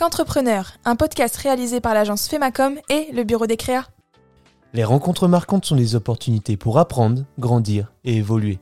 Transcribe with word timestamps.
Qu'entrepreneur, 0.00 0.72
un 0.86 0.96
podcast 0.96 1.36
réalisé 1.36 1.82
par 1.82 1.92
l'agence 1.92 2.26
Femacom 2.26 2.78
et 2.88 3.12
le 3.12 3.22
bureau 3.22 3.46
des 3.46 3.58
créas. 3.58 3.86
Les 4.72 4.82
rencontres 4.82 5.28
marquantes 5.28 5.66
sont 5.66 5.76
des 5.76 5.94
opportunités 5.94 6.56
pour 6.56 6.78
apprendre, 6.78 7.26
grandir 7.38 7.92
et 8.04 8.16
évoluer. 8.16 8.60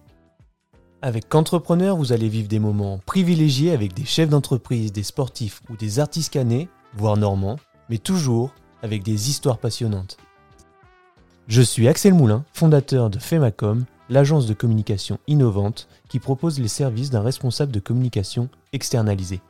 Avec 1.01 1.29
Qu'entrepreneur, 1.29 1.96
vous 1.96 2.12
allez 2.12 2.29
vivre 2.29 2.48
des 2.48 2.59
moments 2.59 2.98
privilégiés 3.06 3.71
avec 3.71 3.95
des 3.95 4.04
chefs 4.04 4.30
d'entreprise, 4.30 4.90
des 4.90 5.04
sportifs 5.04 5.62
ou 5.71 5.77
des 5.77 6.01
artistes 6.01 6.32
canés, 6.32 6.69
voire 6.96 7.16
normands, 7.16 7.61
mais 7.89 7.99
toujours 7.99 8.53
avec 8.83 9.05
des 9.05 9.31
histoires 9.31 9.59
passionnantes. 9.59 10.17
Je 11.47 11.63
suis 11.63 11.87
Axel 11.87 12.15
Moulin, 12.15 12.45
fondateur 12.53 13.11
de 13.11 13.21
Femacom, 13.21 13.85
l'agence 14.09 14.49
de 14.49 14.55
communication 14.55 15.21
innovante 15.29 15.87
qui 16.09 16.19
propose 16.19 16.59
les 16.59 16.66
services 16.66 17.11
d'un 17.11 17.23
responsable 17.23 17.70
de 17.70 17.79
communication 17.79 18.48
externalisé. 18.73 19.41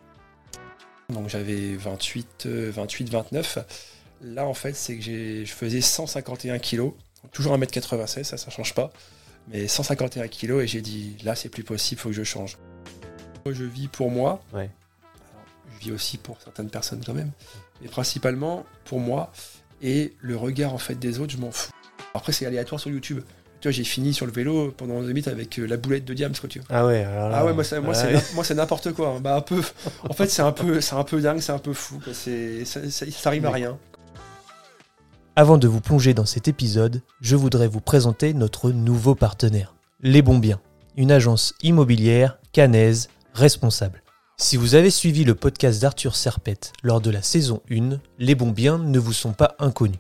Donc 1.12 1.28
j'avais 1.28 1.74
28, 1.74 2.46
28, 2.46 3.08
29. 3.08 3.58
Là, 4.20 4.46
en 4.46 4.52
fait, 4.52 4.74
c'est 4.74 4.96
que 4.96 5.02
je 5.02 5.50
faisais 5.50 5.80
151 5.80 6.58
kilos. 6.58 6.92
Toujours 7.32 7.56
1m96, 7.56 8.24
ça, 8.24 8.36
ça 8.36 8.50
change 8.50 8.74
pas. 8.74 8.92
Mais 9.48 9.68
151 9.68 10.28
kilos 10.28 10.62
et 10.62 10.66
j'ai 10.66 10.82
dit, 10.82 11.16
là, 11.24 11.34
c'est 11.34 11.48
plus 11.48 11.64
possible, 11.64 11.98
faut 11.98 12.10
que 12.10 12.14
je 12.14 12.24
change. 12.24 12.58
Moi, 13.46 13.54
je 13.54 13.64
vis 13.64 13.88
pour 13.88 14.10
moi. 14.10 14.42
Ouais. 14.52 14.68
je 15.72 15.86
vis 15.86 15.92
aussi 15.92 16.18
pour 16.18 16.38
certaines 16.42 16.68
personnes 16.68 17.02
quand 17.04 17.14
même. 17.14 17.32
Mais 17.80 17.88
principalement 17.88 18.66
pour 18.84 19.00
moi. 19.00 19.32
Et 19.80 20.14
le 20.20 20.36
regard, 20.36 20.74
en 20.74 20.78
fait, 20.78 20.96
des 20.96 21.20
autres, 21.20 21.32
je 21.32 21.38
m'en 21.38 21.52
fous. 21.52 21.70
Après, 22.12 22.32
c'est 22.32 22.44
aléatoire 22.44 22.80
sur 22.80 22.90
YouTube. 22.90 23.22
Tu 23.60 23.66
vois, 23.68 23.72
j'ai 23.72 23.82
fini 23.84 24.14
sur 24.14 24.24
le 24.24 24.30
vélo 24.32 24.72
pendant 24.76 25.00
limite 25.00 25.26
avec 25.26 25.58
euh, 25.58 25.66
la 25.66 25.76
boulette 25.76 26.04
de 26.04 26.14
Diams, 26.14 26.32
quoi, 26.38 26.48
tu 26.48 26.60
vois. 26.60 26.68
Ah 26.70 26.86
ouais, 26.86 27.02
alors 27.02 27.28
là- 27.28 27.38
Ah 27.40 27.44
ouais, 27.44 27.52
moi, 27.52 27.64
c'est- 27.64 27.80
moi, 27.80 27.92
c'est 27.94 28.14
Ouais. 28.36 28.54
n'importe 28.54 28.92
quoi. 28.92 29.08
hein. 29.16 29.20
Bah, 29.20 29.34
un 29.36 29.40
peu. 29.40 29.60
En 30.08 30.12
fait, 30.12 30.28
c'est 30.28 30.42
un 30.42 30.52
peu, 30.52 30.80
c'est 30.80 30.94
un 30.94 31.02
peu 31.02 31.20
dingue, 31.20 31.40
c'est 31.40 31.52
un 31.52 31.58
peu 31.58 31.72
fou. 31.72 31.98
quoi. 32.02 32.12
C'est, 32.14 32.64
ça, 32.64 32.88
ça, 32.90 33.06
ça 33.10 33.28
arrive 33.30 33.46
à 33.46 33.50
rien. 33.50 33.76
Avant 35.36 35.58
de 35.58 35.68
vous 35.68 35.80
plonger 35.80 36.14
dans 36.14 36.26
cet 36.26 36.48
épisode, 36.48 37.02
je 37.20 37.36
voudrais 37.36 37.68
vous 37.68 37.80
présenter 37.80 38.34
notre 38.34 38.70
nouveau 38.70 39.14
partenaire, 39.14 39.74
Les 40.02 40.22
Bons 40.22 40.38
Biens, 40.38 40.60
une 40.96 41.12
agence 41.12 41.54
immobilière 41.62 42.38
canaise 42.52 43.08
responsable. 43.34 44.02
Si 44.36 44.56
vous 44.56 44.74
avez 44.76 44.90
suivi 44.90 45.24
le 45.24 45.34
podcast 45.34 45.80
d'Arthur 45.82 46.14
Serpette 46.16 46.72
lors 46.82 47.00
de 47.00 47.10
la 47.10 47.22
saison 47.22 47.60
1, 47.70 47.98
Les 48.18 48.34
Bons 48.34 48.50
Biens 48.52 48.78
ne 48.78 48.98
vous 48.98 49.12
sont 49.12 49.32
pas 49.32 49.54
inconnus. 49.58 49.98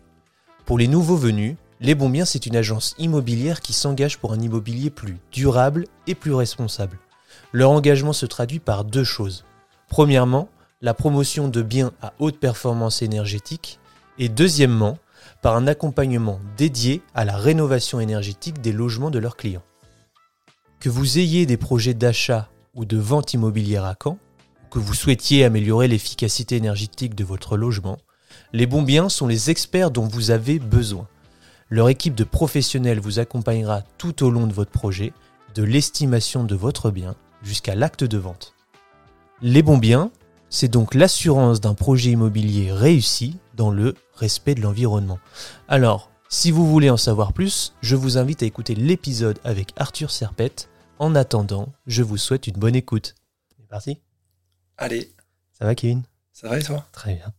Pour 0.64 0.78
les 0.78 0.88
nouveaux 0.88 1.16
venus, 1.16 1.56
Les 1.80 1.94
Bons 1.94 2.10
Biens, 2.10 2.24
c'est 2.24 2.46
une 2.46 2.56
agence 2.56 2.96
immobilière 2.98 3.60
qui 3.60 3.72
s'engage 3.72 4.18
pour 4.18 4.32
un 4.32 4.40
immobilier 4.40 4.90
plus 4.90 5.18
durable 5.30 5.86
et 6.08 6.16
plus 6.16 6.34
responsable. 6.34 6.98
Leur 7.52 7.70
engagement 7.70 8.12
se 8.12 8.26
traduit 8.26 8.58
par 8.58 8.84
deux 8.84 9.04
choses. 9.04 9.44
Premièrement, 9.88 10.48
la 10.82 10.92
promotion 10.92 11.46
de 11.46 11.62
biens 11.62 11.92
à 12.02 12.14
haute 12.18 12.40
performance 12.40 13.00
énergétique 13.00 13.78
et 14.18 14.28
deuxièmement, 14.28 14.98
par 15.40 15.54
un 15.54 15.68
accompagnement 15.68 16.40
dédié 16.56 17.00
à 17.14 17.24
la 17.24 17.36
rénovation 17.36 18.00
énergétique 18.00 18.60
des 18.60 18.72
logements 18.72 19.10
de 19.10 19.20
leurs 19.20 19.36
clients. 19.36 19.62
Que 20.80 20.88
vous 20.88 21.18
ayez 21.18 21.46
des 21.46 21.56
projets 21.56 21.94
d'achat 21.94 22.48
ou 22.74 22.84
de 22.84 22.96
vente 22.96 23.34
immobilière 23.34 23.84
à 23.84 23.94
Caen, 24.02 24.18
que 24.70 24.80
vous 24.80 24.94
souhaitiez 24.94 25.44
améliorer 25.44 25.86
l'efficacité 25.86 26.56
énergétique 26.56 27.14
de 27.14 27.24
votre 27.24 27.56
logement, 27.56 27.98
les 28.52 28.66
bons 28.66 28.82
biens 28.82 29.08
sont 29.08 29.28
les 29.28 29.50
experts 29.50 29.92
dont 29.92 30.06
vous 30.06 30.32
avez 30.32 30.58
besoin. 30.58 31.06
Leur 31.70 31.88
équipe 31.88 32.14
de 32.14 32.24
professionnels 32.24 32.98
vous 33.00 33.18
accompagnera 33.18 33.82
tout 33.98 34.24
au 34.24 34.30
long 34.30 34.46
de 34.46 34.52
votre 34.52 34.70
projet, 34.70 35.12
de 35.54 35.62
l'estimation 35.62 36.44
de 36.44 36.54
votre 36.54 36.90
bien 36.90 37.14
jusqu'à 37.42 37.74
l'acte 37.74 38.04
de 38.04 38.18
vente. 38.18 38.54
Les 39.42 39.62
bons 39.62 39.78
biens, 39.78 40.10
c'est 40.48 40.68
donc 40.68 40.94
l'assurance 40.94 41.60
d'un 41.60 41.74
projet 41.74 42.10
immobilier 42.10 42.72
réussi 42.72 43.38
dans 43.54 43.70
le 43.70 43.94
respect 44.14 44.54
de 44.54 44.62
l'environnement. 44.62 45.18
Alors, 45.68 46.10
si 46.30 46.50
vous 46.50 46.66
voulez 46.66 46.90
en 46.90 46.96
savoir 46.96 47.32
plus, 47.32 47.74
je 47.82 47.96
vous 47.96 48.18
invite 48.18 48.42
à 48.42 48.46
écouter 48.46 48.74
l'épisode 48.74 49.38
avec 49.44 49.72
Arthur 49.76 50.10
Serpette. 50.10 50.68
En 50.98 51.14
attendant, 51.14 51.72
je 51.86 52.02
vous 52.02 52.16
souhaite 52.16 52.46
une 52.46 52.58
bonne 52.58 52.74
écoute. 52.74 53.14
C'est 53.56 53.68
parti? 53.68 54.00
Allez, 54.78 55.12
Ça 55.58 55.64
va 55.64 55.74
Kevin? 55.74 56.02
Ça 56.32 56.48
va 56.48 56.58
et 56.58 56.62
toi? 56.62 56.86
Très 56.92 57.14
bien. 57.14 57.32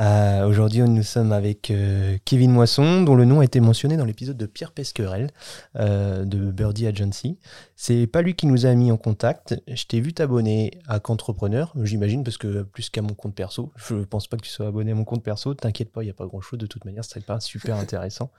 Euh, 0.00 0.46
Aujourd'hui, 0.46 0.80
nous 0.80 1.02
sommes 1.02 1.32
avec 1.32 1.70
euh, 1.70 2.16
Kevin 2.24 2.52
Moisson, 2.52 3.02
dont 3.02 3.16
le 3.16 3.24
nom 3.24 3.40
a 3.40 3.44
été 3.44 3.60
mentionné 3.60 3.96
dans 3.96 4.04
l'épisode 4.04 4.36
de 4.36 4.46
Pierre 4.46 4.72
Pesquerel 4.72 5.30
euh, 5.76 6.24
de 6.24 6.50
Birdie 6.50 6.86
Agency. 6.86 7.38
C'est 7.74 8.06
pas 8.06 8.22
lui 8.22 8.34
qui 8.34 8.46
nous 8.46 8.66
a 8.66 8.74
mis 8.74 8.92
en 8.92 8.96
contact. 8.96 9.60
Je 9.66 9.84
t'ai 9.84 10.00
vu 10.00 10.12
t'abonner 10.12 10.78
à 10.86 11.00
Qu'entrepreneur, 11.00 11.74
j'imagine, 11.82 12.22
parce 12.22 12.38
que 12.38 12.62
plus 12.62 12.90
qu'à 12.90 13.02
mon 13.02 13.14
compte 13.14 13.34
perso. 13.34 13.72
Je 13.76 13.96
pense 13.96 14.26
pas 14.28 14.36
que 14.36 14.42
tu 14.42 14.50
sois 14.50 14.68
abonné 14.68 14.92
à 14.92 14.94
mon 14.94 15.04
compte 15.04 15.24
perso. 15.24 15.54
T'inquiète 15.54 15.90
pas, 15.90 16.02
il 16.02 16.06
n'y 16.06 16.10
a 16.10 16.14
pas 16.14 16.26
grand 16.26 16.40
chose 16.40 16.58
de 16.58 16.66
toute 16.66 16.84
manière. 16.84 17.04
Ce 17.04 17.10
serait 17.10 17.20
pas 17.20 17.40
super 17.40 17.76
intéressant. 17.78 18.30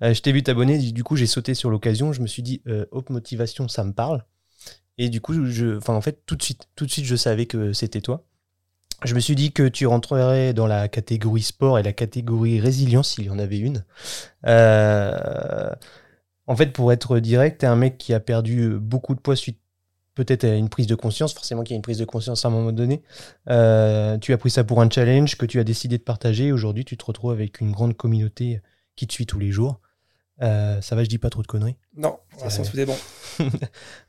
Je 0.00 0.20
t'ai 0.20 0.32
vu 0.32 0.42
t'abonner, 0.42 0.78
du 0.78 1.04
coup, 1.04 1.16
j'ai 1.16 1.26
sauté 1.26 1.54
sur 1.54 1.70
l'occasion. 1.70 2.12
Je 2.12 2.22
me 2.22 2.26
suis 2.26 2.42
dit, 2.42 2.62
Haute 2.90 3.10
Motivation, 3.10 3.68
ça 3.68 3.84
me 3.84 3.92
parle. 3.92 4.24
Et 4.96 5.10
du 5.10 5.20
coup, 5.20 5.44
je, 5.44 5.78
en 5.88 6.00
fait, 6.00 6.22
tout 6.26 6.34
de 6.34 6.42
suite, 6.42 6.68
tout 6.74 6.86
de 6.86 6.90
suite, 6.90 7.04
je 7.04 7.14
savais 7.14 7.46
que 7.46 7.72
c'était 7.72 8.00
toi. 8.00 8.24
Je 9.04 9.14
me 9.14 9.20
suis 9.20 9.36
dit 9.36 9.52
que 9.52 9.68
tu 9.68 9.86
rentrerais 9.86 10.52
dans 10.52 10.66
la 10.66 10.88
catégorie 10.88 11.42
sport 11.42 11.78
et 11.78 11.82
la 11.82 11.92
catégorie 11.92 12.60
résilience 12.60 13.14
s'il 13.14 13.26
y 13.26 13.30
en 13.30 13.38
avait 13.38 13.58
une. 13.58 13.84
Euh, 14.46 15.70
en 16.48 16.56
fait, 16.56 16.72
pour 16.72 16.92
être 16.92 17.20
direct, 17.20 17.60
t'es 17.60 17.66
un 17.66 17.76
mec 17.76 17.96
qui 17.96 18.12
a 18.12 18.20
perdu 18.20 18.76
beaucoup 18.80 19.14
de 19.14 19.20
poids 19.20 19.36
suite 19.36 19.60
peut-être 20.14 20.42
à 20.42 20.54
une 20.56 20.68
prise 20.68 20.88
de 20.88 20.96
conscience, 20.96 21.32
forcément 21.32 21.62
qu'il 21.62 21.74
y 21.74 21.76
a 21.76 21.76
une 21.76 21.82
prise 21.82 21.98
de 21.98 22.04
conscience 22.04 22.44
à 22.44 22.48
un 22.48 22.50
moment 22.50 22.72
donné. 22.72 23.02
Euh, 23.48 24.18
tu 24.18 24.32
as 24.32 24.38
pris 24.38 24.50
ça 24.50 24.64
pour 24.64 24.80
un 24.80 24.90
challenge 24.90 25.36
que 25.36 25.46
tu 25.46 25.60
as 25.60 25.64
décidé 25.64 25.96
de 25.96 26.02
partager. 26.02 26.50
Aujourd'hui, 26.50 26.84
tu 26.84 26.96
te 26.96 27.04
retrouves 27.04 27.30
avec 27.30 27.60
une 27.60 27.70
grande 27.70 27.96
communauté 27.96 28.60
qui 28.96 29.06
te 29.06 29.12
suit 29.12 29.26
tous 29.26 29.38
les 29.38 29.52
jours. 29.52 29.80
Euh, 30.40 30.80
ça 30.80 30.94
va, 30.94 31.02
je 31.02 31.08
dis 31.08 31.18
pas 31.18 31.30
trop 31.30 31.42
de 31.42 31.46
conneries. 31.48 31.76
Non, 31.96 32.18
on 32.40 32.48
s'en 32.50 32.62
Ouais. 32.62 32.68
foutre 32.68 32.86
bon. 32.86 32.96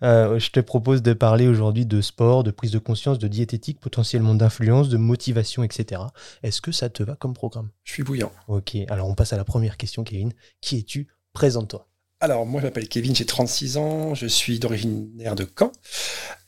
Euh, 0.03 0.39
je 0.39 0.49
te 0.51 0.59
propose 0.59 1.01
de 1.01 1.13
parler 1.13 1.47
aujourd'hui 1.47 1.85
de 1.85 2.01
sport, 2.01 2.43
de 2.43 2.51
prise 2.51 2.71
de 2.71 2.79
conscience, 2.79 3.19
de 3.19 3.27
diététique, 3.27 3.79
potentiellement 3.79 4.33
d'influence, 4.35 4.89
de 4.89 4.97
motivation, 4.97 5.63
etc. 5.63 6.01
Est-ce 6.43 6.61
que 6.61 6.71
ça 6.71 6.89
te 6.89 7.03
va 7.03 7.15
comme 7.15 7.33
programme? 7.33 7.69
Je 7.83 7.93
suis 7.93 8.03
bouillant. 8.03 8.31
Ok, 8.47 8.75
alors 8.89 9.07
on 9.09 9.15
passe 9.15 9.33
à 9.33 9.37
la 9.37 9.43
première 9.43 9.77
question, 9.77 10.03
Kevin. 10.03 10.31
Qui 10.61 10.79
es-tu? 10.79 11.07
Présente-toi. 11.33 11.85
Alors, 12.21 12.45
moi, 12.45 12.59
je 12.59 12.65
m'appelle 12.65 12.89
Kevin, 12.89 13.15
j'ai 13.15 13.25
36 13.25 13.77
ans, 13.77 14.13
je 14.13 14.25
suis 14.27 14.59
d'originaire 14.59 15.35
de 15.35 15.47
Caen. 15.57 15.71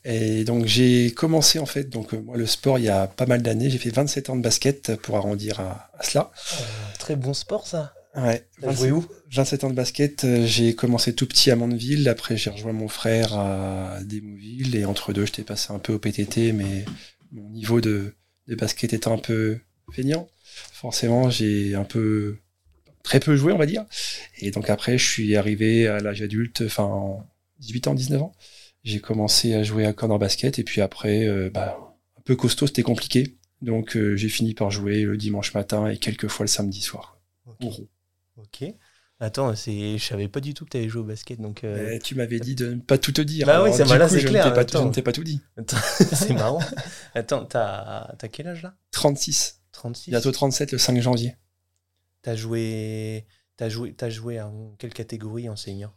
Et 0.04 0.44
donc, 0.44 0.66
j'ai 0.66 1.12
commencé, 1.12 1.58
en 1.58 1.64
fait, 1.66 1.84
donc, 1.88 2.12
euh, 2.12 2.20
moi, 2.20 2.36
le 2.36 2.44
sport, 2.46 2.78
il 2.78 2.84
y 2.84 2.88
a 2.90 3.06
pas 3.06 3.24
mal 3.26 3.40
d'années. 3.42 3.70
J'ai 3.70 3.78
fait 3.78 3.88
27 3.90 4.28
ans 4.28 4.36
de 4.36 4.42
basket 4.42 4.96
pour 4.96 5.16
arrondir 5.16 5.60
à, 5.60 5.90
à 5.98 6.02
cela. 6.02 6.30
très 6.98 7.16
bon 7.16 7.32
sport, 7.32 7.66
ça. 7.66 7.94
Ouais. 8.14 8.46
T'as 8.60 8.72
joué 8.72 8.90
où? 8.90 9.04
27 9.30 9.64
ans 9.64 9.70
de 9.70 9.74
basket, 9.74 10.24
euh, 10.24 10.44
j'ai 10.44 10.74
commencé 10.74 11.14
tout 11.14 11.26
petit 11.26 11.50
à 11.50 11.56
Mandeville, 11.56 12.08
après 12.08 12.36
j'ai 12.36 12.50
rejoint 12.50 12.72
mon 12.72 12.88
frère 12.88 13.32
à 13.34 13.98
Démouville, 14.04 14.76
et 14.76 14.84
entre 14.84 15.12
deux, 15.14 15.24
j'étais 15.24 15.42
passé 15.42 15.72
un 15.72 15.78
peu 15.78 15.94
au 15.94 15.98
PTT, 15.98 16.52
mais 16.52 16.84
mon 17.30 17.48
niveau 17.48 17.80
de, 17.80 18.14
de 18.48 18.54
basket 18.54 18.92
étant 18.92 19.14
un 19.14 19.18
peu 19.18 19.58
feignant, 19.90 20.28
forcément, 20.72 21.30
j'ai 21.30 21.74
un 21.74 21.84
peu, 21.84 22.36
très 23.02 23.20
peu 23.20 23.36
joué, 23.36 23.52
on 23.52 23.58
va 23.58 23.66
dire. 23.66 23.86
Et 24.40 24.50
donc 24.50 24.68
après, 24.68 24.98
je 24.98 25.08
suis 25.08 25.34
arrivé 25.36 25.86
à 25.86 25.98
l'âge 26.00 26.20
adulte, 26.20 26.62
enfin, 26.66 26.84
en 26.84 27.26
18 27.60 27.86
ans, 27.88 27.94
19 27.94 28.22
ans, 28.22 28.32
j'ai 28.84 29.00
commencé 29.00 29.54
à 29.54 29.62
jouer 29.62 29.86
à 29.86 29.94
corner 29.94 30.18
basket, 30.18 30.58
et 30.58 30.64
puis 30.64 30.82
après, 30.82 31.26
euh, 31.26 31.48
bah, 31.48 31.78
un 32.18 32.22
peu 32.22 32.36
costaud, 32.36 32.66
c'était 32.66 32.82
compliqué. 32.82 33.38
Donc 33.62 33.96
euh, 33.96 34.16
j'ai 34.16 34.28
fini 34.28 34.54
par 34.54 34.70
jouer 34.70 35.02
le 35.02 35.16
dimanche 35.16 35.54
matin 35.54 35.86
et 35.88 35.96
quelques 35.96 36.26
fois 36.28 36.44
le 36.44 36.48
samedi 36.48 36.82
soir. 36.82 37.20
Ok. 37.46 37.80
Ok. 38.36 38.64
Attends, 39.20 39.54
c'est... 39.54 39.98
je 39.98 40.04
savais 40.04 40.26
pas 40.26 40.40
du 40.40 40.52
tout 40.52 40.64
que 40.64 40.70
tu 40.70 40.76
avais 40.78 40.88
joué 40.88 41.02
au 41.02 41.04
basket, 41.04 41.40
donc 41.40 41.62
euh, 41.62 41.90
Mais 41.90 41.98
tu 42.00 42.16
m'avais 42.16 42.40
dit 42.40 42.56
de 42.56 42.74
ne 42.74 42.80
pas 42.80 42.98
tout 42.98 43.12
te 43.12 43.20
dire. 43.20 43.46
Bah 43.46 43.62
oui, 43.62 43.72
ça 43.72 43.84
va, 43.84 43.96
là, 43.98 44.08
c'est 44.08 44.22
ne 44.22 44.28
clair, 44.28 44.44
t'ai 44.44 44.50
pas- 44.52 44.60
attends. 44.62 44.82
Je 44.82 44.88
ne 44.88 44.92
t'ai 44.92 45.02
pas 45.02 45.12
tout 45.12 45.22
dit. 45.22 45.40
Attends, 45.56 45.76
c'est 45.76 46.32
marrant. 46.32 46.60
Attends, 47.14 47.44
t'as... 47.44 48.12
t'as 48.18 48.28
quel 48.28 48.48
âge 48.48 48.62
là? 48.62 48.74
36. 48.90 49.60
36 49.72 50.10
Bientôt 50.10 50.32
37 50.32 50.72
le 50.72 50.78
5 50.78 51.00
janvier. 51.00 51.36
T'as 52.22 52.34
joué... 52.34 53.26
T'as 53.56 53.68
joué... 53.68 53.92
T'as 53.94 54.10
joué 54.10 54.40
en 54.40 54.74
quelle 54.78 54.92
catégorie 54.92 55.48
enseignant? 55.48 55.92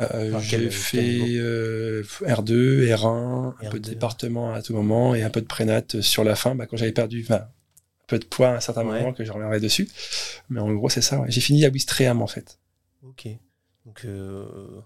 Euh, 0.00 0.30
Enfin, 0.30 0.38
J'ai 0.40 0.70
fait 0.70 1.36
euh, 1.36 2.02
R2, 2.22 2.88
R1, 2.94 3.48
un 3.66 3.70
peu 3.70 3.76
R2. 3.76 3.80
de 3.82 3.88
département 3.90 4.54
à 4.54 4.62
tout 4.62 4.72
moment 4.72 5.14
et 5.14 5.22
un 5.22 5.28
peu 5.28 5.42
de 5.42 5.46
prénat 5.46 5.82
sur 6.00 6.24
la 6.24 6.34
fin, 6.34 6.54
bah, 6.54 6.64
quand 6.66 6.78
j'avais 6.78 6.92
perdu 6.92 7.22
enfin, 7.28 7.46
peu 8.10 8.18
de 8.18 8.24
poids 8.26 8.48
à 8.48 8.56
un 8.56 8.60
certain 8.60 8.86
Ouais. 8.86 9.00
moment 9.00 9.12
que 9.14 9.24
je 9.24 9.32
reviendrai 9.32 9.60
dessus. 9.60 9.88
Mais 10.50 10.60
en 10.60 10.70
gros, 10.74 10.88
c'est 10.90 11.00
ça. 11.02 11.20
ouais. 11.20 11.30
J'ai 11.30 11.40
fini 11.40 11.64
à 11.64 11.68
Wistreham 11.70 12.20
en 12.22 12.26
fait. 12.26 12.58
Ok. 13.02 13.28
Donc, 13.86 14.04
euh... 14.04 14.80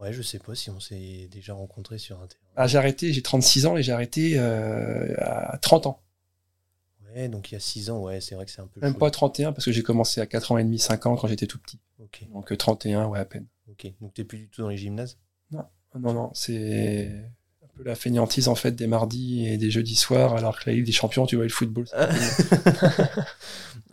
ouais, 0.00 0.12
je 0.12 0.22
sais 0.22 0.38
pas 0.40 0.54
si 0.54 0.70
on 0.70 0.80
s'est 0.80 1.28
déjà 1.30 1.54
rencontrés 1.54 1.98
sur 1.98 2.16
un 2.20 2.26
terrain. 2.26 2.40
Ah, 2.56 2.66
j'ai 2.66 2.78
arrêté, 2.78 3.12
j'ai 3.12 3.22
36 3.22 3.66
ans 3.66 3.76
et 3.76 3.82
j'ai 3.82 3.92
arrêté 3.92 4.32
euh, 4.38 5.14
à 5.18 5.58
30 5.58 5.86
ans. 5.86 6.02
Ouais, 7.14 7.28
donc 7.28 7.50
il 7.50 7.54
y 7.54 7.56
a 7.56 7.60
6 7.60 7.90
ans, 7.90 8.00
ouais, 8.00 8.20
c'est 8.20 8.34
vrai 8.34 8.46
que 8.46 8.50
c'est 8.50 8.62
un 8.62 8.66
peu. 8.66 8.80
Même 8.80 8.94
chaud. 8.94 8.98
pas 8.98 9.10
31 9.10 9.52
parce 9.52 9.64
que 9.66 9.70
j'ai 9.72 9.82
commencé 9.82 10.20
à 10.20 10.26
4 10.26 10.52
ans 10.52 10.58
et 10.58 10.64
demi, 10.64 10.78
5 10.78 11.06
ans 11.06 11.16
quand 11.16 11.28
j'étais 11.28 11.46
tout 11.46 11.58
petit. 11.58 11.78
Ok, 12.00 12.24
Donc 12.32 12.50
euh, 12.52 12.56
31, 12.56 13.06
ouais, 13.06 13.18
à 13.20 13.24
peine. 13.26 13.46
ok. 13.70 13.92
Donc 14.00 14.14
t'es 14.14 14.24
plus 14.24 14.38
du 14.38 14.48
tout 14.48 14.62
dans 14.62 14.68
les 14.68 14.76
gymnases? 14.78 15.18
Non, 15.50 15.64
non, 16.14 16.30
c'est 16.32 17.08
un 17.08 17.41
peu 17.76 17.82
la 17.84 17.94
fainéantise 17.94 18.48
en 18.48 18.54
fait 18.54 18.72
des 18.72 18.86
mardis 18.86 19.46
et 19.46 19.56
des 19.56 19.70
jeudis 19.70 19.96
soirs, 19.96 20.34
alors 20.36 20.58
que 20.58 20.68
la 20.70 20.76
Ligue 20.76 20.86
des 20.86 20.92
Champions, 20.92 21.26
tu 21.26 21.36
vois 21.36 21.44
le 21.44 21.50
football. 21.50 21.86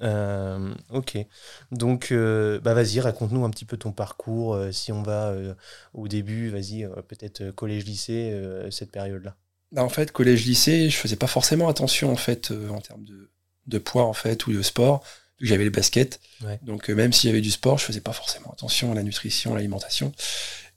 Euh, 0.01 0.73
ok. 0.91 1.17
Donc, 1.71 2.11
euh, 2.11 2.59
bah 2.61 2.73
vas-y, 2.73 3.01
raconte-nous 3.01 3.43
un 3.43 3.49
petit 3.49 3.65
peu 3.65 3.75
ton 3.75 3.91
parcours. 3.91 4.53
euh, 4.53 4.71
si 4.71 4.91
on 4.93 5.03
va 5.03 5.35
au 5.93 6.07
début, 6.07 6.49
vas-y, 6.49 6.87
peut-être 7.09 7.51
collège-lycée, 7.51 8.33
cette 8.71 8.91
période-là. 8.91 9.35
Bah, 9.71 9.83
en 9.83 9.89
fait, 9.89 10.11
collège-lycée, 10.11 10.89
je 10.89 10.95
faisais 10.97 11.15
pas 11.17 11.27
forcément 11.27 11.67
attention 11.67 12.11
en 12.11 12.15
fait 12.15 12.51
en 12.71 12.79
termes 12.79 13.03
de, 13.03 13.29
de 13.67 13.77
poids 13.77 14.05
en 14.05 14.13
fait 14.13 14.47
ou 14.47 14.53
de 14.53 14.61
sport. 14.61 15.03
J'avais 15.41 15.63
les 15.65 15.69
baskets, 15.69 16.19
Ouais. 16.43 16.59
donc 16.63 16.89
même 16.89 17.13
s'il 17.13 17.29
y 17.29 17.31
avait 17.31 17.41
du 17.41 17.51
sport, 17.51 17.77
je 17.77 17.85
faisais 17.85 18.01
pas 18.01 18.11
forcément 18.11 18.51
attention 18.51 18.91
à 18.91 18.95
la 18.95 19.03
nutrition, 19.03 19.51
à 19.53 19.55
l'alimentation. 19.55 20.11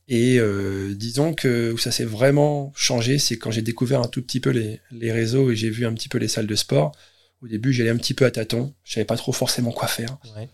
Et 0.09 0.39
euh, 0.39 0.95
disons 0.95 1.33
que 1.33 1.73
où 1.73 1.79
ça 1.79 1.91
s'est 1.91 2.05
vraiment 2.05 2.73
changé, 2.75 3.19
c'est 3.19 3.39
quand 3.39 3.51
j'ai 3.51 3.63
découvert 3.63 4.01
un 4.01 4.09
tout 4.09 4.23
petit 4.23 4.41
peu 4.41 4.51
les, 4.51 4.81
les 4.91 5.13
réseaux 5.13 5.51
et 5.51 5.57
j'ai 5.57 5.71
vu 5.71 5.87
un 5.87 5.95
petit 5.95 6.09
peu 6.09 6.19
les 6.19 6.29
salles 6.29 6.47
de 6.47 6.55
sport. 6.55 6.93
Au 7.43 7.49
début, 7.49 7.73
j'allais 7.73 7.91
un 7.91 7.97
petit 7.97 8.15
peu 8.15 8.25
à 8.25 8.31
tâtons, 8.31 8.75
je 8.85 8.95
savais 8.95 9.05
pas 9.05 9.17
trop 9.17 9.33
forcément 9.33 9.73
quoi 9.73 9.89
faire. 9.89 10.19
Ouais. 10.37 10.49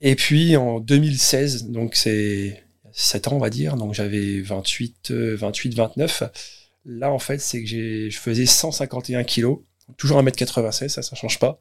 Et 0.00 0.16
puis 0.16 0.56
en 0.56 0.80
2016, 0.80 1.68
donc 1.70 1.94
c'est 1.94 2.64
7 2.92 3.28
ans 3.28 3.36
on 3.36 3.38
va 3.38 3.50
dire, 3.50 3.76
donc 3.76 3.94
j'avais 3.94 4.40
28, 4.40 5.10
euh, 5.10 5.36
28, 5.36 5.74
29. 5.74 6.24
Là 6.84 7.10
en 7.10 7.18
fait 7.18 7.38
c'est 7.40 7.62
que 7.62 7.66
j'ai, 7.68 8.10
je 8.10 8.18
faisais 8.18 8.46
151 8.46 9.24
kilos, 9.24 9.60
toujours 9.96 10.22
1m96, 10.22 10.88
ça 10.88 11.02
ça 11.02 11.16
change 11.16 11.38
pas, 11.38 11.58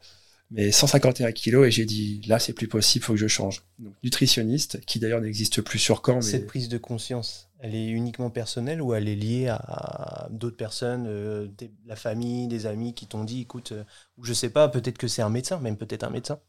mais 0.53 0.71
151 0.71 1.31
kilos 1.31 1.67
et 1.67 1.71
j'ai 1.71 1.85
dit 1.85 2.21
là 2.27 2.39
c'est 2.39 2.53
plus 2.53 2.67
possible, 2.67 3.03
faut 3.03 3.13
que 3.13 3.19
je 3.19 3.27
change. 3.27 3.63
Donc 3.79 3.93
nutritionniste, 4.03 4.79
qui 4.85 4.99
d'ailleurs 4.99 5.21
n'existe 5.21 5.61
plus 5.61 5.79
sur 5.79 6.01
Caen, 6.05 6.15
mais 6.17 6.21
Cette 6.21 6.47
prise 6.47 6.69
de 6.69 6.77
conscience, 6.77 7.49
elle 7.59 7.75
est 7.75 7.87
uniquement 7.87 8.29
personnelle 8.29 8.81
ou 8.81 8.93
elle 8.93 9.07
est 9.09 9.15
liée 9.15 9.47
à 9.49 10.27
d'autres 10.31 10.57
personnes, 10.57 11.05
euh, 11.07 11.47
des- 11.57 11.71
la 11.85 11.95
famille, 11.95 12.47
des 12.47 12.65
amis 12.65 12.93
qui 12.93 13.07
t'ont 13.07 13.23
dit, 13.23 13.41
écoute, 13.41 13.71
euh, 13.73 13.83
ou 14.17 14.23
je 14.25 14.33
sais 14.33 14.49
pas, 14.49 14.67
peut-être 14.69 14.97
que 14.97 15.07
c'est 15.07 15.21
un 15.21 15.29
médecin, 15.29 15.59
même 15.59 15.75
peut-être 15.77 16.03
un 16.03 16.09
médecin. 16.09 16.39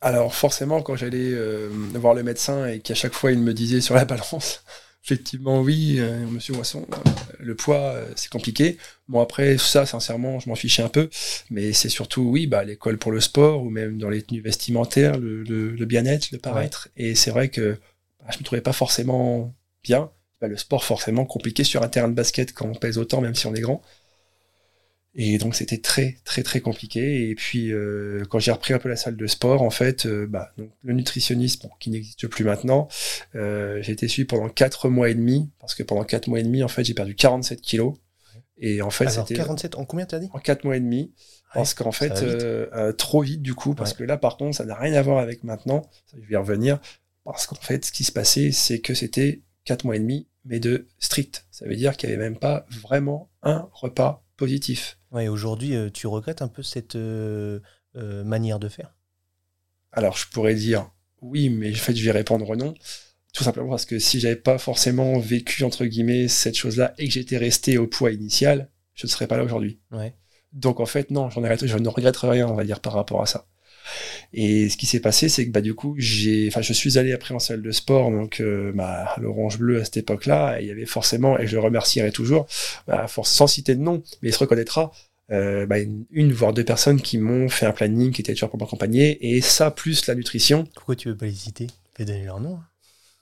Alors 0.00 0.34
forcément, 0.34 0.82
quand 0.82 0.96
j'allais 0.96 1.30
euh, 1.32 1.68
voir 1.94 2.14
le 2.14 2.22
médecin 2.24 2.66
et 2.66 2.80
qu'à 2.80 2.94
chaque 2.94 3.12
fois 3.14 3.30
il 3.32 3.38
me 3.38 3.54
disait 3.54 3.80
sur 3.80 3.94
la 3.94 4.04
balance, 4.04 4.64
effectivement 5.04 5.60
oui, 5.60 5.96
euh, 5.98 6.26
Monsieur 6.26 6.54
Moisson, 6.54 6.86
euh, 6.92 7.10
le 7.40 7.54
poids 7.56 7.92
euh, 7.94 8.06
c'est 8.16 8.30
compliqué. 8.30 8.78
Bon 9.08 9.20
après 9.20 9.58
ça, 9.58 9.84
sincèrement, 9.86 10.38
je 10.40 10.48
m'en 10.48 10.54
fichais 10.54 10.82
un 10.82 10.88
peu, 10.88 11.08
mais 11.50 11.72
c'est 11.72 11.88
surtout 11.88 12.22
oui, 12.22 12.46
bah 12.46 12.64
l'école 12.64 12.98
pour 12.98 13.10
le 13.12 13.20
sport 13.20 13.62
ou 13.62 13.70
même 13.70 13.98
dans 13.98 14.08
les 14.10 14.22
tenues 14.22 14.40
vestimentaires, 14.40 15.18
le, 15.18 15.42
le- 15.44 15.70
le 15.72 15.86
bien-être, 15.86 16.30
le 16.32 16.38
paraître. 16.38 16.88
Et 16.96 17.14
c'est 17.14 17.30
vrai 17.30 17.48
que 17.48 17.78
bah, 18.20 18.26
je 18.32 18.38
me 18.38 18.44
trouvais 18.44 18.60
pas 18.62 18.72
forcément 18.72 19.54
bien. 19.82 20.10
Bah, 20.40 20.48
le 20.48 20.56
sport 20.56 20.84
forcément 20.84 21.24
compliqué 21.24 21.62
sur 21.64 21.82
un 21.82 21.88
terrain 21.88 22.08
de 22.08 22.14
basket 22.14 22.52
quand 22.52 22.66
on 22.68 22.74
pèse 22.74 22.98
autant, 22.98 23.20
même 23.20 23.34
si 23.34 23.46
on 23.46 23.54
est 23.54 23.60
grand. 23.60 23.82
Et 25.14 25.36
donc 25.36 25.54
c'était 25.54 25.78
très 25.78 26.16
très 26.24 26.42
très 26.42 26.60
compliqué. 26.60 27.28
Et 27.28 27.34
puis 27.34 27.70
euh, 27.72 28.22
quand 28.30 28.38
j'ai 28.38 28.50
repris 28.52 28.72
un 28.72 28.78
peu 28.78 28.88
la 28.88 28.96
salle 28.96 29.16
de 29.16 29.26
sport, 29.26 29.60
en 29.62 29.70
fait, 29.70 30.06
euh, 30.06 30.26
bah, 30.26 30.52
donc, 30.56 30.70
le 30.82 30.94
nutritionniste, 30.94 31.62
bon, 31.62 31.70
qui 31.80 31.90
n'existe 31.90 32.26
plus 32.28 32.44
maintenant, 32.44 32.88
euh, 33.34 33.82
j'ai 33.82 33.92
été 33.92 34.08
suivi 34.08 34.26
pendant 34.26 34.48
quatre 34.48 34.88
mois 34.88 35.10
et 35.10 35.14
demi, 35.14 35.50
parce 35.60 35.74
que 35.74 35.82
pendant 35.82 36.04
quatre 36.04 36.28
mois 36.28 36.40
et 36.40 36.42
demi, 36.42 36.62
en 36.64 36.68
fait, 36.68 36.84
j'ai 36.84 36.94
perdu 36.94 37.14
47 37.14 37.60
kilos. 37.60 37.94
Et 38.58 38.80
en 38.80 38.90
fait, 38.90 39.08
c'était 39.10 39.34
47, 39.34 39.74
en 39.74 39.84
combien 39.84 40.06
t'as 40.06 40.18
dit? 40.18 40.28
En 40.32 40.38
quatre 40.38 40.64
mois 40.64 40.76
et 40.76 40.80
demi, 40.80 41.12
parce 41.52 41.74
qu'en 41.74 41.90
fait, 41.92 42.22
vite. 42.22 42.96
trop 42.96 43.20
vite 43.20 43.42
du 43.42 43.54
coup, 43.54 43.74
parce 43.74 43.90
Ouais. 43.92 43.98
que 43.98 44.04
là, 44.04 44.16
par 44.16 44.36
contre, 44.36 44.56
ça 44.56 44.64
n'a 44.64 44.76
rien 44.76 44.94
à 44.94 45.02
voir 45.02 45.18
avec 45.18 45.42
maintenant. 45.42 45.82
Ça, 46.06 46.16
Je 46.22 46.26
vais 46.28 46.34
y 46.34 46.36
revenir, 46.36 46.78
parce 47.24 47.46
qu'en 47.46 47.56
fait, 47.56 47.84
ce 47.84 47.92
qui 47.92 48.04
se 48.04 48.12
passait, 48.12 48.52
c'est 48.52 48.78
que 48.78 48.94
c'était 48.94 49.42
quatre 49.64 49.84
mois 49.84 49.96
et 49.96 50.00
demi, 50.00 50.28
mais 50.44 50.60
de 50.60 50.86
strict. 51.00 51.44
Ça 51.50 51.66
veut 51.66 51.74
dire 51.76 51.96
qu'il 51.96 52.08
n'y 52.08 52.14
avait 52.14 52.22
même 52.24 52.38
pas 52.38 52.64
vraiment 52.82 53.30
un 53.42 53.68
repas 53.72 54.21
positif. 54.36 54.98
Ouais, 55.10 55.28
aujourd'hui, 55.28 55.74
euh, 55.74 55.90
tu 55.90 56.06
regrettes 56.06 56.42
un 56.42 56.48
peu 56.48 56.62
cette 56.62 56.96
euh, 56.96 57.60
euh, 57.96 58.24
manière 58.24 58.58
de 58.58 58.68
faire? 58.68 58.94
Alors, 59.92 60.16
je 60.16 60.28
pourrais 60.28 60.54
dire 60.54 60.90
oui, 61.20 61.48
mais 61.50 61.70
en 61.70 61.76
fait, 61.76 61.94
je 61.94 62.04
vais 62.04 62.10
répondre 62.10 62.56
non. 62.56 62.74
Tout 63.32 63.44
simplement 63.44 63.70
parce 63.70 63.86
que 63.86 63.98
si 63.98 64.20
j'avais 64.20 64.36
pas 64.36 64.58
forcément 64.58 65.18
vécu, 65.18 65.64
entre 65.64 65.84
guillemets, 65.86 66.28
cette 66.28 66.56
chose-là 66.56 66.94
et 66.98 67.06
que 67.06 67.12
j'étais 67.12 67.38
resté 67.38 67.78
au 67.78 67.86
poids 67.86 68.10
initial, 68.10 68.70
je 68.94 69.06
ne 69.06 69.10
serais 69.10 69.26
pas 69.26 69.36
là 69.36 69.44
aujourd'hui. 69.44 69.80
Ouais. 69.90 70.14
Donc, 70.52 70.80
en 70.80 70.86
fait, 70.86 71.10
non, 71.10 71.30
j'en 71.30 71.44
ai, 71.44 71.56
je 71.56 71.78
ne 71.78 71.88
regrette 71.88 72.16
rien, 72.16 72.46
on 72.46 72.54
va 72.54 72.64
dire, 72.64 72.80
par 72.80 72.92
rapport 72.92 73.22
à 73.22 73.26
ça. 73.26 73.46
Et 74.32 74.68
ce 74.68 74.76
qui 74.76 74.86
s'est 74.86 75.00
passé, 75.00 75.28
c'est 75.28 75.46
que, 75.46 75.50
bah, 75.50 75.60
du 75.60 75.74
coup, 75.74 75.94
j'ai, 75.98 76.48
enfin, 76.48 76.62
je 76.62 76.72
suis 76.72 76.98
allé 76.98 77.12
après 77.12 77.34
en 77.34 77.38
salle 77.38 77.62
de 77.62 77.70
sport, 77.70 78.10
donc, 78.10 78.40
euh, 78.40 78.72
bah, 78.74 79.14
l'Orange 79.20 79.58
Bleu 79.58 79.80
à 79.80 79.84
cette 79.84 79.98
époque-là, 79.98 80.58
il 80.60 80.66
y 80.66 80.70
avait 80.70 80.86
forcément, 80.86 81.38
et 81.38 81.46
je 81.46 81.56
le 81.56 81.62
remercierai 81.62 82.12
toujours, 82.12 82.46
bah, 82.86 83.06
for- 83.08 83.26
sans 83.26 83.46
citer 83.46 83.74
de 83.74 83.80
nom, 83.80 84.02
mais 84.22 84.30
il 84.30 84.32
se 84.32 84.38
reconnaîtra, 84.38 84.92
euh, 85.30 85.66
bah, 85.66 85.78
une, 85.78 86.04
une, 86.10 86.32
voire 86.32 86.52
deux 86.52 86.64
personnes 86.64 87.00
qui 87.00 87.18
m'ont 87.18 87.48
fait 87.48 87.66
un 87.66 87.72
planning, 87.72 88.10
qui 88.12 88.20
étaient 88.22 88.34
toujours 88.34 88.50
pour 88.50 88.58
m'accompagner, 88.60 89.34
et 89.34 89.40
ça, 89.40 89.70
plus 89.70 90.06
la 90.06 90.14
nutrition, 90.14 90.66
Pourquoi 90.74 90.96
tu 90.96 91.08
veux 91.08 91.16
pas 91.16 91.26
les 91.26 91.32
citer? 91.32 91.66
Fais 91.96 92.04
donner 92.04 92.24
leur 92.24 92.40
nom. 92.40 92.56
hein. 92.56 92.66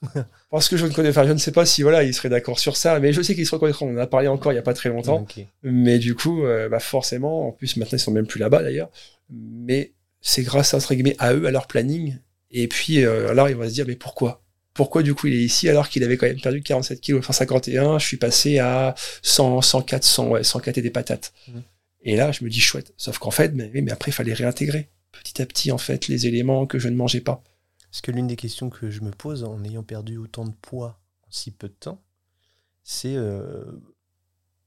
Parce 0.49 0.67
que 0.67 0.77
je 0.77 0.85
ne 0.87 0.91
connais, 0.91 1.09
enfin, 1.09 1.27
je 1.27 1.31
ne 1.31 1.37
sais 1.37 1.51
pas 1.51 1.65
si 1.65 1.83
voilà, 1.83 2.03
ils 2.03 2.13
seraient 2.13 2.27
d'accord 2.29 2.57
sur 2.59 2.75
ça, 2.75 2.99
mais 2.99 3.13
je 3.13 3.21
sais 3.21 3.35
qu'ils 3.35 3.45
se 3.45 3.53
reconnaîtront. 3.53 3.87
On 3.87 3.93
en 3.93 3.99
a 4.01 4.07
parlé 4.07 4.27
encore 4.27 4.51
il 4.51 4.55
y 4.55 4.57
a 4.59 4.63
pas 4.63 4.73
très 4.73 4.89
longtemps. 4.89 5.19
Mais 5.63 5.99
du 5.99 6.15
coup, 6.15 6.43
euh, 6.43 6.67
bah 6.69 6.79
forcément, 6.79 7.47
en 7.47 7.51
plus 7.51 7.77
maintenant 7.77 7.97
ils 7.97 7.99
sont 7.99 8.11
même 8.11 8.25
plus 8.25 8.39
là-bas 8.39 8.63
d'ailleurs. 8.63 8.89
Mais 9.29 9.91
c'est 10.21 10.43
grâce 10.43 10.73
à, 10.73 10.77
entre 10.77 10.93
guillemets, 10.93 11.15
à 11.19 11.33
eux, 11.33 11.45
à 11.45 11.51
leur 11.51 11.67
planning. 11.67 12.17
Et 12.51 12.67
puis 12.67 13.03
euh, 13.03 13.29
alors 13.29 13.49
ils 13.49 13.55
vont 13.55 13.67
se 13.67 13.73
dire, 13.73 13.85
mais 13.87 13.95
pourquoi? 13.95 14.43
Pourquoi 14.73 15.03
du 15.03 15.13
coup 15.13 15.27
il 15.27 15.33
est 15.33 15.43
ici 15.43 15.67
alors 15.69 15.89
qu'il 15.89 16.03
avait 16.03 16.17
quand 16.17 16.27
même 16.27 16.39
perdu 16.39 16.61
47 16.61 17.01
kilos 17.01 17.19
Enfin 17.19 17.33
51, 17.33 17.99
je 17.99 18.05
suis 18.05 18.17
passé 18.17 18.59
à 18.59 18.95
100, 19.21 19.61
104, 19.61 20.03
100, 20.03 20.27
ouais, 20.29 20.43
104 20.43 20.77
et 20.77 20.81
des 20.81 20.89
patates. 20.91 21.33
Mhm. 21.47 21.63
Et 22.03 22.15
là, 22.15 22.31
je 22.31 22.43
me 22.43 22.49
dis 22.49 22.59
chouette. 22.59 22.93
Sauf 22.97 23.19
qu'en 23.19 23.31
fait, 23.31 23.53
mais, 23.53 23.91
après, 23.91 24.11
il 24.11 24.13
fallait 24.13 24.33
réintégrer 24.33 24.89
petit 25.11 25.41
à 25.41 25.45
petit 25.45 25.71
en 25.71 25.77
fait 25.77 26.07
les 26.07 26.25
éléments 26.25 26.65
que 26.65 26.79
je 26.79 26.87
ne 26.87 26.95
mangeais 26.95 27.21
pas. 27.21 27.43
Parce 27.91 28.01
que 28.01 28.11
l'une 28.11 28.27
des 28.27 28.37
questions 28.37 28.69
que 28.69 28.89
je 28.89 29.01
me 29.01 29.11
pose 29.11 29.43
en 29.43 29.63
ayant 29.65 29.83
perdu 29.83 30.17
autant 30.17 30.45
de 30.45 30.53
poids 30.61 30.99
en 31.27 31.31
si 31.31 31.51
peu 31.51 31.67
de 31.67 31.73
temps, 31.73 32.01
c'est. 32.83 33.15
euh, 33.15 33.63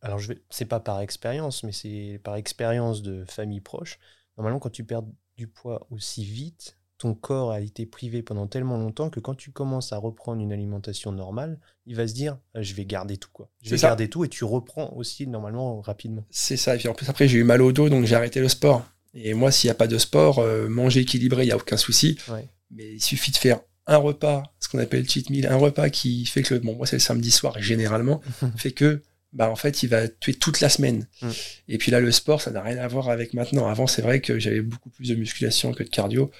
alors, 0.03 0.19
je 0.19 0.29
vais, 0.29 0.43
c'est 0.51 0.67
pas 0.67 0.81
par 0.81 1.01
expérience, 1.01 1.63
mais 1.63 1.73
c'est 1.73 2.21
par 2.23 2.37
expérience 2.37 3.03
de 3.03 3.25
famille 3.25 3.63
proche. 3.63 3.99
Normalement, 4.37 4.59
quand 4.61 4.71
tu 4.71 4.85
perds 4.85 5.05
du 5.37 5.47
poids 5.47 5.87
aussi 5.91 6.25
vite, 6.25 6.77
ton 6.99 7.15
corps 7.15 7.51
a 7.51 7.61
été 7.61 7.87
privé 7.87 8.23
pendant 8.23 8.47
tellement 8.47 8.79
longtemps 8.79 9.11
que 9.11 9.21
quand 9.21 9.35
tu 9.35 9.51
commences 9.51 9.93
à 9.93 9.99
reprendre 9.99 10.41
une 10.41 10.53
alimentation 10.53 11.13
normale, 11.13 11.59
il 11.87 11.97
va 11.97 12.07
se 12.07 12.15
dire 12.15 12.39
Ah, 12.55 12.63
je 12.63 12.75
vais 12.75 12.85
garder 12.85 13.17
tout 13.17 13.31
quoi. 13.33 13.51
Je 13.63 13.71
vais 13.71 13.79
ça. 13.79 13.89
garder 13.89 14.09
tout 14.09 14.25
et 14.25 14.29
tu 14.29 14.45
reprends 14.45 14.93
aussi 14.95 15.27
normalement 15.27 15.81
rapidement. 15.81 16.25
C'est 16.31 16.57
ça. 16.57 16.75
Et 16.75 16.79
puis 16.79 16.89
en 16.89 16.95
plus, 16.95 17.09
après, 17.09 17.29
j'ai 17.29 17.39
eu 17.39 17.45
mal 17.45 17.63
au 17.63 17.73
dos, 17.73 17.89
donc 17.89 18.05
j'ai 18.05 18.15
arrêté 18.15 18.41
le 18.41 18.49
sport. 18.49 18.85
Et 19.13 19.35
moi, 19.35 19.51
s'il 19.51 19.69
n'y 19.69 19.73
a 19.73 19.77
pas 19.77 19.87
de 19.87 19.99
sport, 19.99 20.39
euh, 20.39 20.69
manger 20.69 21.01
équilibré, 21.01 21.43
il 21.43 21.47
n'y 21.47 21.53
a 21.53 21.57
aucun 21.57 21.77
souci. 21.77 22.19
Ouais. 22.29 22.49
Mais 22.71 22.95
il 22.95 23.01
suffit 23.03 23.31
de 23.31 23.37
faire 23.37 23.61
un 23.87 23.99
repas, 23.99 24.43
ce 24.61 24.69
qu'on 24.69 24.79
appelle 24.79 25.09
cheat 25.09 25.31
meal, 25.31 25.47
un 25.47 25.57
repas 25.57 25.91
qui 25.91 26.25
fait 26.27 26.43
que, 26.43 26.55
bon, 26.55 26.75
moi, 26.75 26.87
c'est 26.87 26.97
le 26.97 27.01
samedi 27.01 27.31
soir, 27.31 27.61
généralement, 27.61 28.23
fait 28.57 28.73
que, 28.73 29.03
bah, 29.35 29.51
en 29.51 29.57
fait, 29.57 29.83
il 29.83 29.89
va 29.89 30.09
tuer 30.09 30.35
toute 30.35 30.61
la 30.61 30.69
semaine. 30.69 31.07
Mm. 31.21 31.31
Et 31.69 31.79
puis 31.79 31.91
là, 31.91 32.01
le 32.01 32.11
sport, 32.13 32.41
ça 32.41 32.51
n'a 32.51 32.63
rien 32.63 32.79
à 32.79 32.89
voir 32.89 33.11
avec 33.11 33.35
maintenant. 33.35 33.67
Avant, 33.69 33.87
c'est 33.87 34.03
vrai 34.03 34.21
que 34.21 34.39
j'avais 34.39 34.63
beaucoup 34.63 34.91
plus 34.91 35.09
de 35.09 35.15
musculation 35.17 35.73
que 35.73 35.83
de 35.83 35.89
cardio. 35.89 36.31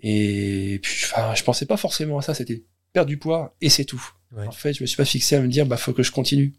Et 0.00 0.80
puis, 0.82 1.04
enfin, 1.04 1.34
je 1.34 1.42
pensais 1.44 1.66
pas 1.66 1.76
forcément 1.76 2.18
à 2.18 2.22
ça. 2.22 2.34
C'était 2.34 2.62
perdre 2.92 3.08
du 3.08 3.18
poids 3.18 3.56
et 3.60 3.68
c'est 3.68 3.84
tout. 3.84 4.02
Ouais. 4.36 4.46
En 4.46 4.52
fait, 4.52 4.72
je 4.74 4.82
me 4.82 4.86
suis 4.86 4.96
pas 4.96 5.04
fixé 5.04 5.36
à 5.36 5.40
me 5.40 5.48
dire, 5.48 5.66
bah, 5.66 5.76
faut 5.76 5.92
que 5.92 6.02
je 6.02 6.12
continue. 6.12 6.54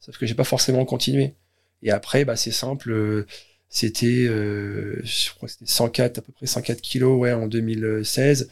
Sauf 0.00 0.16
que 0.16 0.26
j'ai 0.26 0.34
pas 0.34 0.44
forcément 0.44 0.84
continué. 0.84 1.34
Et 1.82 1.90
après, 1.90 2.24
bah, 2.24 2.36
c'est 2.36 2.50
simple. 2.52 2.90
euh, 2.92 3.26
C'était, 3.68 4.26
euh, 4.28 5.00
je 5.04 5.30
crois 5.30 5.48
que 5.48 5.52
c'était 5.52 5.66
104, 5.70 6.18
à 6.18 6.22
peu 6.22 6.32
près 6.32 6.46
104 6.46 6.80
kilos, 6.80 7.18
ouais, 7.20 7.32
en 7.32 7.46
2016, 7.46 8.50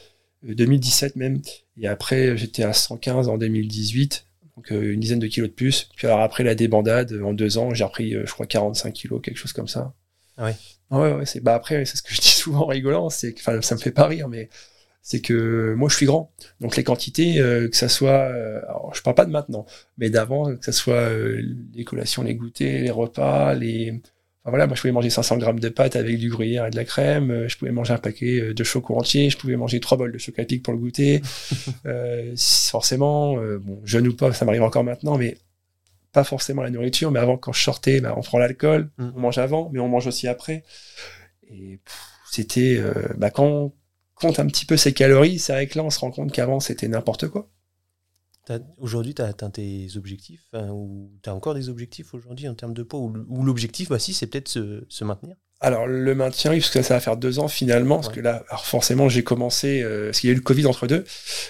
euh, 0.48 0.54
2017 0.54 1.16
même. 1.16 1.40
Et 1.80 1.88
après, 1.88 2.36
j'étais 2.36 2.62
à 2.64 2.72
115 2.72 3.28
en 3.28 3.38
2018. 3.38 4.26
Donc, 4.58 4.72
euh, 4.72 4.92
une 4.92 4.98
dizaine 4.98 5.20
de 5.20 5.28
kilos 5.28 5.48
de 5.48 5.54
plus. 5.54 5.88
Puis 5.94 6.08
alors 6.08 6.20
après 6.20 6.42
la 6.42 6.56
débandade, 6.56 7.12
en 7.24 7.32
deux 7.32 7.58
ans, 7.58 7.72
j'ai 7.74 7.84
repris, 7.84 8.16
euh, 8.16 8.24
je 8.26 8.32
crois, 8.32 8.44
45 8.44 8.92
kilos, 8.92 9.20
quelque 9.22 9.36
chose 9.36 9.52
comme 9.52 9.68
ça. 9.68 9.94
Ah 10.36 10.46
ouais. 10.46 10.54
Ouais, 10.90 11.12
ouais, 11.12 11.26
c'est, 11.26 11.40
bah 11.40 11.54
après, 11.54 11.84
c'est 11.84 11.96
ce 11.96 12.02
que 12.02 12.12
je 12.12 12.20
dis 12.20 12.28
souvent 12.28 12.62
en 12.62 12.66
rigolant, 12.66 13.08
c'est 13.08 13.34
que, 13.34 13.40
enfin, 13.40 13.62
ça 13.62 13.76
me 13.76 13.80
fait 13.80 13.92
pas 13.92 14.08
rire, 14.08 14.28
mais 14.28 14.48
c'est 15.00 15.20
que 15.20 15.74
moi, 15.74 15.88
je 15.88 15.94
suis 15.94 16.06
grand. 16.06 16.32
Donc, 16.60 16.76
les 16.76 16.82
quantités, 16.82 17.38
euh, 17.38 17.68
que 17.68 17.76
ça 17.76 17.88
soit, 17.88 18.10
euh, 18.10 18.60
alors, 18.64 18.92
je 18.94 19.02
parle 19.02 19.14
pas 19.14 19.26
de 19.26 19.30
maintenant, 19.30 19.64
mais 19.96 20.10
d'avant, 20.10 20.56
que 20.56 20.64
ça 20.64 20.72
soit 20.72 20.94
euh, 20.94 21.40
les 21.74 21.84
collations, 21.84 22.24
les 22.24 22.34
goûters, 22.34 22.82
les 22.82 22.90
repas, 22.90 23.54
les, 23.54 24.02
voilà, 24.50 24.66
moi, 24.66 24.76
je 24.76 24.80
pouvais 24.80 24.92
manger 24.92 25.10
500 25.10 25.38
grammes 25.38 25.60
de 25.60 25.68
pâtes 25.68 25.96
avec 25.96 26.18
du 26.18 26.28
gruyère 26.30 26.66
et 26.66 26.70
de 26.70 26.76
la 26.76 26.84
crème, 26.84 27.30
euh, 27.30 27.48
je 27.48 27.56
pouvais 27.58 27.70
manger 27.72 27.92
un 27.94 27.98
paquet 27.98 28.40
euh, 28.40 28.54
de 28.54 28.64
chocolat 28.64 29.00
entier, 29.00 29.30
je 29.30 29.36
pouvais 29.38 29.56
manger 29.56 29.80
trois 29.80 29.96
bols 29.98 30.12
de 30.12 30.18
chocolat 30.18 30.44
pic 30.46 30.62
pour 30.62 30.72
le 30.72 30.78
goûter. 30.78 31.22
euh, 31.86 32.34
forcément, 32.70 33.38
euh, 33.38 33.58
bon, 33.58 33.80
jeune 33.84 34.06
ou 34.08 34.14
pas, 34.14 34.32
ça 34.32 34.44
m'arrive 34.44 34.62
encore 34.62 34.84
maintenant, 34.84 35.18
mais 35.18 35.36
pas 36.12 36.24
forcément 36.24 36.62
la 36.62 36.70
nourriture, 36.70 37.10
mais 37.10 37.20
avant, 37.20 37.36
quand 37.36 37.52
je 37.52 37.62
sortais, 37.62 38.00
bah, 38.00 38.14
on 38.16 38.22
prend 38.22 38.38
l'alcool, 38.38 38.90
Mm. 38.98 39.10
on 39.16 39.20
mange 39.20 39.38
avant, 39.38 39.70
mais 39.72 39.80
on 39.80 39.88
mange 39.88 40.06
aussi 40.06 40.26
après. 40.28 40.64
Et 41.50 41.78
c'était, 42.30 42.76
euh, 42.78 42.92
bah, 43.16 43.30
quand 43.30 43.44
on 43.46 43.72
compte 44.14 44.38
un 44.38 44.46
petit 44.46 44.66
peu 44.66 44.76
ses 44.76 44.92
calories, 44.92 45.38
c'est 45.38 45.52
vrai 45.52 45.66
que 45.66 45.78
là, 45.78 45.84
on 45.84 45.90
se 45.90 45.98
rend 46.00 46.10
compte 46.10 46.32
qu'avant, 46.32 46.60
c'était 46.60 46.88
n'importe 46.88 47.28
quoi. 47.28 47.48
Aujourd'hui, 48.78 49.14
tu 49.14 49.22
as 49.22 49.26
atteint 49.26 49.50
tes 49.50 49.88
objectifs 49.96 50.46
hein, 50.52 50.68
ou 50.70 51.10
tu 51.22 51.28
as 51.30 51.34
encore 51.34 51.54
des 51.54 51.68
objectifs 51.68 52.14
aujourd'hui 52.14 52.48
en 52.48 52.54
termes 52.54 52.74
de 52.74 52.82
poids 52.82 53.00
Ou, 53.00 53.42
l'objectif, 53.44 53.88
bah, 53.88 53.98
si, 53.98 54.12
c'est 54.14 54.26
peut-être 54.26 54.48
se, 54.48 54.84
se 54.88 55.04
maintenir 55.04 55.36
Alors 55.60 55.86
le 55.86 56.14
maintien, 56.14 56.50
oui, 56.52 56.60
parce 56.60 56.70
que 56.70 56.82
ça 56.82 56.94
va 56.94 57.00
faire 57.00 57.16
deux 57.16 57.38
ans 57.38 57.48
finalement, 57.48 57.96
parce 57.96 58.08
Ouais. 58.08 58.14
que 58.14 58.20
là, 58.20 58.44
alors 58.48 58.64
forcément, 58.66 59.08
j'ai 59.08 59.24
commencé, 59.24 59.82
euh, 59.82 60.06
parce 60.06 60.20
qu'il 60.20 60.28
y 60.28 60.30
a 60.30 60.34
eu 60.34 60.36
le 60.36 60.42
Covid 60.42 60.66
entre 60.66 60.86
deux, 60.86 61.04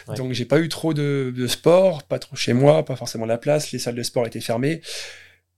Ouais. 0.09 0.17
donc 0.17 0.33
j'ai 0.33 0.45
pas 0.45 0.61
eu 0.61 0.69
trop 0.69 0.95
de, 0.95 1.33
de 1.37 1.47
sport, 1.47 2.02
pas 2.05 2.19
trop 2.19 2.37
chez 2.37 2.52
moi, 2.52 2.85
pas 2.85 2.97
forcément 2.97 3.26
la 3.26 3.38
place, 3.38 3.73
les 3.73 3.78
salles 3.78 3.95
de 3.97 4.02
sport 4.02 4.26
étaient 4.26 4.40
fermées. 4.40 4.81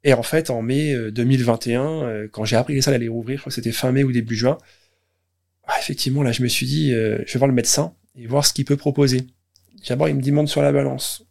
Et 0.02 0.14
en 0.14 0.22
fait, 0.22 0.50
en 0.50 0.62
mai 0.62 0.94
euh, 0.94 1.10
2021, 1.10 1.84
euh, 2.02 2.28
quand 2.32 2.44
j'ai 2.44 2.56
appris 2.56 2.72
que 2.72 2.76
les 2.78 2.82
salles 2.82 2.94
allaient 2.94 3.08
rouvrir, 3.08 3.36
je 3.36 3.42
crois 3.42 3.50
que 3.50 3.54
c'était 3.54 3.72
fin 3.72 3.92
mai 3.92 4.02
ou 4.04 4.12
début 4.12 4.34
juin, 4.34 4.56
ah, 5.64 5.74
effectivement, 5.78 6.22
là, 6.22 6.32
je 6.32 6.42
me 6.42 6.48
suis 6.48 6.66
dit, 6.66 6.92
euh, 6.92 7.18
je 7.26 7.32
vais 7.34 7.38
voir 7.38 7.48
le 7.48 7.54
médecin 7.54 7.94
et 8.16 8.26
voir 8.26 8.44
ce 8.44 8.52
qu'il 8.52 8.64
peut 8.64 8.76
proposer. 8.76 9.26
D'abord, 9.88 10.08
il 10.08 10.16
me 10.16 10.20
dit 10.20 10.32
monte 10.32 10.48
sur 10.48 10.62
la 10.62 10.72
balance. 10.72 11.24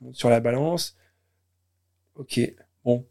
Bon, 0.00 0.06
je 0.06 0.06
monte 0.06 0.16
sur 0.16 0.30
la 0.30 0.40
balance. 0.40 0.96
Ok, 2.14 2.40
bon, 2.84 3.06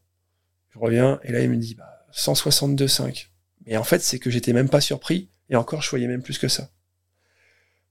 je 0.73 0.79
reviens 0.79 1.19
et 1.23 1.31
là, 1.31 1.41
il 1.41 1.49
me 1.49 1.55
dit 1.57 1.75
bah, 1.75 2.05
162,5. 2.13 3.27
Mais 3.65 3.77
en 3.77 3.83
fait, 3.83 3.99
c'est 3.99 4.19
que 4.19 4.29
j'étais 4.29 4.53
même 4.53 4.69
pas 4.69 4.81
surpris 4.81 5.29
et 5.49 5.55
encore, 5.55 5.81
je 5.81 5.89
voyais 5.89 6.07
même 6.07 6.21
plus 6.21 6.37
que 6.37 6.47
ça. 6.47 6.71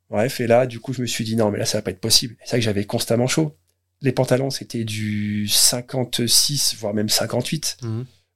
Bref, 0.08 0.40
et 0.40 0.46
là, 0.46 0.66
du 0.66 0.78
coup, 0.78 0.92
je 0.92 1.02
me 1.02 1.06
suis 1.06 1.24
dit 1.24 1.36
non, 1.36 1.50
mais 1.50 1.58
là, 1.58 1.66
ça 1.66 1.78
va 1.78 1.82
pas 1.82 1.90
être 1.90 2.00
possible. 2.00 2.36
C'est 2.40 2.50
vrai 2.50 2.58
que 2.58 2.64
j'avais 2.64 2.84
constamment 2.84 3.26
chaud. 3.26 3.56
Les 4.02 4.12
pantalons, 4.12 4.50
c'était 4.50 4.84
du 4.84 5.48
56, 5.48 6.76
voire 6.78 6.94
même 6.94 7.08
58. 7.08 7.78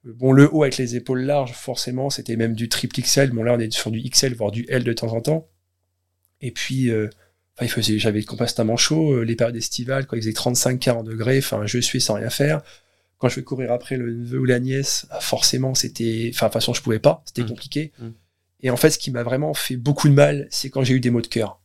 Bon, 0.03 0.31
le 0.31 0.49
haut 0.51 0.63
avec 0.63 0.77
les 0.77 0.95
épaules 0.95 1.21
larges, 1.21 1.53
forcément, 1.53 2.09
c'était 2.09 2.35
même 2.35 2.55
du 2.55 2.67
triple 2.67 2.99
XL. 3.01 3.31
Bon, 3.31 3.43
là, 3.43 3.53
on 3.53 3.59
est 3.59 3.71
sur 3.71 3.91
du 3.91 4.01
XL, 4.01 4.33
voire 4.33 4.51
du 4.51 4.65
L 4.67 4.83
de 4.83 4.93
temps 4.93 5.13
en 5.13 5.21
temps. 5.21 5.47
Et 6.41 6.51
puis, 6.51 6.89
euh, 6.89 7.09
il 7.65 7.69
faisait, 7.69 7.97
j'avais 7.99 8.23
constamment 8.23 8.77
chaud. 8.77 9.13
euh, 9.13 9.21
Les 9.23 9.35
périodes 9.35 9.55
estivales, 9.55 10.05
quand 10.07 10.15
il 10.15 10.21
faisait 10.21 10.31
35-40 10.33 11.03
degrés, 11.03 11.37
enfin, 11.39 11.65
je 11.65 11.77
suis 11.79 12.01
sans 12.01 12.15
rien 12.15 12.29
faire. 12.29 12.61
Quand 13.17 13.29
je 13.29 13.35
vais 13.35 13.43
courir 13.43 13.71
après 13.71 13.97
le 13.97 14.11
neveu 14.13 14.39
ou 14.39 14.45
la 14.45 14.59
nièce, 14.59 15.05
ah, 15.11 15.19
forcément, 15.19 15.75
c'était, 15.75 16.31
enfin, 16.33 16.47
de 16.47 16.49
toute 16.49 16.53
façon, 16.53 16.73
je 16.73 16.81
pouvais 16.81 16.99
pas. 16.99 17.21
C'était 17.25 17.43
Mm. 17.43 17.47
compliqué. 17.49 17.91
Mm. 17.99 18.07
Et 18.63 18.69
en 18.69 18.77
fait, 18.77 18.89
ce 18.91 18.97
qui 18.97 19.11
m'a 19.11 19.23
vraiment 19.23 19.53
fait 19.53 19.75
beaucoup 19.75 20.07
de 20.09 20.13
mal, 20.13 20.47
c'est 20.51 20.69
quand 20.69 20.83
j'ai 20.83 20.93
eu 20.95 20.99
des 20.99 21.09
maux 21.11 21.21
de 21.21 21.27
cœur. 21.27 21.59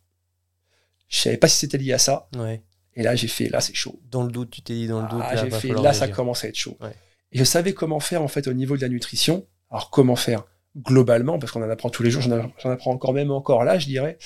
Je 1.08 1.18
savais 1.18 1.36
pas 1.36 1.48
si 1.48 1.56
c'était 1.58 1.78
lié 1.78 1.92
à 1.92 1.98
ça. 1.98 2.28
Ouais. 2.36 2.62
Et 2.94 3.02
là, 3.02 3.14
j'ai 3.14 3.28
fait, 3.28 3.48
là, 3.48 3.60
c'est 3.60 3.74
chaud. 3.74 4.00
Dans 4.10 4.22
le 4.24 4.30
doute, 4.32 4.50
tu 4.50 4.62
t'es 4.62 4.74
dit 4.74 4.86
dans 4.88 5.02
le 5.02 5.08
doute. 5.08 5.20
Ah, 5.22 5.34
là, 5.34 5.44
j'ai 5.44 5.50
fait, 5.50 5.68
là, 5.68 5.92
ça 5.92 6.08
commence 6.08 6.44
à 6.44 6.48
être 6.48 6.56
chaud. 6.56 6.76
Ouais. 6.80 6.94
Et 7.32 7.38
je 7.38 7.44
savais 7.44 7.74
comment 7.74 8.00
faire, 8.00 8.22
en 8.22 8.28
fait, 8.28 8.48
au 8.48 8.52
niveau 8.54 8.76
de 8.76 8.82
la 8.82 8.88
nutrition. 8.88 9.46
Alors, 9.70 9.90
comment 9.90 10.16
faire 10.16 10.44
globalement, 10.76 11.38
parce 11.38 11.52
qu'on 11.52 11.62
en 11.62 11.70
apprend 11.70 11.88
tous 11.88 12.02
les 12.02 12.10
jours, 12.10 12.20
j'en 12.22 12.70
apprends 12.70 12.92
encore 12.92 13.14
même 13.14 13.30
encore 13.30 13.64
là, 13.64 13.78
je 13.78 13.86
dirais. 13.86 14.18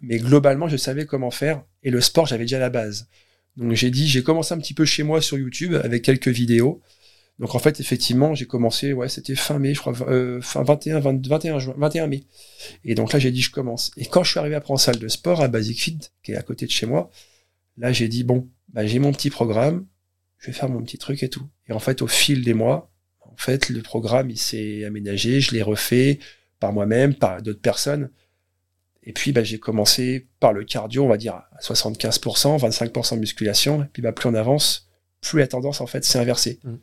Mais 0.00 0.18
globalement, 0.18 0.68
je 0.68 0.76
savais 0.76 1.06
comment 1.06 1.30
faire. 1.30 1.62
Et 1.82 1.90
le 1.90 2.00
sport, 2.00 2.26
j'avais 2.26 2.44
déjà 2.44 2.58
la 2.58 2.70
base. 2.70 3.08
Donc, 3.56 3.72
j'ai 3.72 3.90
dit, 3.90 4.06
j'ai 4.06 4.22
commencé 4.22 4.54
un 4.54 4.58
petit 4.58 4.74
peu 4.74 4.84
chez 4.84 5.02
moi 5.02 5.20
sur 5.20 5.38
YouTube 5.38 5.74
avec 5.82 6.02
quelques 6.02 6.28
vidéos. 6.28 6.80
Donc, 7.38 7.54
en 7.54 7.58
fait, 7.58 7.80
effectivement, 7.80 8.34
j'ai 8.34 8.46
commencé, 8.46 8.92
ouais, 8.92 9.08
c'était 9.08 9.34
fin 9.34 9.58
mai, 9.58 9.74
je 9.74 9.80
crois, 9.80 9.94
euh, 10.08 10.40
fin 10.42 10.62
21, 10.62 11.00
20 11.00 11.26
21 11.26 11.58
juin, 11.58 11.74
21 11.76 12.06
mai. 12.06 12.24
Et 12.84 12.94
donc 12.94 13.12
là, 13.12 13.18
j'ai 13.18 13.30
dit, 13.30 13.40
je 13.40 13.50
commence. 13.50 13.90
Et 13.96 14.04
quand 14.04 14.22
je 14.22 14.30
suis 14.30 14.38
arrivé 14.38 14.54
après 14.54 14.72
en 14.72 14.76
salle 14.76 14.98
de 14.98 15.08
sport 15.08 15.40
à 15.40 15.48
Basic 15.48 15.80
Fit, 15.80 15.98
qui 16.22 16.32
est 16.32 16.36
à 16.36 16.42
côté 16.42 16.66
de 16.66 16.70
chez 16.70 16.86
moi, 16.86 17.10
là, 17.78 17.92
j'ai 17.92 18.08
dit, 18.08 18.24
bon, 18.24 18.48
bah, 18.68 18.86
j'ai 18.86 18.98
mon 18.98 19.12
petit 19.12 19.30
programme, 19.30 19.86
je 20.38 20.48
vais 20.48 20.52
faire 20.52 20.68
mon 20.68 20.82
petit 20.82 20.98
truc 20.98 21.22
et 21.22 21.28
tout. 21.28 21.46
Et 21.68 21.72
en 21.72 21.78
fait, 21.78 22.02
au 22.02 22.06
fil 22.06 22.44
des 22.44 22.54
mois, 22.54 22.92
en 23.20 23.36
fait, 23.36 23.70
le 23.70 23.80
programme, 23.80 24.30
il 24.30 24.38
s'est 24.38 24.84
aménagé, 24.84 25.40
je 25.40 25.52
l'ai 25.52 25.62
refait 25.62 26.18
par 26.58 26.72
moi-même, 26.72 27.14
par 27.14 27.40
d'autres 27.40 27.60
personnes. 27.60 28.10
Et 29.04 29.12
puis, 29.12 29.32
bah, 29.32 29.42
j'ai 29.42 29.58
commencé 29.58 30.28
par 30.40 30.52
le 30.52 30.64
cardio, 30.64 31.04
on 31.04 31.08
va 31.08 31.16
dire, 31.16 31.34
à 31.34 31.48
75%, 31.62 32.58
25% 32.58 33.14
de 33.14 33.20
musculation. 33.20 33.82
Et 33.82 33.86
puis, 33.92 34.02
bah, 34.02 34.12
plus 34.12 34.28
on 34.28 34.34
avance, 34.34 34.88
plus 35.20 35.38
la 35.38 35.46
tendance, 35.46 35.80
en 35.80 35.86
fait, 35.86 36.04
s'est 36.04 36.18
inversée. 36.18 36.58
Mm. 36.64 36.74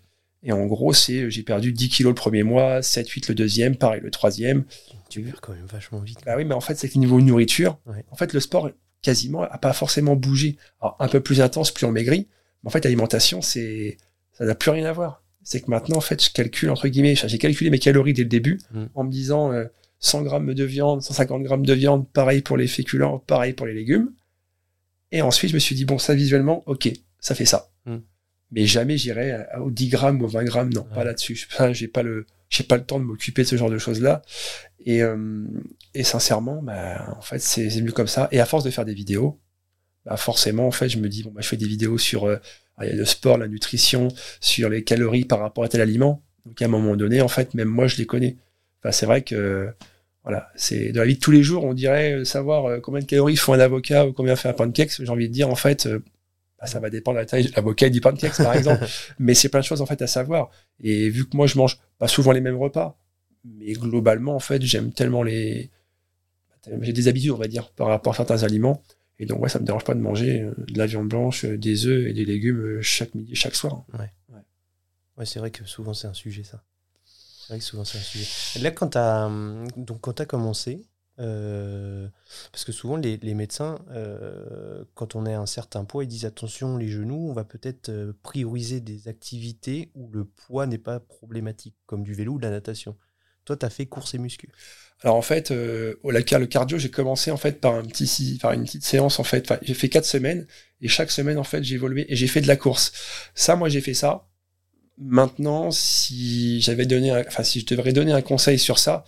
Et 0.43 0.51
en 0.51 0.65
gros, 0.65 0.93
c'est, 0.93 1.29
j'ai 1.31 1.43
perdu 1.43 1.74
10 1.74 1.89
kilos 1.89 2.12
le 2.12 2.15
premier 2.15 2.43
mois, 2.43 2.81
7, 2.81 3.07
8 3.09 3.29
le 3.29 3.36
deuxième, 3.36 3.75
pareil 3.75 4.01
le 4.01 4.12
troisième. 4.12 4.65
Tu 5.09 5.21
perds 5.21 5.41
quand 5.41 5.53
même 5.53 5.65
vachement 5.65 6.00
vite. 6.00 6.19
Bah 6.25 6.36
oui, 6.38 6.45
mais 6.45 6.53
en 6.53 6.62
fait, 6.62 6.75
c'est 6.75 6.89
que 6.89 6.97
niveau 7.00 7.19
nourriture, 7.21 7.77
Ouais. 7.86 8.03
en 8.12 8.15
fait, 8.15 8.33
le 8.33 8.39
sport, 8.39 8.69
quasiment, 9.01 9.41
a 9.43 9.57
pas 9.57 9.74
forcément 9.74 10.15
bougé. 10.15 10.57
Alors, 10.81 10.95
un 11.00 11.07
peu 11.07 11.19
plus 11.21 11.41
intense, 11.41 11.71
plus 11.71 11.86
on 11.86 11.91
maigrit. 11.91 12.27
Mais 12.63 12.67
en 12.67 12.71
fait, 12.71 12.83
l'alimentation, 12.83 13.41
c'est, 13.41 13.97
ça 14.33 14.45
n'a 14.45 14.55
plus 14.55 14.69
rien 14.71 14.86
à 14.86 14.91
voir. 14.93 15.24
C'est 15.43 15.62
que 15.62 15.69
maintenant, 15.71 15.97
en 15.97 16.01
fait, 16.01 16.24
je 16.24 16.29
calcule, 16.31 16.69
entre 16.69 16.88
guillemets, 16.88 17.15
j'ai 17.15 17.38
calculé 17.38 17.69
mes 17.69 17.79
calories 17.79 18.13
dès 18.13 18.24
le 18.24 18.29
début, 18.29 18.59
Mm. 18.71 18.86
en 18.95 19.03
me 19.05 19.09
disant, 19.12 19.51
euh, 19.51 19.65
100 20.00 20.24
grammes 20.24 20.54
de 20.54 20.63
viande, 20.63 21.01
150 21.01 21.44
grammes 21.44 21.66
de 21.66 21.74
viande, 21.74 22.08
pareil 22.12 22.42
pour 22.42 22.58
les 22.58 22.68
féculents, 22.68 23.20
pareil 23.20 23.54
pour 23.54 23.66
les 23.66 23.74
légumes. 23.74 24.12
Et 25.12 25.22
ensuite, 25.22 25.51
je 25.51 25.56
me 25.56 25.60
suis 25.60 25.75
dit, 25.75 25.86
bon, 25.86 25.98
ça, 25.98 26.13
visuellement, 26.13 26.63
ok, 26.66 26.92
ça 27.20 27.36
fait 27.36 27.46
ça. 27.46 27.70
Mm. 27.86 27.98
Mais 28.51 28.66
jamais 28.66 28.98
j'irai 28.98 29.46
aux 29.60 29.72
10 29.72 29.89
grammes 29.89 30.22
ou 30.22 30.25
aux 30.25 30.30
20 30.30 30.44
grammes, 30.46 30.74
non, 30.74 30.84
pas 30.84 31.04
là-dessus. 31.04 31.48
J'ai 31.72 31.88
pas 31.88 32.04
le, 32.04 32.25
j'ai 32.50 32.63
pas 32.63 32.77
le 32.77 32.84
temps 32.84 33.00
de 33.00 33.04
m'occuper 33.04 33.44
de 33.44 33.48
ce 33.48 33.58
genre 33.58 33.70
de 33.70 33.77
choses-là. 33.77 34.22
Et, 34.86 35.01
euh, 35.04 35.46
et 35.94 36.04
sincèrement, 36.04 36.62
bah, 36.62 37.13
en 37.18 37.22
fait, 37.22 37.39
c'est 37.39 37.82
mieux 37.82 37.92
comme 37.92 38.08
ça. 38.08 38.30
Et 38.32 38.39
à 38.39 38.46
force 38.46 38.63
de 38.63 38.70
faire 38.70 38.86
des 38.86 38.94
vidéos, 38.94 39.39
bah, 40.06 40.16
forcément, 40.16 40.68
en 40.68 40.72
fait, 40.72 40.88
je 40.88 40.98
me 40.98 41.10
dis, 41.10 41.24
bon, 41.24 41.32
bah, 41.32 41.42
je 41.42 41.48
fais 41.48 41.58
des 41.58 41.68
vidéos 41.68 41.98
sur 41.98 42.25
euh, 42.25 42.38
ah, 42.77 42.86
le 42.86 43.06
sport, 43.06 43.38
la 43.38 43.48
nutrition, 43.48 44.08
sur 44.39 44.70
les 44.70 44.84
calories 44.84 45.25
par 45.25 45.39
rapport 45.39 45.63
à 45.63 45.68
tel 45.68 45.82
aliment. 45.82 46.24
Donc, 46.46 46.62
à 46.62 46.66
un 46.66 46.70
moment 46.70 46.96
donné, 46.96 47.22
en 47.22 47.27
fait, 47.27 47.54
même 47.54 47.68
moi, 47.68 47.88
je 47.88 47.98
les 47.98 48.06
connais. 48.06 48.38
Enfin, 48.79 48.91
c'est 48.91 49.05
vrai 49.05 49.24
que, 49.24 49.74
voilà, 50.24 50.50
c'est 50.55 50.91
dans 50.91 51.01
la 51.01 51.07
vie 51.07 51.15
de 51.15 51.19
tous 51.19 51.31
les 51.31 51.43
jours, 51.43 51.63
on 51.63 51.74
dirait 51.74 52.13
euh, 52.13 52.25
savoir 52.25 52.65
euh, 52.65 52.79
combien 52.79 53.00
de 53.00 53.05
calories 53.05 53.38
font 53.38 53.53
un 53.53 53.60
avocat 53.60 54.05
ou 54.05 54.13
combien 54.13 54.36
fait 54.36 54.50
un 54.50 54.53
pancake. 54.53 54.91
J'ai 54.91 55.10
envie 55.10 55.29
de 55.29 55.34
dire, 55.34 55.50
en 55.50 55.55
fait, 55.55 55.86
euh, 55.86 56.03
bah, 56.60 56.67
ça 56.67 56.79
va 56.79 56.89
dépendre 56.89 57.15
de 57.15 57.22
la 57.22 57.25
taille 57.25 57.46
de 57.46 57.55
l'avocat 57.55 57.88
et 57.88 57.89
du 57.89 58.01
pancake, 58.01 58.36
par 58.36 58.53
exemple. 58.53 58.86
Mais 59.19 59.34
c'est 59.34 59.50
plein 59.50 59.62
de 59.62 59.65
choses, 59.65 59.81
en 59.81 59.86
fait, 59.86 60.01
à 60.01 60.07
savoir. 60.07 60.50
Et 60.81 61.10
vu 61.10 61.27
que 61.27 61.38
moi, 61.38 61.48
je 61.48 61.57
mange 61.57 61.79
pas 61.98 62.07
souvent 62.07 62.31
les 62.31 62.41
mêmes 62.41 62.57
repas, 62.57 63.00
mais 63.46 63.72
globalement, 63.74 64.36
en 64.36 64.39
fait, 64.39 64.62
j'aime 64.62 64.91
tellement 64.91 65.24
les. 65.24 65.69
J'ai 66.81 66.91
des 66.91 67.07
habitudes, 67.07 67.31
on 67.31 67.38
va 67.38 67.48
dire, 67.48 67.72
par 67.72 67.88
rapport 67.88 68.13
à 68.13 68.17
certains 68.17 68.43
aliments. 68.43 68.84
Et 69.19 69.25
donc, 69.25 69.41
ouais, 69.41 69.48
ça 69.48 69.60
me 69.60 69.65
dérange 69.65 69.86
pas 69.86 69.93
de 69.93 70.01
manger 70.01 70.46
de 70.57 70.77
la 70.77 70.86
viande 70.86 71.07
blanche, 71.07 71.46
des 71.46 71.88
œufs 71.88 72.07
et 72.07 72.13
des 72.13 72.25
légumes 72.25 72.81
chaque 72.81 73.15
midi, 73.15 73.34
chaque 73.36 73.55
soir. 73.55 73.86
Ouais, 75.17 75.25
c'est 75.25 75.39
vrai 75.39 75.51
que 75.51 75.65
souvent 75.65 75.93
c'est 75.93 76.07
un 76.07 76.13
sujet 76.13 76.43
ça. 76.43 76.63
C'est 77.48 77.54
vrai 77.54 77.60
que 77.60 77.66
souvent 77.66 77.86
c'est 77.86 77.98
un 77.98 78.01
sujet. 78.01 78.27
Et 78.58 78.62
là, 78.62 78.72
quand 78.72 78.89
tu 78.89 78.98
as, 78.98 79.32
donc, 79.77 80.01
quand 80.01 80.20
as 80.20 80.25
commencé, 80.25 80.82
euh, 81.22 82.10
parce 82.51 82.66
que 82.66 82.74
souvent 82.74 82.98
les, 82.98 83.16
les 83.16 83.34
médecins, 83.36 83.80
euh, 83.92 84.84
quand 84.96 85.16
on 85.16 85.25
est 85.25 85.34
à 85.34 85.39
un 85.39 85.46
certain 85.46 85.86
poids, 85.86 86.04
ils 86.04 86.08
disent 86.08 86.25
attention, 86.25 86.75
les 86.75 86.89
genoux, 86.89 87.30
on 87.30 87.32
va 87.32 87.46
peut-être 87.46 87.88
euh, 87.88 88.12
prioriser 88.22 88.82
des 88.82 89.08
activités 89.08 89.92
où 89.96 90.10
le 90.12 90.25
poids 90.25 90.68
n'est 90.68 90.77
pas 90.77 91.00
problématique, 91.00 91.75
comme 91.86 92.04
du 92.04 92.13
vélo 92.13 92.34
ou 92.34 92.38
de 92.38 92.44
la 92.44 92.51
natation. 92.51 92.98
Toi, 93.46 93.56
tu 93.56 93.66
as 93.66 93.70
fait 93.70 93.86
course 93.86 94.13
et 94.13 94.18
muscu. 94.18 94.51
Alors 95.04 95.16
en 95.16 95.22
fait, 95.22 95.51
au 95.51 96.12
le 96.12 96.46
cardio, 96.46 96.77
j'ai 96.77 96.92
commencé 96.92 97.32
en 97.32 97.38
fait 97.38 97.62
par 97.62 97.75
un 97.75 97.84
petit, 97.84 98.39
par 98.42 98.51
une 98.51 98.66
petite 98.66 98.84
séance 98.84 99.22
en 99.22 99.24
fait. 99.24 99.54
J'ai 99.62 99.74
fait 99.74 99.88
quatre 99.88 100.04
semaines 100.04 100.46
et 100.82 100.89
chaque 100.89 101.12
semaine 101.12 101.38
en 101.38 101.46
fait, 101.46 101.63
j'ai 101.63 101.75
évolué 101.75 102.06
et 102.12 102.18
j'ai 102.18 102.27
fait 102.27 102.42
de 102.42 102.48
la 102.48 102.58
course. 102.58 102.92
Ça, 103.36 103.56
moi, 103.56 103.70
j'ai 103.70 103.80
fait 103.80 103.94
ça. 103.94 104.27
Maintenant, 105.00 105.70
si 105.72 106.60
j'avais 106.62 106.86
donné, 106.86 107.12
un- 107.12 107.24
enfin, 107.27 107.44
si 107.44 107.60
je 107.60 107.66
devrais 107.66 107.94
donner 107.94 108.12
un 108.13 108.22
conseil 108.22 108.58
sur 108.58 108.80
ça, 108.80 109.04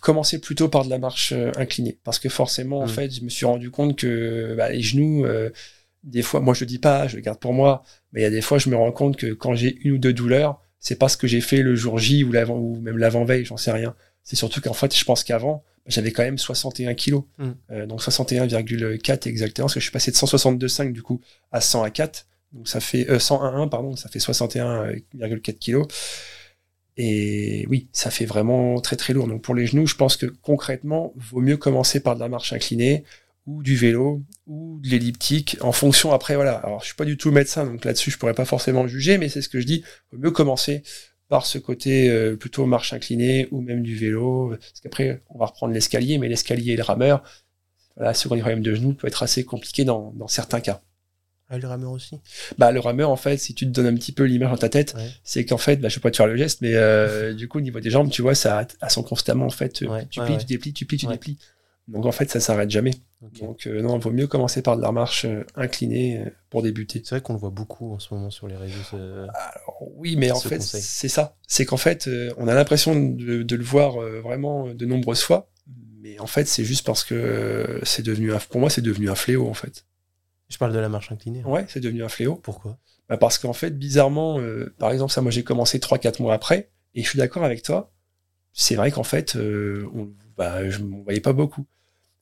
commencer 0.00 0.40
plutôt 0.40 0.68
par 0.68 0.84
de 0.84 0.90
la 0.90 0.98
marche 0.98 1.32
euh, 1.32 1.50
inclinée, 1.56 1.98
parce 2.04 2.18
que 2.18 2.28
forcément, 2.28 2.80
en 2.80 2.86
Mm. 2.86 2.88
fait, 2.88 3.10
je 3.10 3.22
me 3.24 3.28
suis 3.28 3.46
rendu 3.46 3.70
compte 3.70 3.96
que 3.96 4.54
bah, 4.56 4.70
les 4.70 4.80
genoux, 4.82 5.24
euh, 5.24 5.50
des 6.04 6.22
fois, 6.22 6.40
moi, 6.40 6.54
je 6.54 6.60
le 6.60 6.66
dis 6.66 6.78
pas, 6.78 7.08
je 7.08 7.16
le 7.16 7.22
garde 7.22 7.38
pour 7.40 7.52
moi, 7.52 7.82
mais 8.12 8.20
il 8.20 8.22
y 8.22 8.26
a 8.26 8.30
des 8.30 8.40
fois, 8.40 8.58
je 8.58 8.68
me 8.68 8.76
rends 8.76 8.92
compte 8.92 9.16
que 9.16 9.32
quand 9.32 9.54
j'ai 9.54 9.76
une 9.82 9.92
ou 9.92 9.98
deux 9.98 10.12
douleurs, 10.12 10.60
c'est 10.78 10.96
pas 10.96 11.08
ce 11.08 11.16
que 11.16 11.26
j'ai 11.26 11.40
fait 11.40 11.62
le 11.62 11.74
jour 11.74 11.98
J 11.98 12.22
ou 12.22 12.30
l'avant 12.30 12.56
ou 12.56 12.80
même 12.80 12.98
l'avant 12.98 13.24
veille, 13.24 13.44
j'en 13.44 13.56
sais 13.56 13.72
rien. 13.72 13.96
C'est 14.22 14.36
surtout 14.36 14.60
qu'en 14.60 14.72
fait, 14.74 14.96
je 14.96 15.04
pense 15.04 15.24
qu'avant, 15.24 15.64
j'avais 15.86 16.12
quand 16.12 16.22
même 16.22 16.38
61 16.38 16.94
kilos. 16.94 17.24
Mm. 17.38 17.50
Euh, 17.72 17.86
donc 17.86 18.00
61,4 18.00 19.26
exactement, 19.26 19.66
parce 19.66 19.74
que 19.74 19.80
je 19.80 19.84
suis 19.84 19.92
passé 19.92 20.12
de 20.12 20.16
162,5 20.16 20.92
du 20.92 21.02
coup 21.02 21.20
à 21.50 21.60
100 21.60 21.82
à 21.82 21.90
4. 21.90 22.27
Donc 22.52 22.68
ça 22.68 22.80
fait 22.80 23.10
euh, 23.10 23.18
101, 23.18 23.68
pardon, 23.68 23.96
ça 23.96 24.08
fait 24.08 24.18
61,4 24.18 25.58
kilos. 25.58 25.86
Et 26.96 27.64
oui, 27.68 27.88
ça 27.92 28.10
fait 28.10 28.24
vraiment 28.24 28.80
très 28.80 28.96
très 28.96 29.12
lourd. 29.12 29.28
Donc 29.28 29.42
pour 29.42 29.54
les 29.54 29.66
genoux, 29.66 29.86
je 29.86 29.94
pense 29.94 30.16
que 30.16 30.26
concrètement, 30.26 31.12
vaut 31.16 31.40
mieux 31.40 31.56
commencer 31.56 32.00
par 32.00 32.16
de 32.16 32.20
la 32.20 32.28
marche 32.28 32.52
inclinée 32.52 33.04
ou 33.46 33.62
du 33.62 33.76
vélo 33.76 34.22
ou 34.46 34.78
de 34.82 34.88
l'elliptique 34.88 35.56
en 35.60 35.72
fonction 35.72 36.12
après 36.12 36.34
voilà. 36.34 36.56
Alors 36.56 36.80
je 36.80 36.86
suis 36.86 36.94
pas 36.96 37.04
du 37.06 37.16
tout 37.16 37.30
médecin 37.32 37.64
donc 37.64 37.84
là-dessus 37.84 38.10
je 38.10 38.18
pourrais 38.18 38.34
pas 38.34 38.44
forcément 38.44 38.86
juger 38.86 39.16
mais 39.16 39.30
c'est 39.30 39.40
ce 39.40 39.48
que 39.48 39.58
je 39.58 39.66
dis, 39.66 39.84
vaut 40.12 40.18
mieux 40.18 40.30
commencer 40.30 40.82
par 41.28 41.46
ce 41.46 41.58
côté 41.58 42.10
euh, 42.10 42.36
plutôt 42.36 42.66
marche 42.66 42.92
inclinée 42.92 43.48
ou 43.50 43.62
même 43.62 43.82
du 43.82 43.96
vélo 43.96 44.50
parce 44.50 44.80
qu'après 44.82 45.22
on 45.30 45.38
va 45.38 45.46
reprendre 45.46 45.72
l'escalier 45.72 46.18
mais 46.18 46.28
l'escalier 46.28 46.72
et 46.72 46.76
le 46.76 46.82
rameur 46.82 47.22
voilà, 47.96 48.12
ont 48.12 48.34
des 48.34 48.40
problèmes 48.40 48.62
de 48.62 48.74
genoux 48.74 48.92
peut 48.92 49.06
être 49.06 49.22
assez 49.22 49.44
compliqué 49.44 49.84
dans 49.84 50.28
certains 50.28 50.60
cas. 50.60 50.82
Ah, 51.50 51.58
le 51.58 51.66
rameur 51.66 51.92
aussi 51.92 52.18
Bah 52.58 52.72
le 52.72 52.80
rameur 52.80 53.08
en 53.10 53.16
fait, 53.16 53.38
si 53.38 53.54
tu 53.54 53.64
te 53.66 53.70
donnes 53.70 53.86
un 53.86 53.94
petit 53.94 54.12
peu 54.12 54.24
l'image 54.24 54.50
dans 54.50 54.56
ta 54.58 54.68
tête, 54.68 54.94
Ouais. 54.96 55.08
c'est 55.24 55.44
qu'en 55.46 55.56
fait, 55.58 55.76
bah, 55.76 55.88
je 55.88 55.96
vais 55.96 56.00
pas 56.02 56.10
te 56.10 56.16
faire 56.16 56.26
le 56.26 56.36
geste, 56.36 56.60
mais 56.60 56.74
euh, 56.74 57.32
du 57.34 57.48
coup 57.48 57.58
au 57.58 57.62
niveau 57.62 57.80
des 57.80 57.90
jambes, 57.90 58.10
tu 58.10 58.20
vois, 58.22 58.34
ça 58.34 58.66
sont 58.88 59.02
constamment 59.02 59.46
en 59.46 59.50
fait, 59.50 59.82
euh, 59.82 59.86
Ouais, 59.88 60.06
tu 60.10 60.20
plies, 60.20 60.32
ouais. 60.32 60.38
tu 60.38 60.44
déplies, 60.46 60.72
tu 60.74 60.84
plies, 60.84 60.98
tu 60.98 61.06
déplies. 61.06 61.38
Donc 61.88 62.04
en 62.04 62.12
fait, 62.12 62.28
ça 62.30 62.38
s'arrête 62.38 62.70
jamais. 62.70 62.90
Donc 63.40 63.66
euh, 63.66 63.80
non, 63.80 63.96
il 63.98 64.02
vaut 64.02 64.10
mieux 64.10 64.26
commencer 64.26 64.60
par 64.60 64.76
de 64.76 64.82
la 64.82 64.92
marche 64.92 65.24
euh, 65.24 65.42
inclinée 65.56 66.22
pour 66.50 66.62
débuter. 66.62 67.00
C'est 67.02 67.14
vrai 67.14 67.22
qu'on 67.22 67.32
le 67.32 67.38
voit 67.38 67.48
beaucoup 67.48 67.94
en 67.94 67.98
ce 67.98 68.12
moment 68.12 68.28
sur 68.28 68.46
les 68.46 68.56
réseaux. 68.56 68.74
Alors, 68.92 69.88
oui, 69.96 70.16
mais 70.16 70.30
en 70.30 70.38
fait, 70.38 70.60
c'est 70.60 71.08
ça. 71.08 71.34
C'est 71.46 71.64
qu'en 71.64 71.78
fait, 71.78 72.10
on 72.36 72.46
a 72.46 72.52
l'impression 72.54 72.94
de, 72.94 73.42
de 73.42 73.56
le 73.56 73.64
voir 73.64 73.94
vraiment 74.22 74.68
de 74.74 74.84
nombreuses 74.84 75.22
fois, 75.22 75.50
mais 76.02 76.18
en 76.20 76.26
fait, 76.26 76.46
c'est 76.46 76.62
juste 76.64 76.84
parce 76.84 77.04
que 77.04 77.80
c'est 77.84 78.02
devenu, 78.04 78.34
un, 78.34 78.38
pour 78.38 78.60
moi, 78.60 78.68
c'est 78.68 78.82
devenu 78.82 79.08
un 79.08 79.14
fléau 79.14 79.48
en 79.48 79.54
fait. 79.54 79.86
Je 80.48 80.56
parle 80.58 80.72
de 80.72 80.78
la 80.78 80.88
marche 80.88 81.12
inclinée. 81.12 81.42
hein. 81.44 81.48
Ouais, 81.48 81.66
c'est 81.68 81.80
devenu 81.80 82.02
un 82.02 82.08
fléau. 82.08 82.34
Pourquoi? 82.36 82.78
Bah, 83.08 83.16
parce 83.16 83.38
qu'en 83.38 83.52
fait, 83.52 83.78
bizarrement, 83.78 84.38
euh, 84.40 84.74
par 84.78 84.90
exemple, 84.92 85.12
ça, 85.12 85.20
moi, 85.20 85.30
j'ai 85.30 85.44
commencé 85.44 85.78
3-4 85.78 86.20
mois 86.22 86.34
après, 86.34 86.70
et 86.94 87.02
je 87.02 87.08
suis 87.08 87.18
d'accord 87.18 87.44
avec 87.44 87.62
toi. 87.62 87.92
C'est 88.52 88.74
vrai 88.76 88.90
qu'en 88.90 89.04
fait, 89.04 89.36
euh, 89.36 89.86
on, 89.94 90.08
bah, 90.36 90.68
je 90.68 90.78
ne 90.80 91.02
voyais 91.02 91.20
pas 91.20 91.32
beaucoup. 91.32 91.66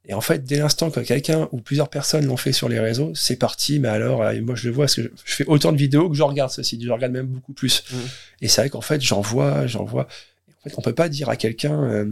Et 0.09 0.15
en 0.15 0.21
fait, 0.21 0.45
dès 0.45 0.59
l'instant 0.59 0.91
que 0.91 1.01
quelqu'un 1.01 1.49
ou 1.51 1.61
plusieurs 1.61 1.89
personnes 1.89 2.27
l'ont 2.27 2.37
fait 2.37 2.53
sur 2.53 2.69
les 2.69 2.79
réseaux, 2.79 3.13
c'est 3.15 3.37
parti. 3.37 3.81
Mais 3.81 3.89
alors, 3.89 4.23
euh, 4.23 4.41
moi, 4.43 4.55
je 4.55 4.69
le 4.69 4.75
vois, 4.75 4.85
parce 4.85 4.95
que 4.97 5.03
je, 5.03 5.09
je 5.25 5.35
fais 5.35 5.47
autant 5.47 5.73
de 5.73 5.77
vidéos 5.79 6.09
que 6.09 6.15
je 6.17 6.23
regarde 6.23 6.51
ceci. 6.51 6.81
Je 6.81 6.91
regarde 6.93 7.13
même 7.13 7.27
beaucoup 7.27 7.53
plus. 7.53 7.83
Mhm. 7.93 8.01
Et 8.43 8.49
c'est 8.49 8.61
vrai 8.61 8.71
qu'en 8.71 8.81
fait, 8.81 9.01
j'en 9.01 9.21
vois, 9.21 9.67
j'en 9.67 9.85
vois. 9.85 10.07
En 10.61 10.69
fait, 10.69 10.75
on 10.79 10.83
peut 10.83 10.95
pas 10.95 11.09
dire 11.09 11.29
à 11.29 11.37
quelqu'un, 11.37 11.83
euh, 11.85 12.07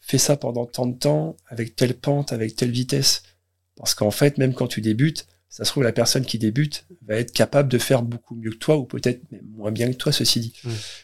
fais 0.00 0.18
ça 0.18 0.36
pendant 0.36 0.66
tant 0.66 0.86
de 0.86 0.96
temps, 0.96 1.36
avec 1.46 1.76
telle 1.76 1.94
pente, 1.94 2.32
avec 2.32 2.56
telle 2.56 2.70
vitesse. 2.72 3.22
Parce 3.76 3.94
qu'en 3.94 4.10
fait, 4.10 4.36
même 4.38 4.54
quand 4.54 4.66
tu 4.66 4.80
débutes, 4.80 5.26
ça 5.50 5.64
se 5.64 5.70
trouve, 5.70 5.82
la 5.82 5.92
personne 5.92 6.24
qui 6.24 6.38
débute 6.38 6.86
va 7.06 7.16
être 7.16 7.32
capable 7.32 7.68
de 7.68 7.76
faire 7.78 8.02
beaucoup 8.02 8.34
mieux 8.36 8.50
que 8.50 8.56
toi, 8.56 8.76
ou 8.78 8.84
peut-être 8.84 9.20
moins 9.56 9.72
bien 9.72 9.90
que 9.90 9.96
toi, 9.96 10.12
ceci 10.12 10.40
dit. 10.40 10.54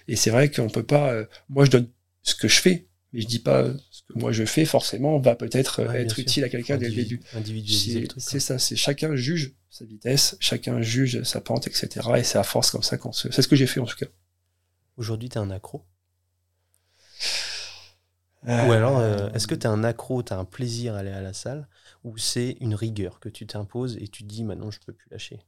Et 0.09 0.17
c'est 0.17 0.31
vrai 0.31 0.51
qu'on 0.51 0.69
peut 0.71 0.85
pas. 0.87 1.13
euh, 1.13 1.27
moi, 1.49 1.65
je 1.65 1.71
donne 1.73 1.89
ce 2.23 2.35
que 2.35 2.47
je 2.49 2.61
fais, 2.61 2.87
mais 3.13 3.21
je 3.21 3.27
dis 3.27 3.41
pas 3.41 3.63
euh, 3.63 3.75
ce 3.91 4.03
que 4.03 4.19
moi 4.19 4.31
je 4.33 4.45
fais. 4.45 4.65
Forcément, 4.65 5.19
va 5.19 5.35
peut-être 5.35 5.81
euh, 5.81 5.89
Ouais, 5.89 6.03
être 6.03 6.15
sûr. 6.15 6.23
utile 6.23 6.45
à 6.45 6.49
quelqu'un 6.49 6.77
dès 6.79 6.89
le 6.89 6.95
Individu- 7.35 7.95
début. 7.95 8.09
C'est 8.19 8.41
ça. 8.41 8.59
C'est 8.59 8.77
chacun 8.77 9.15
juge 9.17 9.53
sa 9.69 9.85
vitesse, 9.85 10.37
chacun 10.41 10.81
juge 10.81 11.23
sa 11.25 11.41
pente, 11.41 11.67
etc. 11.67 11.89
Et 12.17 12.23
c'est 12.23 12.39
à 12.39 12.43
force 12.45 12.71
comme 12.71 12.83
ça 12.85 12.97
qu'on 12.97 13.13
se. 13.13 13.31
C'est 13.33 13.43
ce 13.43 13.49
que 13.49 13.57
j'ai 13.57 13.67
fait 13.67 13.81
en 13.81 13.85
tout 13.87 13.97
cas. 13.97 14.07
Aujourd'hui, 14.97 15.29
t'es 15.29 15.39
un 15.39 15.51
accro? 15.51 15.85
Ou 18.45 18.49
Euh, 18.51 18.71
alors, 18.71 18.99
euh, 18.99 19.29
est-ce 19.35 19.47
que 19.47 19.55
t'es 19.57 19.67
un 19.67 19.83
accro, 19.83 20.23
t'as 20.23 20.37
un 20.39 20.45
plaisir 20.45 20.95
à 20.95 20.99
aller 20.99 21.11
à 21.11 21.21
la 21.21 21.33
salle? 21.33 21.67
Ou 22.07 22.17
c'est 22.19 22.57
une 22.61 22.75
rigueur 22.75 23.19
que 23.21 23.29
tu 23.29 23.47
t'imposes 23.47 23.97
et 24.01 24.07
tu 24.07 24.23
te 24.23 24.29
dis 24.29 24.45
maintenant 24.45 24.71
je 24.71 24.79
peux 24.87 24.93
plus 24.93 25.09
lâcher 25.11 25.41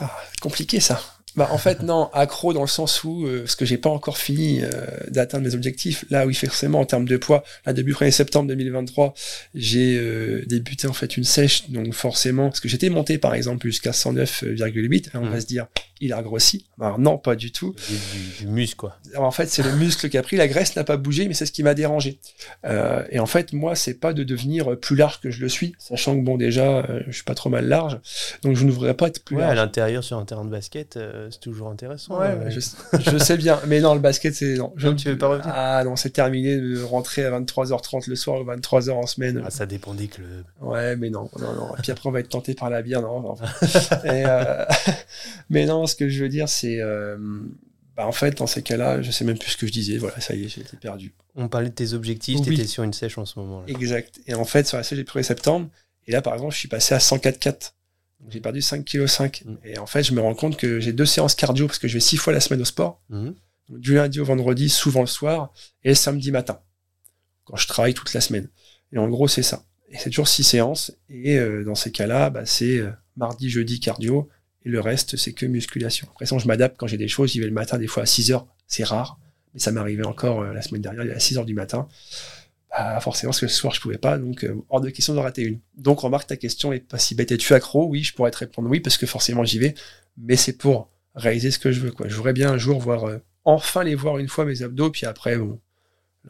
Ah, 0.00 0.10
compliqué 0.40 0.80
ça. 0.80 1.00
Bah 1.34 1.48
en 1.52 1.58
fait 1.58 1.82
non, 1.82 2.08
accro 2.14 2.54
dans 2.54 2.62
le 2.62 2.66
sens 2.66 3.04
où 3.04 3.26
euh, 3.26 3.40
parce 3.40 3.56
que 3.56 3.66
j'ai 3.66 3.76
pas 3.76 3.90
encore 3.90 4.16
fini 4.16 4.62
euh, 4.62 4.70
d'atteindre 5.08 5.44
mes 5.46 5.54
objectifs. 5.54 6.06
Là 6.08 6.24
oui 6.26 6.32
forcément 6.32 6.80
en 6.80 6.86
termes 6.86 7.04
de 7.04 7.18
poids, 7.18 7.44
là 7.66 7.74
début 7.74 7.92
1er 7.92 8.10
septembre 8.10 8.48
2023, 8.48 9.12
j'ai 9.54 9.98
euh, 9.98 10.46
débuté 10.46 10.86
en 10.88 10.94
fait 10.94 11.18
une 11.18 11.24
sèche 11.24 11.68
donc 11.68 11.92
forcément 11.92 12.48
parce 12.48 12.60
que 12.60 12.68
j'étais 12.68 12.88
monté 12.88 13.18
par 13.18 13.34
exemple 13.34 13.66
jusqu'à 13.66 13.90
109,8, 13.90 15.10
alors 15.12 15.26
on 15.26 15.28
va 15.28 15.34
Mhm. 15.34 15.40
se 15.42 15.46
dire 15.46 15.66
il 16.00 16.12
a 16.12 16.22
grossi. 16.22 16.66
Alors 16.80 16.98
non, 16.98 17.18
pas 17.18 17.36
du 17.36 17.52
tout. 17.52 17.74
Du, 17.88 18.44
du- 18.44 18.46
muscle, 18.46 18.76
quoi. 18.76 18.96
Alors, 19.12 19.24
en 19.24 19.30
fait, 19.30 19.46
c'est 19.46 19.62
le 19.62 19.72
muscle 19.72 20.08
qui 20.08 20.18
a 20.18 20.22
pris, 20.22 20.36
la 20.36 20.46
graisse 20.48 20.76
n'a 20.76 20.84
pas 20.84 20.96
bougé, 20.96 21.26
mais 21.28 21.34
c'est 21.34 21.46
ce 21.46 21.52
qui 21.52 21.62
m'a 21.62 21.74
dérangé. 21.74 22.20
Euh, 22.66 23.02
et 23.10 23.18
en 23.18 23.26
fait, 23.26 23.52
moi, 23.52 23.74
c'est 23.74 23.94
pas 23.94 24.12
de 24.12 24.22
devenir 24.24 24.78
plus 24.78 24.94
large 24.96 25.20
que 25.20 25.30
je 25.30 25.40
le 25.40 25.48
suis, 25.48 25.74
sachant 25.78 26.14
que 26.16 26.20
bon, 26.22 26.36
déjà, 26.36 26.78
euh, 26.78 27.00
je 27.06 27.12
suis 27.12 27.24
pas 27.24 27.34
trop 27.34 27.48
mal 27.50 27.66
large, 27.66 27.98
donc 28.42 28.56
je 28.56 28.64
ne 28.64 28.70
voudrais 28.70 28.94
pas 28.94 29.08
être 29.08 29.24
plus 29.24 29.36
Ouais, 29.36 29.42
à 29.42 29.46
large. 29.46 29.56
l'intérieur 29.58 30.04
sur 30.04 30.18
un 30.18 30.24
terrain 30.24 30.44
de 30.44 30.50
basket, 30.50 30.96
euh, 30.96 31.28
c'est 31.30 31.40
toujours 31.40 31.68
intéressant. 31.68 32.18
Ouais, 32.20 32.26
euh, 32.28 32.50
je, 32.50 32.60
je 33.10 33.18
sais 33.18 33.36
bien, 33.36 33.58
mais 33.66 33.80
non, 33.80 33.94
le 33.94 34.00
basket, 34.00 34.34
c'est 34.34 34.54
non. 34.54 34.72
Je 34.76 34.88
Non, 34.88 34.96
tu 34.96 35.08
veux 35.08 35.18
pas 35.18 35.28
revenir? 35.28 35.50
Ah 35.54 35.82
non, 35.84 35.96
c'est 35.96 36.10
terminé 36.10 36.56
de 36.58 36.82
rentrer 36.82 37.24
à 37.24 37.30
23h30 37.40 38.08
le 38.08 38.16
soir 38.16 38.40
ou 38.40 38.44
23h 38.44 38.90
en 38.92 39.06
semaine. 39.06 39.42
Ah, 39.46 39.50
ça 39.50 39.66
dépend 39.66 39.94
des 39.94 40.08
clubs. 40.08 40.44
Ouais, 40.60 40.94
mais 40.96 41.10
non, 41.10 41.30
non, 41.38 41.52
non. 41.54 41.74
Et 41.78 41.82
puis 41.82 41.92
après, 41.92 42.08
on 42.08 42.12
va 42.12 42.20
être 42.20 42.28
tenté 42.28 42.54
par 42.54 42.70
la 42.70 42.82
bière, 42.82 43.00
non. 43.02 43.34
Et, 44.04 44.24
mais 45.50 45.66
non, 45.66 45.85
ce 45.88 45.96
que 45.96 46.08
je 46.08 46.22
veux 46.22 46.28
dire, 46.28 46.48
c'est, 46.48 46.80
euh, 46.80 47.16
bah, 47.96 48.06
en 48.06 48.12
fait, 48.12 48.36
dans 48.38 48.46
ces 48.46 48.62
cas-là, 48.62 49.02
je 49.02 49.10
sais 49.10 49.24
même 49.24 49.38
plus 49.38 49.50
ce 49.52 49.56
que 49.56 49.66
je 49.66 49.72
disais. 49.72 49.98
Voilà, 49.98 50.20
ça 50.20 50.34
y 50.34 50.44
est, 50.44 50.48
j'ai 50.48 50.60
été 50.60 50.76
perdu. 50.76 51.14
On 51.34 51.48
parlait 51.48 51.68
de 51.68 51.74
tes 51.74 51.92
objectifs, 51.92 52.38
Oui. 52.40 52.56
t'étais 52.56 52.68
sur 52.68 52.82
une 52.82 52.92
sèche 52.92 53.18
en 53.18 53.24
ce 53.24 53.38
moment. 53.38 53.60
là. 53.60 53.66
Exact. 53.68 54.20
Et 54.26 54.34
en 54.34 54.44
fait, 54.44 54.66
sur 54.66 54.76
la 54.76 54.82
série 54.82 55.02
du 55.02 55.10
1er 55.10 55.22
septembre, 55.22 55.68
et 56.06 56.12
là, 56.12 56.22
par 56.22 56.34
exemple, 56.34 56.52
je 56.52 56.58
suis 56.58 56.68
passé 56.68 56.94
à 56.94 56.98
104,4. 56.98 57.74
Donc, 58.20 58.32
j'ai 58.32 58.40
perdu 58.40 58.60
5,5 58.60 59.30
kg. 59.30 59.48
Mm. 59.50 59.56
Et 59.64 59.78
en 59.78 59.86
fait, 59.86 60.02
je 60.02 60.12
me 60.12 60.20
rends 60.20 60.34
compte 60.34 60.56
que 60.56 60.80
j'ai 60.80 60.92
deux 60.92 61.06
séances 61.06 61.34
cardio 61.34 61.66
parce 61.66 61.78
que 61.78 61.88
je 61.88 61.94
vais 61.94 62.00
six 62.00 62.16
fois 62.16 62.32
la 62.32 62.40
semaine 62.40 62.60
au 62.60 62.64
sport. 62.64 63.02
Donc, 63.10 63.34
du 63.68 63.94
lundi 63.94 64.20
au 64.20 64.24
vendredi, 64.24 64.68
souvent 64.68 65.00
le 65.00 65.06
soir, 65.06 65.52
et 65.82 65.88
le 65.90 65.94
samedi 65.94 66.30
matin, 66.30 66.60
quand 67.44 67.56
je 67.56 67.66
travaille 67.66 67.94
toute 67.94 68.12
la 68.14 68.20
semaine. 68.20 68.48
Et 68.92 68.98
en 68.98 69.08
gros, 69.08 69.26
c'est 69.28 69.42
ça. 69.42 69.64
Et 69.90 69.98
c'est 69.98 70.10
toujours 70.10 70.28
six 70.28 70.44
séances. 70.44 70.92
Et 71.08 71.38
euh, 71.38 71.64
dans 71.64 71.74
ces 71.74 71.90
cas-là, 71.92 72.30
bah, 72.30 72.46
c'est 72.46 72.78
euh, 72.78 72.90
mardi, 73.16 73.50
jeudi 73.50 73.80
cardio, 73.80 74.28
le 74.70 74.80
reste, 74.80 75.16
c'est 75.16 75.32
que 75.32 75.46
musculation. 75.46 76.08
Après, 76.10 76.26
ça, 76.26 76.36
je 76.38 76.46
m'adapte 76.46 76.76
quand 76.76 76.86
j'ai 76.86 76.96
des 76.96 77.08
choses. 77.08 77.30
J'y 77.30 77.40
vais 77.40 77.46
le 77.46 77.52
matin, 77.52 77.78
des 77.78 77.86
fois 77.86 78.02
à 78.02 78.06
6 78.06 78.32
heures. 78.32 78.46
C'est 78.66 78.84
rare. 78.84 79.18
Mais 79.54 79.60
ça 79.60 79.70
arrivé 79.76 80.04
encore 80.04 80.40
euh, 80.40 80.52
la 80.52 80.60
semaine 80.60 80.82
dernière, 80.82 81.14
à 81.14 81.20
6 81.20 81.38
heures 81.38 81.44
du 81.44 81.54
matin. 81.54 81.88
Bah, 82.70 82.98
forcément, 83.00 83.30
parce 83.30 83.40
que 83.40 83.46
le 83.46 83.50
soir, 83.50 83.72
je 83.72 83.80
pouvais 83.80 83.96
pas. 83.96 84.18
Donc, 84.18 84.44
euh, 84.44 84.56
hors 84.68 84.80
de 84.80 84.90
question 84.90 85.14
d'en 85.14 85.22
rater 85.22 85.42
une. 85.42 85.60
Donc, 85.76 86.00
remarque, 86.00 86.26
ta 86.26 86.36
question 86.36 86.72
est 86.72 86.80
pas 86.80 86.98
si 86.98 87.14
bête. 87.14 87.30
Es-tu 87.30 87.54
accro? 87.54 87.86
Oui, 87.86 88.02
je 88.02 88.12
pourrais 88.12 88.32
te 88.32 88.38
répondre 88.38 88.68
oui, 88.68 88.80
parce 88.80 88.96
que 88.98 89.06
forcément, 89.06 89.44
j'y 89.44 89.58
vais. 89.58 89.74
Mais 90.18 90.36
c'est 90.36 90.54
pour 90.54 90.90
réaliser 91.14 91.50
ce 91.50 91.58
que 91.58 91.70
je 91.70 91.80
veux. 91.80 91.92
Je 92.04 92.16
voudrais 92.16 92.32
bien 92.32 92.50
un 92.50 92.58
jour 92.58 92.80
voir, 92.80 93.04
euh, 93.04 93.18
enfin 93.44 93.84
les 93.84 93.94
voir 93.94 94.18
une 94.18 94.28
fois, 94.28 94.44
mes 94.44 94.62
abdos. 94.62 94.90
Puis 94.90 95.06
après, 95.06 95.36
bon. 95.36 95.60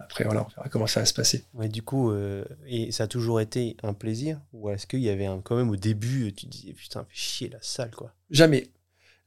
Après, 0.00 0.24
voilà, 0.24 0.44
on 0.46 0.48
verra 0.48 0.68
comment 0.68 0.86
ça 0.86 1.00
va 1.00 1.06
se 1.06 1.14
passer. 1.14 1.44
Ouais, 1.54 1.68
du 1.68 1.82
coup, 1.82 2.10
euh, 2.10 2.44
et 2.66 2.92
ça 2.92 3.04
a 3.04 3.06
toujours 3.06 3.40
été 3.40 3.76
un 3.82 3.92
plaisir 3.94 4.40
Ou 4.52 4.70
est-ce 4.70 4.86
qu'il 4.86 5.00
y 5.00 5.08
avait 5.08 5.26
un, 5.26 5.40
quand 5.40 5.56
même 5.56 5.70
au 5.70 5.76
début, 5.76 6.32
tu 6.34 6.46
te 6.46 6.50
disais 6.50 6.72
putain, 6.72 7.04
fais 7.08 7.16
chier 7.16 7.48
la 7.48 7.58
salle, 7.62 7.90
quoi? 7.90 8.12
Jamais. 8.30 8.68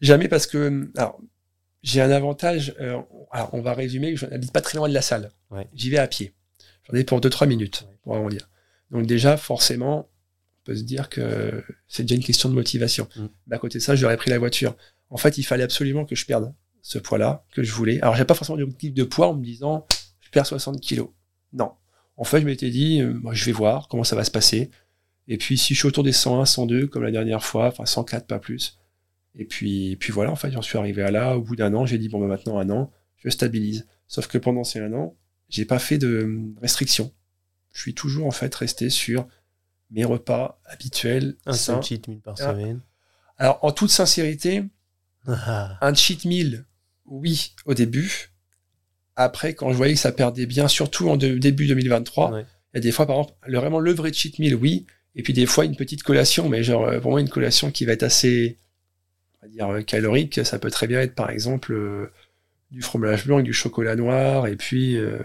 Jamais 0.01 0.27
parce 0.27 0.47
que, 0.47 0.89
alors, 0.95 1.19
j'ai 1.84 2.01
un 2.01 2.12
avantage. 2.12 2.75
euh, 2.79 2.99
alors, 3.32 3.49
on 3.53 3.62
va 3.62 3.73
résumer. 3.73 4.15
Je 4.15 4.25
n'habite 4.25 4.51
pas 4.51 4.62
très 4.62 4.77
loin 4.77 4.88
de 4.89 4.93
la 4.93 5.01
salle. 5.01 5.32
Ouais. 5.51 5.67
J'y 5.73 5.89
vais 5.89 5.97
à 5.97 6.08
pied. 6.08 6.34
J'en 6.89 6.97
ai 6.97 7.03
pour 7.03 7.19
2-3 7.21 7.47
minutes, 7.47 7.86
Ouais. 7.88 7.95
pour 8.03 8.13
vraiment 8.13 8.29
dire. 8.29 8.49
Donc, 8.91 9.05
déjà, 9.05 9.38
forcément, 9.38 10.10
on 10.10 10.63
peut 10.65 10.75
se 10.75 10.84
dire 10.84 11.10
que 11.10 11.63
c'est 11.88 12.03
déjà 12.03 12.15
une 12.15 12.23
question 12.23 12.49
de 12.49 12.53
motivation. 12.53 13.08
Mm. 13.15 13.25
Mais 13.47 13.55
à 13.55 13.60
côté 13.60 13.77
de 13.79 13.84
ça, 13.84 13.95
j'aurais 13.95 14.17
pris 14.17 14.29
la 14.29 14.39
voiture. 14.39 14.75
En 15.10 15.17
fait, 15.17 15.38
il 15.38 15.43
fallait 15.43 15.63
absolument 15.63 16.05
que 16.05 16.15
je 16.15 16.25
perde 16.25 16.53
ce 16.82 16.97
poids-là, 16.99 17.43
que 17.51 17.62
je 17.63 17.71
voulais. 17.71 17.99
Alors, 18.01 18.15
j'ai 18.15 18.25
pas 18.25 18.34
forcément 18.36 18.58
d'objectif 18.58 18.93
de 18.93 19.03
poids 19.03 19.27
en 19.27 19.34
me 19.36 19.43
disant, 19.43 19.86
je 20.29 20.31
perds 20.31 20.45
60 20.45 20.79
kilos. 20.79 21.09
Non. 21.53 21.71
En 22.17 22.23
fait, 22.23 22.41
je 22.41 22.45
m'étais 22.45 22.69
dit, 22.69 23.01
euh, 23.01 23.13
moi, 23.13 23.33
je 23.33 23.43
vais 23.45 23.51
voir 23.51 23.87
comment 23.87 24.03
ça 24.03 24.15
va 24.15 24.23
se 24.23 24.29
passer. 24.29 24.69
Et 25.27 25.37
puis, 25.37 25.57
si 25.57 25.73
je 25.73 25.79
suis 25.79 25.87
autour 25.87 26.03
des 26.03 26.11
101, 26.11 26.45
102, 26.45 26.85
comme 26.87 27.01
la 27.01 27.09
dernière 27.11 27.43
fois, 27.43 27.67
enfin 27.67 27.85
104, 27.85 28.27
pas 28.27 28.37
plus. 28.37 28.79
Et 29.35 29.45
puis, 29.45 29.95
puis 29.95 30.11
voilà, 30.13 30.31
en 30.31 30.35
fait, 30.35 30.51
j'en 30.51 30.61
suis 30.61 30.77
arrivé 30.77 31.01
à 31.01 31.09
là. 31.09 31.35
Au 31.37 31.41
bout 31.41 31.55
d'un 31.55 31.73
an, 31.73 31.85
j'ai 31.87 31.97
dit, 31.97 32.09
bon, 32.09 32.19
bah, 32.19 32.27
maintenant, 32.27 32.59
un 32.59 32.69
an, 32.69 32.91
je 33.17 33.29
stabilise. 33.29 33.87
Sauf 34.07 34.27
que 34.27 34.37
pendant 34.37 34.63
ces 34.63 34.79
un 34.79 34.93
an, 34.93 35.15
j'ai 35.49 35.65
pas 35.65 35.79
fait 35.79 35.97
de 35.97 36.39
restrictions. 36.61 37.11
Je 37.73 37.81
suis 37.81 37.95
toujours, 37.95 38.27
en 38.27 38.31
fait, 38.31 38.53
resté 38.53 38.89
sur 38.91 39.27
mes 39.89 40.05
repas 40.05 40.59
habituels. 40.65 41.37
Un 41.47 41.53
seul 41.53 41.81
cheat 41.81 42.07
meal 42.07 42.19
par 42.19 42.37
semaine. 42.37 42.81
Alors, 43.37 43.59
en 43.63 43.71
toute 43.71 43.89
sincérité, 43.89 44.63
Ah, 45.27 45.77
un 45.81 45.93
cheat 45.93 46.25
meal, 46.25 46.65
oui, 47.05 47.55
au 47.65 47.73
début. 47.73 48.28
Après, 49.21 49.53
quand 49.53 49.71
je 49.71 49.77
voyais 49.77 49.93
que 49.93 49.99
ça 49.99 50.12
perdait 50.13 50.45
bien, 50.45 50.67
surtout 50.69 51.10
en 51.10 51.17
de- 51.17 51.38
début 51.38 51.67
2023, 51.67 52.32
ouais. 52.32 52.45
il 52.73 52.77
y 52.77 52.79
a 52.79 52.82
des 52.82 52.91
fois, 52.93 53.05
par 53.05 53.17
exemple, 53.17 53.34
le, 53.47 53.58
vraiment 53.60 53.79
le 53.79 53.91
vrai 53.91 54.13
cheat 54.13 54.39
meal, 54.39 54.55
oui. 54.55 54.86
Et 55.15 55.23
puis 55.23 55.34
des 55.34 55.45
fois, 55.45 55.65
une 55.65 55.75
petite 55.75 56.03
collation, 56.03 56.47
mais 56.47 56.63
genre, 56.63 56.88
euh, 56.88 56.99
pour 56.99 57.12
moi, 57.12 57.19
une 57.19 57.29
collation 57.29 57.69
qui 57.69 57.84
va 57.84 57.91
être 57.93 58.03
assez, 58.03 58.58
on 59.41 59.45
va 59.45 59.51
dire, 59.51 59.67
euh, 59.69 59.82
calorique. 59.82 60.39
Ça 60.45 60.58
peut 60.58 60.71
très 60.71 60.88
bien 60.88 61.01
être, 61.01 61.15
par 61.15 61.29
exemple, 61.32 61.73
euh, 61.73 62.12
du 62.71 62.82
fromage 62.82 63.25
blanc 63.25 63.41
du 63.41 63.51
chocolat 63.51 63.95
noir, 63.97 64.47
et 64.47 64.55
puis 64.55 64.95
euh, 64.95 65.17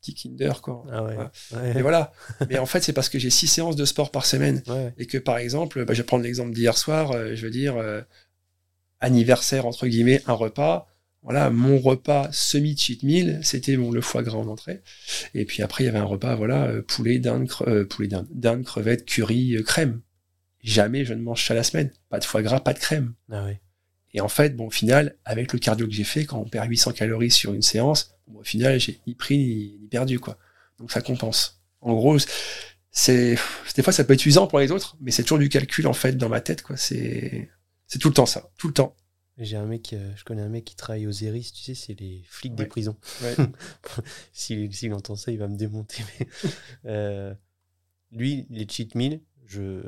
petit 0.00 0.14
Kinder, 0.14 0.60
quoi. 0.60 0.84
Ah 0.90 1.04
ouais. 1.04 1.14
Voilà. 1.14 1.30
Ouais. 1.52 1.78
Et 1.78 1.82
voilà. 1.82 2.12
mais 2.50 2.58
en 2.58 2.66
fait, 2.66 2.80
c'est 2.82 2.92
parce 2.92 3.08
que 3.08 3.20
j'ai 3.20 3.30
six 3.30 3.46
séances 3.46 3.76
de 3.76 3.84
sport 3.84 4.10
par 4.10 4.26
semaine. 4.26 4.62
Ouais. 4.66 4.92
Et 4.98 5.06
que, 5.06 5.18
par 5.18 5.38
exemple, 5.38 5.84
bah, 5.84 5.94
je 5.94 6.00
vais 6.02 6.06
prendre 6.06 6.24
l'exemple 6.24 6.50
d'hier 6.52 6.76
soir, 6.76 7.12
euh, 7.12 7.36
je 7.36 7.44
veux 7.44 7.52
dire, 7.52 7.76
euh, 7.76 8.00
anniversaire, 9.00 9.66
entre 9.66 9.86
guillemets, 9.86 10.22
un 10.26 10.32
repas. 10.32 10.88
Voilà, 11.22 11.50
mon 11.50 11.78
repas 11.78 12.28
semi-cheat 12.32 13.04
meal, 13.04 13.38
c'était 13.44 13.76
bon, 13.76 13.92
le 13.92 14.00
foie 14.00 14.22
gras 14.24 14.38
en 14.38 14.48
entrée. 14.48 14.82
Et 15.34 15.44
puis 15.44 15.62
après, 15.62 15.84
il 15.84 15.86
y 15.86 15.88
avait 15.88 15.98
un 15.98 16.04
repas, 16.04 16.34
voilà, 16.34 16.64
euh, 16.66 16.82
poulet, 16.82 17.18
dinde, 17.20 17.46
cre- 17.46 17.68
euh, 17.68 17.84
poulet, 17.84 18.08
dinde, 18.08 18.26
dinde, 18.32 18.64
crevettes, 18.64 19.04
curry, 19.04 19.54
euh, 19.56 19.62
crème. 19.62 20.00
Jamais 20.62 21.04
je 21.04 21.14
ne 21.14 21.22
mange 21.22 21.44
ça 21.44 21.54
la 21.54 21.62
semaine. 21.62 21.90
Pas 22.08 22.18
de 22.18 22.24
foie 22.24 22.42
gras, 22.42 22.58
pas 22.60 22.72
de 22.72 22.78
crème. 22.80 23.14
Ah. 23.30 23.46
Et 24.14 24.20
en 24.20 24.28
fait, 24.28 24.56
bon, 24.56 24.66
au 24.66 24.70
final, 24.70 25.16
avec 25.24 25.52
le 25.52 25.58
cardio 25.60 25.86
que 25.86 25.92
j'ai 25.92 26.04
fait, 26.04 26.24
quand 26.24 26.38
on 26.38 26.44
perd 26.48 26.68
800 26.68 26.92
calories 26.92 27.30
sur 27.30 27.54
une 27.54 27.62
séance, 27.62 28.14
bon, 28.26 28.40
au 28.40 28.44
final, 28.44 28.78
j'ai 28.80 29.00
ni 29.06 29.14
pris 29.14 29.38
ni, 29.38 29.78
ni 29.80 29.86
perdu, 29.88 30.18
quoi. 30.18 30.38
Donc 30.78 30.90
ça 30.90 31.00
compense. 31.02 31.62
En 31.80 31.94
gros, 31.94 32.16
c'est, 32.90 33.36
des 33.76 33.82
fois, 33.82 33.92
ça 33.92 34.04
peut 34.04 34.12
être 34.14 34.26
usant 34.26 34.46
pour 34.48 34.58
les 34.58 34.70
autres, 34.72 34.96
mais 35.00 35.10
c'est 35.12 35.22
toujours 35.22 35.38
du 35.38 35.48
calcul, 35.48 35.86
en 35.86 35.92
fait, 35.92 36.12
dans 36.16 36.28
ma 36.28 36.40
tête, 36.40 36.62
quoi. 36.62 36.76
C'est, 36.76 37.48
c'est 37.86 37.98
tout 37.98 38.08
le 38.08 38.14
temps 38.14 38.26
ça. 38.26 38.50
Tout 38.58 38.66
le 38.68 38.74
temps. 38.74 38.96
J'ai 39.38 39.56
un 39.56 39.64
mec, 39.64 39.92
euh, 39.92 40.12
je 40.14 40.24
connais 40.24 40.42
un 40.42 40.48
mec 40.48 40.64
qui 40.64 40.76
travaille 40.76 41.06
aux 41.06 41.12
ERIS, 41.12 41.52
tu 41.52 41.62
sais, 41.62 41.74
c'est 41.74 41.98
les 41.98 42.22
flics 42.28 42.54
des 42.54 42.66
prisons. 42.66 42.96
Ouais. 43.22 43.34
S'il 44.32 44.92
entend 44.92 45.16
ça, 45.16 45.32
il 45.32 45.38
va 45.38 45.48
me 45.48 45.56
démonter. 45.56 46.02
Mais, 46.18 46.26
euh, 46.86 47.34
lui, 48.10 48.46
les 48.50 48.68
cheat 48.68 48.94
meals, 48.94 49.20
je 49.46 49.82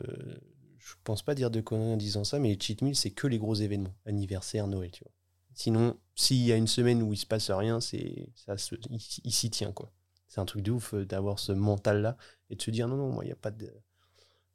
je 0.78 0.94
pense 1.02 1.22
pas 1.22 1.34
dire 1.34 1.50
de 1.50 1.60
conneries 1.62 1.94
en 1.94 1.96
disant 1.96 2.24
ça, 2.24 2.38
mais 2.38 2.48
les 2.48 2.60
cheat 2.60 2.82
meals, 2.82 2.96
c'est 2.96 3.10
que 3.10 3.26
les 3.26 3.38
gros 3.38 3.54
événements, 3.54 3.94
anniversaire, 4.04 4.66
Noël, 4.66 4.90
tu 4.90 5.02
vois. 5.02 5.12
Sinon, 5.54 5.96
s'il 6.14 6.44
y 6.44 6.52
a 6.52 6.56
une 6.56 6.66
semaine 6.66 7.02
où 7.02 7.12
il 7.12 7.16
se 7.16 7.26
passe 7.26 7.50
rien, 7.50 7.80
c'est 7.80 8.28
ça 8.34 8.58
se, 8.58 8.74
il, 8.90 9.00
il 9.24 9.32
s'y 9.32 9.50
tient 9.50 9.72
quoi. 9.72 9.92
C'est 10.26 10.40
un 10.40 10.44
truc 10.44 10.62
de 10.62 10.72
ouf 10.72 10.94
euh, 10.94 11.06
d'avoir 11.06 11.38
ce 11.38 11.52
mental 11.52 12.02
là 12.02 12.16
et 12.50 12.56
de 12.56 12.62
se 12.62 12.70
dire 12.70 12.88
non 12.88 12.96
non, 12.96 13.12
moi 13.12 13.24
il 13.24 13.28
y 13.28 13.32
a 13.32 13.36
pas 13.36 13.52
de. 13.52 13.72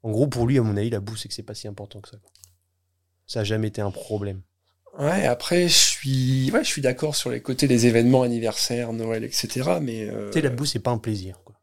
En 0.04 0.12
gros, 0.12 0.28
pour 0.28 0.46
lui, 0.46 0.58
à 0.58 0.62
mon 0.62 0.76
avis, 0.78 0.90
la 0.90 1.00
bouffe 1.00 1.20
c'est 1.20 1.30
que 1.30 1.34
c'est 1.34 1.44
pas 1.44 1.56
si 1.56 1.68
important 1.68 2.02
que 2.02 2.10
ça. 2.10 2.18
quoi. 2.18 2.32
Ça 3.28 3.42
a 3.42 3.44
jamais 3.44 3.70
été 3.70 3.82
un 3.82 3.92
problème. 3.92 4.42
Ouais, 5.00 5.26
après, 5.26 5.68
je 5.70 5.74
suis, 5.78 6.52
ouais, 6.52 6.64
je 6.64 6.68
suis 6.70 6.82
d'accord 6.82 7.16
sur 7.16 7.30
les 7.30 7.42
côtés 7.42 7.68
des 7.68 7.86
événements 7.88 8.22
anniversaires, 8.22 8.92
Noël, 8.92 9.24
etc. 9.24 9.80
Mais 9.82 10.10
euh, 10.10 10.28
Tu 10.30 10.34
sais, 10.34 10.42
la 10.42 10.50
bouffe 10.50 10.68
c'est 10.70 10.80
pas 10.80 10.92
un 10.92 10.98
plaisir 10.98 11.40
quoi. 11.46 11.56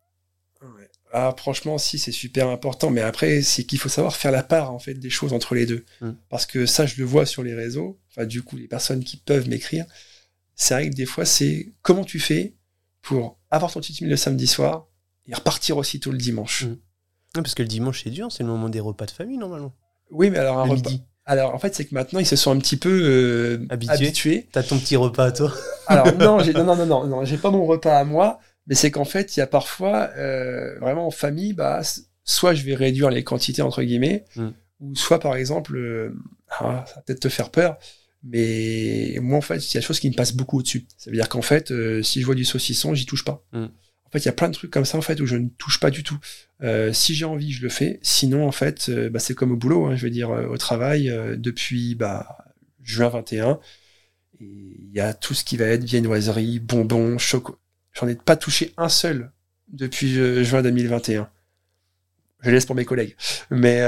ouais. 0.62 0.88
ah, 1.12 1.34
franchement, 1.36 1.76
si, 1.76 1.98
c'est 1.98 2.12
super 2.12 2.48
important. 2.48 2.88
Mais 2.90 3.02
après, 3.02 3.42
c'est 3.42 3.64
qu'il 3.64 3.78
faut 3.78 3.90
savoir 3.90 4.16
faire 4.16 4.32
la 4.32 4.42
part 4.42 4.72
en 4.72 4.78
fait 4.78 4.94
des 4.94 5.10
choses 5.10 5.34
entre 5.34 5.54
les 5.54 5.66
deux. 5.66 5.84
Mm. 6.00 6.10
Parce 6.30 6.46
que 6.46 6.64
ça, 6.64 6.86
je 6.86 6.96
le 6.96 7.04
vois 7.04 7.26
sur 7.26 7.42
les 7.42 7.54
réseaux. 7.54 7.98
Enfin, 8.10 8.24
du 8.26 8.42
coup, 8.42 8.56
les 8.56 8.68
personnes 8.68 9.04
qui 9.04 9.18
peuvent 9.18 9.48
m'écrire, 9.48 9.84
c'est 10.54 10.72
vrai 10.74 10.88
que 10.88 10.94
des 10.94 11.06
fois, 11.06 11.26
c'est 11.26 11.72
comment 11.82 12.04
tu 12.04 12.18
fais 12.18 12.54
pour 13.02 13.38
avoir 13.50 13.70
ton 13.70 13.80
petit 13.80 14.02
le 14.04 14.16
samedi 14.16 14.46
soir 14.46 14.88
et 15.26 15.34
repartir 15.34 15.76
aussitôt 15.76 16.10
le 16.10 16.18
dimanche. 16.18 16.64
Mm. 16.64 16.70
Ouais, 16.70 17.42
parce 17.42 17.54
que 17.54 17.62
le 17.62 17.68
dimanche 17.68 18.02
c'est 18.04 18.10
dur, 18.10 18.32
c'est 18.32 18.42
le 18.44 18.48
moment 18.48 18.70
des 18.70 18.80
repas 18.80 19.04
de 19.04 19.10
famille 19.10 19.36
normalement. 19.36 19.74
Oui, 20.10 20.30
mais 20.30 20.38
alors 20.38 20.58
un 20.58 20.64
Le 20.64 20.70
repas. 20.72 20.88
midi. 20.90 21.02
Alors, 21.28 21.54
en 21.54 21.58
fait, 21.58 21.74
c'est 21.74 21.84
que 21.84 21.94
maintenant, 21.94 22.20
ils 22.20 22.26
se 22.26 22.36
sont 22.36 22.52
un 22.52 22.58
petit 22.58 22.76
peu 22.76 22.88
euh, 23.02 23.66
Habitués. 23.68 23.94
habitués. 24.06 24.48
T'as 24.52 24.62
ton 24.62 24.78
petit 24.78 24.94
repas 24.96 25.24
à 25.26 25.32
toi. 25.32 25.52
Alors 25.88 26.06
non, 26.16 26.38
non, 26.38 26.64
non, 26.64 26.76
non, 26.76 26.86
non, 26.86 27.06
non, 27.06 27.24
j'ai 27.24 27.36
pas 27.36 27.50
mon 27.50 27.66
repas 27.66 27.98
à 27.98 28.04
moi, 28.04 28.38
mais 28.68 28.74
c'est 28.76 28.90
qu'en 28.92 29.04
fait, 29.04 29.36
il 29.36 29.40
y 29.40 29.42
a 29.42 29.46
parfois, 29.48 30.10
euh, 30.16 30.78
vraiment 30.78 31.06
en 31.08 31.10
famille, 31.10 31.52
bah, 31.52 31.80
soit 32.24 32.54
je 32.54 32.62
vais 32.62 32.74
réduire 32.74 33.10
les 33.10 33.24
quantités 33.24 33.62
entre 33.62 33.82
guillemets, 33.82 34.24
Mm. 34.36 34.48
ou 34.80 34.94
soit 34.94 35.18
par 35.18 35.34
exemple, 35.36 35.76
euh, 35.76 36.14
ah, 36.50 36.84
ça 36.86 36.94
va 36.96 37.02
peut-être 37.02 37.20
te 37.20 37.28
faire 37.28 37.50
peur, 37.50 37.76
mais 38.22 39.18
moi 39.20 39.38
en 39.38 39.42
fait, 39.42 39.56
il 39.56 39.74
y 39.74 39.76
a 39.78 39.80
des 39.80 39.86
choses 39.86 40.00
qui 40.00 40.10
me 40.10 40.14
passent 40.14 40.34
beaucoup 40.34 40.58
au-dessus. 40.58 40.86
Ça 40.96 41.10
veut 41.10 41.16
dire 41.16 41.28
qu'en 41.28 41.42
fait, 41.42 41.72
si 42.02 42.20
je 42.20 42.26
vois 42.26 42.34
du 42.34 42.44
saucisson, 42.44 42.94
j'y 42.94 43.06
touche 43.06 43.24
pas. 43.24 43.42
Mm. 43.52 43.66
En 44.06 44.10
fait, 44.10 44.20
il 44.20 44.26
y 44.26 44.28
a 44.28 44.32
plein 44.32 44.48
de 44.48 44.54
trucs 44.54 44.70
comme 44.70 44.84
ça 44.84 44.96
en 44.96 45.02
fait 45.02 45.20
où 45.20 45.26
je 45.26 45.36
ne 45.36 45.48
touche 45.48 45.80
pas 45.80 45.90
du 45.90 46.02
tout. 46.04 46.18
Euh, 46.62 46.92
si 46.92 47.14
j'ai 47.14 47.24
envie, 47.24 47.52
je 47.52 47.62
le 47.62 47.68
fais. 47.68 47.98
Sinon, 48.02 48.46
en 48.46 48.52
fait, 48.52 48.88
euh, 48.88 49.10
bah, 49.10 49.18
c'est 49.18 49.34
comme 49.34 49.52
au 49.52 49.56
boulot. 49.56 49.86
hein, 49.86 49.96
je 49.96 50.02
veux 50.02 50.10
dire, 50.10 50.30
euh, 50.30 50.46
au 50.46 50.56
travail, 50.56 51.12
depuis 51.36 51.94
bah, 51.94 52.38
juin 52.82 53.08
21, 53.08 53.58
et 54.40 54.44
il 54.44 54.92
y 54.92 55.00
a 55.00 55.12
tout 55.12 55.34
ce 55.34 55.44
qui 55.44 55.56
va 55.56 55.66
être 55.66 55.84
viennoiserie, 55.84 56.60
bonbons, 56.60 57.18
chocolat. 57.18 57.58
J'en 57.92 58.06
ai 58.08 58.14
pas 58.14 58.36
touché 58.36 58.72
un 58.76 58.88
seul 58.88 59.32
depuis 59.68 60.44
juin 60.44 60.62
2021. 60.62 61.28
Je 62.42 62.50
laisse 62.50 62.66
pour 62.66 62.76
mes 62.76 62.84
collègues. 62.84 63.16
Mais, 63.50 63.80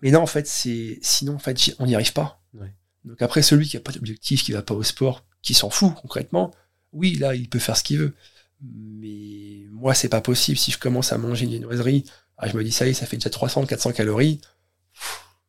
mais 0.00 0.10
non, 0.10 0.20
en 0.20 0.26
fait, 0.26 0.46
c'est 0.46 0.98
sinon, 1.02 1.34
en 1.34 1.38
fait, 1.38 1.74
on 1.78 1.86
n'y 1.86 1.94
arrive 1.94 2.14
pas. 2.14 2.42
Ouais. 2.54 2.72
Donc 3.04 3.20
après, 3.20 3.42
celui 3.42 3.68
qui 3.68 3.76
a 3.76 3.80
pas 3.80 3.92
d'objectif, 3.92 4.42
qui 4.42 4.52
va 4.52 4.62
pas 4.62 4.74
au 4.74 4.82
sport, 4.82 5.26
qui 5.42 5.52
s'en 5.52 5.68
fout 5.68 5.92
concrètement, 6.00 6.50
oui, 6.92 7.16
là, 7.16 7.34
il 7.34 7.48
peut 7.48 7.58
faire 7.58 7.76
ce 7.76 7.84
qu'il 7.84 7.98
veut. 7.98 8.14
Mais 8.62 9.66
moi, 9.70 9.94
c'est 9.94 10.08
pas 10.08 10.20
possible. 10.20 10.58
Si 10.58 10.70
je 10.70 10.78
commence 10.78 11.12
à 11.12 11.18
manger 11.18 11.44
une 11.44 11.50
viennoiserie, 11.50 12.04
ah, 12.38 12.48
je 12.48 12.56
me 12.56 12.64
dis, 12.64 12.72
ça 12.72 12.86
y 12.86 12.90
est, 12.90 12.94
ça 12.94 13.06
fait 13.06 13.16
déjà 13.16 13.30
300, 13.30 13.66
400 13.66 13.92
calories 13.92 14.40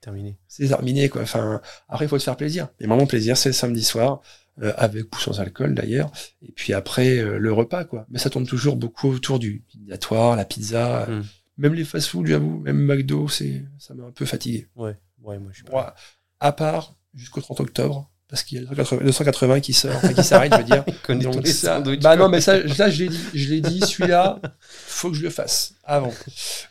Terminé. 0.02 0.38
c'est 0.48 0.68
terminé 0.68 1.10
quoi. 1.10 1.24
Enfin, 1.24 1.62
après 1.90 2.06
il 2.06 2.08
faut 2.08 2.20
se 2.20 2.26
faire 2.26 2.38
plaisir. 2.38 2.68
Et 2.80 2.86
mon 2.86 3.08
plaisir 3.08 3.38
c'est 3.38 3.50
le 3.50 3.54
samedi 3.54 3.84
soir, 3.84 4.22
euh, 4.62 4.72
avec 4.78 5.16
ou 5.16 5.20
sans 5.20 5.40
alcool 5.40 5.74
d'ailleurs. 5.74 6.12
Et 6.44 6.52
puis 6.52 6.74
après 6.74 7.18
euh, 7.18 7.40
le 7.40 7.52
repas 7.52 7.86
quoi. 7.86 8.06
Mais 8.10 8.20
ça 8.20 8.30
tourne 8.30 8.46
toujours 8.46 8.76
beaucoup 8.76 9.10
autour 9.10 9.40
du 9.40 9.64
dînatoire, 9.74 10.36
la 10.36 10.46
pizza, 10.46 11.08
Mm. 11.10 11.24
même 11.58 11.74
les 11.74 11.86
fast-food 11.86 12.28
j'avoue, 12.28 12.60
même 12.60 12.86
McDo, 12.86 13.28
c'est 13.28 13.66
ça 13.80 13.96
m'a 13.96 14.04
un 14.06 14.12
peu 14.12 14.26
fatigué. 14.26 14.68
Ouais, 14.76 14.96
ouais, 15.24 15.40
moi 15.40 15.50
je 15.52 15.56
suis 15.56 15.64
pas. 15.64 15.72
Moi, 15.72 15.96
à 16.40 16.52
part 16.52 16.96
jusqu'au 17.16 17.42
30 17.42 17.62
octobre. 17.62 18.12
Parce 18.28 18.44
qu'il 18.44 18.58
y 18.58 18.60
a 18.60 18.62
le 18.62 18.68
280 18.68 19.06
280 19.06 19.60
qui 19.62 19.74
sort, 19.74 19.96
enfin, 19.96 20.14
qui 20.14 20.24
s'arrête, 20.24 20.54
je 20.54 20.58
veux 20.58 20.64
dire. 20.64 20.84
Il 20.88 21.00
connaît 21.00 21.28
tous 21.28 21.34
Donc 21.34 21.44
les 21.44 21.54
ça, 21.54 21.76
sandwichs, 21.76 22.02
bah 22.02 22.16
non, 22.16 22.28
mais 22.30 22.42
ça, 22.42 22.58
là, 22.60 22.90
je 22.90 23.04
l'ai 23.04 23.10
dit, 23.10 23.30
je 23.34 23.50
l'ai 23.50 23.62
dit, 23.62 23.82
celui-là, 23.82 24.42
faut 24.88 25.10
que 25.12 25.16
je 25.16 25.22
le 25.24 25.30
fasse 25.30 25.76
avant. 25.84 26.12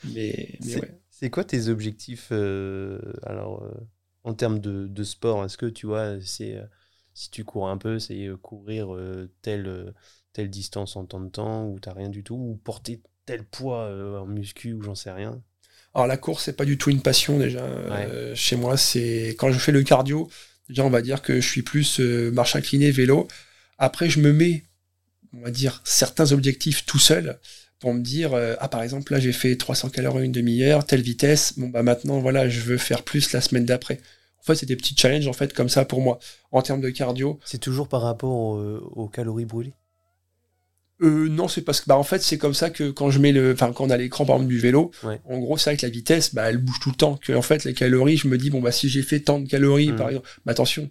Mais, 0.03 0.59
mais 0.65 0.73
C'est- 0.73 0.81
ouais. 0.81 1.31
Quoi 1.31 1.45
tes 1.45 1.69
objectifs 1.69 2.29
euh, 2.33 3.01
alors 3.23 3.63
euh, 3.65 3.71
en 4.25 4.35
termes 4.35 4.59
de, 4.59 4.87
de 4.87 5.05
sport? 5.05 5.45
Est-ce 5.45 5.57
que 5.57 5.65
tu 5.67 5.87
vois, 5.87 6.21
c'est 6.21 6.57
euh, 6.57 6.65
si 7.15 7.31
tu 7.31 7.45
cours 7.45 7.69
un 7.71 7.79
peu, 7.79 7.99
c'est 7.99 8.27
euh, 8.27 8.37
courir 8.37 8.95
euh, 8.95 9.31
telle 9.41 9.95
telle 10.35 10.51
distance 10.51 10.97
en 10.97 11.07
temps 11.07 11.21
de 11.21 11.31
temps 11.31 11.67
ou 11.67 11.79
t'as 11.81 11.95
rien 11.95 12.11
du 12.11 12.25
tout 12.25 12.35
ou 12.35 12.57
porter 12.63 13.01
tel 13.25 13.45
poids 13.45 13.85
euh, 13.85 14.19
en 14.19 14.27
muscu 14.27 14.75
ou 14.75 14.83
j'en 14.83 14.95
sais 14.95 15.13
rien? 15.13 15.41
Alors 15.95 16.07
la 16.07 16.17
course, 16.17 16.45
c'est 16.45 16.57
pas 16.57 16.65
du 16.65 16.77
tout 16.77 16.91
une 16.91 17.03
passion 17.03 17.39
déjà. 17.39 17.63
Euh, 17.63 18.35
chez 18.35 18.57
moi, 18.57 18.77
c'est 18.77 19.37
quand 19.39 19.51
je 19.53 19.59
fais 19.59 19.73
le 19.73 19.83
cardio, 19.83 20.29
déjà 20.69 20.85
on 20.85 20.91
va 20.91 21.03
dire 21.03 21.23
que 21.23 21.41
je 21.41 21.49
suis 21.49 21.63
plus 21.63 22.01
euh, 22.01 22.31
marche 22.31 22.57
inclinée, 22.57 22.91
vélo. 22.91 23.29
Après, 23.79 24.09
je 24.11 24.21
me 24.21 24.33
mets, 24.33 24.65
on 25.33 25.41
va 25.43 25.51
dire, 25.51 25.83
certains 25.85 26.33
objectifs 26.33 26.85
tout 26.87 26.99
seul 26.99 27.39
pour 27.81 27.93
me 27.95 28.01
dire, 28.03 28.33
euh, 28.35 28.55
ah 28.61 28.69
par 28.69 28.83
exemple 28.83 29.13
là 29.13 29.21
j'ai 29.21 29.33
fait 29.33 29.57
300 29.57 29.91
calories 29.91 30.25
une 30.25 30.33
demi-heure, 30.33 30.87
telle 30.87 31.03
vitesse, 31.03 31.59
bon 31.59 31.69
bah 31.69 31.83
maintenant 31.83 32.19
voilà, 32.21 32.49
je 32.49 32.61
veux 32.61 32.79
faire 32.79 33.03
plus 33.03 33.33
la 33.33 33.41
semaine 33.43 33.67
d'après. 33.67 34.01
En 34.39 34.43
fait, 34.45 34.55
c'est 34.57 34.67
des 34.67 34.77
petits 34.77 34.95
challenges 34.97 35.27
en 35.27 35.33
fait 35.33 35.53
comme 35.53 35.69
ça 35.69 35.85
pour 35.85 36.01
moi. 36.03 36.19
En 36.53 36.63
termes 36.63 36.81
de 36.81 36.91
cardio, 36.91 37.41
C'est 37.45 37.59
toujours 37.59 37.89
par 37.89 38.03
rapport 38.03 38.31
au- 38.31 38.79
aux 38.79 39.09
calories 39.09 39.45
brûlées? 39.47 39.75
Euh, 41.03 41.29
non, 41.29 41.49
c'est 41.49 41.63
parce 41.63 41.81
que 41.81 41.87
bah 41.87 41.97
en 41.99 42.05
fait 42.05 42.23
c'est 42.23 42.39
comme 42.39 42.55
ça 42.55 42.71
que 42.71 42.91
quand 42.91 43.11
je 43.11 43.19
mets 43.19 43.33
le, 43.33 43.53
enfin 43.53 43.73
quand 43.73 43.85
on 43.85 43.91
a 43.91 43.97
l'écran 43.97 44.25
par 44.25 44.37
exemple 44.37 44.53
du 44.53 44.61
vélo, 44.61 44.93
Ouais. 45.03 45.21
en 45.25 45.39
gros 45.39 45.59
c'est 45.59 45.71
avec 45.71 45.83
la 45.83 45.89
vitesse, 45.89 46.35
bah 46.35 46.49
elle 46.49 46.59
bouge 46.59 46.79
tout 46.81 46.91
le 46.91 46.95
temps. 46.95 47.17
Que 47.17 47.33
en 47.33 47.43
fait 47.43 47.65
les 47.65 47.75
calories, 47.75 48.17
je 48.17 48.29
me 48.29 48.39
dis 48.39 48.49
bon 48.51 48.61
bah 48.61 48.71
si 48.73 48.89
j'ai 48.89 49.03
fait 49.03 49.19
tant 49.21 49.41
de 49.41 49.49
calories 49.49 49.89
Mhm. 49.91 49.97
par 49.97 50.09
exemple, 50.11 50.29
bah 50.47 50.53
attention, 50.53 50.89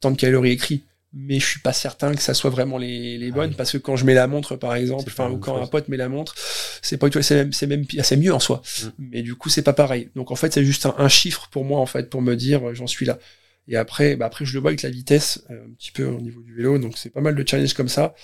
tant 0.00 0.10
de 0.10 0.16
calories 0.16 0.50
écrit, 0.50 0.82
mais 1.12 1.38
je 1.38 1.46
suis 1.46 1.60
pas 1.60 1.72
certain 1.72 2.12
que 2.16 2.20
ça 2.20 2.34
soit 2.34 2.50
vraiment 2.50 2.78
les, 2.78 3.16
les 3.16 3.28
Ah 3.30 3.34
bonnes 3.34 3.50
oui. 3.50 3.56
parce 3.56 3.70
que 3.70 3.78
quand 3.78 3.94
je 3.94 4.04
mets 4.04 4.14
la 4.14 4.26
montre 4.26 4.56
par 4.56 4.74
exemple, 4.74 5.04
enfin 5.06 5.30
ou 5.30 5.38
quand 5.38 5.62
un 5.62 5.66
pote 5.68 5.86
met 5.88 5.96
la 5.96 6.08
montre, 6.08 6.34
c'est 6.82 6.96
pas 6.96 7.06
du 7.06 7.12
tout, 7.12 7.22
c'est 7.22 7.36
même, 7.36 7.52
c'est 7.52 7.68
même 7.68 7.86
pire, 7.86 8.04
c'est 8.04 8.16
mieux 8.16 8.34
en 8.34 8.40
soi, 8.40 8.60
Mhm. 8.82 8.92
mais 8.98 9.22
du 9.22 9.36
coup 9.36 9.50
c'est 9.50 9.62
pas 9.62 9.72
pareil. 9.72 10.10
Donc 10.16 10.32
en 10.32 10.36
fait 10.36 10.52
c'est 10.52 10.64
juste 10.64 10.84
un, 10.86 10.96
un 10.98 11.08
chiffre 11.08 11.48
pour 11.52 11.64
moi 11.64 11.78
en 11.78 11.86
fait 11.86 12.10
pour 12.10 12.22
me 12.22 12.34
dire 12.34 12.70
euh, 12.70 12.74
j'en 12.74 12.88
suis 12.88 13.06
là. 13.06 13.20
Et 13.68 13.76
après, 13.76 14.16
bah 14.16 14.26
après 14.26 14.44
je 14.44 14.52
le 14.54 14.60
vois 14.60 14.70
avec 14.70 14.82
la 14.82 14.90
vitesse 14.90 15.44
euh, 15.50 15.64
un 15.64 15.74
petit 15.78 15.92
peu 15.92 16.04
au 16.06 16.20
niveau 16.20 16.42
du 16.42 16.54
vélo, 16.56 16.76
donc 16.78 16.98
c'est 16.98 17.10
pas 17.10 17.20
mal 17.20 17.36
de 17.36 17.48
challenges 17.48 17.72
comme 17.74 17.88
ça. 17.88 18.16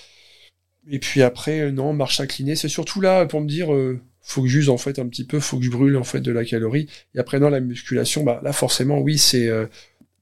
Et 0.88 0.99
puis 0.99 1.23
après, 1.23 1.61
euh, 1.61 1.71
non, 1.71 1.93
marche 1.93 2.21
inclinée, 2.21 2.57
c'est 2.57 2.69
surtout 2.69 3.01
là 3.01 3.27
pour 3.27 3.40
me 3.40 3.49
dire, 3.49 3.73
euh, 3.73 4.01
faut 4.31 4.43
que 4.43 4.49
j'use 4.49 4.69
en 4.69 4.79
fait 4.79 4.99
un 4.99 5.09
petit 5.09 5.25
peu, 5.25 5.40
faut 5.40 5.59
que 5.59 5.64
je 5.64 5.71
brûle 5.71 5.97
en 5.97 6.05
fait 6.05 6.21
de 6.21 6.33
la 6.33 6.45
calorie. 6.45 6.88
Et 7.14 7.19
après, 7.19 7.40
non, 7.40 7.51
la 7.51 7.61
musculation, 7.61 8.23
bah 8.23 8.40
là 8.43 8.53
forcément, 8.53 9.01
oui, 9.01 9.19
c'est 9.19 9.49
euh, 9.49 9.66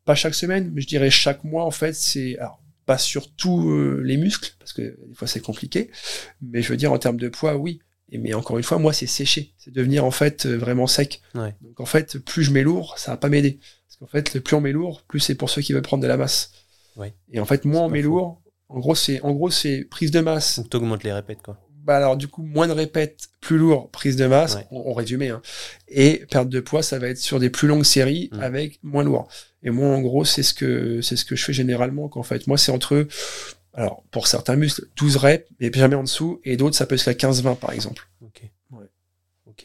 pas 0.04 0.14
chaque 0.14 0.34
semaine, 0.34 0.70
mais 0.72 0.80
je 0.80 0.86
dirais 0.86 1.10
chaque 1.10 1.44
mois 1.44 1.64
en 1.64 1.70
fait, 1.70 1.94
c'est 1.94 2.38
alors 2.38 2.62
pas 2.86 2.98
sur 2.98 3.30
tous 3.34 3.70
euh, 3.70 4.00
les 4.02 4.16
muscles 4.16 4.54
parce 4.58 4.72
que 4.72 4.82
des 5.06 5.14
fois 5.14 5.28
c'est 5.28 5.40
compliqué, 5.40 5.90
mais 6.40 6.62
je 6.62 6.70
veux 6.70 6.78
dire 6.78 6.92
en 6.92 6.98
termes 6.98 7.18
de 7.18 7.28
poids, 7.28 7.56
oui. 7.56 7.80
Et 8.10 8.16
mais 8.16 8.32
encore 8.32 8.56
une 8.56 8.64
fois, 8.64 8.78
moi 8.78 8.94
c'est 8.94 9.06
sécher, 9.06 9.52
c'est 9.58 9.72
devenir 9.72 10.06
en 10.06 10.10
fait 10.10 10.46
euh, 10.46 10.56
vraiment 10.56 10.86
sec. 10.86 11.20
Ouais. 11.34 11.54
Donc 11.60 11.80
en 11.80 11.86
fait, 11.86 12.18
plus 12.18 12.44
je 12.44 12.52
mets 12.52 12.62
lourd, 12.62 12.98
ça 12.98 13.10
va 13.10 13.16
pas 13.18 13.28
m'aider. 13.28 13.58
Parce 13.86 13.96
qu'en 13.98 14.06
fait, 14.06 14.38
plus 14.38 14.56
on 14.56 14.62
met 14.62 14.72
lourd, 14.72 15.02
plus 15.06 15.20
c'est 15.20 15.34
pour 15.34 15.50
ceux 15.50 15.60
qui 15.60 15.74
veulent 15.74 15.82
prendre 15.82 16.02
de 16.02 16.08
la 16.08 16.16
masse. 16.16 16.52
Ouais. 16.96 17.12
Et 17.30 17.40
en 17.40 17.44
fait, 17.44 17.66
moins 17.66 17.82
on 17.82 17.90
met 17.90 18.00
lourd, 18.00 18.40
en 18.68 18.78
gros 18.80 18.94
c'est 18.94 19.20
en 19.22 19.32
gros 19.32 19.50
c'est 19.50 19.84
prise 19.84 20.10
de 20.10 20.20
masse 20.20 20.58
Donc 20.58 20.70
t'augmentes 20.70 21.02
les 21.04 21.12
répètes 21.12 21.42
quoi. 21.42 21.58
bah 21.84 21.96
alors 21.96 22.16
du 22.16 22.28
coup 22.28 22.42
moins 22.42 22.66
de 22.66 22.72
répètes, 22.72 23.28
plus 23.40 23.56
lourd, 23.58 23.90
prise 23.90 24.16
de 24.16 24.26
masse, 24.26 24.56
Ouais. 24.56 24.66
on, 24.70 24.90
on 24.90 24.92
résumé, 24.94 25.30
hein. 25.30 25.40
et 25.88 26.26
perte 26.30 26.48
de 26.48 26.60
poids, 26.60 26.82
ça 26.82 26.98
va 26.98 27.08
être 27.08 27.18
sur 27.18 27.38
des 27.40 27.50
plus 27.50 27.66
longues 27.68 27.84
séries 27.84 28.28
Mm. 28.32 28.40
avec 28.40 28.78
moins 28.82 29.04
lourd. 29.04 29.28
Et 29.62 29.70
moi 29.70 29.88
en 29.88 30.00
gros 30.02 30.24
c'est 30.24 30.42
ce 30.42 30.54
que 30.54 31.00
c'est 31.00 31.16
ce 31.16 31.24
que 31.24 31.34
je 31.36 31.44
fais 31.44 31.52
généralement 31.52 32.08
qu'en 32.08 32.22
fait 32.22 32.46
moi 32.46 32.58
c'est 32.58 32.70
entre 32.72 33.06
alors 33.74 34.02
pour 34.10 34.26
certains 34.26 34.56
muscles 34.56 34.86
12 34.96 35.16
reps 35.16 35.48
mais 35.60 35.70
jamais 35.72 35.94
en 35.96 36.02
dessous 36.02 36.40
et 36.44 36.56
d'autres 36.56 36.76
ça 36.76 36.84
peut 36.86 36.94
être 36.94 37.00
jusqu'à 37.04 37.14
15-20 37.28 37.56
par 37.56 37.72
exemple. 37.72 38.08
Ok. 38.20 38.42
Ouais. 38.72 38.86
Ok. 39.46 39.64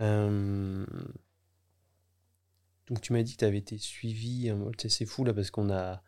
Euh, 0.00 0.84
Donc 2.88 3.00
tu 3.00 3.12
m'as 3.12 3.22
dit 3.22 3.32
que 3.34 3.38
tu 3.38 3.44
avais 3.44 3.58
été 3.58 3.78
suivi. 3.78 4.48
hein, 4.50 4.58
C'est 4.88 5.06
fou 5.06 5.24
là 5.24 5.32
parce 5.34 5.50
qu'on 5.50 5.70
a. 5.70 6.02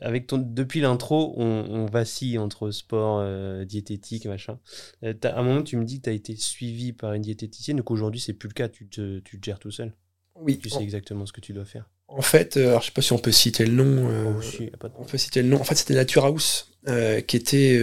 Avec 0.00 0.28
ton... 0.28 0.38
Depuis 0.38 0.80
l'intro, 0.80 1.34
on, 1.36 1.44
on 1.68 1.86
vacille 1.86 2.38
entre 2.38 2.70
sport, 2.70 3.18
euh, 3.20 3.64
diététique, 3.64 4.26
machin. 4.26 4.58
Euh, 5.04 5.12
à 5.24 5.40
un 5.40 5.42
moment, 5.42 5.62
tu 5.62 5.76
me 5.76 5.84
dis 5.84 5.98
que 5.98 6.04
tu 6.04 6.10
as 6.10 6.12
été 6.12 6.36
suivi 6.36 6.92
par 6.92 7.12
une 7.14 7.22
diététicienne, 7.22 7.78
donc 7.78 7.90
aujourd'hui, 7.90 8.20
c'est 8.20 8.32
plus 8.32 8.48
le 8.48 8.54
cas. 8.54 8.68
Tu 8.68 8.86
te, 8.86 9.18
tu 9.20 9.40
te 9.40 9.44
gères 9.44 9.58
tout 9.58 9.70
seul. 9.72 9.92
Oui. 10.36 10.58
Tu 10.58 10.70
sais 10.70 10.82
exactement 10.82 11.26
ce 11.26 11.32
que 11.32 11.40
tu 11.40 11.52
dois 11.52 11.64
faire. 11.64 11.90
En 12.08 12.22
fait, 12.22 12.56
euh, 12.56 12.68
alors, 12.68 12.80
je 12.82 12.86
sais 12.86 12.92
pas 12.92 13.02
si 13.02 13.12
on 13.12 13.18
peut 13.18 13.32
citer 13.32 13.64
le 13.66 13.72
nom. 13.72 14.08
euh, 14.08 14.32
Oh, 14.36 14.42
si, 14.42 14.66
pas 14.78 14.88
de- 14.88 14.94
on 14.98 15.04
peut 15.04 15.18
citer 15.18 15.42
le 15.42 15.48
nom. 15.48 15.60
En 15.60 15.64
fait, 15.64 15.74
c'était 15.74 15.94
Nature 15.94 16.26
House, 16.26 16.72
euh, 16.88 17.20
qui 17.20 17.36
était 17.36 17.78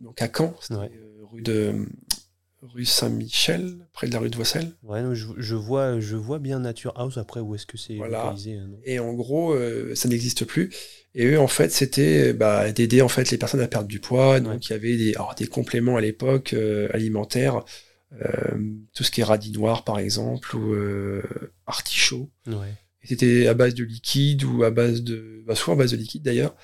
donc 0.00 0.20
à 0.22 0.28
Caen, 0.34 0.54
Ouais. 0.70 0.90
rue 1.30 1.42
de 1.42 1.86
rue 2.62 2.84
Saint-Michel, 2.84 3.86
près 3.92 4.06
de 4.06 4.12
la 4.12 4.18
rue 4.18 4.30
de 4.30 4.36
Voissel. 4.36 4.72
Ouais, 4.82 5.02
non, 5.02 5.14
je, 5.14 5.28
je 5.38 5.54
vois, 5.54 5.98
je 6.00 6.16
vois 6.16 6.38
bien 6.38 6.60
Nature 6.60 6.92
House. 6.96 7.16
Après, 7.16 7.40
où 7.40 7.54
est-ce 7.54 7.66
que 7.66 7.78
c'est 7.78 7.96
Voilà. 7.96 8.24
localisé 8.24 8.56
euh, 8.56 8.66
non? 8.66 8.78
Et 8.84 8.98
en 8.98 9.12
gros, 9.14 9.52
euh, 9.54 9.94
ça 9.94 10.08
n'existe 10.08 10.44
plus. 10.44 10.70
Et 11.14 11.26
eux, 11.26 11.40
en 11.40 11.48
fait, 11.48 11.72
c'était 11.72 12.32
bah, 12.32 12.70
d'aider 12.70 13.02
en 13.02 13.08
fait 13.08 13.30
les 13.30 13.38
personnes 13.38 13.60
à 13.60 13.68
perdre 13.68 13.88
du 13.88 13.98
poids. 14.00 14.40
Donc, 14.40 14.68
il 14.68 14.72
y 14.72 14.74
avait 14.74 14.96
des, 14.96 15.14
alors, 15.14 15.34
des 15.34 15.46
compléments 15.46 15.96
à 15.96 16.00
l'époque 16.00 16.52
euh, 16.52 16.88
alimentaires 16.92 17.64
euh, 18.12 18.58
tout 18.92 19.04
ce 19.04 19.10
qui 19.10 19.20
est 19.20 19.24
radis 19.24 19.52
noir 19.52 19.84
par 19.84 19.98
exemple, 19.98 20.56
ou 20.56 20.74
euh, 20.74 21.22
artichaut. 21.66 22.30
Ouais. 22.46 22.74
C'était 23.04 23.46
à 23.46 23.54
base 23.54 23.74
de 23.74 23.84
liquide 23.84 24.44
ou 24.44 24.64
à 24.64 24.70
base 24.70 25.02
de. 25.02 25.42
Bah, 25.46 25.54
souvent 25.54 25.74
à 25.74 25.78
base 25.78 25.92
de 25.92 25.96
liquide 25.96 26.22
d'ailleurs. 26.22 26.54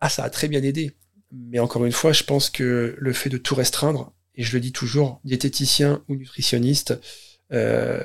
Ah, 0.00 0.08
ça 0.08 0.24
a 0.24 0.30
très 0.30 0.48
bien 0.48 0.62
aidé. 0.62 0.92
Mais 1.32 1.58
encore 1.58 1.84
une 1.84 1.92
fois, 1.92 2.12
je 2.12 2.24
pense 2.24 2.50
que 2.50 2.96
le 2.98 3.12
fait 3.12 3.28
de 3.30 3.36
tout 3.38 3.54
restreindre, 3.54 4.12
et 4.34 4.42
je 4.42 4.52
le 4.54 4.60
dis 4.60 4.72
toujours, 4.72 5.20
diététicien 5.24 6.02
ou 6.08 6.16
nutritionniste, 6.16 6.98
euh, 7.52 8.02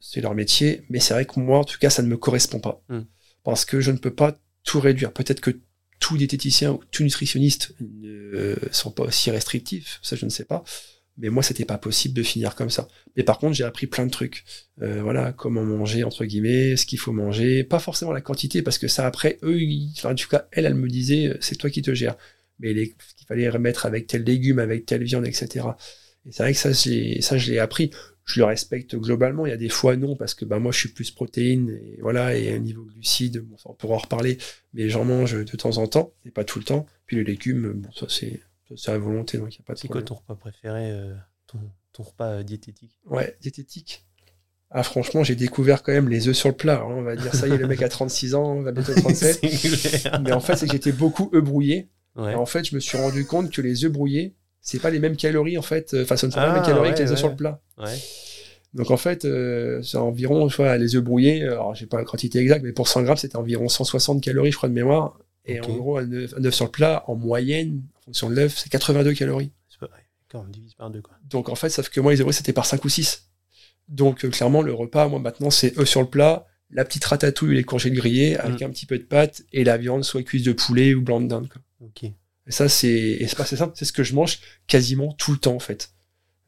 c'est 0.00 0.20
leur 0.20 0.34
métier, 0.34 0.82
mais 0.88 1.00
c'est 1.00 1.14
vrai 1.14 1.24
que 1.24 1.40
moi, 1.40 1.58
en 1.58 1.64
tout 1.64 1.78
cas, 1.78 1.90
ça 1.90 2.02
ne 2.02 2.08
me 2.08 2.16
correspond 2.16 2.60
pas. 2.60 2.82
Mm. 2.88 3.00
Parce 3.44 3.64
que 3.64 3.80
je 3.80 3.90
ne 3.90 3.98
peux 3.98 4.14
pas 4.14 4.38
tout 4.64 4.80
réduire. 4.80 5.12
Peut-être 5.12 5.40
que 5.40 5.50
tout 5.98 6.16
diététicien 6.16 6.72
ou 6.72 6.80
tout 6.90 7.02
nutritionniste 7.02 7.74
ne 7.80 8.54
sont 8.70 8.90
pas 8.90 9.04
aussi 9.04 9.30
restrictifs, 9.30 9.98
ça 10.02 10.14
je 10.16 10.24
ne 10.24 10.30
sais 10.30 10.44
pas. 10.44 10.62
Mais 11.18 11.30
moi, 11.30 11.42
c'était 11.42 11.64
pas 11.64 11.78
possible 11.78 12.12
de 12.14 12.22
finir 12.22 12.54
comme 12.54 12.68
ça. 12.68 12.88
Mais 13.16 13.22
par 13.22 13.38
contre, 13.38 13.54
j'ai 13.54 13.64
appris 13.64 13.86
plein 13.86 14.04
de 14.04 14.10
trucs. 14.10 14.44
Euh, 14.82 15.00
voilà, 15.02 15.32
comment 15.32 15.64
manger, 15.64 16.04
entre 16.04 16.26
guillemets, 16.26 16.76
ce 16.76 16.84
qu'il 16.84 16.98
faut 16.98 17.12
manger. 17.12 17.64
Pas 17.64 17.78
forcément 17.78 18.12
la 18.12 18.20
quantité, 18.20 18.60
parce 18.60 18.76
que 18.76 18.86
ça, 18.86 19.06
après, 19.06 19.38
eux, 19.42 19.58
ils- 19.58 19.94
enfin, 19.96 20.12
en 20.12 20.14
tout 20.14 20.28
cas, 20.28 20.46
elle, 20.52 20.66
elle 20.66 20.74
me 20.74 20.88
disait, 20.88 21.28
euh, 21.28 21.38
c'est 21.40 21.56
toi 21.56 21.70
qui 21.70 21.80
te 21.80 21.94
gères. 21.94 22.16
Mais 22.58 22.72
les- 22.72 22.88
qu'il 23.16 23.26
fallait 23.26 23.48
remettre 23.48 23.86
avec 23.86 24.06
tel 24.06 24.22
légume, 24.24 24.58
avec 24.58 24.86
telle 24.86 25.04
viande, 25.04 25.26
etc. 25.26 25.66
Et 26.26 26.32
c'est 26.32 26.42
vrai 26.42 26.52
que 26.52 26.58
ça, 26.58 26.72
j'ai- 26.72 27.20
ça, 27.20 27.36
je 27.38 27.50
l'ai 27.52 27.58
appris. 27.58 27.90
Je 28.24 28.40
le 28.40 28.46
respecte 28.46 28.96
globalement. 28.96 29.46
Il 29.46 29.50
y 29.50 29.52
a 29.52 29.56
des 29.56 29.68
fois, 29.68 29.94
non, 29.96 30.16
parce 30.16 30.34
que 30.34 30.44
bah, 30.44 30.58
moi, 30.58 30.72
je 30.72 30.78
suis 30.78 30.88
plus 30.88 31.12
protéine, 31.12 31.70
et 31.70 31.98
voilà, 32.00 32.34
et 32.36 32.56
au 32.56 32.58
niveau 32.58 32.82
glucides, 32.82 33.38
bon, 33.38 33.56
on 33.66 33.74
pourra 33.74 33.94
en 33.94 33.98
reparler. 33.98 34.38
Mais 34.74 34.88
j'en 34.88 35.04
mange 35.04 35.34
de 35.34 35.56
temps 35.56 35.76
en 35.78 35.86
temps, 35.86 36.12
et 36.24 36.30
pas 36.32 36.42
tout 36.42 36.58
le 36.58 36.64
temps. 36.64 36.86
Puis 37.06 37.16
les 37.16 37.24
légumes, 37.24 37.72
bon, 37.74 37.88
ça, 37.92 38.06
c'est 38.08 38.40
ça, 38.68 38.74
c'est 38.76 38.90
à 38.90 38.98
volonté, 38.98 39.38
donc 39.38 39.54
il 39.54 39.58
n'y 39.60 39.64
a 39.64 39.66
pas 39.66 39.74
de 39.74 39.78
C'est 39.78 39.86
quoi 39.86 40.02
ton 40.02 40.14
repas 40.14 40.34
préféré, 40.34 40.90
euh, 40.90 41.14
ton, 41.46 41.60
ton 41.92 42.02
repas 42.02 42.38
euh, 42.38 42.42
diététique? 42.42 42.98
Ouais, 43.04 43.36
diététique. 43.40 44.04
Ah, 44.72 44.82
franchement, 44.82 45.22
j'ai 45.22 45.36
découvert 45.36 45.84
quand 45.84 45.92
même 45.92 46.08
les 46.08 46.26
œufs 46.26 46.34
sur 46.36 46.48
le 46.48 46.56
plat. 46.56 46.80
hein. 46.80 46.88
On 46.88 47.02
va 47.02 47.14
dire, 47.14 47.32
ça 47.32 47.46
y 47.46 47.52
est, 47.52 47.56
le 47.58 47.68
mec 47.68 47.80
a 47.82 47.88
36 47.88 48.34
ans, 48.34 48.56
on 48.56 48.62
va 48.62 48.72
bientôt 48.72 48.92
37. 48.96 49.38
C'est 49.40 50.00
clair. 50.02 50.20
Mais 50.20 50.32
en 50.32 50.40
fait, 50.40 50.56
c'est 50.56 50.66
que 50.66 50.72
j'étais 50.72 50.90
beaucoup 50.90 51.30
œufs 51.32 51.44
brouillés. 51.44 51.86
Ouais. 52.16 52.34
En 52.34 52.46
fait, 52.46 52.64
je 52.64 52.74
me 52.74 52.80
suis 52.80 52.96
rendu 52.98 53.26
compte 53.26 53.50
que 53.50 53.60
les 53.60 53.84
œufs 53.84 53.92
brouillés, 53.92 54.34
c'est 54.60 54.80
pas 54.80 54.90
les 54.90 54.98
mêmes 54.98 55.16
calories, 55.16 55.58
en 55.58 55.62
fait. 55.62 55.94
Enfin, 56.00 56.16
ce 56.16 56.26
ne 56.26 56.30
sont 56.30 56.38
pas 56.38 56.44
Ah, 56.44 56.48
les 56.48 56.54
mêmes 56.54 56.62
calories 56.62 56.88
ouais, 56.90 56.94
que 56.94 57.02
les 57.02 57.12
œufs 57.12 57.18
sur 57.18 57.28
le 57.28 57.36
plat. 57.36 57.60
Donc, 58.74 58.90
en 58.90 58.96
fait, 58.96 59.24
euh, 59.24 59.80
c'est 59.82 59.96
environ, 59.96 60.46
vois, 60.48 60.76
les 60.76 60.96
œufs 60.96 61.02
brouillés, 61.02 61.42
alors 61.44 61.74
j'ai 61.74 61.86
pas 61.86 61.96
la 61.96 62.04
quantité 62.04 62.40
exacte, 62.40 62.62
mais 62.64 62.72
pour 62.72 62.88
100 62.88 63.04
grammes, 63.04 63.16
c'était 63.16 63.36
environ 63.36 63.68
160 63.68 64.22
calories, 64.22 64.52
je 64.52 64.56
crois, 64.56 64.68
de 64.68 64.74
mémoire. 64.74 65.18
Et 65.46 65.60
en 65.60 65.68
gros, 65.68 65.98
un 65.98 66.12
œuf, 66.12 66.34
un 66.36 66.44
œuf 66.44 66.54
sur 66.54 66.64
le 66.64 66.70
plat, 66.70 67.04
en 67.06 67.14
moyenne, 67.14 67.82
en 67.94 68.00
fonction 68.02 68.28
de 68.28 68.34
l'œuf, 68.34 68.58
c'est 68.58 68.68
82 68.68 69.14
calories. 69.14 69.52
C'est 69.68 69.78
pas 69.78 69.86
vrai. 69.86 70.00
D'accord, 70.22 70.44
on 70.46 70.50
divise 70.50 70.74
par 70.74 70.90
deux, 70.90 71.00
quoi. 71.00 71.14
Donc 71.30 71.48
en 71.48 71.54
fait, 71.54 71.70
sauf 71.70 71.88
que 71.88 72.00
moi, 72.00 72.12
les 72.12 72.20
œufs 72.20 72.30
c'était 72.32 72.52
par 72.52 72.66
5 72.66 72.84
ou 72.84 72.88
6. 72.88 73.28
Donc 73.88 74.24
euh, 74.24 74.28
clairement, 74.30 74.60
le 74.62 74.74
repas, 74.74 75.06
moi 75.06 75.20
maintenant, 75.20 75.50
c'est 75.50 75.78
œufs 75.78 75.88
sur 75.88 76.00
le 76.00 76.08
plat, 76.08 76.46
la 76.70 76.84
petite 76.84 77.04
ratatouille 77.04 77.50
ou 77.50 77.52
les 77.52 77.64
courgettes 77.64 77.92
grillées 77.92 78.36
avec 78.36 78.62
un 78.62 78.70
petit 78.70 78.86
peu 78.86 78.98
de 78.98 79.04
pâte 79.04 79.44
et 79.52 79.64
la 79.64 79.76
viande, 79.76 80.04
soit 80.04 80.22
cuisse 80.22 80.42
de 80.42 80.52
poulet 80.52 80.94
ou 80.94 81.02
blanc 81.02 81.20
de 81.20 81.28
dinde. 81.28 81.48
quoi. 81.48 81.62
Ok. 81.80 82.04
Et 82.48 82.52
ça, 82.52 82.68
c'est 82.68 83.18
pas 83.36 83.44
c'est 83.44 83.56
simple, 83.56 83.74
c'est 83.76 83.84
ce 83.84 83.92
que 83.92 84.04
je 84.04 84.14
mange 84.14 84.38
quasiment 84.66 85.12
tout 85.12 85.32
le 85.32 85.38
temps 85.38 85.54
en 85.54 85.60
fait. 85.60 85.90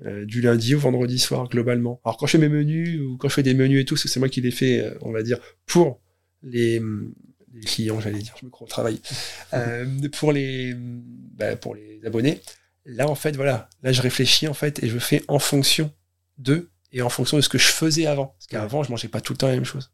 Euh, 0.06 0.24
du 0.24 0.40
lundi 0.40 0.76
au 0.76 0.78
vendredi 0.78 1.18
soir, 1.18 1.48
globalement. 1.48 2.00
Alors 2.04 2.16
quand 2.18 2.26
je 2.26 2.32
fais 2.32 2.38
mes 2.38 2.48
menus 2.48 3.00
ou 3.00 3.16
quand 3.16 3.28
je 3.28 3.34
fais 3.34 3.42
des 3.42 3.54
menus 3.54 3.82
et 3.82 3.84
tout, 3.84 3.96
c'est 3.96 4.20
moi 4.20 4.28
qui 4.28 4.40
les 4.40 4.52
fais, 4.52 4.80
euh, 4.80 4.94
on 5.00 5.10
va 5.10 5.24
dire, 5.24 5.38
pour 5.66 6.00
les, 6.44 6.78
hum, 6.78 7.12
les 7.52 7.62
clients, 7.62 8.00
j'allais 8.00 8.20
dire, 8.20 8.36
je 8.40 8.46
me 8.46 8.50
crois 8.50 8.66
au 8.66 8.70
travail. 8.70 9.00
Euh, 9.54 9.86
pour 10.12 10.30
les 10.30 10.74
bah, 10.76 11.56
pour 11.56 11.74
les 11.74 12.00
abonnés, 12.04 12.42
là 12.84 13.08
en 13.08 13.14
fait, 13.14 13.34
voilà, 13.34 13.70
là 13.82 13.92
je 13.92 14.02
réfléchis 14.02 14.46
en 14.46 14.52
fait 14.52 14.82
et 14.82 14.88
je 14.88 14.98
fais 14.98 15.24
en 15.26 15.38
fonction 15.38 15.90
d'eux 16.36 16.68
et 16.92 17.02
en 17.02 17.08
fonction 17.08 17.36
de 17.36 17.42
ce 17.42 17.48
que 17.48 17.58
je 17.58 17.66
faisais 17.66 18.06
avant. 18.06 18.28
Parce 18.38 18.46
qu'avant, 18.46 18.82
je 18.82 18.90
mangeais 18.90 19.08
pas 19.08 19.20
tout 19.20 19.32
le 19.32 19.38
temps 19.38 19.48
la 19.48 19.54
même 19.54 19.64
chose. 19.64 19.90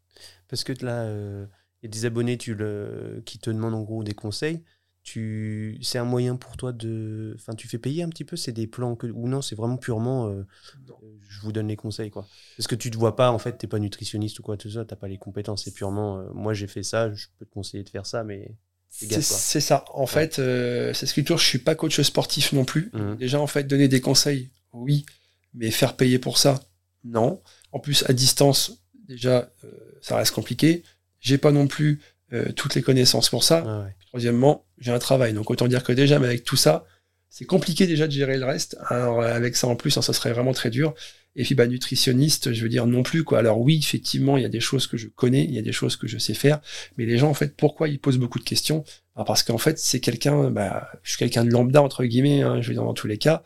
Parce 0.47 0.63
que 0.63 0.73
là, 0.83 1.03
euh, 1.03 1.45
il 1.81 1.85
y 1.85 1.89
a 1.89 1.91
des 1.91 2.05
abonnés 2.05 2.37
tu 2.37 2.55
le, 2.55 3.21
qui 3.25 3.39
te 3.39 3.49
demandent 3.49 3.75
en 3.75 3.83
gros 3.83 4.03
des 4.03 4.13
conseils. 4.13 4.63
Tu, 5.03 5.77
c'est 5.83 5.99
un 5.99 6.03
moyen 6.03 6.35
pour 6.35 6.57
toi 6.57 6.71
de, 6.71 7.33
enfin, 7.35 7.53
tu 7.53 7.67
fais 7.67 7.77
payer 7.77 8.01
un 8.01 8.09
petit 8.09 8.23
peu? 8.25 8.35
C'est 8.35 8.53
des 8.53 8.65
plans 8.65 8.95
que 8.95 9.05
ou 9.05 9.27
non, 9.27 9.43
c'est 9.43 9.53
vraiment 9.55 9.77
purement, 9.77 10.27
euh, 10.29 10.47
euh, 10.89 11.19
je 11.29 11.41
vous 11.41 11.51
donne 11.51 11.67
les 11.67 11.75
conseils 11.75 12.09
quoi. 12.09 12.27
Parce 12.57 12.65
que 12.65 12.73
tu 12.73 12.89
te 12.89 12.97
vois 12.97 13.15
pas 13.15 13.29
en 13.29 13.37
fait, 13.37 13.55
t'es 13.55 13.67
pas 13.67 13.77
nutritionniste 13.77 14.39
ou 14.39 14.41
quoi 14.41 14.57
tout 14.57 14.71
ça, 14.71 14.83
t'as 14.83 14.95
pas 14.95 15.07
les 15.07 15.19
compétences. 15.19 15.65
C'est 15.65 15.73
purement, 15.75 16.17
euh, 16.17 16.23
moi 16.33 16.55
j'ai 16.55 16.65
fait 16.65 16.81
ça, 16.81 17.13
je 17.13 17.27
peux 17.37 17.45
te 17.45 17.51
conseiller 17.51 17.83
de 17.83 17.89
faire 17.89 18.07
ça, 18.07 18.23
mais 18.23 18.55
C'est 18.89 19.61
ça. 19.61 19.85
En 19.93 20.07
fait, 20.07 20.39
euh, 20.39 20.91
c'est 20.93 21.05
ce 21.05 21.13
que 21.13 21.21
toujours, 21.21 21.37
je 21.37 21.45
suis 21.45 21.59
pas 21.59 21.75
coach 21.75 22.01
sportif 22.01 22.53
non 22.53 22.65
plus. 22.65 22.89
Mhm. 22.93 23.17
Déjà, 23.17 23.39
en 23.39 23.47
fait, 23.47 23.65
donner 23.65 23.87
des 23.87 24.01
conseils, 24.01 24.49
oui, 24.73 25.05
mais 25.53 25.69
faire 25.69 25.95
payer 25.95 26.17
pour 26.17 26.37
ça, 26.39 26.59
non. 27.05 27.41
En 27.71 27.79
plus, 27.79 28.03
à 28.09 28.13
distance, 28.13 28.83
déjà, 29.07 29.51
euh, 29.63 29.69
ça 30.01 30.17
reste 30.17 30.33
compliqué. 30.33 30.83
J'ai 31.19 31.37
pas 31.37 31.51
non 31.51 31.67
plus 31.67 32.01
euh, 32.33 32.51
toutes 32.51 32.75
les 32.75 32.81
connaissances 32.81 33.29
pour 33.29 33.43
ça. 33.43 33.63
Ouais. 33.63 33.95
Troisièmement, 34.07 34.65
j'ai 34.79 34.91
un 34.91 34.99
travail. 34.99 35.33
Donc, 35.33 35.49
autant 35.49 35.67
dire 35.67 35.83
que 35.83 35.93
déjà, 35.93 36.19
mais 36.19 36.27
avec 36.27 36.43
tout 36.43 36.57
ça, 36.57 36.85
c'est 37.29 37.45
compliqué 37.45 37.85
déjà 37.85 38.07
de 38.07 38.11
gérer 38.11 38.37
le 38.37 38.45
reste. 38.45 38.77
Alors, 38.87 39.21
avec 39.21 39.55
ça 39.55 39.67
en 39.67 39.75
plus, 39.75 39.97
hein, 39.97 40.01
ça 40.01 40.13
serait 40.13 40.33
vraiment 40.33 40.53
très 40.53 40.69
dur. 40.69 40.93
Et 41.35 41.43
puis, 41.43 41.53
bah, 41.53 41.67
nutritionniste, 41.67 42.53
je 42.53 42.63
veux 42.63 42.69
dire 42.69 42.87
non 42.87 43.03
plus, 43.03 43.23
quoi. 43.23 43.39
Alors, 43.39 43.59
oui, 43.59 43.77
effectivement, 43.77 44.37
il 44.37 44.43
y 44.43 44.45
a 44.45 44.49
des 44.49 44.61
choses 44.61 44.87
que 44.87 44.95
je 44.95 45.07
connais, 45.07 45.43
il 45.43 45.53
y 45.53 45.59
a 45.59 45.61
des 45.61 45.73
choses 45.73 45.97
que 45.97 46.07
je 46.07 46.17
sais 46.17 46.33
faire. 46.33 46.61
Mais 46.97 47.05
les 47.05 47.17
gens, 47.17 47.29
en 47.29 47.33
fait, 47.33 47.55
pourquoi 47.57 47.89
ils 47.89 47.99
posent 47.99 48.17
beaucoup 48.17 48.39
de 48.39 48.45
questions? 48.45 48.85
Bah, 49.15 49.25
Parce 49.27 49.43
qu'en 49.43 49.57
fait, 49.57 49.77
c'est 49.77 49.99
quelqu'un, 49.99 50.49
bah, 50.49 50.89
je 51.03 51.11
suis 51.11 51.19
quelqu'un 51.19 51.43
de 51.43 51.51
lambda, 51.51 51.81
entre 51.81 52.05
guillemets, 52.05 52.41
hein, 52.41 52.61
je 52.61 52.69
veux 52.69 52.73
dire, 52.73 52.83
dans 52.83 52.93
tous 52.93 53.07
les 53.07 53.17
cas. 53.17 53.43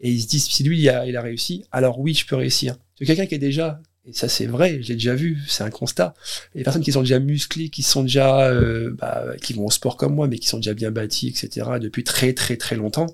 Et 0.00 0.10
ils 0.10 0.22
se 0.22 0.28
disent, 0.28 0.46
si 0.46 0.64
lui, 0.64 0.80
il 0.80 0.88
a, 0.88 1.06
il 1.06 1.16
a 1.16 1.20
réussi, 1.20 1.64
alors 1.72 1.98
oui, 2.00 2.14
je 2.14 2.26
peux 2.26 2.36
réussir. 2.36 2.76
C'est 2.98 3.04
quelqu'un 3.04 3.26
qui 3.26 3.34
est 3.34 3.38
déjà, 3.38 3.80
et 4.06 4.12
ça 4.12 4.28
c'est 4.28 4.46
vrai, 4.46 4.78
j'ai 4.80 4.94
déjà 4.94 5.14
vu, 5.14 5.42
c'est 5.48 5.64
un 5.64 5.70
constat. 5.70 6.14
Les 6.54 6.62
personnes 6.62 6.82
qui 6.82 6.92
sont 6.92 7.02
déjà 7.02 7.18
musclées, 7.18 7.68
qui 7.68 7.82
sont 7.82 8.02
déjà, 8.02 8.48
euh, 8.48 8.94
bah, 8.96 9.34
qui 9.42 9.52
vont 9.52 9.66
au 9.66 9.70
sport 9.70 9.96
comme 9.96 10.14
moi, 10.14 10.28
mais 10.28 10.38
qui 10.38 10.48
sont 10.48 10.58
déjà 10.58 10.74
bien 10.74 10.90
bâties, 10.90 11.28
etc., 11.28 11.66
depuis 11.80 12.04
très 12.04 12.32
très 12.32 12.56
très 12.56 12.76
longtemps, 12.76 13.06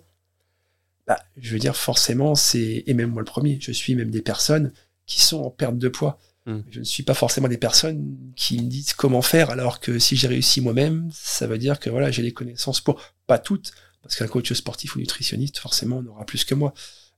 bah, 1.07 1.18
je 1.37 1.53
veux 1.53 1.59
dire, 1.59 1.77
forcément, 1.77 2.35
c'est, 2.35 2.85
et 2.87 2.95
même 2.95 3.11
moi 3.11 3.23
le 3.23 3.27
premier, 3.27 3.59
je 3.61 3.73
suis 3.73 3.95
même 3.95 4.11
des 4.11 4.23
personnes 4.23 4.73
qui 5.07 5.21
sont 5.21 5.42
en 5.42 5.51
perte 5.51 5.79
de 5.79 5.88
poids. 5.88 6.18
Mm. 6.47 6.59
Je 6.71 6.79
ne 6.81 6.85
suis 6.85 7.03
pas 7.03 7.14
forcément 7.14 7.49
des 7.49 7.59
personnes 7.59 8.16
qui 8.37 8.59
me 8.59 8.68
disent 8.68 8.92
comment 8.92 9.23
faire, 9.23 9.51
alors 9.51 9.81
que 9.81 9.99
si 9.99 10.16
j'ai 10.16 10.29
réussi 10.29 10.61
moi-même, 10.61 11.09
ça 11.12 11.47
veut 11.47 11.59
dire 11.59 11.81
que 11.81 11.90
voilà, 11.90 12.11
j'ai 12.11 12.23
les 12.23 12.33
connaissances 12.33 12.81
pour, 12.81 13.01
pas 13.27 13.38
toutes, 13.38 13.73
parce 14.03 14.16
qu'un 14.16 14.29
coach 14.29 14.53
sportif 14.53 14.97
ou 14.97 15.01
nutritionniste, 15.01 15.59
forcément, 15.59 15.99
en 15.99 16.07
aura 16.07 16.25
plus 16.25 16.45
que 16.45 16.55
moi. 16.55 16.73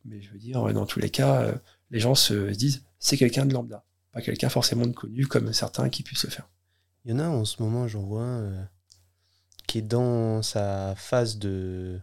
Mais 0.04 0.20
je 0.20 0.30
veux 0.30 0.38
dire, 0.38 0.62
dans 0.72 0.86
tous 0.86 1.00
les 1.00 1.10
cas, 1.10 1.42
euh, 1.42 1.54
les 1.90 2.00
gens 2.00 2.14
se 2.14 2.50
disent, 2.50 2.84
c'est 2.98 3.16
quelqu'un 3.16 3.46
de 3.46 3.52
lambda, 3.54 3.84
pas 4.12 4.22
quelqu'un 4.22 4.48
forcément 4.48 4.86
de 4.86 4.92
connu 4.92 5.26
comme 5.26 5.52
certains 5.52 5.88
qui 5.88 6.02
puissent 6.02 6.24
le 6.24 6.30
faire. 6.30 6.48
Il 7.04 7.10
y 7.10 7.14
en 7.14 7.18
a 7.18 7.28
en 7.28 7.44
ce 7.44 7.62
moment, 7.62 7.86
j'en 7.86 8.02
vois 8.02 8.22
un 8.22 8.42
euh, 8.44 8.64
qui 9.66 9.78
est 9.78 9.82
dans 9.82 10.42
sa 10.42 10.94
phase 10.96 11.38
de, 11.38 12.00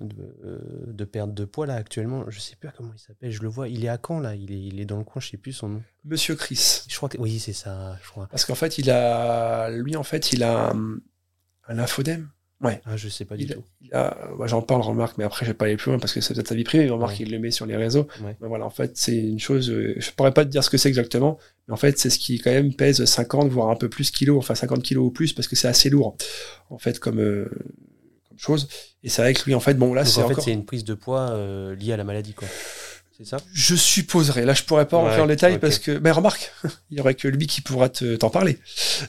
de, 0.00 0.36
euh, 0.44 0.92
de 0.92 1.04
perte 1.04 1.32
de 1.32 1.44
poids 1.44 1.66
là 1.66 1.74
actuellement. 1.74 2.28
Je 2.28 2.40
sais 2.40 2.56
plus 2.56 2.68
comment 2.76 2.92
il 2.92 2.98
s'appelle. 2.98 3.30
Je 3.30 3.42
le 3.42 3.48
vois. 3.48 3.68
Il 3.68 3.84
est 3.84 3.88
à 3.88 3.98
Caen 4.04 4.20
là? 4.20 4.34
Il 4.34 4.52
est, 4.52 4.60
il 4.60 4.80
est 4.80 4.84
dans 4.84 4.98
le 4.98 5.04
coin. 5.04 5.20
Je 5.20 5.28
sais 5.30 5.36
plus 5.36 5.52
son 5.52 5.68
nom. 5.68 5.82
Monsieur 6.04 6.34
Chris, 6.34 6.82
Je 6.88 6.96
crois 6.96 7.08
que 7.08 7.18
oui, 7.18 7.38
c'est 7.38 7.52
ça. 7.52 7.96
Je 8.02 8.08
crois. 8.10 8.26
parce 8.28 8.44
qu'en 8.44 8.54
fait, 8.54 8.78
il 8.78 8.90
a, 8.90 9.70
lui, 9.70 9.96
en 9.96 10.02
fait, 10.02 10.32
il 10.32 10.42
a 10.42 10.70
un, 10.70 10.96
un 11.68 11.74
lymphodème. 11.74 12.30
Ah, 12.62 12.96
je 12.96 13.08
sais 13.08 13.24
pas 13.24 13.36
du 13.36 13.44
Il 13.44 13.54
tout. 13.54 13.62
A, 13.92 14.16
moi, 14.36 14.46
j'en 14.46 14.62
parle, 14.62 14.80
remarque, 14.82 15.18
mais 15.18 15.24
après, 15.24 15.44
je 15.44 15.50
vais 15.50 15.54
pas 15.56 15.66
aller 15.66 15.76
plus 15.76 15.90
loin 15.90 15.98
parce 15.98 16.12
que 16.12 16.20
c'est 16.20 16.34
peut-être 16.34 16.48
sa 16.48 16.54
vie 16.54 16.64
privée. 16.64 16.88
Remarque, 16.88 17.12
Ouais. 17.18 17.24
il 17.24 17.30
le 17.30 17.38
met 17.38 17.50
sur 17.50 17.66
les 17.66 17.76
réseaux. 17.76 18.08
Ouais. 18.24 18.36
Mais 18.40 18.48
voilà, 18.48 18.64
en 18.64 18.70
fait, 18.70 18.96
c'est 18.96 19.16
une 19.16 19.38
chose, 19.38 19.70
euh, 19.70 19.94
je 19.98 20.10
pourrais 20.10 20.32
pas 20.32 20.44
te 20.44 20.50
dire 20.50 20.64
ce 20.64 20.70
que 20.70 20.78
c'est 20.78 20.88
exactement, 20.88 21.38
mais 21.68 21.74
en 21.74 21.76
fait, 21.76 21.98
c'est 21.98 22.10
ce 22.10 22.18
qui, 22.18 22.38
quand 22.40 22.50
même, 22.50 22.74
pèse 22.74 23.04
50, 23.04 23.48
voire 23.50 23.68
un 23.70 23.76
peu 23.76 23.88
plus 23.88 24.10
kilos, 24.10 24.38
enfin 24.38 24.54
50 24.54 24.82
kilos 24.82 25.06
ou 25.06 25.10
plus, 25.10 25.32
parce 25.32 25.48
que 25.48 25.54
c'est 25.56 25.68
assez 25.68 25.90
lourd, 25.90 26.16
en 26.70 26.78
fait, 26.78 26.98
comme, 26.98 27.20
euh, 27.20 27.48
comme 28.28 28.38
chose. 28.38 28.68
Et 29.04 29.08
c'est 29.10 29.22
vrai 29.22 29.34
que 29.34 29.44
lui, 29.44 29.54
en 29.54 29.60
fait, 29.60 29.74
bon, 29.74 29.92
là, 29.94 30.04
c'est 30.04 30.22
en 30.22 30.26
fait, 30.26 30.32
encore. 30.32 30.44
c'est 30.44 30.52
une 30.52 30.64
prise 30.64 30.84
de 30.84 30.94
poids 30.94 31.30
euh, 31.30 31.74
liée 31.76 31.92
à 31.92 31.96
la 31.96 32.04
maladie, 32.04 32.32
quoi. 32.32 32.48
C'est 33.16 33.24
ça? 33.24 33.38
Je 33.54 33.74
supposerais. 33.74 34.44
Là, 34.44 34.52
je 34.52 34.62
pourrais 34.62 34.86
pas 34.86 34.98
Ouais, 34.98 35.04
rentrer 35.04 35.22
en 35.22 35.26
détail 35.26 35.58
parce 35.58 35.78
que, 35.78 35.92
mais 35.98 36.10
remarque, 36.10 36.52
il 36.90 36.98
y 36.98 37.00
aurait 37.00 37.14
que 37.14 37.28
lui 37.28 37.46
qui 37.46 37.62
pourra 37.62 37.88
te- 37.88 38.16
t'en 38.16 38.28
parler. 38.28 38.58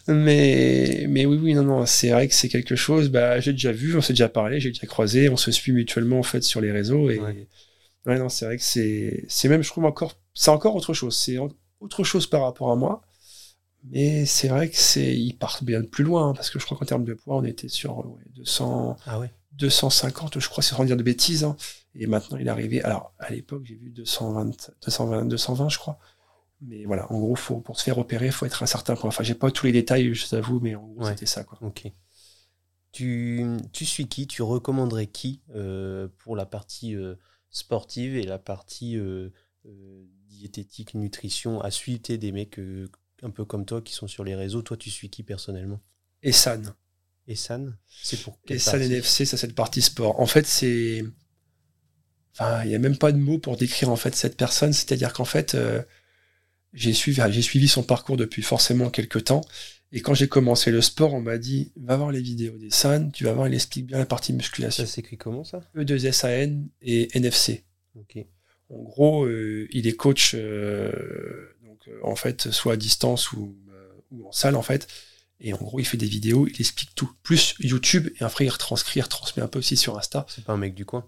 Mais, 0.08 1.06
mais 1.10 1.26
oui, 1.26 1.38
oui, 1.41 1.54
non, 1.54 1.63
non, 1.63 1.86
c'est 1.86 2.10
vrai 2.12 2.28
que 2.28 2.34
c'est 2.34 2.48
quelque 2.50 2.76
chose. 2.76 3.10
Bah, 3.10 3.39
j'ai 3.39 3.52
déjà 3.52 3.72
vu, 3.74 3.98
on 3.98 4.02
s'est 4.02 4.13
déjà 4.13 4.30
parlé, 4.30 4.60
j'ai 4.62 4.70
déjà 4.70 4.88
croisé, 4.88 5.28
on 5.30 5.36
se 5.38 5.52
suit 5.52 5.74
mutuellement 5.74 6.20
en 6.20 6.24
fait 6.24 6.41
sur 6.43 6.62
les 6.62 6.72
réseaux 6.72 7.10
et 7.10 7.20
Ouais. 7.20 7.48
ouais, 8.06 8.17
non, 8.20 8.30
c'est 8.30 8.46
vrai 8.46 8.58
que 8.58 8.63
c'est, 8.63 9.26
c'est 9.28 9.50
même, 9.50 9.62
je 9.63 9.70
trouve 9.70 9.86
encore, 9.86 10.13
c'est 10.34 10.52
encore 10.52 10.76
autre 10.76 10.93
chose. 10.93 11.17
C'est 11.17 11.38
en- 11.38 11.50
autre 11.82 12.04
chose 12.06 12.28
par 12.28 12.43
rapport 12.43 12.72
à 12.72 12.76
moi. 12.78 13.02
Mais 13.89 14.26
c'est 14.26 14.48
vrai 14.48 14.70
que 14.70 14.78
c'est, 14.78 15.15
ils 15.15 15.34
partent 15.34 15.63
bien 15.63 15.82
plus 15.84 16.04
loin 16.04 16.30
hein, 16.30 16.34
parce 16.34 16.50
que 16.50 16.60
je 16.60 16.65
crois 16.65 16.78
qu'en 16.78 16.86
termes 16.86 17.06
de 17.06 17.13
poids, 17.13 17.38
on 17.38 17.43
était 17.43 17.70
sur 17.70 17.98
ouais, 18.00 18.22
200. 18.36 18.98
Ah 19.06 19.20
ouais. 19.20 19.30
250, 19.58 20.39
je 20.39 20.50
crois, 20.50 20.63
c'est 20.63 20.76
sans 20.76 20.86
dire 20.86 20.98
de 20.98 21.04
bêtises. 21.04 21.43
hein. 21.43 21.56
Et 21.96 22.08
maintenant, 22.08 22.38
il 22.38 22.48
est 22.48 22.50
arrivé. 22.50 22.82
Alors, 22.84 23.13
à 23.20 23.32
l'époque, 23.32 23.63
j'ai 23.65 23.76
vu 23.76 23.89
220, 23.89 24.72
220, 24.86 25.26
220, 25.26 25.70
je 25.70 25.78
crois. 25.78 25.98
Mais 26.62 26.86
voilà, 26.86 27.12
en 27.12 27.20
gros, 27.20 27.36
faut, 27.36 27.60
pour 27.60 27.78
se 27.80 27.84
faire 27.84 27.98
opérer, 27.98 28.28
il 28.28 28.32
faut 28.32 28.46
être 28.46 28.62
à 28.62 28.65
un 28.65 28.67
certain 28.67 28.96
point. 28.96 29.08
Enfin, 29.10 29.24
j'ai 29.24 29.36
pas 29.36 29.52
tous 29.52 29.65
les 29.65 29.72
détails, 29.72 30.13
je 30.13 30.28
t'avoue, 30.28 30.60
mais 30.60 30.76
en 30.76 30.86
gros, 30.88 31.04
Ouais. 31.04 31.12
c'était 31.12 31.26
ça, 31.26 31.43
quoi. 31.43 31.58
Ok. 31.62 31.91
Tu, 32.91 33.46
tu 33.74 33.86
suis 33.86 34.08
qui? 34.08 34.28
Tu 34.28 34.41
recommanderais 34.41 35.08
qui 35.08 35.41
euh, 35.56 36.08
pour 36.20 36.36
la 36.36 36.46
partie 36.46 36.96
euh, 36.96 37.15
sportive 37.52 38.15
et 38.15 38.24
la 38.24 38.39
partie 38.39 38.98
euh, 38.98 39.30
diététique, 40.28 40.93
nutrition 40.96 41.62
à 41.62 41.70
suivre 41.70 42.02
des 42.15 42.32
mecs 42.32 42.60
un 43.24 43.30
peu 43.30 43.46
comme 43.46 43.65
toi 43.65 43.82
qui 43.82 43.93
sont 43.93 44.08
sur 44.08 44.24
les 44.24 44.36
réseaux. 44.36 44.62
Toi, 44.62 44.78
tu 44.78 44.89
suis 44.89 45.10
qui 45.10 45.24
personnellement? 45.24 45.80
Et 46.24 46.32
San. 47.36 47.62
Et 47.63 47.70
San 47.70 47.78
C'est 48.04 48.22
pour 48.22 48.34
Et 48.46 48.48
quelle 48.48 48.60
San 48.60 48.80
partie 48.80 48.86
NFC, 48.94 49.26
ça 49.26 49.38
c'est 49.38 49.48
le 49.48 49.54
partie 49.54 49.82
sport. 49.82 50.20
En 50.20 50.26
fait, 50.26 50.46
c'est. 50.46 51.04
Enfin, 52.34 52.63
il 52.63 52.70
n'y 52.70 52.76
a 52.76 52.80
même 52.80 52.98
pas 52.98 53.12
de 53.12 53.18
mots 53.18 53.40
pour 53.40 53.58
décrire 53.58 53.90
en 53.90 53.96
fait 53.96 54.16
cette 54.16 54.38
personne. 54.38 54.74
C'est-à-dire 54.74 55.13
qu'en 55.13 55.26
fait, 55.26 55.56
euh, 55.56 55.82
j'ai 56.74 56.94
suivi, 56.94 57.22
j'ai 57.30 57.42
suivi 57.42 57.68
son 57.68 57.84
parcours 57.84 58.18
depuis 58.18 58.44
forcément 58.44 58.90
quelques 58.90 59.26
temps. 59.26 59.42
Et 59.92 60.02
quand 60.02 60.13
j'ai 60.13 60.28
commencé 60.28 60.70
le 60.70 60.82
sport, 60.82 61.13
on 61.13 61.22
m'a 61.22 61.38
dit 61.38 61.72
va 61.78 61.96
voir 61.96 62.12
les 62.12 62.22
vidéos 62.22 62.58
des 62.58 62.70
San, 62.70 63.12
tu 63.12 63.24
vas 63.24 63.34
voir, 63.34 63.48
il 63.48 63.54
explique 63.54 63.88
bien 63.88 63.98
la 63.98 64.06
partie 64.06 64.34
musculation. 64.34 64.86
Ça 64.86 64.92
s'écrit 64.92 65.18
comment 65.18 65.44
ça? 65.44 65.62
E2SAN 65.76 66.68
et 66.82 67.08
NFC. 67.18 67.63
Ok. 67.96 68.18
En 68.70 68.84
gros, 68.84 69.26
euh, 69.26 69.68
il 69.72 69.88
est 69.88 69.96
coach, 69.96 70.34
euh, 70.36 71.56
donc, 71.63 71.90
en 72.04 72.16
fait, 72.18 72.52
soit 72.52 72.74
à 72.74 72.76
distance 72.76 73.32
ou, 73.32 73.56
ou 74.12 74.28
en 74.28 74.32
salle, 74.34 74.58
en 74.58 74.62
fait. 74.62 74.88
Et 75.39 75.54
en 75.54 75.58
gros, 75.58 75.80
il 75.80 75.86
fait 75.86 75.97
des 75.97 76.08
vidéos, 76.08 76.47
il 76.47 76.60
explique 76.60 76.95
tout. 76.95 77.12
Plus 77.23 77.56
YouTube, 77.60 78.10
et 78.19 78.23
après, 78.23 78.45
il 78.45 78.50
retranscrit, 78.50 79.00
il 79.00 79.04
retransmet 79.04 79.43
un 79.43 79.47
peu 79.47 79.60
aussi 79.60 79.78
sur 79.78 79.97
Insta. 79.97 80.26
C'est 80.30 80.43
pas 80.43 80.54
un 80.54 80.58
mec 80.58 80.73
du 80.73 80.86
coin? 80.86 81.06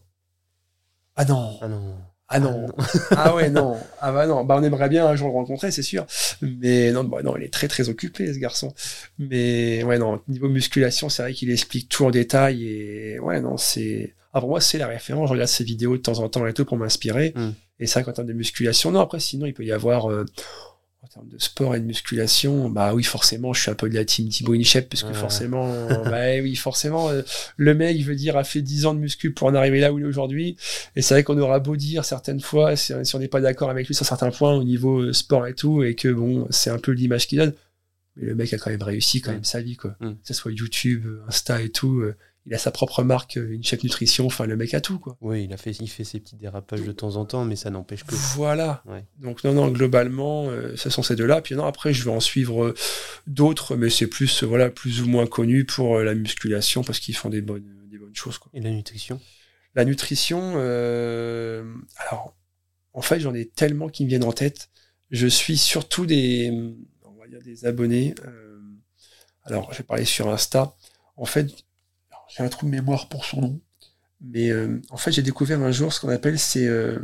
Ah 1.16 1.26
non 1.26 1.58
Ah 1.62 1.68
non. 1.68 1.98
Ah 2.32 2.40
non 2.40 2.68
Ah 3.12 3.34
ouais, 3.34 3.50
non 3.50 3.76
Ah 4.00 4.12
bah 4.12 4.28
non 4.28 4.46
Bah 4.46 4.56
on 4.60 4.64
aimerait 4.64 4.88
bien 4.88 5.08
un 5.08 5.16
jour 5.16 5.30
le 5.30 5.34
rencontrer, 5.34 5.72
c'est 5.72 5.82
sûr. 5.82 6.06
Mais 6.42 6.92
non, 6.92 7.04
bah 7.04 7.24
non, 7.24 7.36
il 7.38 7.44
est 7.44 7.52
très 7.52 7.68
très 7.68 7.90
occupé, 7.90 8.32
ce 8.32 8.38
garçon. 8.38 8.74
Mais 9.18 9.84
ouais, 9.84 9.98
non, 9.98 10.22
niveau 10.28 10.48
musculation, 10.48 11.10
c'est 11.10 11.24
vrai 11.24 11.34
qu'il 11.34 11.50
explique 11.50 11.90
tout 11.90 12.06
en 12.06 12.12
détail. 12.12 12.68
Et 12.68 13.20
ouais, 13.20 13.42
non, 13.42 13.58
c'est... 13.58 14.16
Ah, 14.32 14.42
pour 14.42 14.50
moi, 14.50 14.62
c'est 14.62 14.78
la 14.78 14.86
référence. 14.86 15.28
Je 15.28 15.34
regarde 15.34 15.50
ses 15.50 15.64
vidéos 15.64 15.98
de 15.98 16.04
temps 16.04 16.20
en 16.20 16.30
temps 16.30 16.46
et 16.46 16.54
tout 16.54 16.66
pour 16.66 16.78
m'inspirer. 16.78 17.34
Mm. 17.36 17.50
Et 17.80 17.88
c'est 17.88 17.94
vrai 17.96 18.04
qu'en 18.04 18.14
termes 18.14 18.28
de 18.28 18.34
musculation, 18.34 18.92
non, 18.92 19.00
après, 19.00 19.20
sinon, 19.20 19.48
il 19.48 19.56
peut 19.56 19.66
y 19.66 19.72
avoir... 19.72 20.12
euh, 20.12 20.24
en 21.02 21.08
termes 21.08 21.30
de 21.30 21.38
sport 21.38 21.76
et 21.76 21.80
de 21.80 21.86
musculation, 21.86 22.70
bah 22.70 22.94
oui, 22.94 23.04
forcément, 23.04 23.54
je 23.54 23.62
suis 23.62 23.72
un 23.72 23.76
peu 23.76 23.90
de 23.90 23.96
la 23.96 24.04
team 24.04 24.28
Thibaut 24.28 24.54
Inchep, 24.54 24.90
parce 24.90 25.04
que 25.04 25.08
Ouais. 25.10 25.14
forcément, 25.14 25.74
bah 26.06 26.40
oui, 26.42 26.56
forcément, 26.58 27.10
euh, 27.10 27.22
le 27.56 27.74
mec, 27.74 27.96
il 27.98 28.04
veut 28.04 28.16
dire, 28.16 28.36
a 28.36 28.44
fait 28.44 28.62
10 28.62 28.86
ans 28.86 28.94
de 28.94 29.00
muscu 29.00 29.32
pour 29.32 29.48
en 29.48 29.56
arriver 29.56 29.80
là 29.80 29.94
où 29.94 30.00
il 30.00 30.04
est 30.04 30.08
aujourd'hui. 30.08 30.58
Et 30.98 31.02
c'est 31.02 31.14
vrai 31.14 31.24
qu'on 31.24 31.38
aura 31.40 31.60
beau 31.60 31.78
dire 31.78 32.04
certaines 32.04 32.42
fois, 32.42 32.76
si, 32.76 32.94
si 33.04 33.16
on 33.16 33.20
n'est 33.20 33.30
pas 33.30 33.40
d'accord 33.42 33.70
avec 33.70 33.88
lui 33.88 33.96
sur 33.96 34.06
certains 34.06 34.30
points 34.32 34.54
au 34.56 34.64
niveau 34.66 35.00
euh, 35.02 35.14
sport 35.14 35.48
et 35.48 35.54
tout, 35.56 35.84
et 35.84 35.96
que 35.96 36.10
bon, 36.10 36.48
c'est 36.50 36.70
un 36.70 36.80
peu 36.80 36.92
l'image 36.92 37.28
qu'il 37.28 37.38
donne. 37.40 37.54
Mais 38.18 38.26
le 38.28 38.36
mec 38.36 38.52
a 38.54 38.58
quand 38.58 38.70
même 38.70 38.84
réussi 38.84 39.22
quand 39.22 39.32
même 39.32 39.46
sa 39.46 39.62
vie, 39.62 39.78
quoi. 39.78 39.96
Mm. 40.02 40.10
Que 40.12 40.16
ce 40.28 40.34
soit 40.34 40.52
YouTube, 40.52 41.06
euh, 41.06 41.22
Insta 41.30 41.62
et 41.62 41.70
tout. 41.70 42.02
euh, 42.02 42.16
il 42.46 42.54
a 42.54 42.58
sa 42.58 42.72
propre 42.72 43.04
marque, 43.04 43.38
euh, 43.38 43.52
une 43.52 43.64
chef 43.64 43.84
nutrition, 43.84 44.26
enfin, 44.26 44.46
le 44.46 44.56
mec 44.56 44.74
a 44.74 44.82
tout, 44.82 44.98
quoi. 44.98 45.18
Oui, 45.22 45.44
il, 45.44 45.54
a 45.54 45.58
fait, 45.58 45.72
il 45.72 45.88
fait 45.88 46.04
ses 46.04 46.20
petits 46.20 46.36
dérapages 46.36 46.82
de 46.82 46.92
temps 46.92 47.16
en 47.18 47.26
temps, 47.26 47.46
mais 47.46 47.56
ça 47.56 47.70
n'empêche 47.70 48.04
que. 48.04 48.16
Voilà. 48.36 48.82
Ouais. 48.86 49.06
Donc 49.20 49.44
non, 49.44 49.54
non, 49.54 49.70
globalement, 49.70 50.48
euh, 50.50 50.76
ce 50.76 50.90
sont 50.90 51.04
ces 51.04 51.16
deux-là. 51.16 51.42
Puis 51.42 51.56
non, 51.56 51.66
après, 51.66 51.94
je 51.94 52.04
vais 52.04 52.12
en 52.12 52.20
suivre 52.20 52.66
euh, 52.66 52.76
d'autres, 53.28 53.76
mais 53.76 53.90
c'est 53.90 54.08
plus, 54.08 54.44
euh, 54.44 54.48
voilà, 54.48 54.70
plus 54.70 55.02
ou 55.02 55.08
moins 55.08 55.28
connu 55.28 55.66
pour 55.66 56.00
la 56.00 56.16
musculation 56.16 56.84
parce 56.84 57.00
qu'ils 57.00 57.16
font 57.16 57.30
des 57.30 57.42
bonnes, 57.42 57.88
des 57.92 57.98
bonnes 57.98 58.16
choses. 58.16 58.38
Quoi. 58.38 58.52
Et 58.54 58.62
la 58.62 58.72
nutrition? 58.72 59.20
La 59.76 59.86
nutrition, 59.86 60.54
euh, 60.56 61.64
alors, 61.98 62.36
en 62.94 63.02
fait, 63.02 63.20
j'en 63.20 63.34
ai 63.34 63.46
tellement 63.46 63.90
qui 63.90 64.06
me 64.06 64.10
viennent 64.10 64.24
en 64.24 64.32
tête. 64.34 64.70
Je 65.12 65.28
suis 65.28 65.58
surtout 65.58 66.06
des, 66.06 66.52
on 67.04 67.20
va 67.20 67.28
dire 67.28 67.42
des 67.44 67.66
abonnés. 67.66 68.16
alors, 69.44 69.72
je 69.74 69.80
vais 69.80 69.84
parler 69.84 70.06
sur 70.06 70.30
Insta. 70.30 70.74
En 71.16 71.26
fait, 71.26 71.52
j'ai 72.30 72.44
un 72.44 72.50
trou 72.50 72.66
de 72.66 72.72
mémoire 72.72 73.10
pour 73.10 73.26
son 73.26 73.42
nom, 73.42 73.60
mais 74.22 74.50
euh, 74.50 74.82
en 74.90 74.98
fait, 74.98 75.12
j'ai 75.12 75.22
découvert 75.22 75.62
un 75.62 75.72
jour 75.72 75.94
ce 75.94 76.00
qu'on 76.00 76.10
appelle, 76.10 76.40
c'est, 76.40 76.66
euh, 76.66 77.00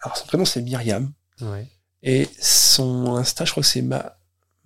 alors 0.00 0.16
son 0.16 0.26
prénom 0.26 0.44
c'est 0.44 0.62
Myriam. 0.62 1.12
Ouais. 1.40 1.66
Et 2.02 2.28
son 2.40 3.14
Insta, 3.16 3.44
je 3.44 3.50
crois 3.52 3.62
que 3.62 3.68
c'est 3.68 3.82
ma 3.82 4.16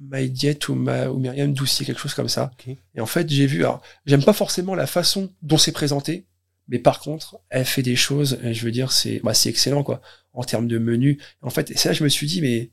ou, 0.00 0.74
ma, 0.74 1.08
ou 1.08 1.18
Myriam 1.18 1.52
Doucier, 1.52 1.86
quelque 1.86 2.00
chose 2.00 2.14
comme 2.14 2.28
ça. 2.28 2.52
Et 2.94 3.00
en 3.00 3.06
fait, 3.06 3.28
j'ai 3.28 3.46
vu, 3.46 3.60
alors, 3.60 3.82
j'aime 4.04 4.24
pas 4.24 4.32
forcément 4.32 4.74
la 4.74 4.86
façon 4.86 5.32
dont 5.42 5.58
c'est 5.58 5.72
présenté, 5.72 6.26
mais 6.68 6.78
par 6.78 7.00
contre, 7.00 7.40
elle 7.48 7.64
fait 7.64 7.82
des 7.82 7.96
choses, 7.96 8.38
je 8.42 8.64
veux 8.64 8.70
dire, 8.72 8.92
c'est 8.92 9.20
bah, 9.22 9.32
excellent, 9.44 9.82
quoi, 9.82 10.00
en 10.32 10.44
termes 10.44 10.66
de 10.66 10.78
menu. 10.78 11.20
En 11.42 11.50
fait, 11.50 11.70
et 11.70 11.76
c'est 11.76 11.88
là 11.88 11.94
que 11.94 11.98
je 11.98 12.04
me 12.04 12.08
suis 12.08 12.26
dit, 12.26 12.40
mais 12.40 12.70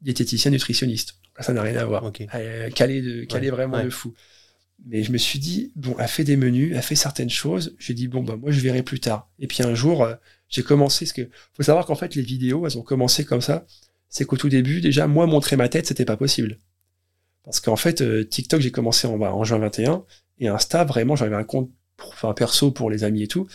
diététicien, 0.00 0.50
nutritionniste, 0.50 1.16
ça 1.40 1.52
n'a 1.52 1.62
rien 1.62 1.76
à 1.76 1.84
voir. 1.84 2.04
Ok. 2.04 2.22
Elle, 2.32 2.72
calé 2.74 3.02
de, 3.02 3.24
calé 3.24 3.50
Ouais, 3.50 3.56
vraiment 3.56 3.78
ouais. 3.78 3.84
de 3.84 3.90
fou. 3.90 4.14
Mais 4.84 5.02
je 5.02 5.12
me 5.12 5.18
suis 5.18 5.38
dit, 5.38 5.72
bon, 5.76 5.94
elle 5.98 6.08
fait 6.08 6.24
des 6.24 6.36
menus, 6.36 6.72
elle 6.74 6.82
fait 6.82 6.96
certaines 6.96 7.30
choses. 7.30 7.76
J'ai 7.78 7.94
dit, 7.94 8.08
bon, 8.08 8.22
bah, 8.22 8.36
moi, 8.36 8.50
je 8.50 8.60
verrai 8.60 8.82
plus 8.82 9.00
tard. 9.00 9.30
Et 9.38 9.46
puis 9.46 9.62
un 9.62 9.74
jour, 9.74 10.02
euh, 10.02 10.14
j'ai 10.48 10.62
commencé, 10.62 11.06
ce 11.06 11.12
que, 11.14 11.28
faut 11.54 11.62
savoir 11.62 11.86
qu'en 11.86 11.94
fait, 11.94 12.14
les 12.14 12.22
vidéos, 12.22 12.66
elles 12.66 12.78
ont 12.78 12.82
commencé 12.82 13.24
comme 13.24 13.40
ça. 13.40 13.64
C'est 14.08 14.24
qu'au 14.24 14.36
tout 14.36 14.48
début, 14.48 14.80
déjà, 14.80 15.06
moi, 15.06 15.26
montrer 15.26 15.56
ma 15.56 15.68
tête, 15.68 15.86
c'était 15.86 16.04
pas 16.04 16.16
possible. 16.16 16.58
Parce 17.44 17.60
qu'en 17.60 17.76
fait, 17.76 18.02
euh, 18.02 18.24
TikTok, 18.24 18.60
j'ai 18.60 18.72
commencé 18.72 19.06
en, 19.06 19.18
bah, 19.18 19.32
en 19.32 19.44
juin 19.44 19.58
21. 19.58 20.04
Et 20.38 20.48
Insta, 20.48 20.84
vraiment, 20.84 21.16
j'avais 21.16 21.36
un 21.36 21.44
compte, 21.44 21.70
pour, 21.96 22.10
enfin, 22.10 22.32
perso 22.34 22.72
pour 22.72 22.90
les 22.90 23.04
amis 23.04 23.22
et 23.22 23.28
tout. 23.28 23.46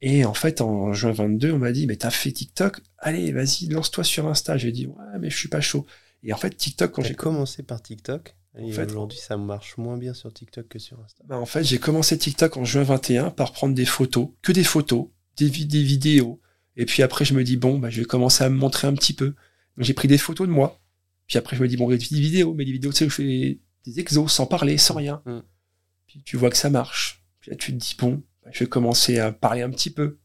Et 0.00 0.24
en 0.24 0.34
fait, 0.34 0.60
en 0.60 0.92
juin 0.92 1.12
22, 1.12 1.52
on 1.52 1.58
m'a 1.58 1.72
dit, 1.72 1.86
mais 1.86 1.96
t'as 1.96 2.10
fait 2.10 2.30
TikTok? 2.30 2.80
Allez, 2.98 3.32
vas-y, 3.32 3.66
lance-toi 3.68 4.04
sur 4.04 4.28
Insta. 4.28 4.56
J'ai 4.56 4.70
dit, 4.70 4.86
ouais, 4.86 5.18
mais 5.20 5.30
je 5.30 5.36
suis 5.36 5.48
pas 5.48 5.60
chaud. 5.60 5.86
Et 6.22 6.32
en 6.32 6.36
fait, 6.36 6.56
TikTok, 6.56 6.92
quand 6.92 7.02
J'ai 7.02 7.08
j'ai 7.08 7.14
commencé 7.14 7.62
par 7.62 7.82
TikTok? 7.82 8.36
En 8.56 8.70
fait- 8.70 8.84
aujourd'hui, 8.86 9.18
ça 9.18 9.36
marche 9.36 9.76
moins 9.78 9.96
bien 9.98 10.14
sur 10.14 10.32
TikTok 10.32 10.68
que 10.68 10.78
sur 10.78 11.00
Insta. 11.04 11.24
Bah, 11.26 11.38
en 11.38 11.46
fait, 11.46 11.64
j'ai 11.64 11.78
commencé 11.78 12.16
TikTok 12.16 12.56
en 12.56 12.64
juin 12.64 12.82
21 12.84 13.30
par 13.30 13.52
prendre 13.52 13.74
des 13.74 13.84
photos, 13.84 14.28
que 14.42 14.52
des 14.52 14.62
photos, 14.64 15.08
des, 15.36 15.50
des 15.50 15.82
vidéos. 15.82 16.40
Et 16.76 16.86
puis 16.86 17.02
après, 17.02 17.24
je 17.24 17.34
me 17.34 17.42
dis, 17.44 17.56
bon, 17.56 17.78
bah, 17.78 17.90
je 17.90 18.00
vais 18.00 18.06
commencer 18.06 18.44
à 18.44 18.48
me 18.50 18.56
montrer 18.56 18.86
un 18.86 18.94
petit 18.94 19.12
peu. 19.12 19.26
Donc, 19.76 19.84
j'ai 19.86 19.94
pris 19.94 20.06
des 20.08 20.18
photos 20.18 20.46
de 20.46 20.52
moi. 20.52 20.80
Puis 21.26 21.38
après, 21.38 21.56
je 21.56 21.62
me 21.62 21.68
dis, 21.68 21.76
bon, 21.76 21.88
des 21.88 21.96
vidéos, 21.96 22.54
mais 22.54 22.64
des 22.64 22.72
vidéos, 22.72 22.92
tu 22.92 22.98
sais, 22.98 23.04
où 23.06 23.10
je 23.10 23.14
fais 23.16 23.58
des 23.84 24.00
exos 24.00 24.32
sans 24.32 24.46
parler, 24.46 24.78
sans 24.78 24.94
rien. 24.94 25.22
Mm. 25.26 25.38
Puis 26.06 26.22
tu 26.24 26.36
vois 26.36 26.50
que 26.50 26.56
ça 26.56 26.70
marche. 26.70 27.24
Puis 27.40 27.50
là, 27.50 27.56
tu 27.56 27.72
te 27.72 27.76
dis, 27.78 27.96
bon, 27.98 28.22
bah, 28.44 28.50
je 28.52 28.60
vais 28.60 28.68
commencer 28.68 29.18
à 29.18 29.32
parler 29.32 29.62
un 29.62 29.70
petit 29.70 29.90
peu. 29.90 30.18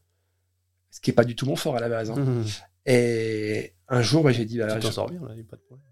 Ce 0.90 1.00
qui 1.00 1.10
est 1.10 1.14
pas 1.14 1.24
du 1.24 1.34
tout 1.36 1.46
mon 1.46 1.56
fort 1.56 1.76
à 1.76 1.80
la 1.80 1.88
base. 1.88 2.10
hein. 2.10 2.16
Mmh. 2.16 2.44
Et 2.86 3.74
un 3.88 4.02
jour, 4.02 4.22
bah, 4.24 4.32
j'ai 4.32 4.44
dit, 4.44 4.58
bah, 4.58 4.74
tu 4.74 4.80
t'en 4.80 4.88
je- 4.88 4.92
sors 4.94 5.10
bien, 5.10 5.20
là, 5.26 5.34
y 5.34 5.40
a 5.40 5.44
pas 5.44 5.56
de 5.56 5.62
problème. 5.62 5.86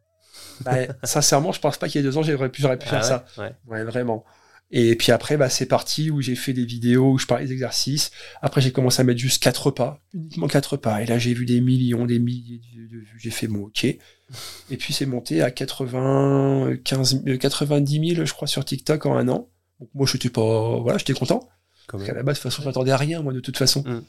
Bah, 0.65 0.77
sincèrement, 1.05 1.53
je 1.53 1.61
pense 1.61 1.77
pas 1.79 1.89
qu'il 1.89 2.01
y 2.01 2.05
a 2.05 2.09
deux 2.09 2.17
ans, 2.19 2.23
j'aurais 2.23 2.49
pu, 2.51 2.63
pu 2.63 2.89
faire 2.89 3.01
Ah 3.01 3.03
ça. 3.03 3.25
ouais 3.67 3.85
vraiment. 3.85 4.25
Et 4.71 4.97
puis 4.97 5.13
après, 5.13 5.37
bah, 5.37 5.49
c'est 5.49 5.67
parti 5.67 6.11
où 6.11 6.21
j'ai 6.21 6.35
fait 6.35 6.53
des 6.53 6.65
vidéos 6.65 7.13
où 7.13 7.19
je 7.19 7.27
parlais 7.27 7.47
des 7.47 7.53
exercices. 7.53 8.11
Après, 8.43 8.61
j'ai 8.61 8.71
commencé 8.71 9.01
à 9.01 9.05
mettre 9.05 9.19
juste 9.19 9.43
quatre 9.43 9.67
repas, 9.67 10.01
uniquement 10.13 10.47
quatre 10.47 10.73
repas. 10.75 11.01
Et 11.01 11.07
là, 11.07 11.19
j'ai 11.19 11.33
vu 11.33 11.47
des 11.47 11.61
millions, 11.61 12.05
des 12.05 12.19
milliers 12.19 12.61
de 12.75 12.99
vues. 12.99 13.19
J'ai 13.19 13.31
fait 13.31 13.47
bon, 13.47 13.63
ok. 13.63 13.85
Et 13.85 14.77
puis, 14.79 14.93
c'est 14.93 15.07
monté 15.07 15.41
à 15.41 15.51
80, 15.51 16.77
15, 16.85 17.23
euh, 17.27 17.39
90 17.39 18.15
000, 18.15 18.27
je 18.27 18.33
crois, 18.35 18.47
sur 18.47 18.63
TikTok 18.63 19.07
en 19.07 19.17
un 19.17 19.29
an. 19.29 19.49
Donc, 19.81 19.89
moi, 19.95 20.07
j'étais 20.07 20.29
pas, 20.29 20.79
voilà, 20.81 20.99
j'étais 20.99 21.15
content. 21.15 21.49
Parce 21.91 22.05
qu'à 22.05 22.09
même. 22.09 22.17
la 22.19 22.23
base, 22.23 22.37
de 22.37 22.43
toute 22.43 22.51
façon, 22.51 22.61
je 22.63 22.69
m'attendais 22.69 22.91
à 22.91 22.99
rien, 22.99 23.23
moi, 23.23 23.33
de 23.33 23.41
toute 23.41 23.57
façon. 23.57 23.83
Mm. 23.87 24.03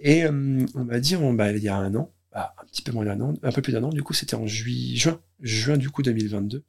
Et 0.00 0.24
euh, 0.24 0.66
on 0.74 0.84
m'a 0.84 1.00
dit, 1.00 1.16
on, 1.16 1.32
bah, 1.32 1.52
il 1.52 1.62
y 1.62 1.70
a 1.70 1.76
un 1.76 1.94
an, 1.94 2.12
bah, 2.32 2.54
un 2.60 2.64
petit 2.64 2.82
peu 2.82 2.92
moins 2.92 3.04
d'un 3.04 3.20
an, 3.20 3.34
un 3.42 3.52
peu 3.52 3.62
plus 3.62 3.72
d'un 3.72 3.84
an, 3.84 3.90
du 3.90 4.02
coup, 4.02 4.14
c'était 4.14 4.36
en 4.36 4.46
juillet, 4.46 4.96
juin, 4.96 5.20
juin, 5.40 5.76
du 5.76 5.90
coup, 5.90 6.02
2022. 6.02 6.64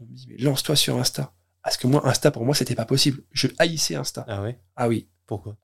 On 0.00 0.04
me 0.04 0.14
dit, 0.14 0.26
mais 0.28 0.36
lance-toi 0.38 0.76
sur 0.76 0.98
Insta. 0.98 1.34
Parce 1.62 1.76
que 1.76 1.86
moi, 1.86 2.06
Insta, 2.08 2.30
pour 2.30 2.44
moi, 2.44 2.54
c'était 2.54 2.74
pas 2.74 2.86
possible. 2.86 3.22
Je 3.32 3.48
haïssais 3.58 3.96
Insta. 3.96 4.24
Ah 4.28 4.42
ouais? 4.42 4.58
Ah 4.76 4.88
oui. 4.88 5.08
Pourquoi? 5.26 5.56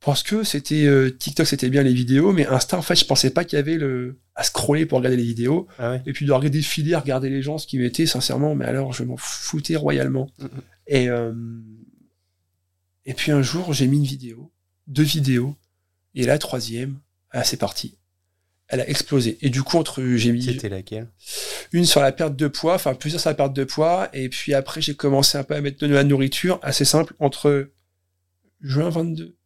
Parce 0.00 0.22
que 0.22 0.44
c'était 0.44 0.86
euh, 0.86 1.10
TikTok, 1.10 1.46
c'était 1.46 1.68
bien 1.68 1.82
les 1.82 1.92
vidéos, 1.92 2.32
mais 2.32 2.46
Insta, 2.46 2.78
en 2.78 2.82
fait, 2.82 2.96
je 2.96 3.04
pensais 3.04 3.30
pas 3.30 3.44
qu'il 3.44 3.58
y 3.58 3.60
avait 3.60 3.76
le 3.76 4.18
à 4.34 4.42
scroller 4.42 4.86
pour 4.86 4.98
regarder 4.98 5.18
les 5.18 5.24
vidéos, 5.24 5.68
Ah 5.78 5.90
ouais? 5.90 6.02
Et 6.06 6.14
puis 6.14 6.24
de 6.24 6.32
regarder 6.32 6.48
défiler, 6.48 6.94
à 6.94 7.00
regarder 7.00 7.28
les 7.28 7.42
gens, 7.42 7.58
ce 7.58 7.66
qui 7.66 7.78
mettaient, 7.78 8.06
sincèrement, 8.06 8.54
mais 8.54 8.64
alors 8.64 8.94
je 8.94 9.04
m'en 9.04 9.18
foutais 9.18 9.76
royalement. 9.76 10.30
Mhm. 10.38 10.48
Et 10.86 11.10
euh, 11.10 11.34
et 13.04 13.12
puis 13.12 13.30
un 13.30 13.42
jour, 13.42 13.74
j'ai 13.74 13.86
mis 13.86 13.98
une 13.98 14.04
vidéo, 14.04 14.50
deux 14.86 15.02
vidéos, 15.02 15.54
et 16.14 16.24
la 16.24 16.38
troisième, 16.38 16.98
ah, 17.30 17.44
c'est 17.44 17.58
parti. 17.58 17.98
Elle 18.72 18.80
a 18.80 18.88
explosé. 18.88 19.36
Et 19.42 19.50
du 19.50 19.62
coup, 19.62 19.76
entre 19.78 20.02
j'ai 20.16 20.32
mis 20.32 20.42
C'était 20.42 20.68
laquelle? 20.68 21.08
une 21.72 21.84
sur 21.84 22.00
la 22.00 22.12
perte 22.12 22.36
de 22.36 22.48
poids, 22.48 22.74
enfin 22.74 22.94
plusieurs 22.94 23.20
sur 23.20 23.30
la 23.30 23.34
perte 23.34 23.52
de 23.52 23.64
poids, 23.64 24.08
et 24.12 24.28
puis 24.28 24.54
après 24.54 24.80
j'ai 24.80 24.94
commencé 24.94 25.36
un 25.38 25.44
peu 25.44 25.54
à 25.54 25.60
mettre 25.60 25.86
de 25.86 25.92
la 25.92 26.04
nourriture, 26.04 26.58
assez 26.62 26.84
simple, 26.84 27.14
entre 27.18 27.68
juin 28.60 28.90
22 28.90 29.36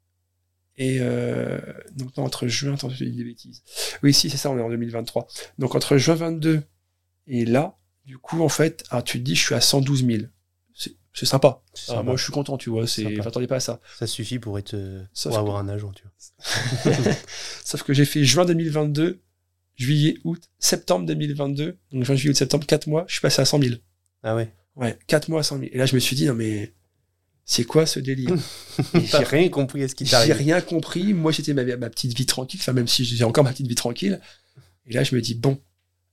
et 0.76 0.98
euh, 1.00 1.60
donc 1.92 2.16
non, 2.16 2.24
entre 2.24 2.48
juin, 2.48 2.74
attends, 2.74 2.90
je 2.90 3.04
dis 3.04 3.12
des 3.12 3.24
bêtises. 3.24 3.62
Oui, 4.02 4.12
si 4.12 4.28
c'est 4.28 4.36
ça, 4.36 4.50
on 4.50 4.58
est 4.58 4.62
en 4.62 4.68
2023. 4.70 5.28
Donc 5.58 5.74
entre 5.74 5.96
juin 5.96 6.16
22 6.16 6.62
et 7.26 7.44
là, 7.44 7.76
du 8.04 8.18
coup 8.18 8.42
en 8.42 8.48
fait, 8.48 8.84
ah, 8.90 9.02
tu 9.02 9.18
te 9.18 9.24
dis 9.24 9.34
je 9.36 9.44
suis 9.44 9.54
à 9.54 9.60
112 9.60 10.04
000. 10.06 10.22
C'est- 11.14 11.26
sympa. 11.26 11.62
Ah, 11.64 11.70
sympa. 11.74 12.02
moi 12.02 12.16
je 12.16 12.22
suis 12.24 12.32
content, 12.32 12.58
tu 12.58 12.70
vois. 12.70 12.86
C'est, 12.86 13.04
Sympa. 13.04 13.22
j'attendais 13.22 13.46
pas 13.46 13.56
à 13.56 13.60
ça. 13.60 13.80
Ça 13.98 14.06
suffit 14.06 14.38
pour 14.40 14.58
être 14.58 14.74
euh, 14.74 15.02
Sauf 15.12 15.30
pour 15.30 15.36
que- 15.38 15.40
avoir 15.48 15.58
un 15.58 15.68
agent, 15.68 15.92
tu 15.92 16.02
vois. 16.02 16.92
Sauf 17.64 17.82
que 17.82 17.92
j'ai 17.94 18.04
fait 18.04 18.24
juin 18.24 18.44
2022, 18.44 19.20
juillet, 19.76 20.16
août, 20.24 20.42
septembre 20.58 21.06
2022. 21.06 21.76
Donc 21.92 22.04
juin, 22.04 22.14
juillet, 22.16 22.30
août, 22.32 22.36
septembre, 22.36 22.66
4 22.66 22.86
mois, 22.88 23.04
je 23.08 23.12
suis 23.14 23.20
passé 23.20 23.40
à 23.40 23.44
100 23.44 23.60
000. 23.62 23.74
Ah 24.22 24.34
ouais 24.34 24.52
Ouais, 24.76 24.98
4 25.06 25.28
mois 25.28 25.40
à 25.40 25.42
100 25.44 25.58
000. 25.58 25.70
Et 25.72 25.78
là, 25.78 25.86
je 25.86 25.94
me 25.94 26.00
suis 26.00 26.16
dit, 26.16 26.26
non, 26.26 26.34
mais 26.34 26.72
c'est 27.44 27.64
quoi 27.64 27.86
ce 27.86 28.00
délire? 28.00 28.34
J'ai 28.94 29.18
rien 29.18 29.48
compris 29.48 29.84
à 29.84 29.88
ce 29.88 29.94
qui 29.94 30.04
J'ai 30.04 30.10
t'arrive. 30.12 30.32
rien 30.36 30.60
compris. 30.60 31.14
Moi, 31.14 31.30
j'étais 31.30 31.54
ma, 31.54 31.64
ma 31.76 31.90
petite 31.90 32.16
vie 32.16 32.26
tranquille, 32.26 32.58
enfin, 32.60 32.72
même 32.72 32.88
si 32.88 33.04
j'ai 33.04 33.22
encore 33.24 33.44
ma 33.44 33.52
petite 33.52 33.68
vie 33.68 33.76
tranquille. 33.76 34.20
Et 34.86 34.94
là, 34.94 35.04
je 35.04 35.14
me 35.14 35.20
dis, 35.20 35.34
bon, 35.34 35.60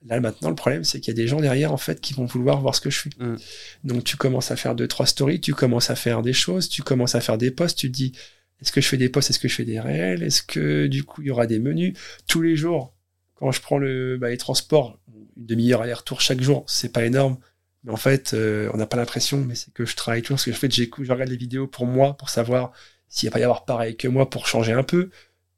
là, 0.05 0.19
maintenant, 0.19 0.49
le 0.49 0.55
problème, 0.55 0.83
c'est 0.83 0.99
qu'il 0.99 1.13
y 1.13 1.17
a 1.17 1.21
des 1.21 1.27
gens 1.27 1.39
derrière, 1.39 1.71
en 1.71 1.77
fait, 1.77 2.01
qui 2.01 2.13
vont 2.13 2.25
vouloir 2.25 2.61
voir 2.61 2.75
ce 2.75 2.81
que 2.81 2.89
je 2.89 2.99
fais. 2.99 3.09
Mm. 3.19 3.35
Donc, 3.83 4.03
tu 4.03 4.17
commences 4.17 4.51
à 4.51 4.55
faire 4.55 4.75
deux, 4.75 4.87
trois 4.87 5.05
stories, 5.05 5.41
tu 5.41 5.53
commences 5.53 5.89
à 5.89 5.95
faire 5.95 6.21
des 6.21 6.33
choses, 6.33 6.69
tu 6.69 6.83
commences 6.83 7.15
à 7.15 7.21
faire 7.21 7.37
des 7.37 7.51
posts, 7.51 7.77
tu 7.77 7.91
te 7.91 7.95
dis, 7.95 8.13
est-ce 8.61 8.71
que 8.71 8.81
je 8.81 8.87
fais 8.87 8.97
des 8.97 9.09
posts, 9.09 9.29
est-ce 9.29 9.39
que 9.39 9.47
je 9.47 9.55
fais 9.55 9.65
des 9.65 9.79
réels, 9.79 10.23
est-ce 10.23 10.43
que, 10.43 10.87
du 10.87 11.03
coup, 11.03 11.21
il 11.21 11.27
y 11.27 11.31
aura 11.31 11.47
des 11.47 11.59
menus? 11.59 11.93
Tous 12.27 12.41
les 12.41 12.55
jours 12.55 12.93
quand 13.41 13.51
je 13.51 13.59
prends 13.59 13.79
le, 13.79 14.17
bah, 14.17 14.29
les 14.29 14.37
transports, 14.37 14.99
une 15.35 15.45
demi-heure 15.45 15.81
aller-retour 15.81 16.21
chaque 16.21 16.41
jour, 16.41 16.63
c'est 16.67 16.93
pas 16.93 17.03
énorme. 17.03 17.37
Mais 17.83 17.91
en 17.91 17.97
fait, 17.97 18.35
euh, 18.35 18.69
on 18.73 18.77
n'a 18.77 18.85
pas 18.85 18.97
l'impression, 18.97 19.39
mais 19.39 19.55
c'est 19.55 19.73
que 19.73 19.83
je 19.83 19.95
travaille 19.95 20.21
toujours. 20.21 20.35
Parce 20.35 20.45
que 20.45 20.51
en 20.51 20.53
fait, 20.53 20.71
j'écoute, 20.71 21.05
je 21.05 21.11
regarde 21.11 21.31
les 21.31 21.37
vidéos 21.37 21.65
pour 21.65 21.87
moi, 21.87 22.15
pour 22.15 22.29
savoir 22.29 22.71
s'il 23.09 23.27
va 23.29 23.33
pas 23.33 23.39
y 23.39 23.43
avoir 23.43 23.65
pareil 23.65 23.97
que 23.97 24.07
moi, 24.07 24.29
pour 24.29 24.45
changer 24.45 24.73
un 24.73 24.83
peu. 24.83 25.09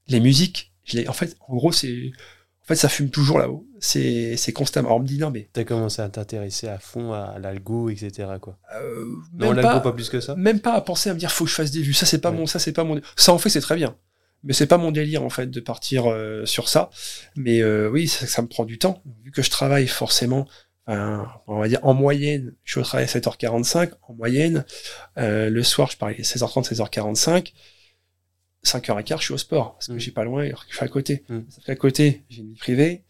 Les 0.07 0.21
musiques, 0.21 0.71
je 0.85 0.97
les, 0.97 1.07
en 1.09 1.13
fait, 1.13 1.35
en 1.49 1.55
gros, 1.55 1.73
c'est, 1.73 2.13
en 2.63 2.67
fait, 2.67 2.75
ça 2.75 2.87
fume 2.89 3.09
toujours 3.09 3.39
là-haut. 3.39 3.67
C'est, 3.79 4.37
c'est 4.37 4.53
constamment. 4.53 4.87
Alors, 4.89 4.99
on 4.99 5.01
me 5.01 5.07
dit 5.07 5.17
non, 5.19 5.31
mais 5.31 5.49
T'as 5.51 5.65
commencé 5.65 6.01
à 6.01 6.07
t'intéresser 6.07 6.67
à 6.69 6.79
fond 6.79 7.11
à 7.11 7.37
l'algo, 7.39 7.89
etc. 7.89 8.29
Quoi. 8.39 8.57
euh, 8.75 9.05
Non, 9.33 9.51
l'algo 9.51 9.61
pas, 9.61 9.79
pas 9.81 9.91
plus 9.91 10.09
que 10.09 10.21
ça? 10.21 10.35
même 10.35 10.59
pas 10.61 10.73
à 10.73 10.81
penser 10.81 11.09
à 11.09 11.13
me 11.13 11.19
dire 11.19 11.31
faut 11.31 11.43
que 11.43 11.49
je 11.49 11.55
fasse 11.55 11.71
des 11.71 11.81
vues. 11.81 11.93
Ça, 11.93 12.05
c'est 12.05 12.19
pas 12.21 12.31
Ouais. 12.31 12.37
mon, 12.37 12.45
ça, 12.47 12.59
c'est 12.59 12.71
pas 12.71 12.83
mon. 12.85 13.01
Ça, 13.17 13.33
en 13.33 13.37
fait, 13.37 13.49
c'est 13.49 13.59
très 13.61 13.75
bien. 13.75 13.95
Mais 14.45 14.53
c'est 14.53 14.67
pas 14.67 14.77
mon 14.77 14.91
délire, 14.91 15.23
en 15.23 15.29
fait, 15.29 15.47
de 15.47 15.59
partir 15.59 16.09
euh, 16.09 16.45
sur 16.45 16.67
ça. 16.69 16.89
Mais 17.35 17.61
euh, 17.61 17.89
oui, 17.89 18.07
ça, 18.07 18.27
ça 18.27 18.41
me 18.41 18.47
prend 18.47 18.65
du 18.65 18.77
temps. 18.77 19.01
Vu 19.23 19.31
que 19.31 19.41
je 19.41 19.49
travaille 19.49 19.87
forcément, 19.87 20.47
on 20.87 21.59
va 21.59 21.67
dire 21.69 21.79
en 21.83 21.93
moyenne, 21.93 22.53
je 22.65 22.71
suis 22.73 22.79
au 22.81 22.83
travail 22.83 23.05
à 23.05 23.07
7h45. 23.07 23.91
En 24.07 24.13
moyenne, 24.13 24.65
le 25.17 25.63
soir, 25.63 25.89
je 25.91 25.97
parlais 25.97 26.15
16h30, 26.15 26.73
16h45. 26.73 27.53
5h15, 28.65 29.17
je 29.19 29.23
suis 29.23 29.33
au 29.33 29.37
sport. 29.37 29.73
Parce 29.73 29.87
que 29.87 29.93
Mm. 29.93 29.99
j'ai 29.99 30.11
pas 30.11 30.23
loin, 30.23 30.45
je 30.69 30.75
suis 30.75 30.83
à 30.85 30.87
côté. 30.87 31.23
Mm. 31.29 31.39
Sauf 31.49 31.63
qu'à 31.65 31.75
côté, 31.75 32.23
j'ai 32.29 32.41
une 32.41 32.53
vie 32.53 32.59
privée. 32.59 33.03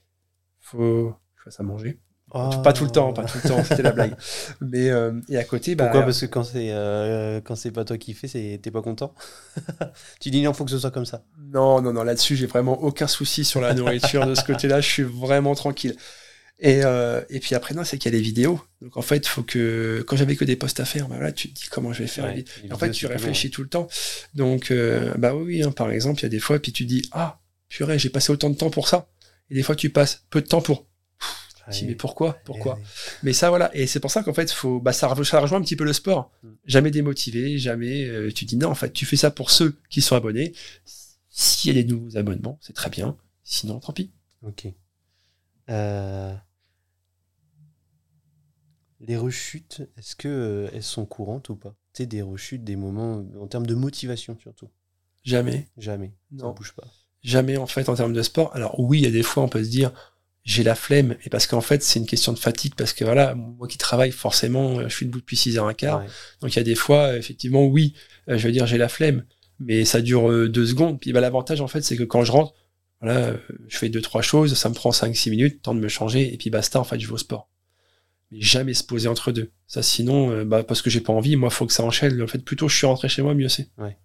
Faut 0.60 0.78
que 0.78 1.14
je 1.40 1.44
fasse 1.44 1.60
à 1.60 1.64
manger. 1.64 2.00
Ah. 2.36 2.50
Pas 2.64 2.74
tout 2.74 2.84
le 2.86 2.90
temps, 2.90 3.14
pas 3.14 3.26
tout 3.26 3.38
le 3.44 3.48
temps, 3.48 3.64
c'était 3.64 3.84
la 3.84 3.92
blague. 3.92 4.16
Mais, 4.62 4.90
euh, 4.90 5.12
et 5.30 5.38
à 5.38 5.44
côté, 5.44 5.76
bah. 5.76 5.84
Pourquoi? 5.86 6.02
Parce 6.02 6.20
que 6.22 6.26
quand 6.26 6.44
c'est 6.44 6.72
euh, 6.72 7.42
quand 7.42 7.56
c'est 7.56 7.70
pas 7.70 7.86
toi 7.86 7.98
qui 8.00 8.14
fais, 8.16 8.28
c'est 8.28 8.60
t'es 8.64 8.72
pas 8.72 8.82
content? 8.82 9.14
tu 10.20 10.32
dis 10.32 10.42
non, 10.42 10.52
faut 10.54 10.66
que 10.66 10.72
ce 10.72 10.80
soit 10.80 10.90
comme 10.90 11.06
ça. 11.06 11.24
Non, 11.54 11.80
non, 11.82 11.94
non, 11.94 12.02
là-dessus, 12.04 12.36
j'ai 12.36 12.48
vraiment 12.48 12.82
aucun 12.82 13.06
souci 13.06 13.46
sur 13.46 13.62
la 13.62 13.76
nourriture 13.76 14.26
de 14.26 14.34
ce 14.34 14.44
côté-là. 14.44 14.82
Je 14.82 14.90
suis 14.90 15.04
vraiment 15.04 15.54
tranquille. 15.54 15.96
Et, 16.60 16.82
euh, 16.86 17.22
et 17.30 17.40
puis 17.40 17.56
après, 17.56 17.74
non, 17.74 17.84
c'est 17.84 17.98
qu'il 17.98 18.12
y 18.12 18.16
a 18.16 18.18
les 18.18 18.24
vidéos. 18.24 18.62
Donc 18.82 18.96
en 18.96 19.02
fait, 19.02 19.28
faut 19.28 19.44
que 19.44 20.04
quand 20.08 20.16
j'avais 20.16 20.36
que 20.36 20.46
des 20.46 20.56
posts 20.56 20.80
à 20.80 20.86
faire, 20.86 21.08
bah 21.10 21.16
voilà, 21.16 21.32
tu 21.32 21.50
te 21.52 21.60
dis 21.60 21.68
comment 21.70 21.92
je 21.94 22.04
vais 22.04 22.08
faire. 22.08 22.26
Ouais, 22.26 22.46
En 22.72 22.78
fait, 22.78 22.92
tu 22.92 23.06
réfléchis 23.06 23.50
tout 23.52 23.64
le 23.64 23.70
temps. 23.70 23.88
Donc, 24.34 24.72
euh, 24.72 25.14
bah 25.18 25.36
oui, 25.36 25.62
hein, 25.64 25.72
par 25.72 25.92
exemple, 25.92 26.22
il 26.22 26.24
y 26.24 26.26
a 26.28 26.30
des 26.30 26.40
fois, 26.40 26.60
puis 26.60 26.72
tu 26.72 26.86
dis, 26.86 27.02
ah, 27.12 27.42
purée, 27.70 28.00
j'ai 28.00 28.10
passé 28.10 28.32
autant 28.32 28.50
de 28.50 28.56
temps 28.56 28.70
pour 28.70 28.88
ça. 28.88 29.10
Et 29.50 29.56
des 29.56 29.64
fois, 29.64 29.76
tu 29.76 29.90
passes 29.90 30.24
peu 30.30 30.42
de 30.42 30.48
temps 30.48 30.62
pour. 30.62 30.86
Tu 31.66 31.72
te 31.72 31.76
dis, 31.80 31.86
mais 31.86 31.96
pourquoi? 31.96 32.38
Pourquoi? 32.46 32.76
Ouais. 32.76 32.82
Mais 33.24 33.34
ça, 33.34 33.50
voilà. 33.50 33.70
Et 33.76 33.88
c'est 33.88 34.00
pour 34.00 34.12
ça 34.12 34.22
qu'en 34.24 34.34
fait, 34.34 34.52
faut, 34.52 34.80
bah, 34.80 34.94
ça, 34.94 35.14
ça 35.24 35.40
rejoint 35.40 35.60
un 35.60 35.62
petit 35.62 35.76
peu 35.76 35.86
le 35.86 35.94
sport. 35.94 36.32
Mm. 36.44 36.50
Jamais 36.66 36.92
démotivé, 36.92 37.58
jamais. 37.58 38.06
euh, 38.06 38.32
tu 38.32 38.46
dis 38.46 38.58
non, 38.58 38.70
en 38.70 38.76
fait, 38.76 38.92
tu 38.94 39.06
fais 39.06 39.16
ça 39.18 39.32
pour 39.32 39.50
ceux 39.50 39.76
qui 39.90 40.02
sont 40.02 40.16
abonnés. 40.16 40.54
S'il 41.30 41.76
y 41.76 41.80
a 41.80 41.82
des 41.82 41.88
nouveaux 41.90 42.18
abonnements, 42.18 42.60
c'est 42.62 42.74
très 42.74 42.90
bien. 42.90 43.18
Sinon, 43.44 43.80
tant 43.80 43.92
pis. 43.94 44.12
Ok. 44.46 44.68
Euh, 45.70 46.34
Les 49.00 49.18
rechutes, 49.18 49.82
est-ce 49.98 50.16
que 50.16 50.28
euh, 50.30 50.70
elles 50.74 50.84
sont 50.84 51.06
courantes 51.06 51.50
ou 51.50 51.56
pas? 51.56 51.76
Tu 51.94 52.08
des 52.08 52.22
rechutes, 52.22 52.64
des 52.64 52.76
moments 52.76 53.24
en 53.40 53.48
termes 53.48 53.66
de 53.68 53.76
motivation 53.76 54.38
surtout. 54.42 54.70
Jamais. 55.24 55.68
Jamais. 55.78 56.14
Ça 56.38 56.46
Non. 56.46 56.54
bouge 56.54 56.74
pas. 56.74 56.88
Jamais, 57.22 57.58
en 57.58 57.68
fait, 57.68 57.88
en 57.90 57.96
termes 57.96 58.14
de 58.14 58.22
sport. 58.22 58.54
Alors, 58.56 58.80
oui, 58.80 59.00
il 59.00 59.04
y 59.04 59.08
a 59.08 59.12
des 59.12 59.24
fois, 59.24 59.44
on 59.44 59.48
peut 59.50 59.64
se 59.64 59.70
dire, 59.70 59.92
j'ai 60.44 60.64
la 60.64 60.76
flemme. 60.76 61.16
Et 61.24 61.30
parce 61.30 61.48
qu'en 61.48 61.62
fait, 61.62 61.82
c'est 61.84 62.00
une 62.00 62.06
question 62.06 62.34
de 62.34 62.40
fatigue. 62.40 62.76
Parce 62.76 62.92
que 62.94 63.04
voilà, 63.06 63.34
moi 63.36 63.68
qui 63.68 63.78
travaille, 63.78 64.12
forcément, 64.12 64.80
euh, 64.80 64.88
je 64.90 64.96
suis 64.96 65.06
debout 65.06 65.20
depuis 65.20 65.38
6h15. 65.38 65.98
Ouais. 66.00 66.06
Donc 66.42 66.54
il 66.54 66.58
y 66.58 66.60
a 66.60 66.64
des 66.64 66.76
fois, 66.76 67.08
euh, 67.14 67.18
effectivement, 67.18 67.66
oui, 67.66 67.94
euh, 68.30 68.38
je 68.38 68.46
veux 68.48 68.52
dire, 68.54 68.66
j'ai 68.68 68.78
la 68.78 68.90
flemme, 68.90 69.24
mais 69.60 69.86
ça 69.86 70.02
dure 70.02 70.30
euh, 70.30 70.50
deux 70.50 70.66
secondes. 70.66 71.00
Puis 71.00 71.14
bah, 71.14 71.22
l'avantage, 71.22 71.62
en 71.62 71.68
fait, 71.68 71.82
c'est 71.82 71.96
que 71.96 72.04
quand 72.04 72.24
je 72.26 72.32
rentre, 72.34 72.54
voilà, 73.04 73.34
je 73.68 73.78
fais 73.78 73.90
deux, 73.90 74.02
trois 74.02 74.22
choses, 74.22 74.54
ça 74.54 74.70
me 74.70 74.74
prend 74.74 74.94
cinq, 74.94 75.14
six 75.14 75.30
minutes, 75.30 75.62
temps 75.62 75.76
de 75.76 75.82
me 75.82 75.90
changer, 75.90 76.34
et 76.34 76.38
puis 76.38 76.50
basta, 76.50 76.80
en 76.80 76.86
fait, 76.86 76.98
je 77.00 77.06
vais 77.06 77.14
au 77.14 77.18
sport. 77.18 77.50
Mais 78.32 78.40
jamais 78.40 78.74
se 78.74 78.84
poser 78.84 79.10
entre 79.10 79.34
deux. 79.34 79.52
Ça, 79.68 79.84
sinon, 79.84 80.32
euh, 80.32 80.46
bah, 80.46 80.64
parce 80.64 80.82
que 80.82 80.90
j'ai 80.90 81.02
pas 81.02 81.12
envie, 81.12 81.36
moi, 81.36 81.50
faut 81.50 81.66
que 81.66 81.74
ça 81.74 81.84
enchaîne. 81.84 82.22
En 82.22 82.28
fait, 82.28 82.40
plutôt 82.40 82.70
je 82.70 82.78
suis 82.78 82.88
rentré 82.88 83.10
chez 83.10 83.22
moi, 83.22 83.34
mieux 83.34 83.50
c'est. 83.50 83.68
Ouais. 83.78 83.98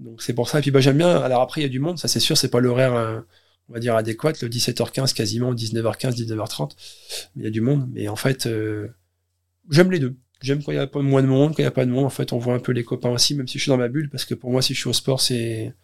Donc 0.00 0.20
c'est 0.20 0.34
pour 0.34 0.48
ça. 0.48 0.58
Et 0.58 0.62
puis 0.62 0.72
bah, 0.72 0.80
j'aime 0.80 0.98
bien. 0.98 1.16
Alors 1.16 1.42
après, 1.42 1.60
il 1.60 1.64
y 1.64 1.66
a 1.66 1.70
du 1.70 1.78
monde, 1.78 1.96
ça 1.98 2.08
c'est 2.08 2.18
sûr, 2.18 2.36
c'est 2.36 2.50
pas 2.50 2.58
l'horaire, 2.58 2.94
euh, 2.94 3.20
on 3.68 3.74
va 3.74 3.78
dire, 3.78 3.94
adéquat, 3.94 4.32
le 4.42 4.48
17h15 4.48 5.14
quasiment, 5.14 5.54
19h15, 5.54 6.16
19h30. 6.16 6.72
Mais 7.36 7.42
il 7.42 7.44
y 7.44 7.48
a 7.48 7.50
du 7.50 7.60
monde. 7.60 7.88
Mais 7.92 8.08
en 8.08 8.16
fait, 8.16 8.46
euh, 8.46 8.88
j'aime 9.70 9.92
les 9.92 10.00
deux. 10.00 10.16
J'aime 10.42 10.62
quand 10.62 10.72
il 10.72 10.76
y 10.76 10.78
a 10.78 10.88
pas 10.88 11.02
moins 11.02 11.22
de 11.22 11.28
monde, 11.28 11.50
quand 11.50 11.62
il 11.62 11.66
y 11.66 11.68
a 11.68 11.70
pas 11.70 11.86
de 11.86 11.90
monde. 11.90 12.06
En 12.06 12.10
fait, 12.10 12.32
on 12.32 12.38
voit 12.38 12.54
un 12.54 12.58
peu 12.58 12.72
les 12.72 12.82
copains 12.82 13.10
aussi, 13.10 13.36
même 13.36 13.46
si 13.46 13.58
je 13.58 13.62
suis 13.62 13.70
dans 13.70 13.76
ma 13.76 13.88
bulle, 13.88 14.10
parce 14.10 14.24
que 14.24 14.34
pour 14.34 14.50
moi, 14.50 14.60
si 14.60 14.74
je 14.74 14.80
suis 14.80 14.88
au 14.88 14.94
sport, 14.94 15.20
c'est, 15.20 15.74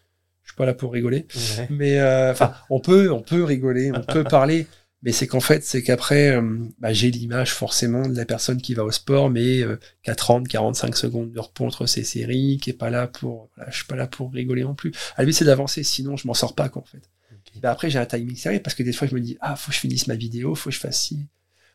je 0.46 0.52
suis 0.52 0.56
pas 0.56 0.64
là 0.64 0.74
pour 0.74 0.92
rigoler. 0.92 1.26
Ouais. 1.58 1.66
Mais 1.70 1.98
euh, 1.98 2.30
enfin, 2.30 2.54
on 2.70 2.78
peut, 2.80 3.10
on 3.10 3.20
peut 3.20 3.42
rigoler, 3.42 3.90
on 3.92 4.00
peut 4.00 4.22
parler, 4.30 4.68
mais 5.02 5.10
c'est 5.10 5.26
qu'en 5.26 5.40
fait, 5.40 5.64
c'est 5.64 5.82
qu'après, 5.82 6.36
euh, 6.36 6.58
bah, 6.78 6.92
j'ai 6.92 7.10
l'image 7.10 7.52
forcément 7.52 8.08
de 8.08 8.16
la 8.16 8.24
personne 8.24 8.62
qui 8.62 8.72
va 8.74 8.84
au 8.84 8.92
sport, 8.92 9.28
mais 9.28 9.60
euh, 9.62 9.76
qui 10.04 10.10
a 10.10 10.14
30, 10.14 10.46
45 10.46 10.96
secondes 10.96 11.32
de 11.32 11.40
repos 11.40 11.66
entre 11.66 11.86
ses 11.86 12.04
séries, 12.04 12.58
qui 12.62 12.70
est 12.70 12.78
pas 12.78 12.90
là 12.90 13.08
pour, 13.08 13.50
voilà, 13.56 13.72
je 13.72 13.76
suis 13.78 13.86
pas 13.86 13.96
là 13.96 14.06
pour 14.06 14.32
rigoler 14.32 14.62
non 14.62 14.76
plus. 14.76 14.92
À 15.16 15.24
lui, 15.24 15.34
c'est 15.34 15.44
d'avancer, 15.44 15.82
sinon 15.82 16.16
je 16.16 16.28
m'en 16.28 16.34
sors 16.34 16.54
pas, 16.54 16.68
quoi, 16.68 16.82
en 16.82 16.84
fait. 16.84 17.02
Ok. 17.32 17.60
Bah, 17.60 17.72
après, 17.72 17.90
j'ai 17.90 17.98
un 17.98 18.06
timing 18.06 18.36
sérieux 18.36 18.60
parce 18.62 18.76
que 18.76 18.84
des 18.84 18.92
fois, 18.92 19.08
je 19.08 19.14
me 19.16 19.20
dis, 19.20 19.36
ah, 19.40 19.56
faut 19.56 19.70
que 19.70 19.74
je 19.74 19.80
finisse 19.80 20.06
ma 20.06 20.14
vidéo, 20.14 20.54
faut 20.54 20.70
que 20.70 20.76
je 20.76 20.80
fasse 20.80 21.02
ci. 21.02 21.26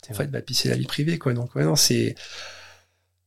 En 0.09 0.13
vrai. 0.13 0.23
fait, 0.23 0.31
bah, 0.31 0.41
puis 0.41 0.55
c'est 0.55 0.69
la 0.69 0.77
vie 0.77 0.85
privée, 0.85 1.19
quoi. 1.19 1.33
Donc, 1.33 1.55
ouais, 1.55 1.65
non, 1.65 1.75
c'est. 1.75 2.15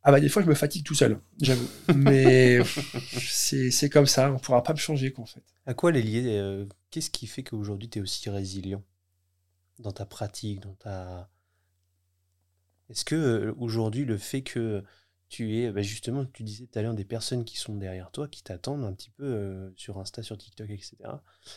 Ah, 0.07 0.13
bah, 0.13 0.21
des 0.21 0.29
fois, 0.29 0.43
je 0.43 0.49
me 0.49 0.55
fatigue 0.55 0.85
tout 0.85 0.95
seul, 0.95 1.19
j'avoue. 1.41 1.67
Mais 1.97 2.61
c'est 3.11 3.89
comme 3.89 4.07
ça, 4.07 4.31
on 4.31 4.39
pourra 4.39 4.63
pas 4.63 4.75
me 4.75 4.79
changer, 4.79 5.13
quoi, 5.13 5.25
en 5.25 5.27
fait. 5.27 5.43
À 5.65 5.73
quoi 5.73 5.93
les 5.93 6.03
lier 6.03 6.37
euh, 6.39 6.67
Qu'est-ce 6.91 7.09
qui 7.11 7.27
fait 7.27 7.43
qu'aujourd'hui 7.43 7.89
tu 7.89 7.99
es 7.99 8.03
aussi 8.03 8.29
résilient 8.29 8.85
dans 9.79 9.93
ta 9.93 10.05
pratique, 10.05 10.61
dans 10.61 10.75
ta. 10.75 11.31
Est-ce 12.91 13.05
que 13.07 13.15
euh, 13.15 13.55
aujourd'hui 13.59 14.05
le 14.05 14.19
fait 14.19 14.43
que 14.43 14.85
tu 15.31 15.57
es, 15.57 15.73
bah, 15.73 15.81
justement, 15.81 16.27
tu 16.27 16.43
disais 16.43 16.67
tout 16.67 16.79
à 16.79 16.83
l'heure 16.83 16.95
des 16.95 17.07
personnes 17.07 17.47
qui 17.47 17.57
sont 17.57 17.75
derrière 17.75 18.11
toi, 18.11 18.29
qui 18.29 18.43
t'attendent 18.43 18.85
un 18.85 18.93
petit 18.93 19.11
peu 19.11 19.25
euh, 19.25 19.71
sur 19.77 19.99
Insta, 19.99 20.23
sur 20.23 20.37
TikTok, 20.37 20.69
etc. 20.69 20.97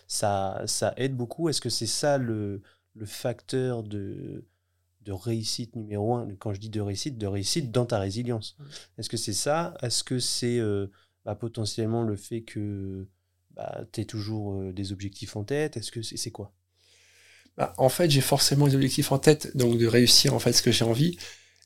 Ça, 0.08 0.64
ça 0.68 0.94
aide 0.96 1.18
beaucoup? 1.18 1.50
Est-ce 1.50 1.60
que 1.60 1.70
c'est 1.70 1.86
ça 1.86 2.18
le, 2.18 2.62
le 2.96 3.06
facteur 3.06 3.84
de, 3.84 4.46
de 5.08 5.14
réussite 5.14 5.76
numéro 5.76 6.16
un 6.16 6.28
Quand 6.38 6.54
je 6.54 6.60
dis 6.60 6.70
de 6.70 6.82
réussite, 6.82 7.18
de 7.18 7.28
réussite 7.28 7.72
dans 7.72 7.86
ta 7.86 7.98
résilience. 7.98 8.58
Est-ce 8.98 9.10
que 9.10 9.16
c'est 9.18 9.34
ça? 9.34 9.74
Est-ce 9.82 10.04
que 10.04 10.20
c'est 10.20 10.60
euh, 10.60 10.88
bah, 11.24 11.34
potentiellement 11.34 12.04
le 12.04 12.18
fait 12.18 12.42
que 12.42 13.08
bah, 13.56 13.86
tu 13.94 14.06
toujours 14.06 14.54
euh, 14.62 14.74
des 14.74 14.92
objectifs 14.92 15.38
en 15.38 15.46
tête? 15.46 15.78
Est-ce 15.78 15.92
que 15.92 16.02
c'est 16.02 16.18
c'est 16.18 16.32
quoi? 16.32 16.54
Bah, 17.56 17.74
en 17.78 17.88
fait, 17.90 18.10
j'ai 18.10 18.22
forcément 18.22 18.68
des 18.68 18.76
objectifs 18.76 19.12
en 19.14 19.18
tête, 19.18 19.56
donc 19.56 19.78
de 19.78 19.88
réussir 19.88 20.34
en 20.34 20.40
fait 20.40 20.52
ce 20.54 20.62
que 20.62 20.72
j'ai 20.72 20.84
envie. 20.86 21.18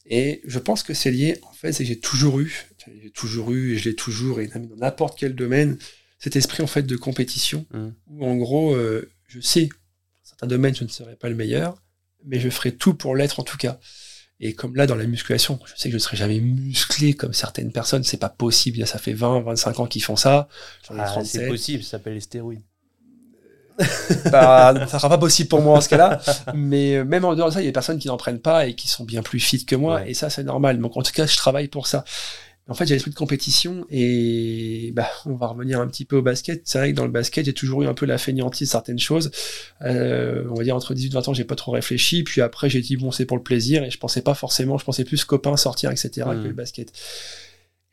Et 0.06 0.42
je 0.46 0.60
pense 0.60 0.84
que 0.84 0.94
c'est 0.94 1.12
lié, 1.12 1.40
en 1.44 1.52
fait, 1.52 1.74
c'est 1.74 1.84
que 1.84 1.88
j'ai 1.88 2.00
toujours 2.00 2.40
eu, 2.40 2.70
j'ai 3.02 3.12
toujours 3.12 3.52
eu, 3.52 3.74
et 3.74 3.78
je 3.78 3.90
l'ai 3.90 3.96
toujours, 3.96 4.40
et 4.40 4.48
dans 4.48 4.76
n'importe 4.78 5.18
quel 5.18 5.36
domaine, 5.36 5.78
cet 6.20 6.36
esprit 6.36 6.64
en 6.64 6.68
fait 6.68 6.84
de 6.84 6.96
compétition, 6.96 7.66
Mhm. 7.74 7.94
où 8.08 8.26
en 8.26 8.36
gros, 8.36 8.74
euh, 8.76 9.10
je 9.28 9.40
sais, 9.40 9.66
dans 9.66 10.24
certains 10.24 10.48
domaines, 10.48 10.76
je 10.76 10.84
ne 10.84 10.90
serai 10.90 11.16
pas 11.16 11.30
le 11.30 11.36
meilleur, 11.36 11.81
mais 12.26 12.40
je 12.40 12.50
ferai 12.50 12.74
tout 12.74 12.94
pour 12.94 13.16
l'être 13.16 13.40
en 13.40 13.44
tout 13.44 13.58
cas. 13.58 13.80
Et 14.40 14.54
comme 14.54 14.76
là, 14.76 14.88
dans 14.88 14.96
la 14.96 15.06
musculation, 15.06 15.60
je 15.66 15.74
sais 15.76 15.90
que 15.90 15.92
je 15.92 15.98
ne 15.98 16.00
serai 16.00 16.18
jamais 16.18 16.40
musclé 16.40 17.14
comme 17.14 17.34
certaines 17.34 17.72
personnes, 17.72 18.04
c'est 18.04 18.18
pas 18.18 18.30
possible, 18.30 18.86
ça 18.88 18.98
fait 18.98 19.14
20, 19.14 19.42
25 19.42 19.80
ans 19.80 19.86
qu'ils 19.86 20.04
font 20.04 20.16
ça, 20.16 20.48
Ah, 20.90 21.06
37. 21.06 21.42
C'est 21.42 21.48
possible, 21.48 21.84
ça 21.84 21.92
s'appelle 21.92 22.16
les 22.16 22.22
stéroïdes. 22.22 22.64
bah, 24.32 24.74
ça 24.88 25.00
sera 25.00 25.10
pas 25.10 25.18
possible 25.18 25.50
pour 25.50 25.62
moi 25.62 25.78
en 25.78 25.82
ce 25.82 25.90
cas-là. 25.90 26.22
Mais 26.54 26.96
euh, 26.96 27.04
même 27.04 27.26
en 27.26 27.36
dehors 27.36 27.50
de 27.50 27.54
ça, 27.54 27.62
il 27.62 27.66
y 27.66 27.68
a 27.68 27.70
des 27.70 27.74
personnes 27.74 28.00
qui 28.00 28.08
n'en 28.08 28.18
prennent 28.18 28.40
pas 28.40 28.68
et 28.68 28.76
qui 28.76 28.88
sont 28.88 29.04
bien 29.04 29.22
plus 29.22 29.40
fit 29.40 29.66
que 29.66 29.76
moi. 29.76 29.96
Ouais. 29.96 30.12
Et 30.12 30.14
ça, 30.14 30.30
c'est 30.30 30.44
normal. 30.44 30.80
Donc, 30.80 30.98
en 30.98 31.02
tout 31.02 31.12
cas, 31.12 31.26
je 31.26 31.38
travaille 31.38 31.68
pour 31.68 31.88
ça. 31.88 32.04
En 32.68 32.74
fait, 32.74 32.86
j'ai 32.86 32.94
l'esprit 32.94 33.12
de 33.12 33.16
compétition 33.16 33.86
et 33.90 34.92
bah, 34.96 35.08
on 35.26 35.34
va 35.34 35.48
revenir 35.48 35.82
un 35.82 35.88
petit 35.88 36.06
peu 36.06 36.18
au 36.18 36.22
basket. 36.22 36.62
C'est 36.66 36.78
vrai 36.78 36.92
que 36.92 36.96
dans 36.96 37.06
le 37.06 37.12
basket, 37.12 37.46
j'ai 37.46 37.54
toujours 37.54 37.82
eu 37.82 37.88
un 37.88 37.94
peu 37.94 38.06
la 38.06 38.18
fainéantise 38.18 38.68
de 38.68 38.72
certaines 38.72 39.00
choses. 39.00 39.32
Euh, 39.82 40.46
on 40.50 40.54
va 40.54 40.64
dire 40.64 40.76
entre 40.76 40.94
18 40.94 41.10
et 41.10 41.14
20 41.14 41.28
ans, 41.28 41.34
j'ai 41.34 41.44
pas 41.44 41.56
trop 41.56 41.72
réfléchi. 41.72 42.24
Puis 42.24 42.40
après, 42.40 42.70
j'ai 42.70 42.82
dit 42.82 42.98
bon, 42.98 43.12
c'est 43.12 43.26
pour 43.26 43.36
le 43.36 43.44
plaisir 43.44 43.84
et 43.84 43.90
je 43.90 43.98
pensais 43.98 44.22
pas 44.22 44.36
forcément, 44.36 44.78
je 44.78 44.86
pensais 44.86 45.04
plus 45.04 45.26
copains, 45.26 45.58
sortir, 45.58 45.92
etc. 45.92 46.28
Que 46.32 46.48
le 46.48 46.54
basket. 46.54 46.94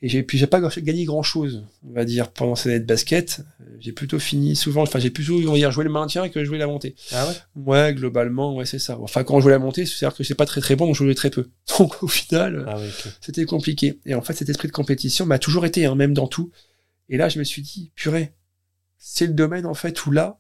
Et 0.01 0.09
j'ai 0.09 0.23
puis 0.23 0.39
j'ai 0.39 0.47
pas 0.47 0.61
gagné 0.61 1.05
grand 1.05 1.25
chose, 1.25 1.65
on 1.85 1.93
va 1.93 2.05
dire, 2.05 2.31
pendant 2.31 2.55
ces 2.55 2.69
années 2.69 2.79
de 2.79 2.85
basket. 2.85 3.41
J'ai 3.81 3.91
plutôt 3.91 4.21
fini 4.21 4.55
souvent, 4.55 4.83
enfin 4.83 5.01
j'ai 5.01 5.11
plutôt 5.11 5.41
on 5.41 5.53
va 5.53 5.57
dire 5.57 5.73
jouer 5.73 5.83
le 5.83 5.91
maintien 5.91 6.29
que 6.29 6.45
jouer 6.45 6.59
la 6.59 6.69
montée. 6.69 6.95
Ah 7.11 7.27
ouais? 7.27 7.35
Ouais, 7.57 7.95
globalement, 7.95 8.55
ouais 8.55 8.65
c'est 8.65 8.79
ça. 8.79 8.97
Enfin 9.01 9.25
quand 9.25 9.35
on 9.35 9.41
jouait 9.41 9.53
la 9.53 9.59
montée, 9.59 9.87
c'est-à-dire 9.87 10.17
que 10.17 10.23
c'est 10.23 10.37
pas 10.37 10.47
très 10.47 10.61
très 10.61 10.77
bon, 10.77 10.87
donc 10.87 10.95
je 10.95 11.03
jouais 11.03 11.15
très 11.15 11.31
peu. 11.31 11.51
Donc 11.79 12.03
au 12.03 12.09
final, 12.09 12.65
Ah 12.69 12.79
ouais, 12.79 12.89
c'était 13.21 13.45
compliqué. 13.45 13.99
Et 14.07 14.15
en 14.15 14.23
fait, 14.23 14.35
cet 14.35 14.49
esprit 14.49 14.69
de 14.69 14.73
compétition 14.73 15.27
m'a 15.27 15.39
toujours 15.39 15.67
été, 15.67 15.87
hein, 15.87 15.95
même 15.95 16.15
dans 16.15 16.29
tout. 16.29 16.51
Et 17.09 17.17
là, 17.17 17.29
je 17.29 17.39
me 17.39 17.45
suis 17.45 17.63
dit, 17.63 17.91
purée, 17.95 18.35
c'est 18.99 19.27
le 19.27 19.33
domaine 19.33 19.67
en 19.67 19.75
fait 19.75 20.07
où 20.07 20.11
là, 20.11 20.39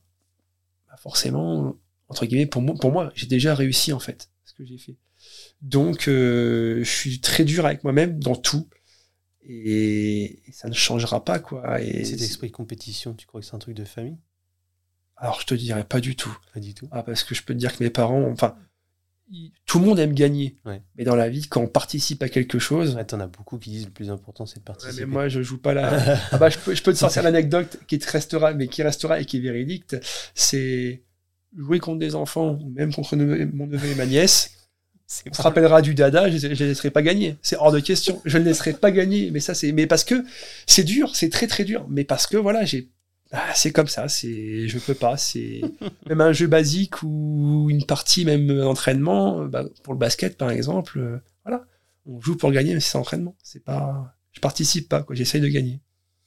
bah, 0.88 0.96
forcément, 1.02 1.76
entre 2.08 2.26
guillemets, 2.26 2.46
pour 2.46 2.62
moi, 2.62 2.74
pour 2.80 2.92
moi, 2.92 3.12
j'ai 3.14 3.26
déjà 3.26 3.54
réussi 3.54 3.92
en 3.92 3.98
fait 3.98 4.30
ce 4.44 4.52
que 4.54 4.64
j'ai 4.64 4.78
fait. 4.78 4.96
Donc, 5.62 6.06
euh, 6.06 6.78
je 6.84 6.90
suis 6.90 7.20
très 7.20 7.44
dur 7.44 7.66
avec 7.66 7.82
moi-même 7.82 8.18
dans 8.20 8.36
tout, 8.36 8.68
et, 9.48 10.48
et 10.48 10.52
ça 10.52 10.68
ne 10.68 10.74
changera 10.74 11.24
pas 11.24 11.38
quoi. 11.38 11.80
Et 11.82 12.00
Et 12.00 12.04
cet 12.04 12.20
esprit 12.20 12.48
de 12.48 12.52
compétition, 12.52 13.14
tu 13.14 13.26
crois 13.26 13.40
que 13.40 13.46
c'est 13.46 13.54
un 13.56 13.58
truc 13.58 13.74
de 13.76 13.84
famille? 13.84 14.18
Alors, 15.16 15.40
je 15.40 15.46
te 15.46 15.54
dirais 15.54 15.84
pas 15.84 16.00
du 16.00 16.14
tout. 16.14 16.36
Pas 16.54 16.60
du 16.60 16.74
tout. 16.74 16.86
Ah, 16.92 17.02
parce 17.02 17.24
que 17.24 17.34
je 17.34 17.42
peux 17.42 17.52
te 17.54 17.58
dire 17.58 17.76
que 17.76 17.82
mes 17.82 17.90
parents, 17.90 18.30
enfin, 18.30 18.56
tout 19.66 19.78
le 19.78 19.84
monde 19.84 19.98
aime 19.98 20.14
gagner, 20.14 20.56
Ouais. 20.64 20.80
mais 20.96 21.04
dans 21.04 21.16
la 21.16 21.28
vie, 21.28 21.46
quand 21.48 21.60
on 21.60 21.66
participe 21.66 22.22
à 22.22 22.28
quelque 22.28 22.58
chose, 22.58 22.94
Ouais, 22.94 23.04
t'en 23.04 23.20
as 23.20 23.26
beaucoup 23.26 23.58
qui 23.58 23.70
disent 23.70 23.84
le 23.86 23.90
plus 23.90 24.10
important, 24.10 24.46
c'est 24.46 24.56
de 24.56 24.60
Ouais, 24.60 24.64
participer. 24.66 25.00
mais 25.04 25.06
moi, 25.12 25.28
je 25.28 25.42
joue 25.42 25.58
pas 25.58 25.74
là. 25.74 25.90
ah 26.32 26.38
bah, 26.38 26.48
je 26.50 26.58
peux, 26.58 26.74
je 26.74 26.82
peux 26.82 26.92
te 26.92 26.98
sortir 26.98 27.22
l'anecdote 27.24 27.78
qui 27.88 27.98
te 27.98 28.10
restera, 28.10 28.54
mais 28.54 28.68
qui 28.68 28.82
restera 28.82 29.20
et 29.20 29.24
qui 29.24 29.38
est 29.38 29.40
véridique. 29.40 29.94
C'est 30.34 31.02
jouer 31.56 31.78
contre 31.80 31.98
des 31.98 32.14
enfants, 32.14 32.58
même 32.74 32.92
contre 32.94 33.16
mon 33.16 33.66
neveu 33.66 33.88
et 33.88 33.94
ma 33.96 34.06
nièce. 34.06 34.57
On 35.30 35.32
se 35.32 35.42
rappellera 35.42 35.80
du 35.80 35.94
dada, 35.94 36.30
je 36.30 36.46
ne 36.46 36.54
les 36.54 36.66
laisserai 36.66 36.90
pas 36.90 37.02
gagner. 37.02 37.36
C'est 37.40 37.56
hors 37.56 37.72
de 37.72 37.80
question. 37.80 38.20
Je 38.26 38.36
ne 38.36 38.44
laisserai 38.44 38.74
pas 38.74 38.90
gagner. 38.90 39.30
Mais 39.30 39.40
ça, 39.40 39.54
c'est, 39.54 39.72
mais 39.72 39.86
parce 39.86 40.04
que 40.04 40.22
c'est 40.66 40.84
dur, 40.84 41.16
c'est 41.16 41.30
très 41.30 41.46
très 41.46 41.64
dur. 41.64 41.86
Mais 41.88 42.04
parce 42.04 42.26
que 42.26 42.36
voilà, 42.36 42.64
j'ai, 42.66 42.90
ah, 43.32 43.52
c'est 43.54 43.72
comme 43.72 43.88
ça. 43.88 44.08
C'est, 44.08 44.68
je 44.68 44.78
peux 44.78 44.94
pas. 44.94 45.16
C'est 45.16 45.62
même 46.06 46.20
un 46.20 46.32
jeu 46.32 46.46
basique 46.46 47.02
ou 47.02 47.68
une 47.70 47.84
partie 47.86 48.24
même 48.24 48.50
entraînement. 48.62 49.42
euh, 49.42 49.48
bah, 49.48 49.64
pour 49.82 49.94
le 49.94 49.98
basket, 49.98 50.36
par 50.36 50.50
exemple, 50.50 50.98
euh, 50.98 51.18
voilà, 51.44 51.64
on 52.06 52.20
joue 52.20 52.36
pour 52.36 52.52
gagner, 52.52 52.74
mais 52.74 52.80
c'est 52.80 52.98
entraînement. 52.98 53.34
C'est 53.42 53.64
pas, 53.64 54.14
je 54.32 54.40
participe 54.40 54.88
pas. 54.88 55.02
Quoi. 55.02 55.16
J'essaye 55.16 55.40
de 55.40 55.48
gagner 55.48 55.80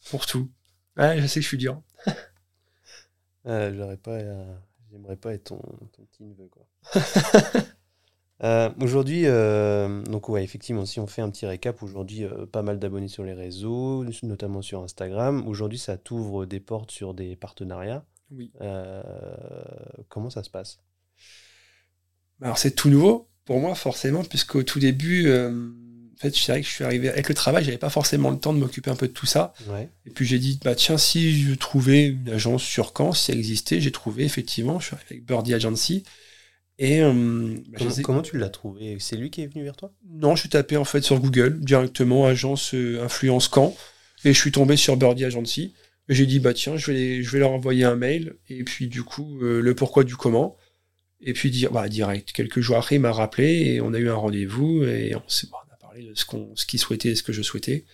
pour 0.10 0.26
tout. 0.26 0.50
Ouais, 0.98 1.22
je 1.22 1.28
sais 1.28 1.40
que 1.40 1.44
je 1.44 1.48
suis 1.48 1.58
dur. 1.58 1.82
Euh, 3.48 3.74
j'aurais 3.76 3.98
pas, 3.98 4.12
euh, 4.12 4.56
j'aimerais 4.92 5.16
pas 5.16 5.34
être 5.34 5.46
ton, 5.46 5.62
ton 5.94 6.04
petit 6.04 6.24
neveu 6.24 6.48
quoi. 6.52 6.68
Euh, 8.44 8.70
aujourd'hui, 8.80 9.24
euh, 9.26 10.02
donc 10.04 10.28
ouais, 10.30 10.44
effectivement, 10.44 10.86
si 10.86 11.00
on 11.00 11.06
fait 11.06 11.22
un 11.22 11.30
petit 11.30 11.46
récap, 11.46 11.84
aujourd'hui, 11.84 12.24
euh, 12.24 12.46
pas 12.46 12.64
mal 12.64 12.80
d'abonnés 12.80 13.08
sur 13.08 13.24
les 13.24 13.34
réseaux, 13.34 14.04
notamment 14.24 14.62
sur 14.62 14.82
Instagram. 14.82 15.48
Aujourd'hui, 15.48 15.78
ça 15.78 15.98
t'ouvre 15.98 16.46
des 16.46 16.60
portes 16.60 16.92
sur 16.92 17.14
des 17.14 17.36
partenariats. 17.36 18.04
Oui. 18.32 18.52
Comment 20.10 20.30
ça 20.30 20.44
se 20.44 20.50
passe? 20.50 20.80
Alors 22.42 22.58
c'est 22.58 22.72
tout 22.72 22.90
nouveau 22.90 23.28
pour 23.46 23.60
moi 23.60 23.76
forcément, 23.76 24.24
puisqu'au 24.24 24.64
tout 24.64 24.80
début, 24.80 25.30
en 25.32 26.18
fait, 26.18 26.34
c'est 26.34 26.52
vrai 26.52 26.62
que 26.62 26.68
je 26.68 26.72
suis 26.72 26.84
arrivé 26.84 27.10
avec 27.10 27.30
le 27.30 27.36
travail, 27.36 27.64
j'avais 27.64 27.78
pas 27.78 27.90
forcément 27.90 28.32
le 28.32 28.40
temps 28.40 28.54
de 28.54 28.60
m'occuper 28.60 28.90
un 28.90 28.96
peu 28.96 29.08
de 29.08 29.14
tout 29.14 29.26
ça. 29.26 29.54
Ouais. 29.68 29.90
Et 30.06 30.10
puis 30.10 30.26
j'ai 30.26 30.40
dit, 30.40 30.60
bah 30.64 30.74
tiens, 30.74 30.98
si 30.98 31.44
je 31.44 31.54
trouvais 31.54 32.08
une 32.08 32.30
agence 32.30 32.64
sur 32.64 32.94
Caen, 32.98 33.12
si 33.12 33.32
elle 33.32 33.38
existait, 33.38 33.82
j'ai 33.82 33.92
trouvé 33.92 34.24
effectivement, 34.24 34.80
je 34.80 34.88
suis 34.88 34.96
arrivé 34.96 35.08
avec 35.12 35.26
Birdie 35.26 35.54
Agency. 35.54 36.04
Et 36.82 37.02
euh, 37.02 37.12
bah, 37.70 37.78
Comment, 37.78 37.90
sais- 37.92 38.02
comment 38.02 38.22
tu 38.24 38.38
l'as 38.38 38.50
trouvé? 38.50 38.98
C'est 39.00 39.16
lui 39.16 39.30
qui 39.30 39.42
est 39.42 39.48
venu 39.48 39.64
vers 39.64 39.76
toi? 39.76 39.92
non, 40.10 40.36
je 40.36 40.42
suis 40.42 40.50
tapé 40.50 40.78
en 40.78 40.84
fait 40.84 41.02
sur 41.02 41.20
Google 41.20 41.60
directement 41.60 42.26
agence 42.26 42.74
euh, 42.74 43.04
influence 43.04 43.50
Caen, 43.54 43.76
et 44.26 44.34
je 44.34 44.40
suis 44.40 44.52
tombé 44.52 44.76
sur 44.78 44.98
Birdie 44.98 45.26
Agency. 45.26 45.74
J'ai 46.10 46.26
dit 46.26 46.40
bah 46.40 46.54
tiens, 46.54 46.76
je 46.78 46.92
vais 46.92 47.24
je 47.24 47.32
vais 47.32 47.40
leur 47.40 47.52
envoyer 47.52 47.84
un 47.86 47.96
mail 47.96 48.36
et 48.50 48.64
puis 48.64 48.88
du 48.88 49.04
coup 49.04 49.40
euh, 49.44 49.62
le 49.62 49.76
pourquoi 49.76 50.04
du 50.04 50.16
comment. 50.18 50.58
Et 51.22 51.34
puis 51.34 51.52
dire 51.52 51.72
bah 51.72 51.88
direct 51.90 52.32
quelques 52.32 52.62
jours 52.62 52.78
après 52.78 52.96
il 52.96 53.00
m'a 53.02 53.12
rappelé 53.14 53.76
et 53.76 53.82
on 53.82 53.94
a 53.94 54.00
eu 54.00 54.10
un 54.10 54.16
rendez-vous 54.16 54.84
et 54.86 55.16
on 55.16 55.30
s'est 55.30 55.48
bah, 55.52 55.60
on 55.70 55.74
a 55.74 55.78
parlé 55.78 56.04
de 56.04 56.16
ce 56.16 56.26
qu'on 56.26 56.56
ce 56.56 56.66
qu'il 56.66 56.80
souhaitait 56.80 57.10
et 57.10 57.16
ce 57.16 57.24
que 57.24 57.34
je 57.34 57.44
souhaitais. 57.44 57.86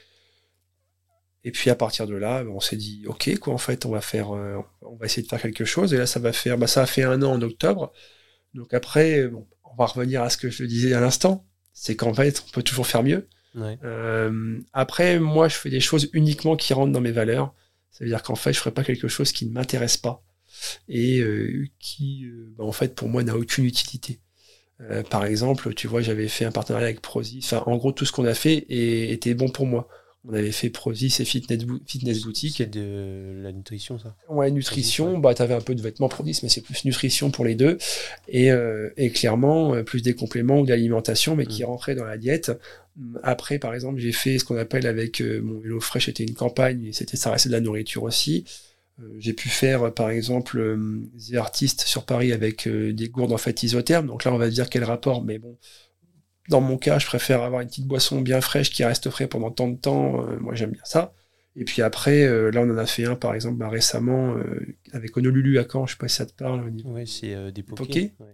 Et 1.43 1.51
puis 1.51 1.69
à 1.69 1.75
partir 1.75 2.07
de 2.07 2.15
là, 2.15 2.43
on 2.49 2.59
s'est 2.59 2.75
dit 2.75 3.03
ok 3.07 3.37
quoi 3.39 3.53
en 3.53 3.57
fait 3.57 3.85
on 3.85 3.91
va 3.91 4.01
faire 4.01 4.31
on 4.31 4.95
va 4.99 5.05
essayer 5.05 5.23
de 5.23 5.27
faire 5.29 5.41
quelque 5.41 5.65
chose 5.65 5.93
et 5.93 5.97
là 5.97 6.05
ça 6.05 6.19
va 6.19 6.33
faire 6.33 6.57
bah 6.57 6.67
ça 6.67 6.81
a 6.83 6.85
fait 6.85 7.03
un 7.03 7.21
an 7.23 7.33
en 7.33 7.41
octobre. 7.41 7.93
Donc 8.57 8.73
après 8.73 9.27
bon, 9.27 9.47
on 9.71 9.75
va 9.75 9.85
revenir 9.85 10.21
à 10.23 10.29
ce 10.29 10.37
que 10.37 10.49
je 10.49 10.63
disais 10.65 10.93
à 10.93 10.99
l'instant, 10.99 11.45
c'est 11.73 11.95
qu'en 11.95 12.13
fait 12.13 12.43
on 12.47 12.51
peut 12.51 12.63
toujours 12.63 12.87
faire 12.87 13.03
mieux. 13.03 13.27
Ouais. 13.55 13.77
Euh, 13.83 14.59
après, 14.73 15.19
moi, 15.19 15.47
je 15.47 15.55
fais 15.55 15.69
des 15.71 15.79
choses 15.79 16.09
uniquement 16.13 16.55
qui 16.55 16.73
rentrent 16.73 16.91
dans 16.91 17.01
mes 17.01 17.11
valeurs. 17.11 17.53
Ça 17.91 18.03
veut 18.03 18.09
dire 18.09 18.21
qu'en 18.21 18.35
fait, 18.35 18.53
je 18.53 18.59
ferai 18.59 18.71
pas 18.71 18.83
quelque 18.83 19.07
chose 19.07 19.31
qui 19.31 19.47
ne 19.47 19.51
m'intéresse 19.51 19.97
pas 19.97 20.23
et 20.87 21.19
euh, 21.21 21.65
qui, 21.79 22.25
euh, 22.25 22.53
bah, 22.57 22.65
en 22.65 22.71
fait, 22.71 22.93
pour 22.93 23.09
moi, 23.09 23.23
n'a 23.23 23.35
aucune 23.35 23.65
utilité. 23.65 24.19
Par 25.09 25.25
exemple, 25.25 25.73
tu 25.73 25.87
vois, 25.87 26.01
j'avais 26.01 26.27
fait 26.27 26.45
un 26.45 26.51
partenariat 26.51 26.85
avec 26.87 27.01
Prozis. 27.01 27.41
Enfin, 27.43 27.63
en 27.65 27.77
gros, 27.77 27.91
tout 27.91 28.05
ce 28.05 28.11
qu'on 28.11 28.25
a 28.25 28.35
fait 28.35 28.57
est- 28.69 29.11
était 29.11 29.33
bon 29.33 29.49
pour 29.49 29.65
moi. 29.65 29.87
On 30.25 30.33
avait 30.33 30.51
fait 30.51 30.69
Prozis 30.69 31.15
et 31.19 31.25
Fitness, 31.25 31.63
Bou- 31.63 31.79
Fitness 31.85 32.21
Boutique. 32.21 32.55
C'est 32.57 32.69
de 32.69 33.39
la 33.41 33.51
nutrition, 33.53 33.97
ça? 33.97 34.15
Ouais, 34.29 34.51
nutrition, 34.51 35.13
ouais. 35.13 35.19
bah 35.19 35.33
t'avais 35.33 35.53
un 35.53 35.61
peu 35.61 35.73
de 35.73 35.81
vêtements 35.81 36.09
Prodis, 36.09 36.39
mais 36.43 36.49
c'est 36.49 36.61
plus 36.61 36.83
nutrition 36.83 37.31
pour 37.31 37.45
les 37.45 37.55
deux. 37.55 37.77
Et, 38.27 38.51
euh, 38.51 38.89
et 38.97 39.09
clairement, 39.11 39.73
euh, 39.73 39.83
plus 39.83 40.01
des 40.01 40.15
compléments 40.15 40.59
ou 40.59 40.65
d'alimentation, 40.65 41.35
mais 41.35 41.45
qui 41.45 41.63
Mm. 41.63 41.67
rentraient 41.67 41.95
dans 41.95 42.03
la 42.05 42.17
diète. 42.17 42.51
Après, 43.23 43.57
par 43.59 43.73
exemple, 43.73 43.99
j'ai 43.99 44.11
fait 44.11 44.37
ce 44.39 44.43
qu'on 44.43 44.57
appelle 44.57 44.85
avec 44.87 45.21
euh, 45.21 45.39
mon 45.41 45.59
vélo 45.59 45.79
fraîche, 45.79 46.07
c'était 46.07 46.23
une 46.23 46.33
campagne, 46.33 46.83
et 46.85 46.93
c'était 46.93 47.15
ça 47.15 47.31
restait 47.31 47.49
de 47.49 47.53
la 47.53 47.61
nourriture 47.61 48.03
aussi. 48.03 48.43
Euh, 48.99 49.03
j'ai 49.19 49.33
pu 49.33 49.47
faire, 49.47 49.93
par 49.93 50.09
exemple, 50.09 50.57
euh, 50.59 51.01
The 51.31 51.35
Artist 51.35 51.81
sur 51.81 52.03
Paris 52.03 52.33
avec 52.33 52.67
des 52.67 53.07
gourdes 53.09 53.31
en 53.31 53.37
fait 53.37 53.63
isothermes. 53.63 54.07
Donc 54.07 54.25
là, 54.25 54.33
on 54.33 54.37
va 54.37 54.49
dire 54.49 54.69
quel 54.69 54.83
rapport, 54.83 55.23
mais 55.23 55.37
bon. 55.37 55.55
Dans 56.49 56.61
mon 56.61 56.77
cas, 56.77 56.97
je 56.99 57.05
préfère 57.05 57.41
avoir 57.43 57.61
une 57.61 57.67
petite 57.67 57.87
boisson 57.87 58.21
bien 58.21 58.39
fraîche 58.41 58.69
qui 58.71 58.83
reste 58.85 59.09
frais 59.09 59.27
pendant 59.27 59.51
tant 59.51 59.67
de 59.67 59.75
temps. 59.77 60.25
Euh, 60.25 60.37
moi, 60.39 60.55
j'aime 60.55 60.71
bien 60.71 60.81
ça. 60.85 61.13
Et 61.55 61.65
puis 61.65 61.81
après, 61.81 62.23
euh, 62.23 62.51
là, 62.51 62.61
on 62.61 62.69
en 62.69 62.77
a 62.77 62.85
fait 62.85 63.05
un, 63.05 63.15
par 63.15 63.33
exemple, 63.33 63.57
bah, 63.57 63.67
récemment, 63.69 64.35
euh, 64.35 64.75
avec 64.93 65.17
Honolulu 65.17 65.57
à 65.59 65.65
Caen, 65.69 65.85
je 65.87 65.93
sais 65.93 65.97
pas 65.97 66.07
si 66.07 66.15
ça 66.17 66.25
te 66.25 66.33
parle. 66.33 66.63
au 66.63 66.69
niveau- 66.69 66.91
Ouais, 66.91 67.05
c'est 67.05 67.33
euh, 67.33 67.51
des 67.51 67.63
pokés. 67.63 68.13
Ouais. 68.19 68.27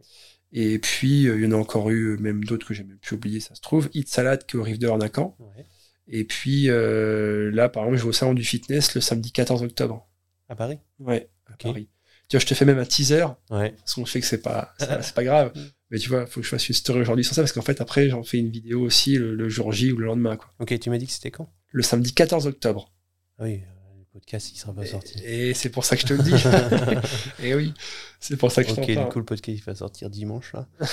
Et 0.51 0.77
puis, 0.77 1.23
il 1.23 1.41
y 1.41 1.47
en 1.47 1.51
a 1.53 1.55
encore 1.55 1.89
eu, 1.89 2.17
même 2.19 2.43
d'autres 2.43 2.67
que 2.67 2.73
j'ai 2.73 2.83
même 2.83 2.97
pu 2.99 3.15
oublier, 3.15 3.39
ça 3.39 3.55
se 3.55 3.61
trouve. 3.61 3.89
Eat 3.93 4.07
Salad, 4.09 4.45
qui 4.45 4.55
est 4.55 4.59
au 4.59 4.63
Rive 4.63 4.77
de 4.77 4.87
à 4.87 5.09
Caen. 5.13 5.35
Ouais. 5.39 5.65
Et 6.07 6.25
puis, 6.25 6.65
là, 6.67 7.69
par 7.69 7.83
exemple, 7.83 7.97
je 7.97 8.03
vais 8.03 8.09
au 8.09 8.13
salon 8.13 8.33
du 8.35 8.43
fitness 8.43 8.93
le 8.93 9.01
samedi 9.01 9.31
14 9.31 9.63
octobre. 9.63 10.07
À 10.49 10.55
Paris? 10.55 10.77
Ouais, 10.99 11.29
à. 11.47 11.53
Paris. 11.57 11.89
Tu 12.29 12.37
vois, 12.37 12.41
je 12.41 12.45
te 12.45 12.53
fais 12.53 12.65
même 12.65 12.77
un 12.77 12.85
teaser, 12.85 13.25
Ouais. 13.49 13.71
parce 13.71 13.95
qu'on 13.95 14.05
sait 14.05 14.19
que 14.19 14.25
c'est 14.27 14.41
pas, 14.41 14.73
pas, 14.79 15.01
c'est 15.01 15.15
pas 15.15 15.23
grave. 15.23 15.53
Mais 15.93 15.99
tu 15.99 16.09
vois, 16.09 16.25
faut 16.25 16.39
que 16.41 16.43
je 16.45 16.49
fasse 16.49 16.67
une 16.67 16.73
story 16.75 16.99
aujourd'hui 17.01 17.23
sur 17.23 17.35
ça, 17.35 17.41
parce 17.43 17.51
qu'en 17.53 17.61
fait, 17.61 17.79
après, 17.79 18.09
j'en 18.09 18.23
fais 18.23 18.39
une 18.39 18.49
vidéo 18.49 18.81
aussi 18.81 19.15
le, 19.15 19.35
le 19.35 19.47
jour 19.47 19.71
J 19.71 19.91
ou 19.93 19.97
le 19.97 20.07
lendemain, 20.07 20.35
quoi. 20.35 20.51
Ok, 20.59 20.77
tu 20.79 20.89
m'as 20.89 20.97
dit 20.97 21.05
que 21.05 21.11
c'était 21.13 21.29
quand? 21.31 21.53
Le 21.71 21.83
samedi 21.83 22.13
14 22.13 22.47
octobre. 22.47 22.91
Ah 23.37 23.43
oui, 23.43 23.61
euh, 23.61 23.99
le 23.99 24.05
podcast, 24.11 24.51
il 24.51 24.57
sera 24.57 24.73
pas 24.73 24.85
sorti. 24.87 25.21
Et, 25.23 25.53
c'est 25.53 25.69
pour 25.69 25.85
ça 25.85 25.95
que 25.95 26.01
je 26.01 26.07
te 26.07 26.13
le 26.13 26.23
dis. 26.23 26.33
et 27.45 27.53
oui, 27.53 27.73
c'est 28.19 28.37
pour 28.37 28.51
ça 28.51 28.63
que 28.63 28.69
je 28.69 28.73
Ok, 28.73 28.79
t'en 28.81 28.85
du 28.87 28.95
parle. 28.95 29.09
coup, 29.11 29.19
le 29.19 29.25
podcast, 29.25 29.57
il 29.59 29.63
va 29.63 29.75
sortir 29.75 30.09
dimanche, 30.09 30.51
là. 30.53 30.67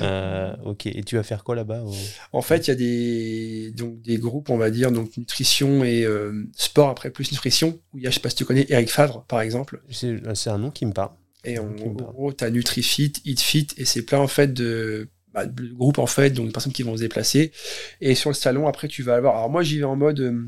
Euh, 0.00 0.54
ok, 0.64 0.86
et 0.86 1.02
tu 1.04 1.14
vas 1.16 1.22
faire 1.22 1.44
quoi 1.44 1.54
là-bas 1.54 1.82
au- 1.84 1.94
En 2.32 2.42
fait, 2.42 2.66
il 2.66 2.68
y 2.68 2.72
a 2.72 2.74
des, 2.74 3.70
donc, 3.70 4.02
des 4.02 4.18
groupes, 4.18 4.50
on 4.50 4.56
va 4.56 4.70
dire, 4.70 4.90
donc 4.90 5.16
nutrition 5.16 5.84
et 5.84 6.02
euh, 6.04 6.44
sport, 6.56 6.88
après 6.88 7.10
plus 7.10 7.30
nutrition, 7.30 7.78
où 7.92 7.98
il 7.98 8.02
y 8.04 8.06
a, 8.06 8.10
je 8.10 8.14
sais 8.16 8.20
pas 8.20 8.28
si 8.28 8.34
tu 8.36 8.44
connais, 8.44 8.66
Eric 8.68 8.90
Favre, 8.90 9.24
par 9.26 9.40
exemple. 9.40 9.80
C'est 9.90 10.16
c'est 10.34 10.50
un 10.50 10.58
nom 10.58 10.70
qui 10.72 10.84
me 10.84 10.92
parle. 10.92 11.12
Et 11.44 11.58
en, 11.58 11.66
bah. 11.66 12.04
gros, 12.04 12.32
tu 12.32 12.44
as 12.44 12.50
NutriFit, 12.50 13.12
EatFit, 13.24 13.68
et 13.76 13.84
c'est 13.84 14.02
plein, 14.02 14.18
en 14.18 14.28
fait, 14.28 14.52
de, 14.52 15.08
bah, 15.32 15.46
de 15.46 15.72
groupes, 15.72 15.98
en 15.98 16.06
fait, 16.06 16.30
donc 16.30 16.46
des 16.46 16.52
personnes 16.52 16.72
qui 16.72 16.82
vont 16.82 16.96
se 16.96 17.02
déplacer. 17.02 17.52
Et 18.00 18.14
sur 18.14 18.30
le 18.30 18.34
salon, 18.34 18.68
après, 18.68 18.88
tu 18.88 19.02
vas 19.02 19.16
avoir. 19.16 19.36
Alors, 19.36 19.50
moi, 19.50 19.62
j'y 19.62 19.78
vais 19.78 19.84
en 19.84 19.96
mode 19.96 20.20
euh, 20.20 20.46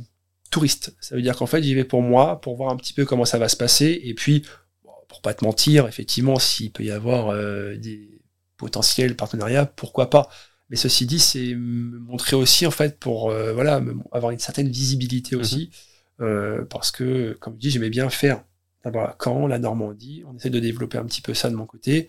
touriste. 0.50 0.94
Ça 1.00 1.16
veut 1.16 1.22
dire 1.22 1.36
qu'en 1.36 1.46
fait, 1.46 1.62
j'y 1.62 1.74
vais 1.74 1.84
pour 1.84 2.02
moi, 2.02 2.40
pour 2.40 2.56
voir 2.56 2.70
un 2.70 2.76
petit 2.76 2.92
peu 2.92 3.04
comment 3.04 3.24
ça 3.24 3.38
va 3.38 3.48
se 3.48 3.56
passer. 3.56 4.00
Et 4.04 4.14
puis, 4.14 4.44
bon, 4.84 4.92
pour 5.08 5.20
pas 5.20 5.34
te 5.34 5.44
mentir, 5.44 5.86
effectivement, 5.88 6.38
s'il 6.38 6.70
peut 6.70 6.84
y 6.84 6.90
avoir 6.90 7.30
euh, 7.30 7.76
des 7.76 8.20
potentiels 8.56 9.16
partenariats, 9.16 9.66
pourquoi 9.66 10.10
pas. 10.10 10.28
Mais 10.70 10.76
ceci 10.76 11.06
dit, 11.06 11.18
c'est 11.18 11.54
me 11.54 11.98
montrer 11.98 12.36
aussi, 12.36 12.66
en 12.66 12.70
fait, 12.70 12.98
pour 12.98 13.30
euh, 13.30 13.52
voilà, 13.52 13.82
avoir 14.12 14.30
une 14.30 14.38
certaine 14.38 14.68
visibilité 14.68 15.36
aussi. 15.36 15.70
euh, 16.20 16.64
parce 16.70 16.90
que, 16.90 17.36
comme 17.40 17.54
je 17.54 17.58
dis, 17.58 17.70
j'aimais 17.70 17.90
bien 17.90 18.08
faire 18.08 18.44
d'abord 18.84 19.02
la 19.02 19.16
Caen, 19.22 19.46
la 19.46 19.58
Normandie. 19.58 20.22
On 20.30 20.36
essaie 20.36 20.50
de 20.50 20.60
développer 20.60 20.98
un 20.98 21.04
petit 21.04 21.20
peu 21.22 21.34
ça 21.34 21.50
de 21.50 21.54
mon 21.54 21.66
côté. 21.66 22.06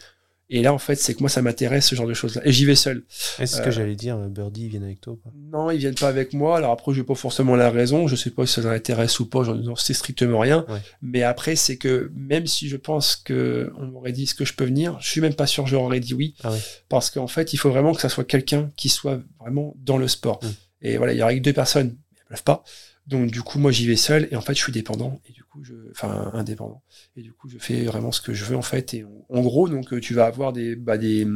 Et 0.47 0.61
là, 0.61 0.71
en 0.75 0.77
fait, 0.77 0.93
c'est 0.95 1.15
que 1.15 1.21
moi, 1.21 1.29
ça 1.29 1.41
m'intéresse, 1.41 1.87
ce 1.87 1.95
genre 1.95 2.05
de 2.05 2.13
choses-là. 2.13 2.43
Et 2.45 2.51
j'y 2.51 2.65
vais 2.65 2.75
seul. 2.75 2.99
Et 2.99 3.01
C'est 3.47 3.47
ce 3.47 3.61
Euh, 3.61 3.65
que 3.65 3.71
j'allais 3.71 3.95
dire, 3.95 4.15
euh, 4.15 4.27
Birdie, 4.27 4.65
ils 4.65 4.69
viennent 4.69 4.83
avec 4.83 5.01
toi 5.01 5.13
ou 5.13 5.15
pas? 5.15 5.31
Non, 5.51 5.71
ils 5.71 5.79
viennent 5.79 5.95
pas 5.95 6.07
avec 6.07 6.33
moi. 6.33 6.57
Alors 6.57 6.71
après, 6.71 6.93
j'ai 6.93 7.01
pas 7.03 7.15
forcément 7.15 7.55
la 7.55 7.71
raison. 7.71 8.05
Je 8.07 8.15
sais 8.15 8.29
pas 8.29 8.45
si 8.45 8.53
ça 8.53 8.61
les 8.61 8.67
intéresse 8.67 9.19
ou 9.19 9.27
pas. 9.27 9.43
J'en 9.43 9.75
sais 9.75 9.95
strictement 9.95 10.37
rien. 10.37 10.63
Ouais. 10.69 10.77
Mais 11.01 11.23
après, 11.23 11.55
c'est 11.55 11.77
que 11.77 12.11
même 12.13 12.45
si 12.45 12.69
je 12.69 12.77
pense 12.77 13.15
que 13.15 13.73
on 13.79 13.87
m'aurait 13.87 14.11
dit 14.11 14.27
ce 14.27 14.35
que 14.35 14.45
je 14.45 14.53
peux 14.53 14.65
venir, 14.65 14.95
je 15.01 15.09
suis 15.09 15.19
même 15.19 15.33
pas 15.33 15.47
sûr 15.47 15.63
que 15.63 15.69
j'aurais 15.71 15.99
dit 15.99 16.13
oui. 16.13 16.35
Ah 16.43 16.51
ouais. 16.51 16.59
Parce 16.89 17.09
qu'en 17.09 17.25
fait, 17.27 17.53
il 17.53 17.57
faut 17.57 17.71
vraiment 17.71 17.95
que 17.95 18.01
ça 18.01 18.09
soit 18.09 18.23
quelqu'un 18.25 18.69
qui 18.77 18.89
soit 18.89 19.19
vraiment 19.39 19.75
dans 19.79 19.97
le 19.97 20.07
sport. 20.07 20.39
Mm. 20.43 20.47
Et 20.83 20.97
voilà, 20.97 21.13
il 21.13 21.17
y 21.17 21.23
aurait 21.23 21.37
que 21.39 21.43
deux 21.43 21.53
personnes, 21.53 21.95
elles 22.17 22.23
peuvent 22.29 22.43
pas. 22.43 22.63
Donc 23.07 23.29
du 23.29 23.43
coup, 23.43 23.59
moi 23.59 23.71
j'y 23.71 23.85
vais 23.85 23.95
seul 23.95 24.27
et 24.31 24.35
en 24.35 24.41
fait 24.41 24.55
je 24.55 24.61
suis 24.61 24.71
dépendant 24.71 25.21
et 25.29 25.31
du 25.31 25.43
coup 25.43 25.63
je, 25.63 25.73
enfin 25.91 26.31
indépendant. 26.33 26.81
Et 27.15 27.21
du 27.21 27.33
coup 27.33 27.47
je 27.47 27.59
fais 27.59 27.83
vraiment 27.83 28.11
ce 28.11 28.19
que 28.19 28.33
je 28.33 28.45
veux 28.45 28.55
en 28.55 28.63
fait. 28.63 28.95
Et 28.95 29.05
en, 29.29 29.41
gros 29.41 29.69
donc 29.69 29.99
tu 30.01 30.15
vas 30.15 30.25
avoir 30.25 30.53
des 30.53 30.75
bah, 30.75 30.97
des 30.97 31.27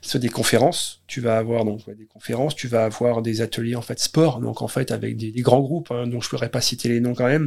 soit 0.00 0.18
des 0.18 0.28
conférences, 0.28 1.02
tu 1.06 1.20
vas 1.20 1.38
avoir 1.38 1.64
donc 1.64 1.88
des 1.96 2.06
conférences, 2.06 2.56
tu 2.56 2.66
vas 2.66 2.84
avoir 2.84 3.22
des 3.22 3.40
ateliers 3.40 3.76
en 3.76 3.82
fait 3.82 4.00
sport. 4.00 4.40
Donc 4.40 4.62
en 4.62 4.68
fait 4.68 4.90
avec 4.90 5.16
des, 5.16 5.30
grands 5.42 5.60
groupes 5.60 5.92
hein, 5.92 6.08
dont 6.08 6.20
je 6.20 6.28
pourrais 6.28 6.50
pas 6.50 6.60
citer 6.60 6.88
les 6.88 7.00
noms 7.00 7.14
quand 7.14 7.28
même. 7.28 7.46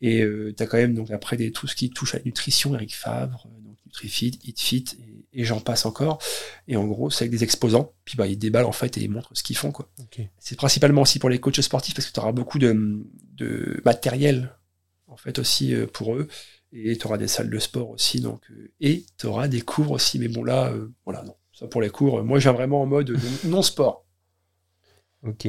Et 0.00 0.22
euh, 0.22 0.52
tu 0.56 0.66
quand 0.66 0.76
même 0.76 0.94
donc 0.94 1.10
après 1.12 1.36
des 1.36 1.52
tout 1.52 1.68
ce 1.68 1.76
qui 1.76 1.90
touche 1.90 2.14
à 2.14 2.18
la 2.18 2.24
nutrition, 2.24 2.74
Eric 2.74 2.94
Favre, 2.94 3.46
euh, 3.46 3.60
donc 3.64 3.76
NutriFit, 3.86 4.38
EatFit 4.44 4.84
et, 5.32 5.44
j'en 5.44 5.60
passe 5.60 5.86
encore. 5.86 6.18
Et 6.66 6.76
en 6.76 6.86
gros, 6.86 7.10
c'est 7.10 7.24
avec 7.24 7.32
des 7.32 7.44
exposants. 7.44 7.92
Puis 8.04 8.16
bah 8.16 8.26
ils 8.26 8.38
déballent 8.38 8.66
en 8.66 8.72
fait 8.72 8.96
et 8.98 9.02
ils 9.02 9.10
montrent 9.10 9.30
ce 9.34 9.42
qu'ils 9.42 9.56
font 9.56 9.72
quoi. 9.72 9.90
C'est 10.38 10.56
principalement 10.56 11.02
aussi 11.02 11.18
pour 11.18 11.30
les 11.30 11.40
coachs 11.40 11.60
sportifs 11.60 11.94
parce 11.94 12.06
que 12.06 12.12
tu 12.12 12.20
auras 12.20 12.32
beaucoup 12.32 12.58
de, 12.58 13.06
de 13.34 13.80
matériel 13.84 14.56
en 15.06 15.16
fait 15.16 15.38
aussi 15.38 15.74
euh, 15.74 15.86
pour 15.86 16.14
eux. 16.14 16.28
Et 16.72 16.98
tu 16.98 17.06
auras 17.06 17.16
des 17.16 17.28
salles 17.28 17.48
de 17.48 17.58
sport 17.58 17.88
aussi. 17.90 18.20
Donc, 18.20 18.42
euh, 18.50 18.70
et 18.80 19.06
tu 19.16 19.26
auras 19.26 19.48
des 19.48 19.62
cours 19.62 19.90
aussi. 19.92 20.18
Mais 20.18 20.28
bon 20.28 20.44
là, 20.44 20.70
euh, 20.70 20.92
voilà, 21.04 21.22
non. 21.22 21.34
Ça 21.52 21.66
pour 21.66 21.80
les 21.80 21.90
cours. 21.90 22.22
Moi, 22.22 22.38
je 22.38 22.44
viens 22.44 22.52
vraiment 22.52 22.82
en 22.82 22.86
mode 22.86 23.10
non- 23.10 23.50
non-sport. 23.50 24.06
Ok. 25.22 25.48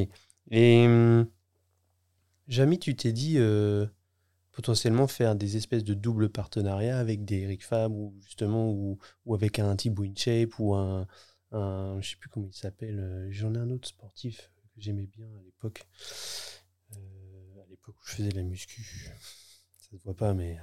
Et 0.50 0.86
hum, 0.86 1.26
jamais 2.48 2.78
tu 2.78 2.96
t'es 2.96 3.12
dit 3.12 3.34
euh, 3.38 3.86
potentiellement 4.52 5.06
faire 5.06 5.36
des 5.36 5.56
espèces 5.56 5.84
de 5.84 5.94
double 5.94 6.28
partenariat 6.28 6.98
avec 6.98 7.24
des 7.24 7.38
Eric 7.40 7.64
Fab 7.64 7.92
ou 7.92 8.14
justement 8.24 8.70
ou, 8.72 8.98
ou 9.26 9.34
avec 9.34 9.58
un 9.58 9.76
Thibaut 9.76 10.04
InShape 10.04 10.58
ou 10.58 10.74
un, 10.74 11.06
un 11.52 12.00
je 12.00 12.10
sais 12.10 12.16
plus 12.16 12.28
comment 12.28 12.48
il 12.52 12.56
s'appelle. 12.56 12.98
euh, 12.98 13.28
J'en 13.30 13.54
ai 13.54 13.58
un 13.58 13.70
autre 13.70 13.88
sportif 13.88 14.50
que 14.74 14.80
j'aimais 14.80 15.06
bien 15.06 15.26
à 15.26 15.42
l'époque. 15.44 15.86
Euh, 16.92 17.62
à 17.62 17.66
l'époque 17.70 17.94
où 17.96 18.06
je 18.06 18.14
faisais 18.16 18.28
de 18.30 18.36
la 18.36 18.42
muscu. 18.42 18.82
Ça 19.76 19.96
se 19.98 20.02
voit 20.04 20.14
pas, 20.16 20.34
mais 20.34 20.56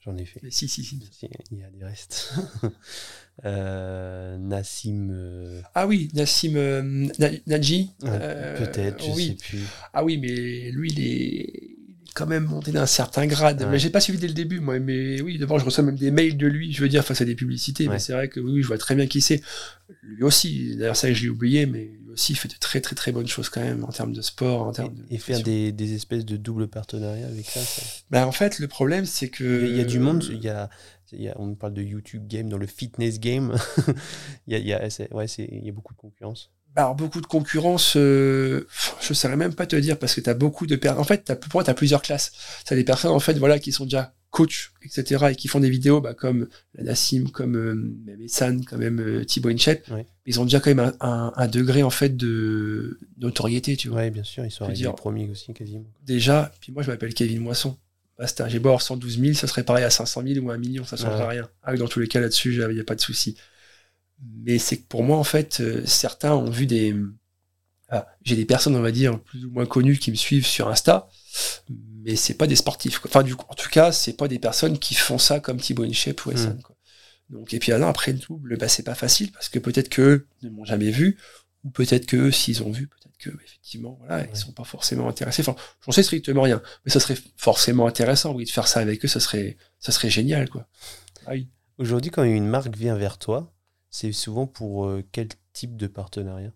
j'en 0.00 0.16
ai 0.16 0.24
fait. 0.24 0.40
Si, 0.50 0.68
si, 0.68 0.84
si. 0.84 1.00
Si, 1.10 1.28
Il 1.50 1.58
y 1.58 1.64
a 1.64 1.70
des 1.70 1.84
restes. 1.84 2.32
euh, 3.44 4.36
Nassim. 4.38 5.08
euh, 5.10 5.62
Ah 5.74 5.86
oui, 5.86 6.10
Nassim 6.14 6.54
euh, 6.56 6.82
Na- 7.18 7.30
Nadji. 7.46 7.90
euh, 8.04 8.56
Peut-être, 8.58 9.04
je 9.04 9.10
oui. 9.12 9.26
sais 9.28 9.34
plus. 9.34 9.64
Ah 9.92 10.04
oui, 10.04 10.18
mais 10.18 10.70
lui, 10.70 10.90
il 10.92 11.00
est 11.00 11.77
quand 12.14 12.26
même 12.26 12.44
monté 12.44 12.72
d'un 12.72 12.86
certain 12.86 13.26
grade. 13.26 13.62
Ouais. 13.62 13.68
Mais 13.70 13.78
j'ai 13.78 13.90
pas 13.90 14.00
suivi 14.00 14.18
dès 14.18 14.26
le 14.28 14.34
début, 14.34 14.60
moi. 14.60 14.78
Mais 14.78 15.20
oui, 15.20 15.38
d'abord, 15.38 15.58
je 15.58 15.64
reçois 15.64 15.84
même 15.84 15.96
des 15.96 16.10
mails 16.10 16.36
de 16.36 16.46
lui, 16.46 16.72
je 16.72 16.80
veux 16.82 16.88
dire, 16.88 17.04
face 17.04 17.20
à 17.20 17.24
des 17.24 17.34
publicités. 17.34 17.86
Ouais. 17.86 17.94
Mais 17.94 17.98
c'est 17.98 18.12
vrai 18.12 18.28
que 18.28 18.40
oui, 18.40 18.62
je 18.62 18.66
vois 18.66 18.78
très 18.78 18.94
bien 18.94 19.06
qui 19.06 19.20
c'est. 19.20 19.40
Lui 20.02 20.22
aussi, 20.22 20.76
d'ailleurs, 20.76 20.96
ça, 20.96 21.12
je 21.12 21.22
l'ai 21.22 21.28
oublié, 21.28 21.66
mais 21.66 21.84
lui 21.84 22.10
aussi, 22.12 22.32
il 22.32 22.36
fait 22.36 22.48
de 22.48 22.54
très, 22.58 22.80
très, 22.80 22.94
très 22.96 23.12
bonnes 23.12 23.26
choses 23.28 23.48
quand 23.48 23.60
même 23.60 23.84
en 23.84 23.88
termes 23.92 24.12
de 24.12 24.22
sport, 24.22 24.62
en 24.62 24.72
termes 24.72 24.94
de. 24.94 25.02
Et, 25.10 25.14
et 25.14 25.18
faire 25.18 25.42
des, 25.42 25.72
des 25.72 25.94
espèces 25.94 26.24
de 26.24 26.36
double 26.36 26.68
partenariat 26.68 27.26
avec 27.26 27.46
ça. 27.46 27.60
ça- 27.60 27.82
Bah, 28.10 28.26
en 28.26 28.32
fait, 28.32 28.58
le 28.58 28.68
problème, 28.68 29.04
c'est 29.06 29.28
que. 29.28 29.66
Il 29.68 29.76
y 29.76 29.80
a 29.80 29.84
du 29.84 29.98
monde, 29.98 30.24
il 30.30 30.42
y 30.42 30.48
a, 30.48 30.68
il 31.12 31.22
y 31.22 31.28
a- 31.28 31.34
on 31.40 31.54
parle 31.54 31.74
de 31.74 31.82
YouTube 31.82 32.26
game, 32.26 32.48
dans 32.48 32.58
le 32.58 32.66
fitness 32.66 33.20
game. 33.20 33.54
il, 34.46 34.52
y 34.52 34.56
a, 34.56 34.58
il, 34.58 34.66
y 34.66 34.72
a, 34.72 34.80
ouais, 35.14 35.26
il 35.38 35.64
y 35.64 35.68
a 35.68 35.72
beaucoup 35.72 35.94
de 35.94 35.98
concurrence. 35.98 36.50
Alors, 36.78 36.94
beaucoup 36.94 37.20
de 37.20 37.26
concurrence, 37.26 37.94
euh, 37.96 38.68
je 39.00 39.12
saurais 39.12 39.34
même 39.36 39.52
pas 39.52 39.66
te 39.66 39.74
dire 39.74 39.98
parce 39.98 40.14
que 40.14 40.20
tu 40.20 40.30
as 40.30 40.34
beaucoup 40.34 40.64
de 40.64 40.76
personnes. 40.76 41.00
En 41.00 41.04
fait, 41.04 41.34
pour 41.40 41.50
moi, 41.54 41.64
tu 41.64 41.70
as 41.70 41.74
plusieurs 41.74 42.02
classes. 42.02 42.30
Tu 42.64 42.72
as 42.72 42.76
des 42.76 42.84
personnes 42.84 43.10
en 43.10 43.18
fait, 43.18 43.34
voilà, 43.36 43.58
qui 43.58 43.72
sont 43.72 43.82
déjà 43.82 44.14
coach, 44.30 44.70
etc., 44.84 45.26
et 45.30 45.34
qui 45.34 45.48
font 45.48 45.58
des 45.58 45.70
vidéos 45.70 46.00
bah, 46.00 46.14
comme 46.14 46.46
la 46.74 46.84
Nassim, 46.84 47.24
comme 47.32 47.56
euh, 47.56 47.74
même 48.06 48.22
Essan, 48.22 48.64
comme 48.64 48.78
même 48.78 49.00
euh, 49.00 49.24
Thibaut 49.24 49.48
Inchep. 49.48 49.90
Ils 50.24 50.38
ont 50.38 50.44
déjà 50.44 50.60
quand 50.60 50.70
même 50.72 50.78
un, 50.78 50.94
un- 51.00 51.32
un 51.34 51.48
degré 51.48 51.82
en 51.82 51.90
fait 51.90 52.16
de 52.16 53.00
notoriété, 53.18 53.76
tu 53.76 53.88
vois. 53.88 53.98
Ouais, 54.02 54.10
bien 54.12 54.22
sûr, 54.22 54.44
ils 54.44 54.50
sont 54.52 54.68
dire- 54.68 54.94
premiers 54.94 55.28
aussi, 55.28 55.52
quasiment. 55.54 55.84
Déjà, 56.06 56.52
puis 56.60 56.70
moi 56.70 56.84
je 56.84 56.90
m'appelle 56.92 57.12
Kevin 57.12 57.40
Moisson. 57.40 57.76
Basta, 58.18 58.48
j'ai 58.48 58.60
beau 58.60 58.68
avoir 58.68 58.82
112 58.82 59.18
000, 59.18 59.34
ça 59.34 59.48
serait 59.48 59.64
pareil 59.64 59.84
à 59.84 59.90
500 59.90 60.22
000 60.26 60.44
ou 60.46 60.50
à 60.50 60.54
1 60.54 60.58
million, 60.58 60.84
ça 60.84 60.96
changerait 60.96 61.22
Ouais. 61.22 61.28
rien. 61.28 61.48
Ah, 61.64 61.72
oui, 61.72 61.78
dans 61.78 61.88
tous 61.88 61.98
les 61.98 62.06
cas 62.08 62.20
là-dessus, 62.20 62.54
il 62.54 62.68
n'y 62.74 62.80
a 62.80 62.84
pas 62.84 62.94
de 62.96 63.00
souci. 63.00 63.36
Mais 64.44 64.58
c'est 64.58 64.76
que 64.78 64.86
pour 64.86 65.02
moi, 65.04 65.16
en 65.16 65.24
fait, 65.24 65.60
euh, 65.60 65.84
certains 65.86 66.32
ont 66.34 66.50
vu 66.50 66.66
des. 66.66 66.94
Ah, 67.90 68.06
j'ai 68.22 68.36
des 68.36 68.44
personnes, 68.44 68.76
on 68.76 68.82
va 68.82 68.90
dire, 68.90 69.18
plus 69.22 69.46
ou 69.46 69.50
moins 69.50 69.64
connues 69.64 69.96
qui 69.98 70.10
me 70.10 70.16
suivent 70.16 70.46
sur 70.46 70.68
Insta, 70.68 71.08
mais 72.04 72.16
c'est 72.16 72.34
pas 72.34 72.46
des 72.46 72.56
sportifs. 72.56 72.98
quoi. 72.98 73.10
Enfin, 73.10 73.22
du 73.22 73.34
coup, 73.34 73.46
en 73.48 73.54
tout 73.54 73.70
cas, 73.70 73.92
c'est 73.92 74.12
pas 74.12 74.28
des 74.28 74.38
personnes 74.38 74.78
qui 74.78 74.94
font 74.94 75.16
ça 75.18 75.40
comme 75.40 75.58
Thibaut 75.58 75.84
InShape 75.84 76.26
ou 76.26 76.32
Essan. 76.32 76.60
quoi. 76.60 76.76
Donc, 77.30 77.54
et 77.54 77.58
puis 77.58 77.72
alors, 77.72 77.88
après 77.88 78.12
le 78.12 78.18
double, 78.18 78.56
bah, 78.58 78.68
c'est 78.68 78.82
pas 78.82 78.94
facile 78.94 79.32
parce 79.32 79.48
que 79.48 79.58
peut-être 79.58 79.88
qu'eux 79.88 80.26
ne 80.42 80.50
m'ont 80.50 80.64
jamais 80.64 80.90
vu, 80.90 81.18
ou 81.64 81.70
peut-être 81.70 82.06
que 82.06 82.30
s'ils 82.30 82.62
ont 82.62 82.70
vu, 82.70 82.88
peut-être 82.88 83.16
que 83.18 83.30
effectivement, 83.42 83.96
voilà, 84.00 84.22
Ouais. 84.22 84.30
ils 84.32 84.36
sont 84.38 84.52
pas 84.52 84.64
forcément 84.64 85.08
intéressés. 85.08 85.42
Enfin, 85.46 85.56
j'en 85.84 85.92
sais 85.92 86.02
strictement 86.02 86.42
rien, 86.42 86.60
mais 86.84 86.90
ça 86.92 87.00
serait 87.00 87.16
forcément 87.36 87.86
intéressant, 87.86 88.32
oui, 88.34 88.44
de 88.44 88.50
faire 88.50 88.68
ça 88.68 88.80
avec 88.80 89.02
eux, 89.04 89.08
ça 89.08 89.20
serait, 89.20 89.56
ça 89.78 89.92
serait 89.92 90.10
génial, 90.10 90.48
quoi. 90.50 90.66
Ah 91.26 91.30
oui. 91.32 91.48
Aujourd'hui, 91.78 92.10
quand 92.10 92.22
une 92.24 92.46
marque 92.48 92.74
vient 92.76 92.96
vers 92.96 93.18
toi, 93.18 93.52
c'est 93.90 94.12
souvent 94.12 94.46
pour 94.46 94.86
euh, 94.86 95.04
quel 95.12 95.28
type 95.52 95.76
de 95.76 95.86
partenariat? 95.86 96.52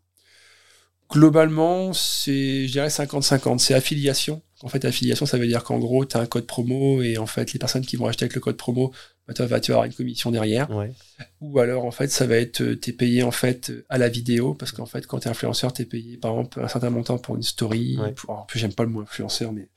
Globalement, 1.11 1.93
c'est, 1.93 2.66
je 2.66 2.72
dirais 2.72 2.89
50-50. 2.89 3.59
C'est 3.59 3.74
affiliation. 3.74 4.43
En 4.62 4.68
fait, 4.68 4.85
affiliation, 4.85 5.26
ça 5.26 5.37
veut 5.37 5.47
dire 5.47 5.62
qu'en 5.62 5.78
gros, 5.78 6.07
tu 6.07 6.16
as 6.16 6.20
un 6.20 6.26
code 6.26 6.47
promo 6.47 7.03
et 7.03 7.18
en 7.18 7.26
fait, 7.26 7.53
les 7.53 7.59
personnes 7.59 7.85
qui 7.85 7.97
vont 7.97 8.07
acheter 8.07 8.24
avec 8.24 8.35
le 8.35 8.41
code 8.41 8.57
promo, 8.57 8.93
bah, 9.28 9.35
tu 9.35 9.43
vas 9.43 9.57
avoir 9.57 9.85
une 9.85 9.93
commission 9.93 10.30
derrière. 10.30 10.70
Ouais. 10.70 10.91
Ou 11.41 11.59
alors, 11.59 11.85
en 11.85 11.91
fait, 11.91 12.11
ça 12.11 12.26
va 12.26 12.37
être, 12.37 12.62
euh, 12.62 12.76
t'es 12.76 12.93
payé 12.93 13.22
en 13.22 13.30
fait 13.30 13.72
à 13.91 13.99
la 13.99 14.09
vidéo 14.09 14.55
parce 14.55 14.72
qu'en 14.72 14.87
fait, 14.87 15.07
quand 15.07 15.18
t'es 15.18 15.28
influenceur, 15.28 15.72
t'es 15.72 15.85
payé 15.85 16.16
par 16.16 16.33
exemple 16.33 16.61
un 16.61 16.68
certain 16.68 16.91
montant 16.91 17.18
pour 17.18 17.37
une 17.37 17.43
story. 17.43 17.99
Ouais. 17.99 18.12
Pour, 18.12 18.30
en 18.30 18.47
plus, 18.47 18.59
j'aime 18.59 18.72
pas 18.72 18.85
le 18.85 18.91
mot 18.91 19.03
influenceur, 19.03 19.53
mais 19.53 19.68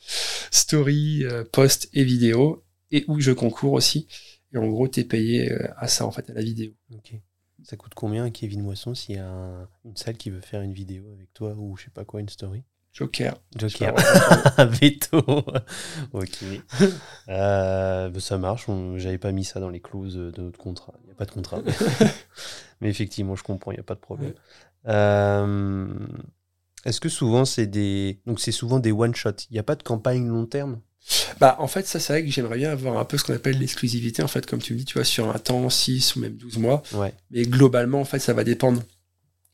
story, 0.51 1.25
euh, 1.25 1.43
post 1.51 1.89
et 1.93 2.03
vidéo. 2.03 2.63
Et 2.91 3.03
où 3.07 3.19
je 3.19 3.31
concours 3.31 3.73
aussi. 3.73 4.07
Et 4.53 4.57
en 4.57 4.67
gros, 4.67 4.87
t'es 4.87 5.03
payé 5.03 5.51
euh, 5.51 5.67
à 5.75 5.87
ça, 5.87 6.05
en 6.05 6.11
fait, 6.11 6.29
à 6.29 6.33
la 6.33 6.41
vidéo. 6.41 6.71
Ça 7.67 7.77
coûte 7.77 7.93
combien, 7.95 8.29
Kevin 8.29 8.61
Moisson, 8.61 8.93
s'il 8.93 9.15
y 9.15 9.19
a 9.19 9.27
un- 9.27 9.67
une 9.85 9.95
salle 9.97 10.17
qui 10.17 10.29
veut 10.29 10.39
faire 10.41 10.61
une 10.61 10.73
vidéo 10.73 11.11
avec 11.13 11.33
toi 11.33 11.53
ou 11.57 11.75
je 11.77 11.85
sais 11.85 11.89
pas 11.89 12.05
quoi, 12.05 12.19
une 12.21 12.29
story? 12.29 12.63
Joker. 12.93 13.33
Joker. 13.57 13.93
Un 14.57 14.65
veto. 14.65 15.17
ok. 16.13 16.37
Euh, 17.27 18.09
bah, 18.09 18.19
ça 18.19 18.37
marche. 18.37 18.67
J'avais 18.97 19.17
pas 19.17 19.31
mis 19.31 19.43
ça 19.43 19.59
dans 19.59 19.69
les 19.69 19.81
clauses 19.81 20.15
de 20.15 20.41
notre 20.41 20.59
contrat. 20.59 20.93
Il 21.01 21.07
n'y 21.07 21.11
a 21.11 21.15
pas 21.15 21.25
de 21.25 21.31
contrat. 21.31 21.59
Mais 22.81 22.89
effectivement, 22.89 23.35
je 23.35 23.41
comprends, 23.43 23.71
il 23.71 23.75
n'y 23.75 23.79
a 23.79 23.83
pas 23.83 23.95
de 23.95 23.99
problème. 23.99 24.33
Euh, 24.87 25.87
Est-ce 26.85 27.01
que 27.01 27.09
souvent 27.09 27.45
c'est 27.45 27.65
des. 27.65 28.21
Donc 28.27 28.39
c'est 28.39 28.51
souvent 28.51 28.79
des 28.79 28.91
one-shot. 28.91 29.31
Il 29.49 29.53
n'y 29.53 29.59
a 29.59 29.63
pas 29.63 29.75
de 29.75 29.81
campagne 29.83 30.27
long 30.27 30.45
terme? 30.45 30.79
Bah, 31.39 31.55
en 31.59 31.67
fait, 31.67 31.85
ça, 31.85 31.99
c'est 31.99 32.13
vrai 32.13 32.25
que 32.25 32.31
j'aimerais 32.31 32.57
bien 32.57 32.71
avoir 32.71 32.97
un 32.97 33.05
peu 33.05 33.17
ce 33.17 33.23
qu'on 33.23 33.33
appelle 33.33 33.59
l'exclusivité, 33.59 34.23
en 34.23 34.27
fait, 34.27 34.45
comme 34.45 34.61
tu 34.61 34.73
me 34.73 34.79
dis, 34.79 34.85
tu 34.85 34.95
vois, 34.95 35.03
sur 35.03 35.29
un 35.29 35.37
temps 35.37 35.69
6 35.69 36.15
ou 36.15 36.19
même 36.19 36.35
12 36.35 36.57
mois. 36.57 36.83
Ouais. 36.93 37.13
Mais 37.31 37.43
globalement, 37.43 38.01
en 38.01 38.05
fait, 38.05 38.19
ça 38.19 38.33
va 38.33 38.43
dépendre. 38.43 38.83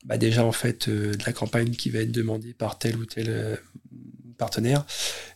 Bah, 0.06 0.18
déjà, 0.18 0.46
en 0.46 0.52
fait, 0.52 0.88
euh, 0.88 1.14
de 1.14 1.24
la 1.26 1.34
campagne 1.34 1.72
qui 1.72 1.90
va 1.90 2.00
être 2.00 2.12
demandée 2.12 2.54
par 2.54 2.80
tel 2.80 2.96
ou 2.96 3.06
tel 3.06 3.26
euh, 3.30 3.56
partenaire. 4.38 4.86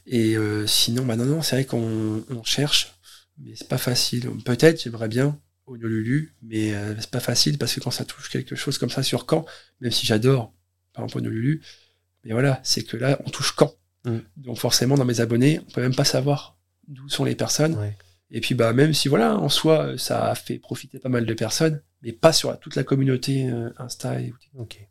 Et 0.06 0.38
euh, 0.38 0.66
sinon, 0.68 1.06
bah, 1.06 1.16
non, 1.16 1.26
non, 1.26 1.42
c'est 1.42 1.58
vrai 1.58 1.66
qu'on 1.66 2.24
on 2.30 2.44
cherche, 2.44 2.94
mais 3.38 3.54
c'est 3.56 3.68
pas 3.68 3.78
facile. 3.78 4.30
Peut-être, 4.44 4.82
j'aimerais 4.82 5.10
bien 5.10 5.40
au 5.68 5.76
Lulu, 5.76 6.36
mais 6.44 6.74
c'est 7.00 7.10
pas 7.10 7.20
facile 7.20 7.58
parce 7.58 7.74
que 7.74 7.80
quand 7.80 7.90
ça 7.90 8.06
touche 8.06 8.30
quelque 8.30 8.56
chose 8.56 8.78
comme 8.78 8.92
ça 8.92 9.02
sur 9.02 9.26
Caen, 9.28 9.48
même 9.82 9.90
si 9.90 10.06
j'adore, 10.06 10.54
par 10.94 11.06
exemple, 11.06 11.26
au 11.26 11.30
Lulu, 11.32 11.64
mais 12.24 12.34
voilà, 12.34 12.62
c'est 12.64 12.84
que 12.84 12.98
là, 12.98 13.20
on 13.26 13.32
touche 13.32 13.56
Caen. 13.58 13.74
Mm. 14.06 14.20
Donc 14.38 14.58
forcément, 14.58 14.96
dans 14.96 15.06
mes 15.06 15.20
abonnés, 15.22 15.60
on 15.68 15.72
peut 15.72 15.82
même 15.82 15.96
pas 15.96 16.06
savoir 16.06 16.58
d'où 16.88 17.10
sont 17.10 17.24
les 17.24 17.36
personnes. 17.36 17.78
Ouais. 17.78 17.98
Et 18.32 18.42
puis 18.42 18.56
bah 18.56 18.74
même 18.74 18.94
si 18.94 19.08
voilà, 19.08 19.38
en 19.38 19.50
soi, 19.50 19.98
ça 19.98 20.30
a 20.30 20.36
fait 20.36 20.58
profiter 20.58 21.00
pas 21.00 21.10
mal 21.10 21.26
de 21.26 21.34
personnes, 21.34 21.82
mais 22.02 22.12
pas 22.12 22.34
sur 22.34 22.58
toute 22.60 22.76
la 22.76 22.84
communauté 22.84 23.50
euh, 23.50 23.70
Insta 23.78 24.20
et 24.20 24.34
Ok. 24.58 24.88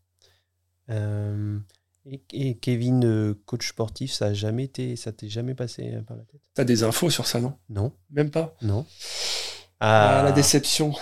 Euh, 0.90 1.58
et, 2.06 2.22
et 2.32 2.56
Kevin, 2.56 3.04
euh, 3.04 3.34
coach 3.46 3.68
sportif, 3.68 4.12
ça 4.12 4.26
a 4.26 4.34
jamais 4.34 4.64
été, 4.64 4.94
ça 4.96 5.10
t'est 5.10 5.28
jamais 5.28 5.54
passé 5.54 5.94
par 6.06 6.16
la 6.16 6.24
tête? 6.24 6.40
T'as 6.54 6.64
des 6.64 6.82
infos 6.84 7.10
sur 7.10 7.26
ça, 7.26 7.40
non? 7.40 7.54
Non, 7.70 7.92
Même 8.10 8.30
pas? 8.30 8.54
Non. 8.62 8.86
Ah, 9.80 10.22
la 10.24 10.32
déception. 10.32 10.94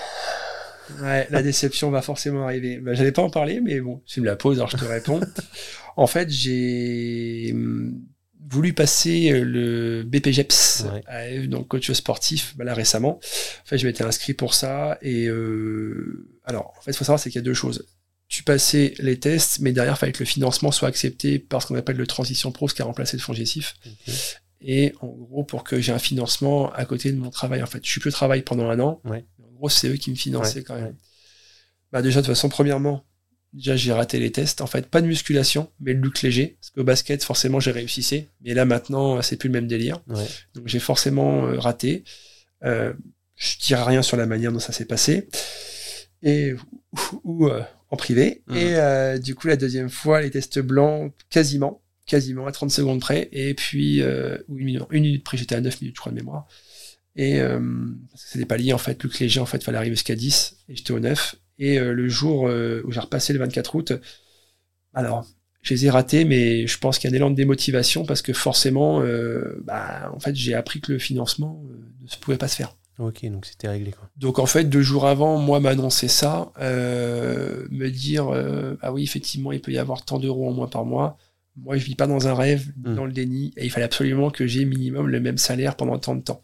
Ouais, 1.01 1.27
la 1.31 1.43
déception 1.43 1.91
va 1.91 2.03
forcément 2.03 2.45
arriver. 2.45 2.79
Bah, 2.79 2.95
J'allais 2.95 3.13
pas 3.13 3.23
en 3.23 3.31
parler, 3.31 3.61
mais 3.61 3.81
bon, 3.81 4.03
tu 4.07 4.21
me 4.21 4.27
la 4.27 4.37
poses, 4.37 4.59
alors 4.59 4.71
je 4.71 4.77
te 4.77 4.85
réponds. 4.85 5.21
en 5.97 6.07
fait, 6.07 6.31
j'ai 6.31 7.51
hum, 7.53 8.01
voulu 8.49 8.73
passer 8.73 9.31
euh, 9.33 9.45
le 9.45 10.03
BPGEPS, 10.05 10.85
Ouais. 11.09 11.47
donc 11.47 11.69
coach 11.69 11.91
sportif, 11.93 12.55
bah, 12.57 12.65
là 12.65 12.75
récemment. 12.75 13.19
En 13.19 13.67
fait, 13.67 13.79
je 13.79 13.87
m'étais 13.87 14.05
inscrit 14.05 14.35
pour 14.35 14.55
ça. 14.55 14.99
Et 15.03 15.27
euh, 15.27 16.29
alors, 16.45 16.75
en 16.79 16.83
fait, 16.83 16.91
il 16.91 16.95
faut 16.97 17.05
savoir, 17.05 17.19
c'est 17.21 17.31
qu'il 17.31 17.39
y 17.39 17.45
a 17.45 17.45
deux 17.45 17.55
choses. 17.55 17.87
Tu 18.29 18.43
passais 18.43 18.95
les 18.99 19.19
tests, 19.19 19.61
mais 19.61 19.73
derrière, 19.73 19.95
il 19.95 19.99
fallait 19.99 20.13
que 20.13 20.21
le 20.21 20.25
financement 20.27 20.73
soit 20.73 20.89
accepté 20.89 21.39
par 21.39 21.61
ce 21.63 21.67
qu'on 21.67 21.75
appelle 21.77 21.97
le 21.97 22.07
Transition 22.07 22.51
Pro, 22.51 22.67
ce 22.69 22.75
qui 22.75 22.81
a 22.83 22.87
remplacé 22.87 23.17
le 23.17 23.23
fonds 23.23 23.35
GESIF. 23.35 23.75
Et 24.63 24.95
en 25.01 25.09
gros, 25.09 25.45
pour 25.45 25.65
que 25.65 25.81
j'ai 25.81 25.93
un 25.93 25.99
financement 25.99 26.73
à 26.73 26.85
côté 26.87 27.13
de 27.13 27.19
mon 27.19 27.31
travail, 27.31 27.63
en 27.63 27.67
fait, 27.67 27.85
je 27.85 27.91
suis 27.91 28.01
plus 28.01 28.09
au 28.09 28.13
travail 28.13 28.43
pendant 28.43 28.71
un 28.71 28.81
an. 28.81 29.01
Ouais. 29.05 29.25
En 29.43 29.53
gros, 29.55 29.69
c'est 29.69 29.89
eux 29.89 29.97
qui 29.97 30.11
me 30.11 30.17
finançaient 30.17 30.61
Ouais, 30.61 30.65
quand 30.65 30.77
même. 30.77 30.95
Bah 31.91 32.01
déjà, 32.01 32.21
de 32.23 32.27
toute 32.27 32.35
façon, 32.35 32.49
premièrement, 32.49 33.05
déjà 33.53 33.77
j'ai 33.77 33.93
raté 33.93 34.19
les 34.19 34.33
tests. 34.33 34.61
En 34.61 34.67
fait, 34.67 34.87
pas 34.87 35.01
de 35.01 35.07
musculation, 35.07 35.71
mais 35.81 35.93
le 35.93 36.01
look 36.01 36.23
léger. 36.23 36.57
Parce 36.61 36.71
qu'au 36.71 36.85
basket, 36.85 37.23
forcément, 37.23 37.61
j'ai 37.61 37.71
réussi. 37.71 38.27
Mais 38.45 38.55
là, 38.55 38.65
maintenant, 38.65 39.21
c'est 39.23 39.37
plus 39.37 39.49
le 39.49 39.53
même 39.53 39.67
délire. 39.67 40.01
Donc 40.55 40.67
j'ai 40.67 40.79
forcément 40.79 41.47
euh, 41.47 41.59
raté. 41.59 42.05
Euh, 42.65 42.93
je 43.37 43.59
dirai 43.59 43.83
rien 43.83 44.03
sur 44.03 44.17
la 44.17 44.27
manière 44.27 44.53
dont 44.53 44.61
ça 44.61 44.73
s'est 44.73 44.85
passé. 44.85 45.29
Et 46.23 46.55
ou, 47.25 47.49
euh, 47.49 47.63
en 47.91 47.97
privé. 47.97 48.43
Mmh. 48.47 48.57
Et 48.57 49.19
du 49.19 49.35
coup, 49.35 49.49
la 49.49 49.57
deuxième 49.57 49.91
fois, 49.91 50.23
les 50.23 50.31
tests 50.31 50.61
blancs, 50.61 51.13
quasiment, 51.31 51.83
quasiment 52.07 52.47
à 52.47 52.53
30 52.53 52.71
secondes 52.71 53.01
près. 53.01 53.29
Et 53.33 53.55
puis, 53.55 54.01
une 54.01 54.39
minute, 54.49 54.83
une 54.91 55.03
minute 55.03 55.25
près, 55.25 55.37
j'étais 55.37 55.55
à 55.55 55.61
9 55.61 55.81
minutes, 55.81 55.97
je 55.97 56.01
crois, 56.01 56.13
de 56.13 56.17
mémoire. 56.17 56.47
Et 57.15 57.41
euh, 57.41 57.61
c'était 58.15 58.47
pas 58.47 58.57
lié 58.57 58.73
en 58.73 58.79
fait. 58.79 59.03
Luc 59.03 59.19
Léger, 59.19 59.41
en 59.41 59.47
fait, 59.47 59.63
fallait 59.63 59.79
arriver 59.79 59.97
jusqu'à 59.97 60.15
10 60.15 60.57
et 60.69 60.77
j'étais 60.77 60.93
au 60.93 61.01
9. 61.01 61.37
Et 61.59 61.79
euh, 61.79 61.93
le 61.93 62.09
jour 62.09 62.49
euh, 62.49 62.83
où 62.85 62.93
j'ai 62.93 63.01
repassé 63.01 63.33
le 63.33 63.39
24 63.39 63.75
août, 63.75 63.93
alors, 64.95 65.27
je 65.63 65.75
les 65.75 65.87
ai 65.87 65.91
ratés, 65.91 66.25
mais 66.25 66.67
je 66.67 66.79
pense 66.79 66.99
qu'il 66.99 67.09
y 67.09 67.13
a 67.13 67.15
un 67.15 67.17
élan 67.17 67.31
de 67.31 67.37
démotivation 67.37 68.05
parce 68.05 68.23
que 68.23 68.33
forcément, 68.33 69.01
euh, 69.01 69.61
bah, 69.65 70.11
en 70.15 70.21
fait, 70.21 70.35
j'ai 70.35 70.55
appris 70.55 70.81
que 70.81 70.93
le 70.93 70.99
financement 70.99 71.63
ne 72.03 72.09
se 72.09 72.17
pouvait 72.19 72.37
pas 72.37 72.49
se 72.49 72.57
faire. 72.57 72.77
Ok, 72.99 73.25
donc 73.31 73.47
c'était 73.47 73.69
réglé 73.69 73.91
quoi. 73.91 74.09
Donc 74.19 74.39
en 74.39 74.45
fait, 74.45 74.65
deux 74.65 74.83
jours 74.83 75.07
avant, 75.07 75.39
moi 75.39 75.61
m'annoncer 75.61 76.09
ça, 76.09 76.53
me 76.61 77.89
dire 77.89 78.29
ah 78.83 78.93
oui 78.93 79.03
effectivement 79.03 79.51
il 79.51 79.63
peut 79.63 79.73
y 79.73 79.79
avoir 79.79 80.05
tant 80.05 80.19
d'euros 80.19 80.47
en 80.47 80.53
moins 80.53 80.69
par 80.69 80.85
mois. 80.85 81.17
Moi 81.57 81.79
je 81.79 81.85
vis 81.85 81.95
pas 81.95 82.07
dans 82.07 82.29
un 82.29 82.35
rêve, 82.35 82.71
hmm. 82.85 82.95
dans 82.95 83.07
le 83.07 83.13
déni, 83.13 83.55
et 83.57 83.65
il 83.65 83.71
fallait 83.71 83.87
absolument 83.87 84.31
que 84.31 84.47
j'ai 84.47 84.67
minimum 84.67 85.09
le 85.09 85.21
même 85.21 85.39
salaire 85.39 85.75
pendant 85.77 85.99
tant 85.99 86.15
de 86.15 86.21
temps. 86.21 86.43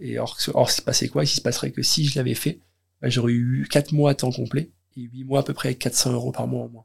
Et 0.00 0.18
or, 0.18 0.36
or, 0.54 0.70
se 0.70 0.82
passait 0.82 1.08
quoi? 1.08 1.24
Il 1.24 1.28
se 1.28 1.40
passerait 1.40 1.70
que 1.70 1.82
si 1.82 2.06
je 2.06 2.18
l'avais 2.18 2.34
fait, 2.34 2.60
bah, 3.00 3.08
j'aurais 3.08 3.32
eu 3.32 3.66
4 3.70 3.92
mois 3.92 4.10
à 4.10 4.14
temps 4.14 4.32
complet 4.32 4.70
et 4.96 5.02
8 5.02 5.24
mois 5.24 5.40
à 5.40 5.42
peu 5.42 5.54
près 5.54 5.68
avec 5.68 5.78
400 5.78 6.12
euros 6.12 6.32
par 6.32 6.46
mois 6.46 6.64
en 6.64 6.68
moins. 6.68 6.84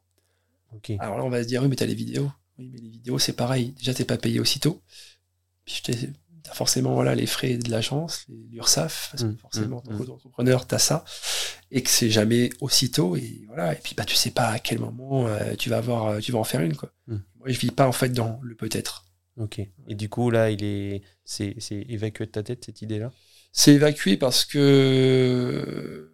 Alors 0.99 1.17
là, 1.17 1.25
on 1.25 1.29
va 1.29 1.43
se 1.43 1.47
dire, 1.47 1.61
oui, 1.61 1.67
mais 1.67 1.75
t'as 1.75 1.85
les 1.85 1.95
vidéos. 1.95 2.31
Oui, 2.57 2.69
mais 2.71 2.79
les 2.79 2.89
vidéos, 2.89 3.19
c'est 3.19 3.33
pareil. 3.33 3.73
Déjà, 3.77 3.93
t'es 3.93 4.05
pas 4.05 4.17
payé 4.17 4.39
aussitôt. 4.39 4.81
Puis 5.65 5.81
t'as 6.43 6.53
forcément 6.53 6.93
voilà, 6.93 7.13
les 7.13 7.27
frais 7.27 7.57
de 7.57 7.69
l'agence, 7.69 8.25
l'URSAF, 8.49 9.09
parce 9.11 9.23
que 9.23 9.27
mmh, 9.27 9.37
forcément, 9.37 9.83
mmh, 9.85 9.93
mmh. 9.93 10.11
entrepreneur, 10.11 10.67
t'as 10.67 10.79
ça. 10.79 11.05
Et 11.71 11.83
que 11.83 11.89
c'est 11.89 12.09
jamais 12.09 12.49
aussitôt. 12.61 13.15
Et 13.15 13.43
voilà. 13.47 13.73
Et 13.73 13.77
puis, 13.77 13.95
bah, 13.95 14.05
tu 14.05 14.15
sais 14.15 14.31
pas 14.31 14.47
à 14.47 14.59
quel 14.59 14.79
moment 14.79 15.27
euh, 15.27 15.55
tu 15.55 15.69
vas 15.69 15.77
avoir, 15.77 16.07
euh, 16.07 16.19
tu 16.19 16.31
vas 16.31 16.39
en 16.39 16.43
faire 16.43 16.61
une, 16.61 16.75
quoi. 16.75 16.91
Moi, 17.07 17.47
je 17.47 17.59
vis 17.59 17.71
pas, 17.71 17.87
en 17.87 17.91
fait, 17.91 18.09
dans 18.09 18.39
le 18.41 18.55
peut-être. 18.55 19.05
Ok. 19.37 19.59
Et 19.87 19.95
du 19.95 20.09
coup, 20.09 20.29
là, 20.29 20.51
il 20.51 20.63
est, 20.63 21.01
c'est, 21.25 21.55
évacué 21.71 22.25
de 22.25 22.31
ta 22.31 22.43
tête 22.43 22.65
cette 22.65 22.81
idée-là? 22.81 23.11
C'est 23.51 23.73
évacué 23.73 24.17
parce 24.17 24.45
que 24.45 26.09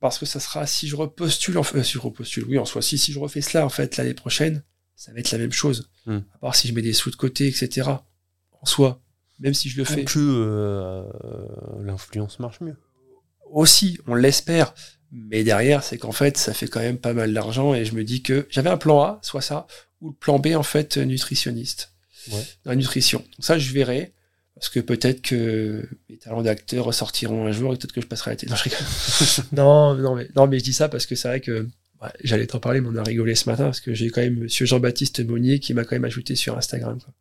parce 0.00 0.18
que 0.18 0.26
ça 0.26 0.40
sera 0.40 0.66
si 0.66 0.88
je 0.88 0.96
repostule, 0.96 1.58
en 1.58 1.62
fait, 1.62 1.82
si 1.82 1.92
je 1.94 1.98
repostule, 1.98 2.44
oui, 2.44 2.58
en 2.58 2.64
soi, 2.64 2.82
si 2.82 2.98
si 2.98 3.12
je 3.12 3.18
refais 3.18 3.40
cela 3.40 3.64
en 3.64 3.68
fait 3.68 3.96
l'année 3.96 4.14
prochaine, 4.14 4.62
ça 4.96 5.12
va 5.12 5.20
être 5.20 5.30
la 5.30 5.38
même 5.38 5.52
chose. 5.52 5.90
Hmm. 6.06 6.20
À 6.34 6.38
part 6.38 6.56
si 6.56 6.68
je 6.68 6.74
mets 6.74 6.82
des 6.82 6.92
sous 6.92 7.10
de 7.10 7.16
côté, 7.16 7.46
etc. 7.48 7.88
En 8.60 8.66
soi, 8.66 9.00
même 9.38 9.54
si 9.54 9.68
je 9.68 9.78
le 9.78 9.84
fais. 9.84 10.04
Que 10.04 10.18
euh, 10.18 11.02
l'influence 11.80 12.38
marche 12.38 12.60
mieux. 12.60 12.76
Aussi, 13.50 13.98
on 14.06 14.14
l'espère. 14.14 14.74
Mais 15.10 15.42
derrière, 15.42 15.82
c'est 15.82 15.96
qu'en 15.96 16.12
fait, 16.12 16.36
ça 16.36 16.52
fait 16.52 16.68
quand 16.68 16.80
même 16.80 16.98
pas 16.98 17.14
mal 17.14 17.32
d'argent 17.32 17.72
et 17.72 17.86
je 17.86 17.94
me 17.94 18.04
dis 18.04 18.22
que 18.22 18.46
j'avais 18.50 18.68
un 18.68 18.76
plan 18.76 19.00
A, 19.00 19.20
soit 19.22 19.40
ça, 19.40 19.66
ou 20.02 20.08
le 20.10 20.14
plan 20.14 20.38
B, 20.38 20.48
en 20.48 20.62
fait, 20.62 20.98
nutritionniste 20.98 21.94
dans 22.30 22.72
la 22.72 22.76
nutrition. 22.76 23.20
Donc 23.20 23.44
ça, 23.44 23.58
je 23.58 23.72
verrai. 23.72 24.12
Parce 24.58 24.70
que 24.70 24.80
peut-être 24.80 25.22
que 25.22 25.88
mes 26.10 26.16
talents 26.16 26.42
d'acteur 26.42 26.84
ressortiront 26.84 27.46
un 27.46 27.52
jour 27.52 27.72
et 27.72 27.76
peut-être 27.76 27.92
que 27.92 28.00
je 28.00 28.06
passerai 28.06 28.32
à 28.32 28.34
la 28.34 28.36
télé. 28.36 28.52
Non, 29.52 29.94
non, 30.02 30.16
mais, 30.16 30.28
non, 30.34 30.48
mais 30.48 30.58
je 30.58 30.64
dis 30.64 30.72
ça 30.72 30.88
parce 30.88 31.06
que 31.06 31.14
c'est 31.14 31.28
vrai 31.28 31.40
que 31.40 31.68
j'allais 32.24 32.46
t'en 32.46 32.58
parler, 32.58 32.80
mais 32.80 32.88
on 32.90 32.96
a 32.96 33.02
rigolé 33.04 33.36
ce 33.36 33.48
matin 33.48 33.64
parce 33.64 33.80
que 33.80 33.94
j'ai 33.94 34.10
quand 34.10 34.20
même 34.20 34.38
monsieur 34.38 34.66
Jean-Baptiste 34.66 35.24
Monnier 35.24 35.60
qui 35.60 35.74
m'a 35.74 35.84
quand 35.84 35.94
même 35.94 36.04
ajouté 36.04 36.34
sur 36.34 36.58
Instagram. 36.58 36.98
Quoi. 37.00 37.14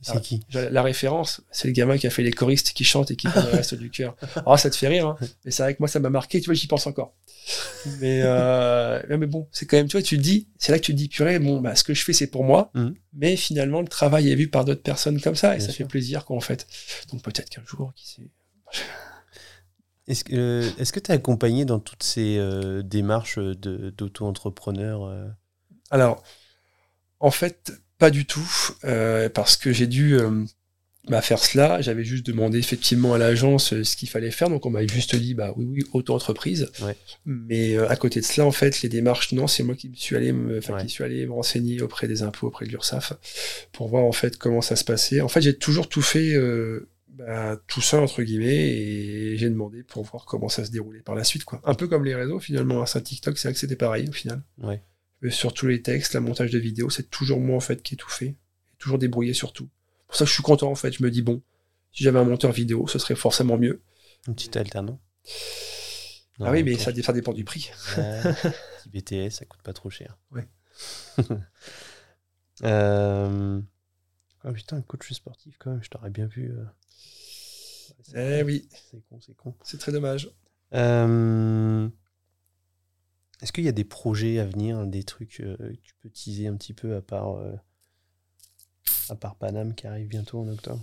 C'est 0.00 0.20
qui 0.20 0.40
La 0.52 0.82
référence, 0.82 1.42
c'est 1.50 1.68
le 1.68 1.72
gamin 1.72 1.98
qui 1.98 2.06
a 2.06 2.10
fait 2.10 2.22
les 2.22 2.30
choristes 2.30 2.72
qui 2.72 2.84
chantent 2.84 3.10
et 3.10 3.16
qui 3.16 3.26
font 3.28 3.40
le 3.40 3.56
reste 3.56 3.74
du 3.74 3.90
cœur. 3.90 4.16
Alors 4.36 4.58
ça 4.58 4.70
te 4.70 4.76
fait 4.76 4.88
rire, 4.88 5.06
hein 5.06 5.16
mais 5.44 5.50
c'est 5.50 5.62
vrai 5.62 5.74
que 5.74 5.78
moi 5.80 5.88
ça 5.88 6.00
m'a 6.00 6.10
marqué, 6.10 6.40
tu 6.40 6.46
vois, 6.46 6.54
j'y 6.54 6.66
pense 6.66 6.86
encore. 6.86 7.14
Mais, 8.00 8.20
euh, 8.22 9.02
mais 9.08 9.26
bon, 9.26 9.48
c'est 9.50 9.66
quand 9.66 9.76
même, 9.76 9.88
tu 9.88 9.96
vois, 9.96 10.02
tu 10.02 10.16
te 10.16 10.22
dis, 10.22 10.46
c'est 10.58 10.70
là 10.70 10.78
que 10.78 10.84
tu 10.84 10.92
te 10.92 10.96
dis, 10.96 11.08
purée, 11.08 11.40
bon, 11.40 11.60
bah, 11.60 11.74
ce 11.74 11.82
que 11.82 11.92
je 11.92 12.04
fais 12.04 12.12
c'est 12.12 12.28
pour 12.28 12.44
moi, 12.44 12.70
mmh. 12.74 12.90
mais 13.14 13.34
finalement 13.34 13.80
le 13.80 13.88
travail 13.88 14.30
est 14.30 14.36
vu 14.36 14.46
par 14.46 14.64
d'autres 14.64 14.82
personnes 14.82 15.20
comme 15.20 15.34
ça 15.34 15.56
et 15.56 15.60
ça 15.60 15.72
fait 15.72 15.84
plaisir 15.84 16.24
qu'on 16.24 16.40
fait. 16.40 16.68
Donc 17.10 17.22
peut-être 17.22 17.50
qu'un 17.50 17.64
jour, 17.66 17.92
qui 17.96 18.08
sait. 18.08 18.30
Est-ce 20.08 20.24
que 20.24 20.68
est-ce 20.78 20.92
que 20.92 20.98
tu 20.98 21.12
es 21.12 21.14
accompagné 21.14 21.64
dans 21.64 21.78
toutes 21.78 22.02
ces 22.02 22.36
euh, 22.36 22.82
démarches 22.82 23.38
d'auto-entrepreneur 23.38 25.04
euh? 25.04 25.28
Alors, 25.92 26.24
en 27.20 27.30
fait, 27.30 27.72
pas 28.02 28.10
du 28.10 28.26
tout, 28.26 28.74
euh, 28.82 29.28
parce 29.28 29.56
que 29.56 29.72
j'ai 29.72 29.86
dû 29.86 30.18
euh, 30.18 30.44
bah, 31.08 31.22
faire 31.22 31.38
cela. 31.38 31.80
J'avais 31.82 32.02
juste 32.02 32.26
demandé 32.26 32.58
effectivement 32.58 33.14
à 33.14 33.18
l'agence 33.18 33.74
euh, 33.74 33.84
ce 33.84 33.94
qu'il 33.94 34.08
fallait 34.08 34.32
faire, 34.32 34.50
donc 34.50 34.66
on 34.66 34.70
m'a 34.70 34.84
juste 34.84 35.14
dit 35.14 35.34
bah 35.34 35.54
oui 35.56 35.66
oui 35.68 35.84
auto-entreprise. 35.92 36.72
Mais 37.26 37.78
à 37.78 37.94
côté 37.94 38.18
de 38.18 38.24
cela, 38.24 38.44
en 38.44 38.50
fait, 38.50 38.82
les 38.82 38.88
démarches, 38.88 39.30
non, 39.30 39.46
c'est 39.46 39.62
moi 39.62 39.76
qui 39.76 39.88
me 39.88 39.94
suis 39.94 40.16
allé 40.16 40.32
me, 40.32 40.58
qui 40.58 40.88
suis 40.88 41.04
allé 41.04 41.24
me 41.26 41.32
renseigner 41.32 41.80
auprès 41.80 42.08
des 42.08 42.24
impôts, 42.24 42.48
auprès 42.48 42.66
de 42.66 42.72
l'URSSAF, 42.72 43.12
pour 43.70 43.86
voir 43.86 44.02
en 44.02 44.10
fait 44.10 44.36
comment 44.36 44.62
ça 44.62 44.74
se 44.74 44.82
passait. 44.82 45.20
En 45.20 45.28
fait, 45.28 45.42
j'ai 45.42 45.56
toujours 45.56 45.88
tout 45.88 46.02
fait. 46.02 46.36
Bah, 47.08 47.56
tout 47.68 47.82
seul 47.82 48.00
entre 48.00 48.22
guillemets 48.22 48.70
et 48.70 49.36
j'ai 49.36 49.50
demandé 49.50 49.82
pour 49.82 50.02
voir 50.02 50.24
comment 50.24 50.48
ça 50.48 50.64
se 50.64 50.70
déroulait 50.70 51.02
par 51.02 51.14
la 51.14 51.24
suite 51.24 51.44
quoi 51.44 51.60
un 51.64 51.74
peu 51.74 51.86
comme 51.86 52.06
les 52.06 52.14
réseaux 52.14 52.40
finalement 52.40 52.86
ça 52.86 53.02
TikTok 53.02 53.36
c'est 53.36 53.48
vrai 53.48 53.52
que 53.52 53.60
c'était 53.60 53.76
pareil 53.76 54.08
au 54.08 54.12
final 54.12 54.40
ouais 54.62 54.80
sur 55.30 55.54
tous 55.54 55.66
les 55.66 55.82
textes, 55.82 56.14
la 56.14 56.20
montage 56.20 56.50
de 56.50 56.58
vidéos, 56.58 56.90
c'est 56.90 57.10
toujours 57.10 57.40
moi 57.40 57.56
en 57.56 57.60
fait 57.60 57.82
qui 57.82 57.94
ai 57.94 57.96
tout 57.96 58.10
fait, 58.10 58.36
toujours 58.78 58.98
débrouillé 58.98 59.34
sur 59.34 59.52
tout. 59.52 59.68
Pour 60.06 60.16
ça 60.16 60.24
que 60.24 60.28
je 60.28 60.34
suis 60.34 60.42
content 60.42 60.70
en 60.70 60.74
fait, 60.74 60.92
je 60.92 61.02
me 61.02 61.10
dis 61.10 61.22
bon, 61.22 61.42
si 61.92 62.02
j'avais 62.02 62.18
un 62.18 62.24
monteur 62.24 62.52
vidéo, 62.52 62.86
ce 62.86 62.98
serait 62.98 63.14
forcément 63.14 63.58
mieux. 63.58 63.82
Un 64.28 64.32
petit 64.32 64.56
alternant. 64.56 65.00
ah 66.40 66.50
oui, 66.50 66.62
mais 66.62 66.76
ça, 66.76 66.92
ça, 67.02 67.12
dépend 67.12 67.32
du 67.32 67.44
prix. 67.44 67.70
petit 67.94 68.88
BTS, 68.88 69.30
ça 69.30 69.44
coûte 69.44 69.62
pas 69.62 69.72
trop 69.72 69.90
cher. 69.90 70.18
Ouais. 70.30 70.48
euh... 72.64 73.60
Oh 74.44 74.52
putain, 74.52 74.76
un 74.76 74.82
coach 74.82 75.12
sportif 75.12 75.56
quand 75.58 75.70
même, 75.70 75.82
je 75.82 75.90
t'aurais 75.90 76.10
bien 76.10 76.26
vu. 76.26 76.52
Euh... 76.52 76.64
Eh 78.14 78.42
oui. 78.42 78.68
C'est 78.90 79.02
con, 79.08 79.20
c'est 79.20 79.36
con. 79.36 79.54
C'est 79.62 79.78
très 79.78 79.92
dommage. 79.92 80.30
Euh... 80.74 81.88
Est-ce 83.42 83.52
qu'il 83.52 83.64
y 83.64 83.68
a 83.68 83.72
des 83.72 83.84
projets 83.84 84.38
à 84.38 84.44
venir, 84.44 84.86
des 84.86 85.02
trucs 85.02 85.40
euh, 85.40 85.56
que 85.56 85.80
tu 85.82 85.94
peux 86.00 86.08
teaser 86.08 86.46
un 86.46 86.54
petit 86.54 86.72
peu 86.72 86.94
à 86.94 87.00
part, 87.00 87.36
euh, 87.38 87.52
à 89.08 89.16
part 89.16 89.34
Paname 89.34 89.74
qui 89.74 89.88
arrive 89.88 90.06
bientôt 90.06 90.40
en 90.40 90.48
octobre? 90.48 90.80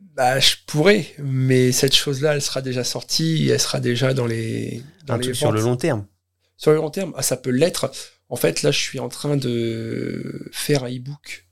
Bah, 0.00 0.38
je 0.38 0.54
pourrais, 0.66 1.06
mais 1.18 1.72
cette 1.72 1.94
chose-là, 1.94 2.34
elle 2.34 2.42
sera 2.42 2.62
déjà 2.62 2.84
sortie, 2.84 3.48
elle 3.48 3.58
sera 3.58 3.80
déjà 3.80 4.14
dans 4.14 4.26
les. 4.26 4.80
Dans 5.06 5.14
un 5.14 5.18
truc 5.18 5.34
sur 5.34 5.50
le 5.50 5.60
long 5.60 5.76
terme? 5.76 6.06
Sur 6.56 6.70
le 6.70 6.76
long 6.76 6.90
terme, 6.90 7.12
ah, 7.16 7.22
ça 7.22 7.36
peut 7.36 7.50
l'être. 7.50 7.90
En 8.28 8.36
fait, 8.36 8.62
là, 8.62 8.70
je 8.70 8.78
suis 8.78 9.00
en 9.00 9.08
train 9.08 9.36
de 9.36 10.48
faire 10.52 10.84
un 10.84 10.90
e-book. 10.90 11.48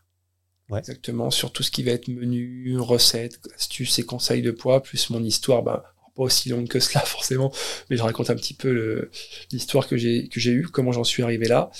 Exactement, 0.76 1.30
sur 1.30 1.52
tout 1.52 1.64
ce 1.64 1.70
qui 1.72 1.82
va 1.82 1.92
être 1.92 2.08
menu, 2.08 2.78
recettes, 2.78 3.40
astuces 3.54 3.98
et 3.98 4.04
conseils 4.04 4.42
de 4.42 4.50
poids, 4.52 4.80
plus 4.82 5.10
mon 5.10 5.22
histoire. 5.22 5.64
Bah, 5.64 5.92
pas 6.16 6.22
aussi 6.22 6.48
longue 6.48 6.68
que 6.68 6.80
cela 6.80 7.00
forcément, 7.04 7.52
mais 7.90 7.96
je 7.96 8.02
raconte 8.02 8.30
un 8.30 8.34
petit 8.34 8.54
peu 8.54 9.08
l'histoire 9.52 9.86
que 9.86 9.96
j'ai 9.96 10.28
que 10.28 10.40
j'ai 10.40 10.52
eue, 10.52 10.66
comment 10.66 10.92
j'en 10.92 11.04
suis 11.04 11.22
arrivé 11.22 11.46
là. 11.46 11.70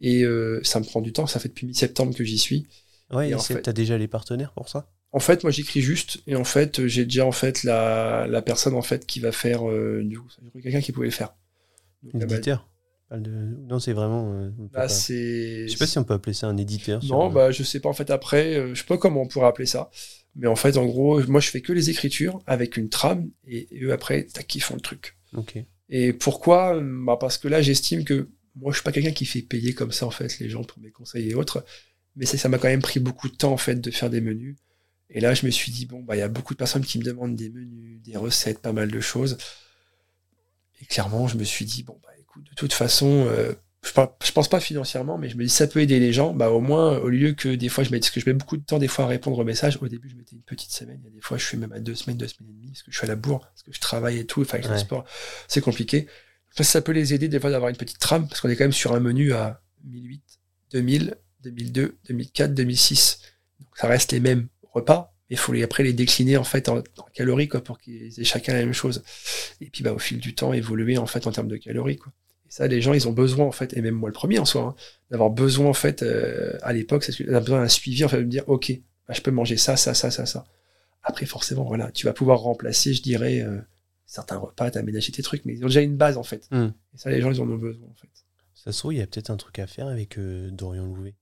Et 0.00 0.22
euh, 0.22 0.60
ça 0.62 0.80
me 0.80 0.84
prend 0.84 1.00
du 1.00 1.12
temps, 1.12 1.26
ça 1.26 1.40
fait 1.40 1.48
depuis 1.48 1.66
mi-septembre 1.66 2.14
que 2.14 2.24
j'y 2.24 2.38
suis. 2.38 2.66
Ouais, 3.10 3.30
et 3.30 3.38
fait, 3.38 3.60
t'as 3.62 3.72
déjà 3.72 3.98
les 3.98 4.08
partenaires 4.08 4.52
pour 4.52 4.68
ça? 4.68 4.88
En 5.12 5.18
fait, 5.18 5.42
moi 5.42 5.50
j'écris 5.50 5.80
juste, 5.80 6.20
et 6.26 6.36
en 6.36 6.44
fait 6.44 6.86
j'ai 6.86 7.04
déjà 7.04 7.26
en 7.26 7.32
fait 7.32 7.64
la, 7.64 8.26
la 8.28 8.42
personne 8.42 8.74
en 8.74 8.82
fait 8.82 9.04
qui 9.06 9.20
va 9.20 9.32
faire 9.32 9.68
euh, 9.68 10.02
du 10.04 10.18
coup, 10.18 10.28
quelqu'un 10.62 10.80
qui 10.80 10.92
pouvait 10.92 11.08
le 11.08 11.12
faire. 11.12 11.34
Éditeur? 12.14 12.66
Non, 13.10 13.80
c'est 13.80 13.92
vraiment. 13.92 14.32
Euh, 14.34 14.50
bah, 14.72 14.88
c'est. 14.88 15.66
Je 15.66 15.72
sais 15.72 15.78
pas 15.78 15.86
si 15.88 15.98
on 15.98 16.04
peut 16.04 16.14
appeler 16.14 16.32
ça 16.32 16.46
un 16.46 16.56
éditeur. 16.56 17.04
Non, 17.04 17.28
bah 17.28 17.50
je 17.50 17.64
sais 17.64 17.80
pas 17.80 17.88
en 17.88 17.92
fait 17.92 18.08
après, 18.10 18.68
je 18.68 18.78
sais 18.78 18.86
pas 18.86 18.98
comment 18.98 19.22
on 19.22 19.26
pourrait 19.26 19.48
appeler 19.48 19.66
ça. 19.66 19.90
Mais 20.36 20.46
en 20.46 20.56
fait, 20.56 20.76
en 20.76 20.86
gros, 20.86 21.20
moi, 21.26 21.40
je 21.40 21.50
fais 21.50 21.60
que 21.60 21.72
les 21.72 21.90
écritures 21.90 22.40
avec 22.46 22.76
une 22.76 22.88
trame 22.88 23.30
et, 23.46 23.68
eux, 23.82 23.92
après, 23.92 24.24
tac, 24.24 24.54
ils 24.54 24.60
font 24.60 24.74
le 24.74 24.80
truc. 24.80 25.16
Et 25.88 26.12
pourquoi? 26.12 26.80
Bah 26.80 27.16
Parce 27.18 27.36
que 27.36 27.48
là, 27.48 27.62
j'estime 27.62 28.04
que 28.04 28.28
moi, 28.56 28.72
je 28.72 28.76
suis 28.76 28.84
pas 28.84 28.92
quelqu'un 28.92 29.12
qui 29.12 29.24
fait 29.24 29.42
payer 29.42 29.74
comme 29.74 29.92
ça, 29.92 30.06
en 30.06 30.10
fait, 30.10 30.38
les 30.38 30.48
gens 30.48 30.64
pour 30.64 30.80
mes 30.80 30.90
conseils 30.90 31.30
et 31.30 31.34
autres. 31.34 31.64
Mais 32.16 32.26
ça 32.26 32.48
m'a 32.48 32.58
quand 32.58 32.68
même 32.68 32.82
pris 32.82 33.00
beaucoup 33.00 33.28
de 33.28 33.36
temps, 33.36 33.52
en 33.52 33.56
fait, 33.56 33.76
de 33.76 33.90
faire 33.90 34.10
des 34.10 34.20
menus. 34.20 34.56
Et 35.08 35.20
là, 35.20 35.34
je 35.34 35.44
me 35.44 35.50
suis 35.50 35.72
dit, 35.72 35.86
bon, 35.86 36.02
bah, 36.02 36.16
il 36.16 36.20
y 36.20 36.22
a 36.22 36.28
beaucoup 36.28 36.54
de 36.54 36.58
personnes 36.58 36.84
qui 36.84 36.98
me 36.98 37.04
demandent 37.04 37.34
des 37.34 37.50
menus, 37.50 38.00
des 38.02 38.16
recettes, 38.16 38.60
pas 38.60 38.72
mal 38.72 38.90
de 38.90 39.00
choses. 39.00 39.38
Et 40.80 40.84
clairement, 40.84 41.26
je 41.26 41.36
me 41.36 41.44
suis 41.44 41.64
dit, 41.64 41.82
bon, 41.82 41.98
bah, 42.02 42.10
écoute, 42.20 42.44
de 42.48 42.54
toute 42.54 42.72
façon, 42.72 43.26
euh, 43.28 43.52
je, 43.82 44.32
pense 44.32 44.48
pas 44.48 44.60
financièrement, 44.60 45.16
mais 45.16 45.30
je 45.30 45.36
me 45.36 45.44
dis 45.44 45.48
ça 45.48 45.66
peut 45.66 45.80
aider 45.80 45.98
les 45.98 46.12
gens. 46.12 46.34
Bah 46.34 46.50
au 46.50 46.60
moins, 46.60 46.98
au 46.98 47.08
lieu 47.08 47.32
que 47.32 47.48
des 47.48 47.68
fois 47.68 47.82
je 47.82 47.90
mets, 47.90 47.98
parce 47.98 48.10
que 48.10 48.20
je 48.20 48.26
mets 48.26 48.34
beaucoup 48.34 48.58
de 48.58 48.62
temps 48.62 48.78
des 48.78 48.88
fois 48.88 49.06
à 49.06 49.08
répondre 49.08 49.38
aux 49.38 49.44
messages. 49.44 49.78
Au 49.80 49.88
début, 49.88 50.10
je 50.10 50.16
mettais 50.16 50.36
une 50.36 50.42
petite 50.42 50.70
semaine. 50.70 50.98
Il 51.02 51.04
y 51.06 51.08
a 51.08 51.14
des 51.14 51.20
fois, 51.20 51.38
je 51.38 51.46
suis 51.46 51.56
même 51.56 51.72
à 51.72 51.80
deux 51.80 51.94
semaines, 51.94 52.18
deux 52.18 52.28
semaines 52.28 52.50
et 52.50 52.54
demie, 52.54 52.68
parce 52.68 52.82
que 52.82 52.92
je 52.92 52.96
suis 52.96 53.06
à 53.06 53.08
la 53.08 53.16
bourre, 53.16 53.40
parce 53.40 53.62
que 53.62 53.72
je 53.72 53.80
travaille 53.80 54.18
et 54.18 54.26
tout. 54.26 54.42
Enfin, 54.42 54.58
avec 54.58 54.70
le 54.70 54.76
sport, 54.76 55.04
c'est 55.48 55.62
compliqué. 55.62 56.06
Ça, 56.50 56.64
ça 56.64 56.82
peut 56.82 56.92
les 56.92 57.14
aider 57.14 57.28
des 57.28 57.40
fois 57.40 57.50
d'avoir 57.50 57.70
une 57.70 57.76
petite 57.76 57.98
trame, 57.98 58.28
parce 58.28 58.40
qu'on 58.40 58.48
est 58.48 58.56
quand 58.56 58.64
même 58.64 58.72
sur 58.72 58.92
un 58.92 59.00
menu 59.00 59.32
à 59.32 59.62
1008, 59.84 60.22
2000, 60.72 61.16
2002, 61.42 61.98
2004, 62.08 62.54
2006. 62.54 63.20
Donc 63.60 63.68
ça 63.76 63.88
reste 63.88 64.12
les 64.12 64.20
mêmes 64.20 64.48
repas, 64.74 65.14
mais 65.28 65.36
il 65.36 65.38
faut 65.38 65.52
les, 65.52 65.62
après 65.62 65.84
les 65.84 65.92
décliner 65.92 66.36
en 66.36 66.44
fait 66.44 66.68
en, 66.68 66.78
en 66.78 67.06
calories 67.14 67.48
quoi, 67.48 67.62
pour 67.62 67.78
qu'ils 67.78 68.20
aient 68.20 68.24
chacun 68.24 68.52
la 68.52 68.60
même 68.60 68.74
chose. 68.74 69.02
Et 69.60 69.70
puis 69.70 69.82
bah, 69.82 69.92
au 69.92 69.98
fil 69.98 70.18
du 70.18 70.34
temps, 70.34 70.52
évoluer 70.52 70.98
en 70.98 71.06
fait 71.06 71.26
en 71.26 71.32
termes 71.32 71.48
de 71.48 71.56
calories. 71.56 71.96
Quoi. 71.96 72.12
Et 72.50 72.52
ça, 72.52 72.66
les 72.66 72.82
gens, 72.82 72.92
ils 72.92 73.06
ont 73.08 73.12
besoin 73.12 73.46
en 73.46 73.52
fait, 73.52 73.76
et 73.76 73.80
même 73.80 73.94
moi 73.94 74.08
le 74.08 74.12
premier 74.12 74.38
en 74.40 74.44
soi, 74.44 74.62
hein, 74.62 74.74
d'avoir 75.10 75.30
besoin 75.30 75.68
en 75.68 75.72
fait 75.72 76.02
euh, 76.02 76.58
à 76.62 76.72
l'époque, 76.72 77.04
c'est 77.04 77.16
besoin 77.24 77.60
d'un 77.62 77.68
suivi 77.68 78.04
en 78.04 78.08
fait 78.08 78.18
de 78.18 78.24
me 78.24 78.28
dire 78.28 78.44
ok, 78.48 78.72
bah, 79.06 79.14
je 79.16 79.20
peux 79.20 79.30
manger 79.30 79.56
ça, 79.56 79.76
ça, 79.76 79.94
ça, 79.94 80.10
ça, 80.10 80.26
ça. 80.26 80.44
Après 81.02 81.26
forcément, 81.26 81.64
voilà, 81.64 81.90
tu 81.92 82.06
vas 82.06 82.12
pouvoir 82.12 82.40
remplacer, 82.40 82.92
je 82.92 83.02
dirais, 83.02 83.40
euh, 83.40 83.60
certains 84.04 84.36
repas, 84.36 84.70
t'aménager 84.70 85.12
tes 85.12 85.22
trucs, 85.22 85.44
mais 85.44 85.54
ils 85.54 85.62
ont 85.64 85.68
déjà 85.68 85.80
une 85.80 85.96
base 85.96 86.16
en 86.18 86.22
fait. 86.24 86.48
Hmm. 86.50 86.70
Et 86.94 86.98
ça, 86.98 87.10
les 87.10 87.20
gens, 87.20 87.30
ils 87.30 87.40
en 87.40 87.48
ont 87.48 87.56
besoin 87.56 87.86
en 87.88 87.94
fait. 87.94 88.08
Ça 88.54 88.72
se 88.72 88.78
trouve, 88.78 88.92
il 88.92 88.98
y 88.98 89.02
a 89.02 89.06
peut-être 89.06 89.30
un 89.30 89.36
truc 89.36 89.58
à 89.60 89.66
faire 89.66 89.86
avec 89.86 90.18
euh, 90.18 90.50
Dorian 90.50 90.84
Louvet. 90.84 91.14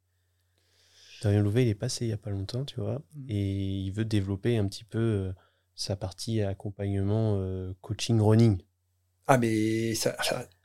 Dorian 1.22 1.42
Louvet, 1.42 1.64
il 1.64 1.68
est 1.68 1.74
passé 1.74 2.06
il 2.06 2.08
y 2.08 2.12
a 2.12 2.16
pas 2.16 2.30
longtemps, 2.30 2.64
tu 2.64 2.80
vois, 2.80 3.02
Mhm. 3.14 3.26
et 3.28 3.78
il 3.80 3.90
veut 3.90 4.04
développer 4.04 4.56
un 4.56 4.66
petit 4.66 4.84
peu 4.84 5.32
sa 5.74 5.94
partie 5.94 6.42
accompagnement 6.42 7.38
coaching 7.82 8.20
running. 8.20 8.58
Ah 9.26 9.36
mais 9.38 9.94
ça, 9.94 10.16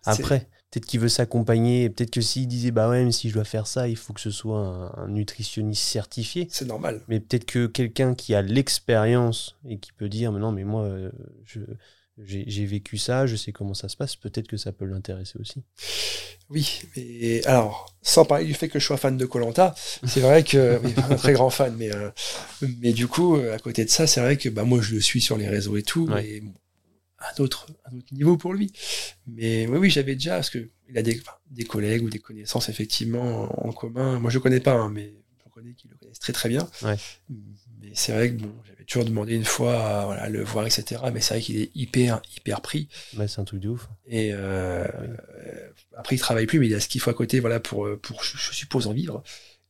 Après, 0.06 0.48
peut-être 0.72 0.86
qu'il 0.86 1.00
veut 1.00 1.10
s'accompagner, 1.10 1.90
peut-être 1.90 2.12
que 2.12 2.22
s'il 2.22 2.48
disait 2.48 2.72
bah 2.72 2.90
ouais, 2.90 3.04
mais 3.06 3.12
si 3.12 3.30
je 3.30 3.34
dois 3.36 3.44
faire 3.44 3.68
ça, 3.68 3.88
il 3.88 3.96
faut 3.98 4.14
que 4.14 4.22
ce 4.22 4.32
soit 4.32 4.60
un, 4.60 5.04
un 5.04 5.08
nutritionniste 5.08 5.84
certifié. 5.84 6.48
c'est 6.52 6.66
normal. 6.66 7.02
Mais 7.08 7.20
peut-être 7.20 7.46
que 7.46 7.68
quelqu'un 7.68 8.16
qui 8.16 8.34
a 8.36 8.42
l'expérience 8.42 9.56
et 9.68 9.78
qui 9.80 9.92
peut 9.94 10.10
dire 10.10 10.32
mais 10.32 10.40
non, 10.40 10.52
mais 10.52 10.64
moi, 10.64 10.84
euh, 10.84 11.12
je 11.46 11.60
j'ai 12.26 12.66
vécu 12.66 13.00
ça, 13.00 13.26
je 13.26 13.36
sais 13.36 13.52
comment 13.52 13.74
ça 13.74 13.90
se 13.90 13.98
passe, 13.98 14.16
peut-être 14.16 14.48
que 14.48 14.56
ça 14.56 14.72
peut 14.72 14.86
l'intéresser 14.86 15.40
aussi. 15.40 15.64
Oui, 16.48 16.82
mais 16.96 17.44
alors, 17.48 17.92
sans 18.04 18.24
parler 18.24 18.46
du 18.46 18.54
fait 18.54 18.68
que 18.70 18.78
je 18.78 18.86
sois 18.86 18.98
fan 18.98 19.18
de 19.18 19.26
Colanta, 19.26 19.74
c'est 20.06 20.20
vrai 20.20 20.44
que 20.44 20.80
oui, 20.84 20.94
un 21.10 21.16
très 21.16 21.34
grand 21.34 21.50
fan, 21.50 21.74
mais 21.76 21.92
euh, 21.92 22.12
mais 22.82 22.94
du 22.94 23.08
coup, 23.08 23.36
à 23.38 23.58
côté 23.58 23.84
de 23.84 23.90
ça, 23.90 24.06
c'est 24.06 24.22
vrai 24.22 24.38
que 24.38 24.48
bah 24.50 24.64
moi 24.64 24.80
je 24.80 24.94
le 24.94 25.02
suis 25.02 25.22
sur 25.22 25.38
les 25.38 25.48
réseaux 25.48 25.76
et 25.76 25.82
tout, 25.82 26.06
Ouais. 26.08 26.22
mais 26.22 26.40
bon, 26.42 26.54
un 27.24 27.42
autre 27.42 27.68
un 27.86 27.98
autre 27.98 28.14
niveau 28.14 28.38
pour 28.38 28.54
lui. 28.54 28.72
Mais 29.28 29.68
oui, 29.68 29.78
oui, 29.78 29.90
j'avais 29.90 30.16
déjà 30.16 30.36
parce 30.36 30.50
que 30.50 30.70
il 30.90 30.98
a 30.98 31.02
des 31.02 31.20
enfin, 31.20 31.38
des 31.50 31.64
collègues 31.64 32.04
ou 32.04 32.10
des 32.10 32.20
connaissances 32.20 32.70
effectivement 32.70 33.44
en, 33.44 33.70
en 33.70 33.72
commun. 33.72 34.20
Moi, 34.20 34.30
je 34.32 34.40
connais 34.40 34.60
pas, 34.60 34.74
hein, 34.74 34.90
mais 34.90 35.14
j'en 35.44 35.50
connais 35.50 35.74
qui 35.74 35.88
le 35.88 35.96
connaissent 35.96 36.20
très 36.20 36.34
très 36.34 36.50
bien. 36.50 36.68
Ouais. 36.84 36.98
Mais 37.82 37.92
c'est 37.94 38.14
vrai 38.14 38.30
que 38.32 38.42
bon, 38.42 38.52
j'avais 38.66 38.84
toujours 38.86 39.06
demandé 39.06 39.36
une 39.36 39.46
fois 39.46 39.84
à 39.84 40.06
voilà, 40.06 40.30
le 40.30 40.44
voir, 40.44 40.66
etc. 40.66 41.02
Mais 41.14 41.22
c'est 41.22 41.36
vrai 41.36 41.42
qu'il 41.42 41.58
est 41.58 41.72
hyper 41.76 42.22
hyper 42.38 42.62
pris. 42.62 42.88
Bah, 43.14 43.28
c'est 43.28 43.42
un 43.42 43.46
truc 43.46 43.60
de 43.60 43.70
ouf. 43.70 43.90
Et 44.06 44.34
euh, 44.34 44.86
euh, 44.86 45.70
après, 45.98 46.16
il 46.16 46.20
travaille 46.20 46.46
plus, 46.46 46.60
mais 46.60 46.68
il 46.68 46.76
a 46.76 46.80
ce 46.80 46.88
qu'il 46.88 47.02
faut 47.02 47.10
à 47.10 47.14
côté, 47.14 47.40
voilà, 47.40 47.60
pour, 47.60 47.86
euh, 47.86 47.98
pour 47.98 48.24
je, 48.24 48.38
je 48.38 48.54
suppose, 48.54 48.88
en 48.88 48.94
vivre. 48.94 49.24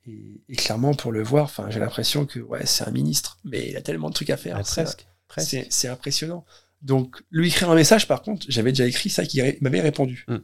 Et, 0.06 0.41
et 0.49 0.56
clairement, 0.56 0.93
pour 0.93 1.12
le 1.12 1.24
voir, 1.24 1.49
j'ai 1.70 1.80
l'impression 1.80 2.26
que 2.26 2.39
ouais, 2.39 2.66
c'est 2.66 2.86
un 2.88 2.91
ministre, 2.91 3.39
mais 3.45 3.70
il 3.70 3.78
a 3.78 3.82
tellement 3.82 4.10
de 4.10 4.14
trucs 4.14 4.30
à 4.30 4.38
faire. 4.38 4.58
Ah, 4.58 4.64
presque. 4.64 5.08
c'est 5.38 5.88
impressionnant. 5.88 6.45
Donc, 6.84 7.24
lui 7.32 7.48
écrire 7.48 7.70
un 7.72 7.76
message, 7.76 8.08
par 8.08 8.22
contre, 8.22 8.46
j'avais 8.50 8.72
déjà 8.72 8.86
écrit 8.86 9.10
ça, 9.10 9.26
qu'il 9.26 9.42
ré- 9.42 9.58
m'avait 9.62 9.82
répondu. 9.82 10.26
Mm. 10.28 10.38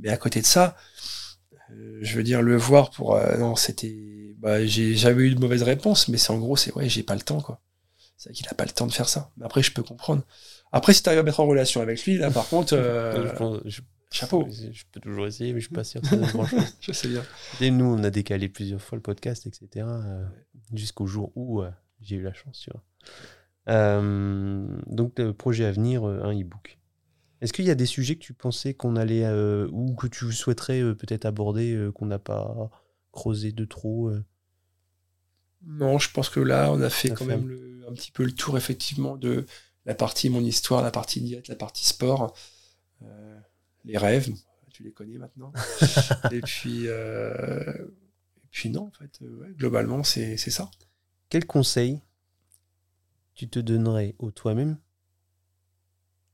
Mais 0.00 0.08
à 0.08 0.16
côté 0.16 0.40
de 0.40 0.46
ça, 0.46 0.76
euh, 1.70 1.98
je 2.00 2.16
veux 2.16 2.22
dire, 2.22 2.42
le 2.42 2.56
voir 2.56 2.90
pour. 2.90 3.16
euh, 3.16 3.36
non, 3.36 3.56
c'était. 3.56 4.34
Bah, 4.38 4.64
j'ai 4.64 4.94
jamais 4.94 5.24
eu 5.24 5.34
de 5.34 5.40
mauvaise 5.40 5.62
réponse, 5.62 6.08
mais 6.08 6.16
c'est 6.18 6.30
en 6.30 6.38
gros, 6.38 6.56
c'est 6.56 6.72
ouais, 6.74 6.88
j'ai 6.88 7.02
pas 7.02 7.14
le 7.14 7.20
temps, 7.22 7.40
quoi. 7.40 7.60
C'est 8.16 8.28
vrai 8.30 8.34
qu'il 8.34 8.46
a 8.48 8.54
pas 8.54 8.64
le 8.64 8.70
temps 8.70 8.86
de 8.86 8.92
faire 8.92 9.08
ça. 9.08 9.30
Mais 9.36 9.44
après, 9.44 9.62
je 9.62 9.72
peux 9.72 9.82
comprendre. 9.82 10.22
Après, 10.72 10.92
si 10.94 11.02
tu 11.02 11.08
arrives 11.08 11.20
à 11.20 11.22
mettre 11.24 11.40
en 11.40 11.46
relation 11.46 11.80
avec 11.80 12.04
lui, 12.04 12.18
là, 12.18 12.30
par 12.30 12.48
contre, 12.48 12.74
euh, 12.74 13.28
Je 13.28 13.36
pense- 13.36 13.60
je- 13.64 13.80
chapeau. 14.12 14.46
Je, 14.50 14.82
peux 14.92 15.00
toujours 15.00 15.26
essayer, 15.26 15.52
mais 15.52 15.60
je 15.60 15.66
suis 15.66 15.74
pas 15.74 15.82
sûr 15.84 16.00
que 16.00 16.06
ça. 16.06 16.16
Je 16.80 16.92
sais 16.92 17.08
bien. 17.08 17.24
Et 17.60 17.70
nous, 17.72 17.86
on 17.86 18.02
a 18.04 18.10
décalé 18.10 18.48
plusieurs 18.48 18.80
fois 18.80 18.94
le 18.96 19.02
podcast, 19.02 19.46
etc. 19.46 19.86
Jusqu'au 20.72 21.06
jour 21.06 21.32
où 21.36 21.62
j'ai 22.00 22.16
eu 22.16 22.22
la 22.22 22.32
chance, 22.32 22.60
tu 22.60 22.70
vois. 22.70 22.82
Euh, 23.68 24.66
donc, 24.86 25.18
le 25.18 25.32
projet 25.32 25.64
à 25.64 25.72
venir, 25.72 26.06
euh, 26.06 26.22
un 26.22 26.38
e-book. 26.38 26.78
Est-ce 27.40 27.52
qu'il 27.52 27.64
y 27.64 27.70
a 27.70 27.74
des 27.74 27.86
sujets 27.86 28.16
que 28.16 28.22
tu 28.24 28.32
pensais 28.32 28.74
qu'on 28.74 28.96
allait 28.96 29.24
euh, 29.24 29.68
ou 29.72 29.94
que 29.94 30.06
tu 30.06 30.32
souhaiterais 30.32 30.80
euh, 30.80 30.94
peut-être 30.94 31.24
aborder 31.26 31.74
euh, 31.74 31.90
qu'on 31.92 32.06
n'a 32.06 32.18
pas 32.18 32.70
creusé 33.12 33.52
de 33.52 33.64
trop 33.64 34.08
euh? 34.08 34.24
Non, 35.66 35.98
je 35.98 36.10
pense 36.10 36.28
que 36.28 36.40
là, 36.40 36.70
on 36.72 36.80
a 36.80 36.90
fait 36.90 37.08
quand 37.10 37.16
fait 37.16 37.24
même 37.26 37.48
le- 37.48 37.86
un 37.88 37.92
petit 37.92 38.10
peu 38.10 38.24
le 38.24 38.32
tour, 38.32 38.56
effectivement, 38.56 39.16
de 39.16 39.46
la 39.86 39.94
partie 39.94 40.30
mon 40.30 40.40
histoire, 40.42 40.82
la 40.82 40.90
partie 40.90 41.20
diète, 41.20 41.48
la 41.48 41.56
partie 41.56 41.86
sport, 41.86 42.34
euh, 43.02 43.38
les 43.84 43.98
rêves, 43.98 44.30
tu 44.72 44.82
les 44.82 44.92
connais 44.92 45.18
maintenant. 45.18 45.52
et 46.32 46.40
puis, 46.40 46.84
euh, 46.86 47.72
et 48.36 48.48
puis 48.50 48.70
non, 48.70 48.86
en 48.86 48.90
fait, 48.90 49.20
euh, 49.22 49.36
ouais, 49.40 49.48
globalement, 49.56 50.02
c'est 50.02 50.36
ça. 50.36 50.70
Quel 51.28 51.46
conseil 51.46 52.00
tu 53.34 53.48
te 53.48 53.58
donnerais 53.58 54.14
au 54.18 54.30
toi-même 54.30 54.78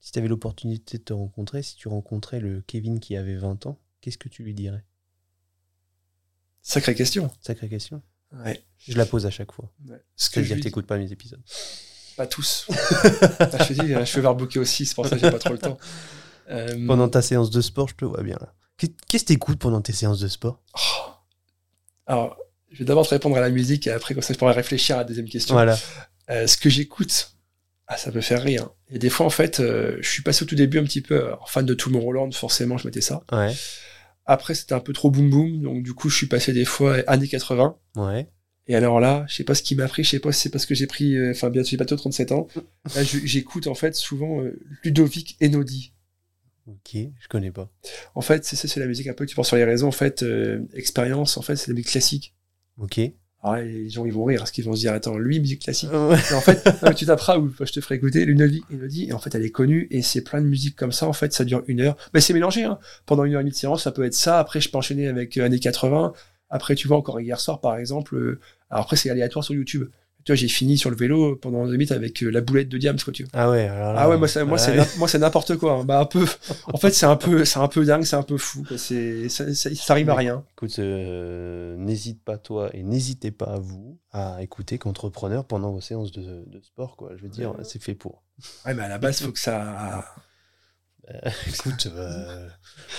si 0.01 0.13
tu 0.13 0.19
avais 0.19 0.29
l'opportunité 0.29 0.97
de 0.99 1.03
te 1.03 1.13
rencontrer, 1.13 1.63
si 1.63 1.77
tu 1.77 1.89
rencontrais 1.89 2.41
le 2.41 2.63
Kevin 2.67 3.01
qui 3.01 3.17
avait 3.17 3.37
20 3.37 3.67
ans, 3.67 3.79
qu'est-ce 4.01 4.17
que 4.19 4.31
tu 4.31 4.43
lui 4.43 4.55
dirais? 4.55 4.83
Sacrée 6.63 6.95
question. 6.95 7.31
Sacrée 7.41 7.69
question. 7.69 8.03
Ouais. 8.33 8.63
Je 8.79 8.97
la 8.97 9.07
pose 9.07 9.27
à 9.27 9.31
chaque 9.31 9.53
fois. 9.53 9.71
Ouais. 9.89 10.01
Ce 10.17 10.31
Que 10.31 10.43
je 10.43 10.55
dire 10.55 10.63
t'écoutes 10.63 10.87
pas 10.87 10.97
mes 10.99 11.11
épisodes. 11.13 11.43
pas 12.17 12.27
tous. 12.27 12.67
Ah, 13.41 13.59
je 13.65 13.75
te 13.75 13.83
dis, 13.83 13.89
je 13.93 14.05
fais 14.05 14.21
barbooker 14.23 14.59
aussi, 14.61 14.87
c'est 14.87 14.95
pour 14.95 15.07
ça 15.07 15.17
que 15.17 15.21
j'ai 15.23 15.31
pas 15.31 15.39
trop 15.39 15.53
le 15.53 15.59
temps. 15.59 15.79
Euh, 16.51 16.87
Pendant 16.87 17.09
ta 17.09 17.23
séance 17.23 17.51
de 17.51 17.61
sport, 17.61 17.89
je 17.89 17.95
te 17.95 18.05
vois 18.05 18.23
bien 18.23 18.37
là. 18.41 18.55
Qu'est- 18.77 18.95
Qu'est-ce 19.07 19.25
que 19.25 19.29
t'écoutes 19.29 19.59
pendant 19.59 19.81
tes 19.81 19.93
séances 19.93 20.21
de 20.21 20.29
sport? 20.29 20.63
Oh. 20.75 21.11
Alors, 22.07 22.37
je 22.71 22.79
vais 22.79 22.85
d'abord 22.85 23.05
te 23.07 23.11
répondre 23.11 23.37
à 23.37 23.41
la 23.41 23.51
musique 23.51 23.87
et 23.87 23.91
après, 23.91 24.15
comme 24.15 24.23
ça, 24.23 24.33
je 24.33 24.39
pourrai 24.39 24.53
réfléchir 24.53 24.97
à 24.97 24.99
la 25.01 25.05
deuxième 25.05 25.29
question. 25.29 25.55
Voilà. 25.55 25.77
Euh, 26.31 26.47
ce 26.47 26.57
que 26.57 26.71
j'écoute, 26.71 27.37
ah, 27.87 27.97
ça 27.97 28.13
peut 28.13 28.21
faire 28.21 28.43
rire. 28.43 28.71
Et 28.91 28.99
des 28.99 29.11
fois, 29.11 29.27
en 29.27 29.31
fait, 29.31 29.61
euh, 29.61 29.99
je 30.01 30.09
suis 30.09 30.23
passé 30.23 30.45
au 30.45 30.47
tout 30.47 30.55
début 30.55 30.79
un 30.79 30.85
petit 30.85 31.01
peu 31.01 31.25
alors, 31.27 31.51
fan 31.51 31.67
de 31.67 31.75
tout 31.75 31.91
mon 31.91 32.01
Roland, 32.01 32.31
forcément, 32.31 32.79
je 32.79 32.87
mettais 32.87 33.01
ça. 33.01 33.25
Ouais. 33.33 33.53
Après, 34.27 34.55
c'était 34.55 34.75
un 34.75 34.81
peu 34.81 34.93
trop 34.93 35.11
boum 35.11 35.29
boum, 35.29 35.63
donc 35.63 35.83
du 35.83 35.93
coup, 35.93 36.09
je 36.09 36.17
suis 36.17 36.27
passé 36.27 36.53
des 36.53 36.65
fois 36.65 36.99
années 37.09 37.27
80. 37.27 37.77
Ouais. 37.97 38.29
Et 38.71 38.77
alors 38.77 39.01
là, 39.01 39.25
je 39.29 39.35
sais 39.35 39.43
pas 39.43 39.57
ce 39.57 39.65
qui 39.65 39.75
m'a 39.75 39.89
pris, 39.89 40.05
je 40.05 40.11
sais 40.11 40.21
pas 40.21 40.31
si 40.31 40.43
c'est 40.43 40.51
parce 40.51 40.65
que 40.65 40.77
j'ai 40.77 40.87
pris, 40.87 41.17
euh, 41.17 41.33
enfin, 41.33 41.51
bientôt, 41.51 41.69
j'ai 41.69 41.77
bientôt 41.77 41.97
37 41.97 42.31
ans. 42.31 42.47
Là, 42.95 43.03
j'écoute, 43.03 43.67
en 43.67 43.75
fait, 43.75 43.97
souvent 43.97 44.43
euh, 44.43 44.61
Ludovic 44.85 45.37
Einaudi. 45.41 45.93
Ok, 46.69 46.95
je 46.95 47.29
connais 47.29 47.51
pas. 47.51 47.69
En 48.15 48.21
fait, 48.21 48.45
c'est 48.45 48.55
ça, 48.55 48.69
c'est 48.69 48.79
la 48.79 48.87
musique 48.87 49.09
un 49.09 49.13
peu 49.13 49.25
que 49.25 49.31
tu 49.31 49.35
penses 49.35 49.49
sur 49.49 49.57
les 49.57 49.65
réseaux, 49.65 49.89
en 49.89 49.93
fait, 49.93 50.23
euh, 50.23 50.65
expérience, 50.75 51.37
en 51.37 51.43
fait, 51.43 51.57
c'est 51.57 51.67
la 51.67 51.75
musique 51.75 51.91
classique. 51.91 52.37
Ok. 52.79 53.01
Alors 53.43 53.57
là, 53.57 53.63
les 53.63 53.89
gens, 53.89 54.05
ils 54.05 54.13
vont 54.13 54.25
rire, 54.25 54.41
parce 54.41 54.51
qu'ils 54.51 54.65
vont 54.65 54.75
se 54.75 54.81
dire, 54.81 54.93
attends, 54.93 55.17
lui, 55.17 55.41
musique 55.41 55.63
classique. 55.63 55.91
Ouais. 55.93 56.19
Et 56.31 56.35
en 56.35 56.41
fait, 56.41 56.83
non, 56.83 56.93
tu 56.93 57.07
taperas 57.07 57.39
ou 57.39 57.51
je 57.59 57.73
te 57.73 57.81
ferai 57.81 57.95
écouter 57.97 58.25
Lunovi 58.25 58.63
Elodie 58.71 59.07
et 59.09 59.13
en 59.13 59.19
fait 59.19 59.35
elle 59.35 59.45
est 59.45 59.51
connue 59.51 59.87
et 59.91 60.03
c'est 60.03 60.23
plein 60.23 60.41
de 60.41 60.47
musique 60.47 60.77
comme 60.77 60.93
ça 60.93 61.07
en 61.07 61.13
fait 61.13 61.33
ça 61.33 61.45
dure 61.45 61.63
une 61.67 61.81
heure 61.81 61.97
mais 62.15 62.21
c'est 62.21 62.33
mélangé 62.33 62.65
hein. 62.65 62.79
pendant 63.07 63.25
une 63.25 63.35
heure 63.35 63.41
et 63.41 63.45
demie 63.45 63.53
de 63.53 63.57
séance 63.57 63.83
ça 63.83 63.93
peut 63.93 64.05
être 64.05 64.15
ça 64.15 64.39
après 64.39 64.61
je 64.61 64.71
peux 64.71 64.79
enchaîner 64.79 65.09
avec 65.09 65.37
euh, 65.37 65.45
années 65.45 65.59
80 65.59 66.13
après 66.49 66.75
tu 66.75 66.89
vois 66.89 66.97
encore 66.97 67.21
hier 67.21 67.39
soir 67.41 67.61
par 67.61 67.77
exemple 67.77 68.17
euh, 68.17 68.41
alors 68.71 68.85
après 68.85 68.97
c'est 68.97 69.11
aléatoire 69.11 69.45
sur 69.45 69.55
YouTube 69.55 69.89
tu 70.25 70.33
vois 70.33 70.37
j'ai 70.37 70.49
fini 70.49 70.77
sur 70.79 70.91
le 70.91 70.97
vélo 70.97 71.37
pendant 71.37 71.65
deux 71.67 71.73
minutes 71.73 71.93
avec 71.93 72.23
euh, 72.23 72.31
la 72.31 72.41
boulette 72.41 72.69
de 72.69 72.79
Diams 72.79 72.99
quoi 73.03 73.13
tu 73.13 73.23
vois 73.25 73.31
Ah 73.35 73.51
ouais, 73.51 73.69
alors 73.69 73.93
là, 73.95 74.01
ah 74.03 74.09
ouais 74.09 74.17
moi 74.19 74.29
moi 74.45 74.59
c'est 74.59 74.71
voilà. 74.71 74.85
na- 74.85 74.89
moi 74.99 75.09
c'est 75.09 75.19
n'importe 75.19 75.57
quoi 75.57 75.73
hein. 75.75 75.85
bah 75.85 76.01
un 76.01 76.05
peu 76.05 76.25
en 76.73 76.77
fait 76.79 76.91
c'est 76.93 77.07
un 77.07 77.17
peu 77.17 77.45
c'est 77.45 77.59
un 77.59 77.69
peu 77.69 77.85
dingue 77.85 78.05
c'est 78.05 78.17
un 78.17 78.23
peu 78.23 78.37
fou 78.39 78.63
quoi. 78.67 78.77
c'est 78.79 79.29
ça, 79.29 79.53
ça, 79.55 79.75
ça 79.75 79.95
rime 79.95 80.09
à 80.11 80.15
rien 80.15 80.45
Écoute, 80.53 80.79
euh, 80.79 81.77
n'hésite 81.77 82.23
pas 82.23 82.39
toi 82.39 82.71
et 82.75 82.83
n'hésitez 82.83 83.31
pas 83.31 83.47
à 83.55 83.59
vous 83.59 83.99
à 84.13 84.43
écouter 84.43 84.79
qu'entrepreneur 84.79 85.45
pendant 85.45 85.71
vos 85.73 85.81
séances 85.81 86.11
de, 86.13 86.45
de 86.47 86.61
sport, 86.61 86.97
quoi. 86.97 87.13
Je 87.17 87.23
veux 87.23 87.29
dire, 87.29 87.53
Ouais. 87.57 87.65
c'est 87.65 87.81
fait 87.83 87.95
pour. 87.95 88.23
ouais 88.67 88.75
mais 88.75 88.83
à 88.83 88.89
la 88.89 88.99
base 88.99 89.21
faut 89.23 89.33
que 89.33 89.39
ça 89.41 90.05
Euh, 91.13 91.31
écoute, 91.49 91.89
euh, 91.93 92.47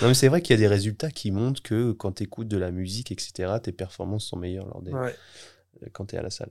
non 0.02 0.08
mais 0.08 0.14
c'est 0.14 0.28
vrai 0.28 0.42
qu'il 0.42 0.52
y 0.54 0.58
a 0.58 0.60
des 0.60 0.68
résultats 0.68 1.10
qui 1.10 1.30
montrent 1.30 1.62
que 1.62 1.92
quand 1.92 2.12
tu 2.16 2.24
écoutes 2.24 2.48
de 2.48 2.58
la 2.58 2.70
musique, 2.70 3.10
etc., 3.12 3.54
tes 3.62 3.72
performances 3.72 4.26
sont 4.26 4.36
meilleures 4.36 4.66
lors 4.66 4.82
des, 4.82 4.92
ouais. 4.92 5.14
quand 5.92 6.06
tu 6.06 6.16
es 6.16 6.18
à 6.18 6.22
la 6.22 6.28
salle. 6.30 6.50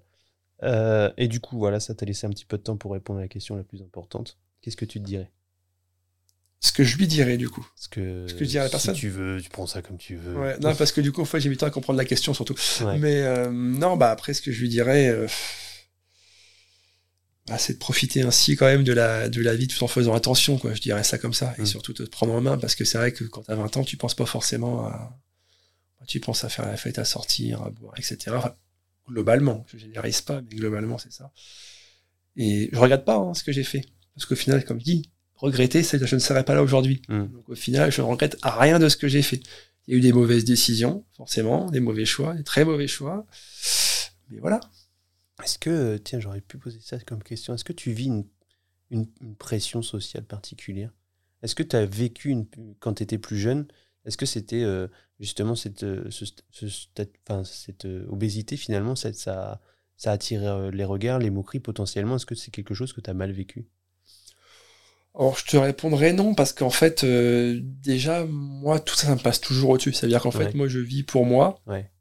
Euh, 0.64 1.12
et 1.18 1.28
du 1.28 1.40
coup, 1.40 1.58
voilà, 1.58 1.80
ça 1.80 1.94
t'a 1.96 2.06
laissé 2.06 2.28
un 2.28 2.30
petit 2.30 2.46
peu 2.46 2.58
de 2.58 2.64
temps 2.64 2.78
pour 2.78 2.92
répondre 2.94 3.20
à 3.20 3.24
la 3.24 3.28
question 3.28 3.56
la 3.56 3.64
plus 3.64 3.82
importante. 3.82 4.38
Qu'est-ce 4.62 4.78
que 4.78 4.86
tu 4.86 5.00
te 5.00 5.06
dirais? 5.06 5.32
Ce 6.64 6.72
que 6.72 6.84
je 6.84 6.96
lui 6.98 7.08
dirais 7.08 7.38
du 7.38 7.50
coup 7.50 7.68
Parce 7.76 7.88
que, 7.88 8.28
Ce 8.28 8.36
que 8.36 8.46
je 8.46 8.50
dirais 8.50 8.60
à 8.60 8.64
la 8.66 8.70
si 8.70 8.72
personne 8.74 8.94
tu 8.96 9.10
veux, 9.10 9.42
tu 9.42 9.50
prends 9.50 9.66
ça 9.66 9.82
comme 9.82 9.98
tu 9.98 10.16
veux. 10.16 10.36
Ouais, 10.38 10.60
non, 10.60 10.76
parce 10.76 10.92
que 10.92 11.02
du 11.02 11.12
coup, 11.12 11.22
en 11.22 11.26
fait, 11.26 11.40
j'ai 11.40 11.50
mis 11.50 11.56
le 11.56 11.60
temps 11.60 11.66
à 11.66 11.72
comprendre 11.72 11.98
la 11.98 12.06
question 12.06 12.36
surtout. 12.36 12.56
Ouais. 12.82 13.00
Mais 13.00 13.22
euh, 13.24 13.50
non, 13.52 13.98
bah 13.98 14.12
après, 14.12 14.36
ce 14.36 14.44
que 14.44 14.52
je 14.52 14.62
lui 14.62 14.70
dirais, 14.70 15.08
euh, 15.08 15.28
bah, 17.48 17.58
c'est 17.58 17.74
de 17.74 17.78
profiter 17.80 18.22
ainsi 18.22 18.56
quand 18.56 18.68
même 18.68 18.84
de 18.84 18.94
la, 18.94 19.28
de 19.30 19.42
la 19.42 19.56
vie 19.56 19.68
tout 19.68 19.84
en 19.84 19.88
faisant 19.88 20.14
attention, 20.14 20.58
quoi. 20.60 20.74
Je 20.76 20.82
dirais 20.82 21.04
ça 21.04 21.18
comme 21.18 21.34
ça. 21.34 21.56
Et 21.58 21.64
Mm. 21.64 21.66
surtout 21.66 21.94
te 21.94 22.04
prendre 22.04 22.34
en 22.34 22.42
main, 22.42 22.58
parce 22.60 22.76
que 22.76 22.86
c'est 22.86 23.00
vrai 23.00 23.12
que 23.12 23.24
quand 23.24 23.42
t'as 23.42 23.56
20 23.56 23.78
ans, 23.78 23.84
tu 23.84 23.98
penses 23.98 24.14
pas 24.16 24.26
forcément 24.28 24.86
à. 24.86 25.18
Tu 26.08 26.20
penses 26.20 26.44
à 26.44 26.50
faire 26.50 26.66
la 26.68 26.78
fête, 26.78 26.98
à 27.00 27.06
sortir, 27.06 27.62
à 27.62 27.70
boire, 27.70 27.94
etc. 27.98 28.18
Enfin, 28.36 28.56
globalement, 29.08 29.66
je 29.68 29.78
généralise 29.78 30.22
pas, 30.22 30.42
mais 30.42 30.56
globalement, 30.56 30.98
c'est 30.98 31.12
ça. 31.12 31.32
Et 32.36 32.70
je 32.72 32.78
regrette 32.78 33.06
pas 33.06 33.18
hein, 33.18 33.34
ce 33.34 33.44
que 33.44 33.52
j'ai 33.52 33.64
fait. 33.64 33.84
Parce 34.16 34.26
qu'au 34.26 34.36
final, 34.36 34.64
comme 34.66 34.80
je 34.80 34.86
dis, 34.86 35.12
regretter, 35.36 35.84
c'est 35.84 36.00
que 36.00 36.06
je 36.06 36.16
ne 36.16 36.20
serais 36.20 36.44
pas 36.46 36.54
là 36.56 36.64
aujourd'hui. 36.64 37.02
Mm. 37.10 37.26
Donc 37.28 37.50
au 37.50 37.56
final, 37.56 37.92
je 37.92 38.02
ne 38.02 38.08
regrette 38.08 38.38
rien 38.44 38.80
de 38.80 38.88
ce 38.90 38.98
que 38.98 39.08
j'ai 39.08 39.22
fait. 39.22 39.42
Il 39.88 39.94
y 39.94 39.96
a 39.96 39.98
eu 39.98 40.02
des 40.02 40.14
mauvaises 40.14 40.46
décisions, 40.46 41.06
forcément, 41.18 41.70
des 41.72 41.80
mauvais 41.80 42.06
choix, 42.06 42.34
des 42.36 42.44
très 42.44 42.64
mauvais 42.64 42.88
choix. 42.88 43.26
Mais 44.30 44.40
voilà. 44.40 44.60
Est-ce 45.44 45.58
que, 45.58 45.98
tiens, 45.98 46.20
j'aurais 46.20 46.42
pu 46.42 46.58
poser 46.58 46.80
ça 46.82 47.00
comme 47.00 47.24
question, 47.24 47.54
est-ce 47.56 47.64
que 47.64 47.74
tu 47.74 47.92
vis 47.92 48.06
une, 48.06 48.26
une- 48.92 49.10
une 49.22 49.36
pression 49.36 49.82
sociale 49.82 50.24
particulière? 50.24 50.92
Est-ce 51.42 51.56
que 51.56 51.64
tu 51.64 51.76
as 51.76 51.86
vécu, 51.86 52.30
une, 52.30 52.46
quand 52.80 52.94
tu 52.94 53.04
étais 53.04 53.18
plus 53.18 53.40
jeune, 53.40 53.66
est-ce 54.06 54.18
que 54.18 54.26
c'était 54.26 54.64
euh, 54.64 54.88
justement 55.20 55.56
cette, 55.56 55.84
euh, 55.84 56.10
ce 56.10 56.26
ce 56.52 56.66
enfin, 57.30 57.44
cette 57.44 57.86
euh, 57.86 58.06
obésité, 58.10 58.58
finalement, 58.58 58.96
cette- 58.96 59.16
ça, 59.18 59.62
ça 59.98 60.12
attire 60.12 60.72
les 60.72 60.84
regards, 60.86 61.20
les 61.20 61.30
moqueries 61.30 61.60
potentiellement? 61.60 62.16
Est-ce 62.16 62.26
que 62.26 62.36
c'est 62.36 62.52
quelque 62.52 62.74
chose 62.74 62.94
que 62.94 63.02
tu 63.02 63.10
as 63.10 63.14
mal 63.14 63.32
vécu? 63.32 63.68
Alors 65.14 65.38
je 65.38 65.46
te 65.46 65.58
répondrai 65.58 66.14
non, 66.14 66.34
parce 66.36 66.54
qu'en 66.54 66.70
fait, 66.70 67.04
euh, 67.04 67.60
déjà, 67.62 68.26
moi, 68.26 68.80
tout 68.80 68.96
ça, 68.96 69.08
ça 69.08 69.16
me 69.16 69.20
passe 69.22 69.42
toujours 69.42 69.72
au-dessus. 69.72 69.92
C'est-à-dire 69.94 70.22
qu'en 70.22 70.32
fait, 70.32 70.46
Ouais. 70.46 70.54
moi, 70.54 70.68
je 70.68 70.80
vis 70.80 71.04
pour 71.04 71.26
moi. 71.26 71.62
Ouais. 71.68 71.92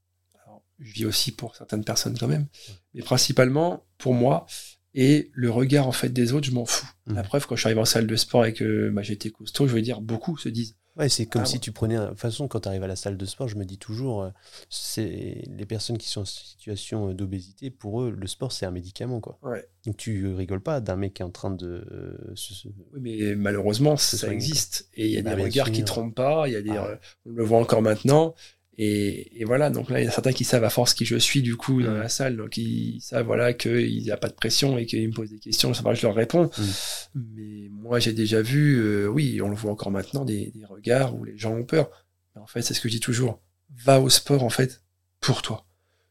Alors, 0.45 0.63
je 0.79 0.93
vis 0.93 1.07
aussi 1.07 1.33
pour 1.33 1.57
certaines 1.57 1.85
personnes 1.85 2.17
quand 2.19 2.29
même, 2.29 2.47
mais 2.95 3.03
principalement 3.03 3.85
pour 3.99 4.15
moi. 4.15 4.47
Et 4.95 5.31
le 5.35 5.51
regard 5.51 5.87
en 5.87 5.93
fait 5.93 6.09
des 6.09 6.33
autres, 6.33 6.47
je 6.47 6.53
m'en 6.53 6.65
fous. 6.67 6.87
Mhm. 7.07 7.15
La 7.17 7.23
preuve, 7.23 7.47
quand 7.47 7.55
je 7.57 7.61
suis 7.61 7.67
arrivé 7.69 7.81
en 7.81 7.85
salle 7.85 8.07
de 8.07 8.17
sport 8.17 8.45
et 8.45 8.55
que 8.55 8.91
bah, 8.91 9.03
j'étais 9.03 9.31
costaud, 9.31 9.67
je 9.69 9.73
veux 9.75 9.83
dire, 9.83 10.01
beaucoup 10.01 10.37
se 10.39 10.49
disent 10.49 10.77
Ouais, 11.01 11.09
c'est 11.09 11.25
comme 11.27 11.43
Ah, 11.43 11.47
si 11.47 11.59
tu 11.61 11.73
prenais. 11.73 11.97
De 11.97 12.07
toute 12.09 12.19
façon, 12.19 12.47
quand 12.47 12.61
tu 12.61 12.69
arrives 12.69 12.83
à 12.83 12.87
la 12.87 12.95
salle 12.95 13.17
de 13.17 13.25
sport, 13.25 13.49
je 13.49 13.57
me 13.57 13.65
dis 13.65 13.79
toujours, 13.79 14.23
euh, 14.23 14.31
c'est 14.69 15.43
les 15.49 15.65
personnes 15.67 15.97
qui 15.99 16.09
sont 16.09 16.21
en 16.21 16.25
situation 16.27 17.09
euh, 17.09 17.15
d'obésité, 17.15 17.71
pour 17.71 18.03
eux, 18.03 18.11
le 18.11 18.27
sport, 18.27 18.53
c'est 18.53 18.67
un 18.67 18.71
médicament, 18.71 19.21
quoi. 19.21 19.39
Ouais. 19.43 19.67
Donc 19.87 19.97
tu 19.97 20.25
euh, 20.27 20.35
rigoles 20.35 20.61
pas 20.61 20.81
d'un 20.81 20.97
mec 20.97 21.15
qui 21.15 21.23
est 21.23 21.25
en 21.25 21.31
train 21.31 21.51
de. 21.51 22.31
se- 22.35 22.69
Oui, 22.93 23.01
mais 23.01 23.35
malheureusement, 23.35 23.97
Se 23.97 24.17
ça 24.19 24.33
existe. 24.33 24.89
Et 24.95 25.07
il 25.07 25.13
y 25.13 25.19
a 25.19 25.23
Bah, 25.23 25.35
des 25.35 25.43
regards 25.45 25.67
sûr. 25.69 25.75
qui 25.75 25.85
trompent 25.85 26.15
pas, 26.15 26.47
il 26.49 26.53
y 26.53 26.57
a 26.57 26.63
des, 26.63 26.71
Ah. 26.71 26.99
on 27.27 27.31
le 27.31 27.45
voit 27.45 27.59
encore 27.59 27.81
maintenant. 27.83 28.35
Et, 28.79 29.41
et 29.41 29.45
voilà, 29.45 29.69
donc 29.69 29.91
là, 29.91 30.01
il 30.01 30.05
y 30.05 30.09
a 30.09 30.11
certains 30.11 30.33
qui 30.33 30.45
savent 30.45 30.65
à 30.65 30.71
force 30.71 30.95
qui 30.95 31.05
je 31.05 31.17
suis, 31.17 31.43
du 31.43 31.57
coup, 31.57 31.83
dans 31.83 31.93
la 31.93 32.09
salle. 32.09 32.37
Donc, 32.37 32.57
ils 32.57 33.01
savent, 33.01 33.27
voilà, 33.27 33.53
qu'il 33.53 34.03
n'y 34.03 34.11
a 34.11 34.17
pas 34.17 34.29
de 34.29 34.33
pression 34.35 34.79
et 34.79 34.87
qu'ils 34.87 35.07
me 35.09 35.13
posent 35.13 35.31
des 35.31 35.39
questions. 35.39 35.75
Ça 35.75 35.83
va, 35.83 35.93
je 35.93 36.07
leur 36.07 36.15
réponds. 36.15 36.51
Mm. 36.57 37.21
Mais 37.37 37.69
moi, 37.71 37.99
j'ai 37.99 38.13
déjà 38.13 38.41
vu, 38.41 38.77
euh, 38.81 39.07
oui, 39.07 39.41
on 39.43 39.49
le 39.49 39.57
voit 39.57 39.71
encore 39.71 39.91
maintenant, 39.91 40.25
des, 40.25 40.51
des 40.55 40.65
regards 40.65 41.15
où 41.15 41.25
les 41.25 41.37
gens 41.37 41.53
ont 41.53 41.65
peur. 41.65 41.91
En 42.37 42.47
fait, 42.47 42.63
c'est 42.63 42.73
ce 42.73 42.81
que 42.81 42.89
je 42.89 42.95
dis 42.95 43.01
toujours. 43.01 43.41
Va 43.85 44.01
au 44.01 44.09
sport, 44.09 44.45
en 44.45 44.51
fait, 44.51 44.83
pour 45.21 45.43
toi. 45.43 45.67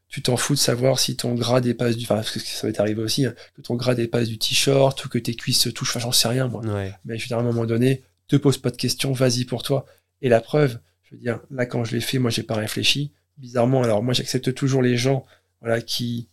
Tu 0.08 0.22
t'en 0.22 0.36
fous 0.36 0.54
de 0.54 0.58
savoir 0.58 0.98
si 0.98 1.16
ton 1.16 1.34
gras 1.34 1.60
dépasse 1.60 1.96
du, 1.96 2.04
enfin, 2.04 2.16
parce 2.16 2.30
que 2.32 2.40
ça 2.40 2.66
va 2.66 2.72
t'arriver 2.72 3.02
aussi, 3.02 3.26
hein, 3.26 3.34
que 3.56 3.62
ton 3.62 3.74
gras 3.74 3.94
dépasse 3.94 4.28
du 4.28 4.38
t-shirt 4.38 5.04
ou 5.04 5.08
que 5.08 5.18
tes 5.18 5.34
cuisses 5.34 5.60
se 5.62 5.68
touchent. 5.68 5.90
Enfin, 5.90 6.00
j'en 6.00 6.12
sais 6.12 6.28
rien, 6.28 6.46
moi 6.48 6.62
Ouais. 6.64 6.92
mais 7.04 7.16
je 7.16 7.24
veux 7.24 7.28
dire, 7.28 7.38
à 7.38 7.40
un 7.40 7.44
moment 7.44 7.64
donné, 7.64 8.02
te 8.28 8.36
pose 8.36 8.58
pas 8.58 8.70
de 8.70 8.76
questions, 8.76 9.12
vas-y 9.12 9.44
pour 9.44 9.62
toi. 9.62 9.86
Et 10.22 10.28
la 10.28 10.40
preuve, 10.40 10.78
je 11.10 11.16
veux 11.16 11.20
dire, 11.20 11.40
là, 11.50 11.66
quand 11.66 11.84
je 11.84 11.92
l'ai 11.94 12.00
fait, 12.00 12.18
moi, 12.18 12.30
j'ai 12.30 12.42
pas 12.42 12.54
réfléchi. 12.54 13.12
Bizarrement, 13.38 13.82
alors 13.82 14.02
moi, 14.02 14.14
j'accepte 14.14 14.54
toujours 14.54 14.82
les 14.82 14.96
gens, 14.96 15.24
voilà, 15.60 15.80
qui 15.80 16.28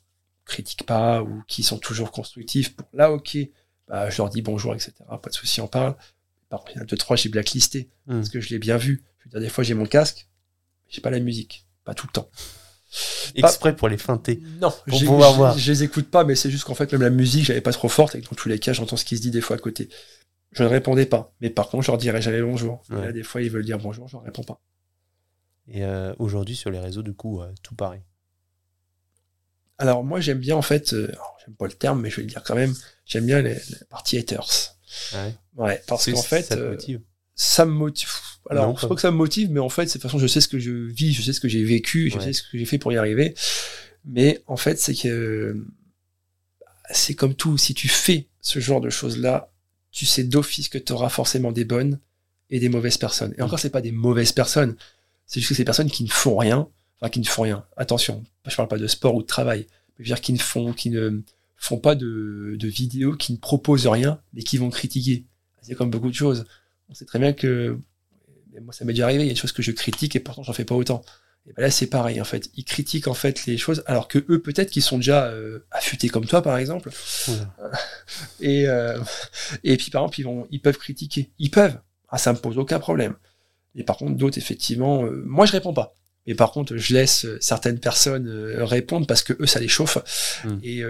critiquent 0.46 0.86
pas 0.86 1.24
ou 1.24 1.44
qui 1.48 1.64
sont 1.64 1.78
toujours 1.80 2.12
constructifs. 2.12 2.76
Bon, 2.76 2.86
là, 2.94 3.12
ok, 3.12 3.38
bah, 3.88 4.10
je 4.10 4.18
leur 4.18 4.30
dis 4.30 4.42
bonjour, 4.42 4.74
etc. 4.76 4.94
Pas 5.22 5.30
de 5.30 5.34
souci, 5.34 5.62
on 5.62 5.68
parle. 5.68 5.96
Par 6.50 6.60
contre, 6.62 6.74
il 6.74 6.76
y 6.76 6.80
en 6.80 6.84
a 6.84 6.86
deux, 6.86 6.98
trois, 6.98 7.16
j'ai 7.16 7.30
blacklisté 7.30 7.90
Mm. 8.08 8.16
parce 8.18 8.30
que 8.30 8.40
je 8.40 8.50
l'ai 8.50 8.60
bien 8.60 8.78
vu. 8.78 9.04
Je 9.20 9.26
veux 9.26 9.32
dire, 9.32 9.40
des 9.42 9.50
fois, 9.50 9.64
j'ai 9.64 9.74
mon 9.74 9.86
casque, 9.86 10.28
j'ai 10.88 11.02
pas 11.02 11.10
la 11.10 11.20
musique. 11.20 11.66
Pas 11.84 11.94
tout 11.94 12.08
le 12.08 12.14
temps. 12.14 12.30
Exprès 13.36 13.76
pour 13.76 13.90
les 13.90 13.98
feinter. 13.98 14.42
Non, 14.62 14.74
Pour 14.88 15.00
pouvoir 15.04 15.58
je 15.58 15.72
les 15.72 15.84
écoute 15.84 16.10
pas, 16.10 16.24
mais 16.24 16.36
c'est 16.36 16.50
juste 16.50 16.64
qu'en 16.64 16.76
fait, 16.76 16.92
même 16.94 17.02
la 17.02 17.10
musique, 17.10 17.46
j'avais 17.46 17.62
pas 17.62 17.74
trop 17.74 17.90
forte, 17.90 18.16
et 18.16 18.22
que 18.22 18.30
dans 18.30 18.36
tous 18.36 18.48
les 18.50 18.60
cas, 18.60 18.74
j'entends 18.74 18.96
ce 18.98 19.04
qui 19.06 19.18
se 19.18 19.22
dit 19.22 19.32
des 19.32 19.42
fois 19.42 19.58
à 19.58 19.60
côté. 19.60 19.90
Je 20.58 20.64
ne 20.64 20.68
répondais 20.70 21.06
pas, 21.06 21.34
mais 21.42 21.50
par 21.50 21.70
contre, 21.70 21.86
je 21.86 21.92
leur 21.92 21.98
dirais 22.00 22.22
jamais 22.22 22.42
bonjour. 22.42 22.82
Ouais. 22.90 23.02
là, 23.02 23.12
des 23.12 23.24
fois, 23.24 23.42
ils 23.42 23.50
veulent 23.52 23.66
dire 23.66 23.78
bonjour, 23.78 24.08
je 24.08 24.14
leur 24.14 24.24
réponds 24.24 24.44
pas. 24.44 24.60
Et 25.68 25.84
euh, 25.84 26.14
aujourd'hui, 26.18 26.56
sur 26.56 26.72
les 26.72 26.80
réseaux, 26.80 27.04
du 27.04 27.14
coup, 27.14 27.42
euh, 27.42 27.52
tout 27.62 27.76
pareil. 27.76 28.02
Alors, 29.78 30.04
moi, 30.04 30.20
j'aime 30.20 30.40
bien, 30.40 30.56
en 30.56 30.62
fait, 30.62 30.94
euh, 30.94 31.12
j'aime 31.46 31.54
pas 31.56 31.68
le 31.68 31.74
terme, 31.74 32.02
mais 32.02 32.10
je 32.10 32.16
vais 32.18 32.22
le 32.24 32.30
dire 32.30 32.42
quand 32.44 32.56
même, 32.56 32.74
j'aime 33.06 33.26
bien 33.26 33.42
les, 33.42 33.54
la 33.54 33.86
partie 33.90 34.18
haters. 34.18 34.48
Ouais. 35.14 35.36
Ouais, 35.58 35.84
parce 35.88 36.10
qu'en 36.12 36.22
fait, 36.24 36.42
ça 36.44 36.56
te 36.56 36.62
motive. 36.62 37.02
ça 37.36 37.66
me 37.66 37.72
motive. 37.72 38.10
Alors, 38.50 38.74
pas- 38.80 38.88
pas 38.88 38.96
que 38.96 39.02
ça 39.02 39.12
me 39.12 39.18
motive, 39.18 39.52
mais 39.52 39.60
en 39.60 39.70
fait, 39.70 39.84
c'est 39.88 40.00
de 40.00 40.02
toute 40.02 40.10
façon, 40.10 40.18
je 40.20 40.26
sais 40.28 40.42
ce 40.42 40.48
que 40.48 40.58
je 40.58 40.72
vis, 40.72 41.14
je 41.14 41.22
sais 41.22 41.34
ce 41.34 41.40
que 41.42 41.48
j'ai 41.50 41.64
vécu, 41.64 42.10
je 42.10 42.18
Ouais. 42.18 42.24
sais 42.24 42.34
ce 42.34 42.42
que 42.44 42.58
j'ai 42.58 42.66
fait 42.66 42.78
pour 42.80 42.92
y 42.94 42.98
arriver. 42.98 43.36
Mais 44.06 44.42
en 44.48 44.58
fait, 44.58 44.80
c'est 44.80 44.96
que 44.96 45.08
euh, 45.08 45.68
c'est 46.92 47.14
comme 47.14 47.36
tout, 47.36 47.58
si 47.58 47.74
tu 47.74 47.88
fais 47.90 48.30
ce 48.42 48.60
genre 48.60 48.80
de 48.82 48.90
choses-là, 48.90 49.52
tu 49.98 50.06
sais 50.06 50.24
d'office 50.24 50.70
que 50.70 50.78
tu 50.78 50.94
auras 50.94 51.10
forcément 51.10 51.52
des 51.52 51.66
bonnes 51.66 52.00
et 52.52 52.60
des 52.60 52.70
mauvaises 52.70 53.00
personnes. 53.00 53.34
Et 53.36 53.42
encore, 53.42 53.58
c'est 53.58 53.72
pas 53.72 53.82
des 53.82 53.92
mauvaises 53.92 54.32
personnes, 54.32 54.76
c'est 55.26 55.40
juste 55.40 55.50
que 55.50 55.56
c'est 55.56 55.64
personnes 55.64 55.90
qui 55.90 56.04
ne 56.04 56.10
font 56.10 56.38
rien, 56.38 56.70
enfin 57.02 57.10
qui 57.10 57.20
ne 57.20 57.26
font 57.26 57.42
rien. 57.42 57.66
Attention, 57.78 58.24
je 58.46 58.56
parle 58.56 58.68
pas 58.68 58.78
de 58.78 58.86
sport 58.86 59.16
ou 59.16 59.24
de 59.24 59.28
travail, 59.28 59.66
mais 59.98 60.06
je 60.06 60.10
veux 60.10 60.16
dire 60.16 60.22
qui 60.22 60.34
ne 60.34 60.38
font, 60.38 60.76
ne 60.86 61.78
pas 61.82 61.96
de, 61.96 62.58
de 62.60 62.68
vidéos, 62.68 63.16
qui 63.16 63.34
ne 63.34 63.38
proposent 63.40 63.88
rien, 63.88 64.22
mais 64.34 64.44
qui 64.44 64.60
vont 64.60 64.70
critiquer. 64.70 65.26
C'est 65.64 65.74
comme 65.74 65.90
beaucoup 65.90 66.10
de 66.10 66.16
choses. 66.16 66.46
On 66.90 66.94
sait 66.94 67.06
très 67.06 67.18
bien 67.18 67.34
que 67.34 67.80
moi 68.62 68.74
ça 68.74 68.86
m'est 68.86 68.94
déjà 68.94 69.06
arrivé, 69.06 69.24
il 69.24 69.28
y 69.28 69.32
a 69.32 69.34
des 69.34 69.40
choses 69.40 69.52
que 69.52 69.64
je 69.64 69.72
critique 69.72 70.16
et 70.16 70.20
pourtant 70.20 70.44
j'en 70.44 70.54
fais 70.54 70.64
pas 70.64 70.76
autant. 70.76 71.04
Et 71.48 71.54
ben 71.56 71.64
là 71.64 71.72
c'est 71.72 71.88
pareil 71.88 72.20
en 72.20 72.26
fait, 72.26 72.50
ils 72.56 72.66
critiquent 72.66 73.08
en 73.08 73.14
fait 73.14 73.46
les 73.46 73.58
choses 73.58 73.84
alors 73.86 74.08
que 74.08 74.20
eux 74.30 74.42
peut-être 74.42 74.70
qu'ils 74.70 74.84
sont 74.84 74.98
déjà 74.98 75.28
euh, 75.28 75.60
affûtés 75.72 76.10
comme 76.10 76.26
toi 76.26 76.42
par 76.42 76.58
exemple 76.58 76.90
et 78.42 78.68
euh, 78.68 79.00
et 79.64 79.78
puis 79.78 79.90
par 79.90 80.04
exemple 80.04 80.20
ils 80.20 80.24
vont 80.24 80.48
ils 80.52 80.62
peuvent 80.62 80.78
critiquer, 80.78 81.30
ils 81.40 81.52
peuvent. 81.52 81.78
Ah 82.10 82.18
ça 82.18 82.34
me 82.34 82.38
pose 82.38 82.58
aucun 82.58 82.80
problème. 82.80 83.16
Et 83.76 83.84
par 83.84 83.98
contre 83.98 84.18
d'autres 84.18 84.38
effectivement 84.38 85.06
euh, 85.06 85.24
moi 85.26 85.46
je 85.46 85.52
réponds 85.54 85.74
pas. 85.74 85.94
Mais 86.26 86.36
par 86.36 86.52
contre 86.52 86.76
je 86.76 86.94
laisse 86.94 87.26
euh, 87.26 87.38
certaines 87.40 87.80
personnes 87.80 88.28
euh, 88.28 88.66
répondre 88.66 89.08
parce 89.08 89.24
que 89.24 89.34
eux 89.42 89.48
ça 89.48 89.60
les 89.60 89.68
chauffe 89.70 89.98
Mm. 90.44 90.60
et 90.64 90.84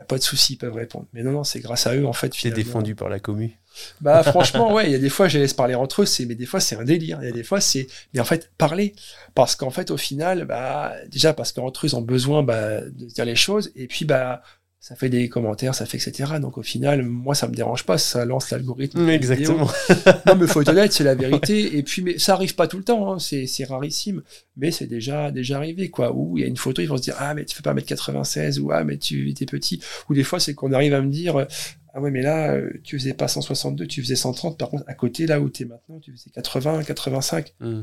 a 0.00 0.04
pas 0.04 0.18
de 0.18 0.22
souci, 0.22 0.54
ils 0.54 0.56
peuvent 0.56 0.74
répondre. 0.74 1.06
Mais 1.12 1.22
non 1.22 1.32
non, 1.32 1.44
c'est 1.44 1.60
grâce 1.60 1.86
à 1.86 1.94
eux 1.94 2.06
en 2.06 2.12
fait 2.12 2.30
Tu 2.30 2.38
es 2.38 2.50
finalement. 2.50 2.64
défendu 2.64 2.94
par 2.94 3.08
la 3.08 3.20
commu. 3.20 3.58
Bah 4.00 4.22
franchement 4.24 4.72
ouais, 4.72 4.86
il 4.86 4.92
y 4.92 4.94
a 4.94 4.98
des 4.98 5.08
fois 5.10 5.28
je 5.28 5.38
les 5.38 5.44
laisse 5.44 5.54
parler 5.54 5.74
entre 5.74 6.02
eux, 6.02 6.06
mais 6.26 6.34
des 6.34 6.46
fois 6.46 6.60
c'est 6.60 6.76
un 6.76 6.84
délire, 6.84 7.18
il 7.22 7.26
y 7.26 7.30
a 7.30 7.32
des 7.32 7.44
fois 7.44 7.60
c'est 7.60 7.86
mais 8.12 8.20
en 8.20 8.24
fait 8.24 8.50
parler 8.58 8.94
parce 9.34 9.54
qu'en 9.54 9.70
fait 9.70 9.90
au 9.90 9.96
final 9.96 10.44
bah 10.44 10.92
déjà 11.08 11.32
parce 11.32 11.52
qu'entre 11.52 11.86
eux 11.86 11.88
ils 11.90 11.96
ont 11.96 12.02
besoin 12.02 12.42
bah, 12.42 12.80
de 12.80 13.04
dire 13.06 13.24
les 13.24 13.36
choses 13.36 13.70
et 13.76 13.86
puis 13.86 14.04
bah 14.04 14.42
ça 14.82 14.96
fait 14.96 15.10
des 15.10 15.28
commentaires, 15.28 15.74
ça 15.74 15.84
fait 15.84 15.98
etc. 15.98 16.32
Donc 16.40 16.56
au 16.56 16.62
final 16.62 17.02
moi 17.02 17.34
ça 17.34 17.46
me 17.46 17.54
dérange 17.54 17.84
pas, 17.84 17.98
ça 17.98 18.24
lance 18.24 18.50
l'algorithme. 18.50 19.08
Exactement. 19.10 19.68
Non 20.26 20.36
mais 20.36 20.46
faut 20.46 20.62
être 20.62 20.68
honnête, 20.70 20.92
c'est 20.92 21.04
la 21.04 21.14
vérité 21.14 21.76
et 21.76 21.82
puis 21.82 22.00
mais 22.02 22.18
ça 22.18 22.32
arrive 22.32 22.54
pas 22.54 22.66
tout 22.66 22.78
le 22.78 22.84
temps, 22.84 23.12
hein, 23.12 23.18
c'est 23.18 23.46
c'est 23.46 23.64
rarissime, 23.64 24.22
mais 24.56 24.70
c'est 24.70 24.86
déjà 24.86 25.30
déjà 25.30 25.58
arrivé 25.58 25.90
quoi. 25.90 26.12
Où 26.14 26.38
il 26.38 26.40
y 26.40 26.44
a 26.44 26.48
une 26.48 26.56
photo 26.56 26.80
ils 26.80 26.86
vont 26.88 26.96
se 26.96 27.02
dire 27.02 27.14
ah 27.18 27.34
mais 27.34 27.44
tu 27.44 27.54
fais 27.54 27.62
pas 27.62 27.74
mettre 27.74 27.88
96 27.88 28.58
ou 28.60 28.72
ah 28.72 28.82
mais 28.84 28.96
tu 28.96 29.28
étais 29.28 29.44
petit 29.46 29.80
ou 30.08 30.14
des 30.14 30.24
fois 30.24 30.40
c'est 30.40 30.54
qu'on 30.54 30.72
arrive 30.72 30.94
à 30.94 31.02
me 31.02 31.10
dire 31.10 31.36
euh, 31.36 31.44
ah 31.92 32.00
ouais 32.00 32.10
mais 32.10 32.22
là 32.22 32.54
euh, 32.54 32.70
tu 32.82 32.98
faisais 32.98 33.12
pas 33.14 33.28
162 33.28 33.86
tu 33.86 34.00
faisais 34.02 34.16
130 34.16 34.56
par 34.58 34.70
contre 34.70 34.84
à 34.86 34.94
côté 34.94 35.26
là 35.26 35.40
où 35.40 35.50
t'es 35.50 35.66
maintenant 35.66 36.00
tu 36.00 36.12
faisais 36.12 36.30
80 36.30 36.84
85 36.84 37.54
Mm. 37.60 37.82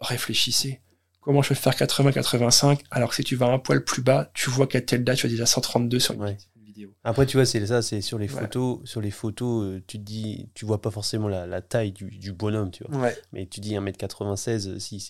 réfléchissez 0.00 0.80
comment 1.28 1.42
je 1.42 1.50
peux 1.50 1.54
faire 1.56 1.76
80 1.76 2.10
85 2.12 2.80
alors 2.90 3.10
que 3.10 3.16
si 3.16 3.22
tu 3.22 3.36
vas 3.36 3.48
un 3.48 3.58
poil 3.58 3.84
plus 3.84 4.00
bas 4.00 4.30
tu 4.32 4.48
vois 4.48 4.66
qu'à 4.66 4.80
telle 4.80 5.04
date 5.04 5.18
tu 5.18 5.26
as 5.26 5.28
déjà 5.28 5.44
132 5.44 5.98
sur 5.98 6.14
une, 6.14 6.22
Ouais. 6.22 6.38
vidéo 6.64 6.94
Après, 7.04 7.26
tu 7.26 7.36
vois, 7.36 7.44
c'est 7.44 7.66
ça, 7.66 7.82
c'est 7.82 8.00
sur 8.00 8.18
les 8.18 8.28
photos. 8.28 8.78
Sur 8.84 9.02
les 9.02 9.10
photos, 9.10 9.64
euh, 9.64 9.82
tu 9.86 9.98
te 9.98 10.04
dis, 10.04 10.48
tu 10.54 10.64
vois 10.64 10.80
pas 10.80 10.90
forcément 10.90 11.28
la, 11.28 11.46
la 11.46 11.60
taille 11.60 11.92
du, 11.92 12.06
du 12.06 12.32
bonhomme, 12.32 12.70
tu 12.70 12.82
vois. 12.88 12.98
ouais 13.02 13.16
Mais 13.34 13.44
tu 13.46 13.60
dis 13.60 13.74
1m96, 13.74 14.68
euh, 14.68 14.78
si, 14.78 15.00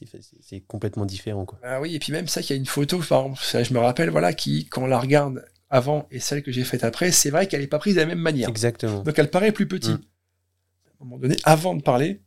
c'est 0.40 0.60
complètement 0.60 1.06
différent, 1.06 1.44
quoi. 1.44 1.60
ah 1.62 1.80
oui 1.80 1.94
et 1.94 2.00
puis 2.00 2.10
même 2.12 2.26
ça 2.26 2.42
qu'il 2.42 2.56
y 2.56 2.58
a 2.58 2.60
une 2.60 2.66
photo 2.66 3.00
je 3.00 3.72
me 3.74 3.78
rappelle 3.78 4.10
voilà 4.10 4.32
qui 4.32 4.66
quand 4.66 4.82
on 4.82 4.86
la 4.88 4.98
regarde 4.98 5.44
avant 5.70 6.08
et 6.10 6.18
celle 6.18 6.42
que 6.42 6.50
j'ai 6.50 6.64
faite 6.64 6.82
après 6.82 7.12
c'est 7.12 7.30
vrai 7.30 7.46
qu'elle 7.46 7.60
est 7.62 7.66
pas 7.68 7.78
prise 7.78 7.94
de 7.94 8.00
la 8.00 8.06
même 8.06 8.18
manière 8.18 8.48
Exactement. 8.48 9.02
donc 9.04 9.16
elle 9.18 9.30
paraît 9.30 9.52
plus 9.52 9.68
petite 9.68 10.00
Mm. 10.00 11.00
à 11.00 11.02
un 11.02 11.04
moment 11.04 11.18
donné 11.18 11.36
avant 11.44 11.76
de 11.76 11.82
parler 11.82 12.22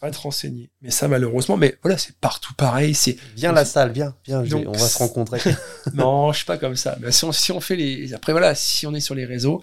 va 0.00 0.10
te 0.10 0.18
renseigner 0.18 0.70
mais 0.80 0.90
ça 0.90 1.08
malheureusement 1.08 1.56
mais 1.56 1.78
voilà 1.82 1.98
c'est 1.98 2.16
partout 2.16 2.54
pareil 2.54 2.94
c'est 2.94 3.16
Viens 3.36 3.52
la 3.52 3.64
salle, 3.64 3.92
viens, 3.92 4.14
viens, 4.24 4.42
Donc, 4.42 4.66
on 4.66 4.72
va 4.72 4.78
se 4.78 4.98
rencontrer. 4.98 5.40
Non, 5.94 6.32
je 6.32 6.38
suis 6.38 6.46
pas 6.46 6.58
comme 6.58 6.76
ça. 6.76 6.96
Mais 7.00 7.12
si 7.12 7.24
on, 7.24 7.32
si 7.32 7.52
on 7.52 7.60
fait 7.60 7.76
les. 7.76 8.14
Après, 8.14 8.32
voilà, 8.32 8.54
si 8.54 8.86
on 8.86 8.94
est 8.94 9.00
sur 9.00 9.14
les 9.14 9.24
réseaux, 9.24 9.62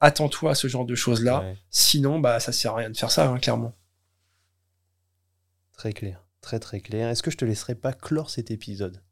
attends-toi 0.00 0.52
à 0.52 0.54
ce 0.54 0.68
genre 0.68 0.84
de 0.84 0.94
choses-là. 0.94 1.40
Ouais, 1.40 1.56
Sinon, 1.70 2.18
bah, 2.20 2.40
ça 2.40 2.52
sert 2.52 2.72
à 2.72 2.76
rien 2.76 2.90
de 2.90 2.96
faire 2.96 3.10
ça, 3.10 3.28
hein, 3.28 3.38
clairement. 3.38 3.72
très 5.72 5.92
clair, 5.92 6.22
très 6.40 6.58
très 6.58 6.80
clair. 6.80 7.08
Est-ce 7.08 7.22
que 7.22 7.30
je 7.30 7.36
te 7.36 7.44
laisserai 7.44 7.74
pas 7.74 7.92
clore 7.92 8.30
cet 8.30 8.50
épisode? 8.50 9.02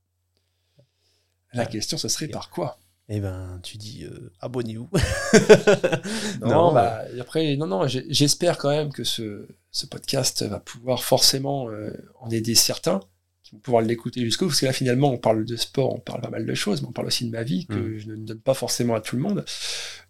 La 1.52 1.66
question, 1.66 1.96
ce 1.96 2.08
serait 2.08 2.28
par 2.28 2.50
quoi? 2.50 2.78
Eh 3.10 3.20
ben, 3.20 3.60
tu 3.62 3.76
dis 3.76 4.04
euh, 4.04 4.32
abonnez-vous. 4.40 4.88
Non, 6.40 6.72
bah, 6.72 7.02
après, 7.20 7.56
non, 7.56 7.66
non, 7.66 7.86
j'espère 7.86 8.58
quand 8.58 8.70
même 8.70 8.92
que 8.92 9.04
ce, 9.04 9.46
ce 9.70 9.86
podcast 9.86 10.42
va 10.42 10.60
pouvoir 10.60 11.02
forcément 11.04 11.68
euh, 11.70 11.90
en 12.20 12.30
aider 12.30 12.54
certains. 12.54 13.00
qui 13.42 13.52
vont 13.52 13.58
pouvoir 13.60 13.82
l'écouter 13.82 14.22
jusqu'au 14.22 14.46
bout. 14.46 14.50
Parce 14.50 14.60
que 14.60 14.66
là, 14.66 14.72
finalement, 14.72 15.10
on 15.10 15.18
parle 15.18 15.44
de 15.44 15.56
sport, 15.56 15.94
on 15.94 15.98
parle 16.00 16.22
pas 16.22 16.30
mal 16.30 16.46
de 16.46 16.54
choses, 16.54 16.80
mais 16.80 16.88
on 16.88 16.92
parle 16.92 17.08
aussi 17.08 17.26
de 17.26 17.30
ma 17.30 17.42
vie 17.42 17.66
que 17.66 17.74
Mm. 17.74 17.98
je 17.98 18.10
ne 18.10 18.16
donne 18.16 18.40
pas 18.40 18.54
forcément 18.54 18.94
à 18.94 19.00
tout 19.02 19.16
le 19.16 19.22
monde. 19.22 19.44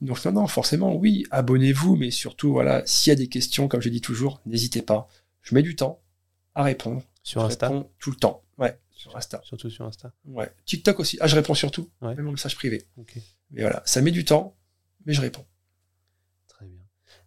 Donc, 0.00 0.24
non, 0.24 0.30
non, 0.32 0.46
forcément, 0.46 0.94
oui, 0.94 1.24
abonnez-vous, 1.32 1.96
mais 1.96 2.12
surtout, 2.12 2.52
voilà, 2.52 2.82
s'il 2.86 3.10
y 3.10 3.12
a 3.12 3.16
des 3.16 3.26
questions, 3.28 3.66
comme 3.66 3.80
je 3.82 3.88
dis 3.88 4.00
toujours, 4.00 4.40
n'hésitez 4.46 4.82
pas. 4.82 5.08
Je 5.42 5.54
mets 5.56 5.62
du 5.62 5.74
temps 5.74 6.00
à 6.54 6.62
répondre. 6.62 7.02
Sur 7.24 7.40
je 7.40 7.46
Insta 7.46 7.68
réponds 7.68 7.90
tout 7.98 8.10
le 8.10 8.16
temps. 8.16 8.42
Ouais, 8.58 8.78
sur 9.10 9.16
Insta. 9.16 9.40
Surtout 9.44 9.70
sur 9.70 9.84
Insta. 9.84 10.12
Ouais. 10.26 10.50
TikTok 10.66 11.00
aussi. 11.00 11.16
Ah, 11.20 11.26
je 11.26 11.34
réponds 11.36 11.54
surtout. 11.54 11.90
Ouais. 12.02 12.14
Même 12.14 12.28
en 12.28 12.32
message 12.32 12.56
privé. 12.56 12.82
Mais 13.50 13.62
voilà, 13.62 13.82
ça 13.86 14.00
met 14.00 14.10
du 14.10 14.24
temps, 14.24 14.56
mais 15.06 15.12
je 15.12 15.20
réponds. 15.20 15.44
Très 16.48 16.66
bien. 16.66 16.80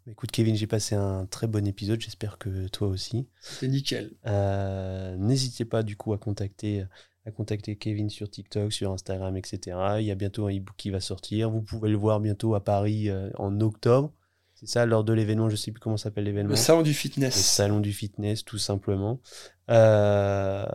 Bah, 0.06 0.12
écoute, 0.12 0.32
Kevin, 0.32 0.56
j'ai 0.56 0.68
passé 0.68 0.96
un 0.96 1.26
très 1.26 1.48
bon 1.48 1.66
épisode. 1.68 2.02
J'espère 2.02 2.38
que 2.38 2.68
toi 2.68 2.88
aussi. 2.88 3.28
C'était 3.42 3.68
nickel. 3.68 4.12
Euh, 4.26 5.16
N'hésitez 5.18 5.66
pas 5.66 5.84
du 5.84 5.96
coup 5.96 6.14
à 6.14 6.18
contacter, 6.18 6.84
à 7.26 7.32
contacter 7.32 7.76
Kevin 7.78 8.10
sur 8.10 8.30
TikTok, 8.30 8.74
sur 8.74 8.92
Instagram, 8.92 9.38
etc. 9.38 9.78
Il 10.00 10.06
y 10.06 10.12
a 10.12 10.16
bientôt 10.16 10.48
un 10.48 10.52
e-book 10.56 10.76
qui 10.78 10.90
va 10.90 11.00
sortir. 11.00 11.50
Vous 11.50 11.62
pouvez 11.62 11.90
le 11.90 11.98
voir 11.98 12.20
bientôt 12.20 12.56
à 12.56 12.64
Paris 12.64 13.10
euh, 13.10 13.30
en 13.36 13.60
octobre. 13.62 14.14
C'est 14.60 14.68
ça, 14.68 14.88
lors 14.88 15.04
de 15.04 15.14
l'événement, 15.14 15.50
je 15.52 15.56
sais 15.56 15.72
plus 15.72 15.80
comment 15.80 15.98
s'appelle 15.98 16.24
l'événement. 16.24 16.50
Le 16.50 16.56
salon 16.56 16.82
du 16.82 16.90
Le 16.90 16.96
fitness. 16.96 17.36
salon 17.36 17.80
du 17.80 17.94
fitness, 17.94 18.44
tout 18.44 18.58
simplement. 18.58 19.22
Euh, 19.70 20.66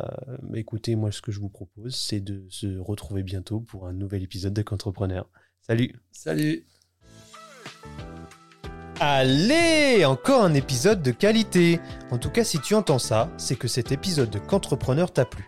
écoutez, 0.55 0.97
moi, 0.97 1.13
ce 1.13 1.23
que 1.23 1.33
je 1.33 1.41
vous 1.41 1.49
propose, 1.49 1.95
c'est 1.95 2.21
de 2.21 2.45
se 2.51 2.79
retrouver 2.79 3.23
bientôt 3.23 3.61
pour 3.61 3.87
un 3.87 3.93
nouvel 3.93 4.23
épisode 4.23 4.53
de 4.53 4.63
Qu'entrepreneur. 4.63 5.29
Salut 5.61 5.95
Salut. 6.11 6.67
Allez, 9.01 10.05
encore 10.05 10.45
un 10.45 10.55
épisode 10.55 11.03
de 11.03 11.11
qualité. 11.11 11.81
En 12.11 12.19
tout 12.19 12.31
cas, 12.31 12.45
si 12.45 12.61
tu 12.61 12.75
entends 12.75 12.99
ça, 12.99 13.31
c'est 13.37 13.57
que 13.57 13.67
cet 13.67 13.91
épisode 13.91 14.31
de 14.31 14.39
Qu'entrepreneur 14.39 15.13
t'a 15.13 15.25
plu. 15.25 15.45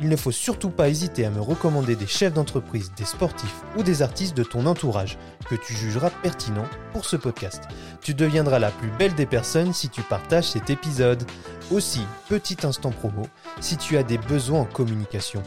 Il 0.00 0.08
ne 0.08 0.16
faut 0.16 0.30
surtout 0.30 0.70
pas 0.70 0.88
hésiter 0.88 1.24
à 1.24 1.30
me 1.30 1.40
recommander 1.40 1.96
des 1.96 2.06
chefs 2.06 2.32
d'entreprise, 2.32 2.92
des 2.96 3.04
sportifs 3.04 3.62
ou 3.76 3.82
des 3.82 4.02
artistes 4.02 4.36
de 4.36 4.44
ton 4.44 4.66
entourage 4.66 5.18
que 5.48 5.56
tu 5.56 5.74
jugeras 5.74 6.10
pertinents 6.22 6.68
pour 6.92 7.04
ce 7.04 7.16
podcast. 7.16 7.64
Tu 8.00 8.14
deviendras 8.14 8.60
la 8.60 8.70
plus 8.70 8.90
belle 8.98 9.14
des 9.14 9.26
personnes 9.26 9.72
si 9.72 9.88
tu 9.88 10.02
partages 10.02 10.50
cet 10.50 10.70
épisode. 10.70 11.24
Aussi, 11.72 12.02
petit 12.28 12.58
instant 12.64 12.90
promo, 12.90 13.26
si 13.60 13.76
tu 13.76 13.96
as 13.96 14.04
des 14.04 14.18
besoins 14.18 14.60
en 14.60 14.64
communication. 14.66 15.42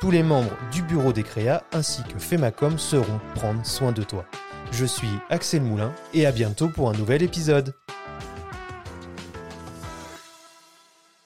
Tous 0.00 0.10
les 0.10 0.22
membres 0.22 0.56
du 0.72 0.82
bureau 0.82 1.12
des 1.12 1.24
créas 1.24 1.62
ainsi 1.72 2.02
que 2.04 2.18
Femacom 2.18 2.78
seront 2.78 3.20
prendre 3.34 3.66
soin 3.66 3.92
de 3.92 4.02
toi. 4.02 4.24
Je 4.72 4.84
suis 4.86 5.10
Axel 5.30 5.62
Moulin 5.62 5.92
et 6.14 6.26
à 6.26 6.32
bientôt 6.32 6.68
pour 6.68 6.88
un 6.88 6.94
nouvel 6.94 7.22
épisode. 7.22 7.74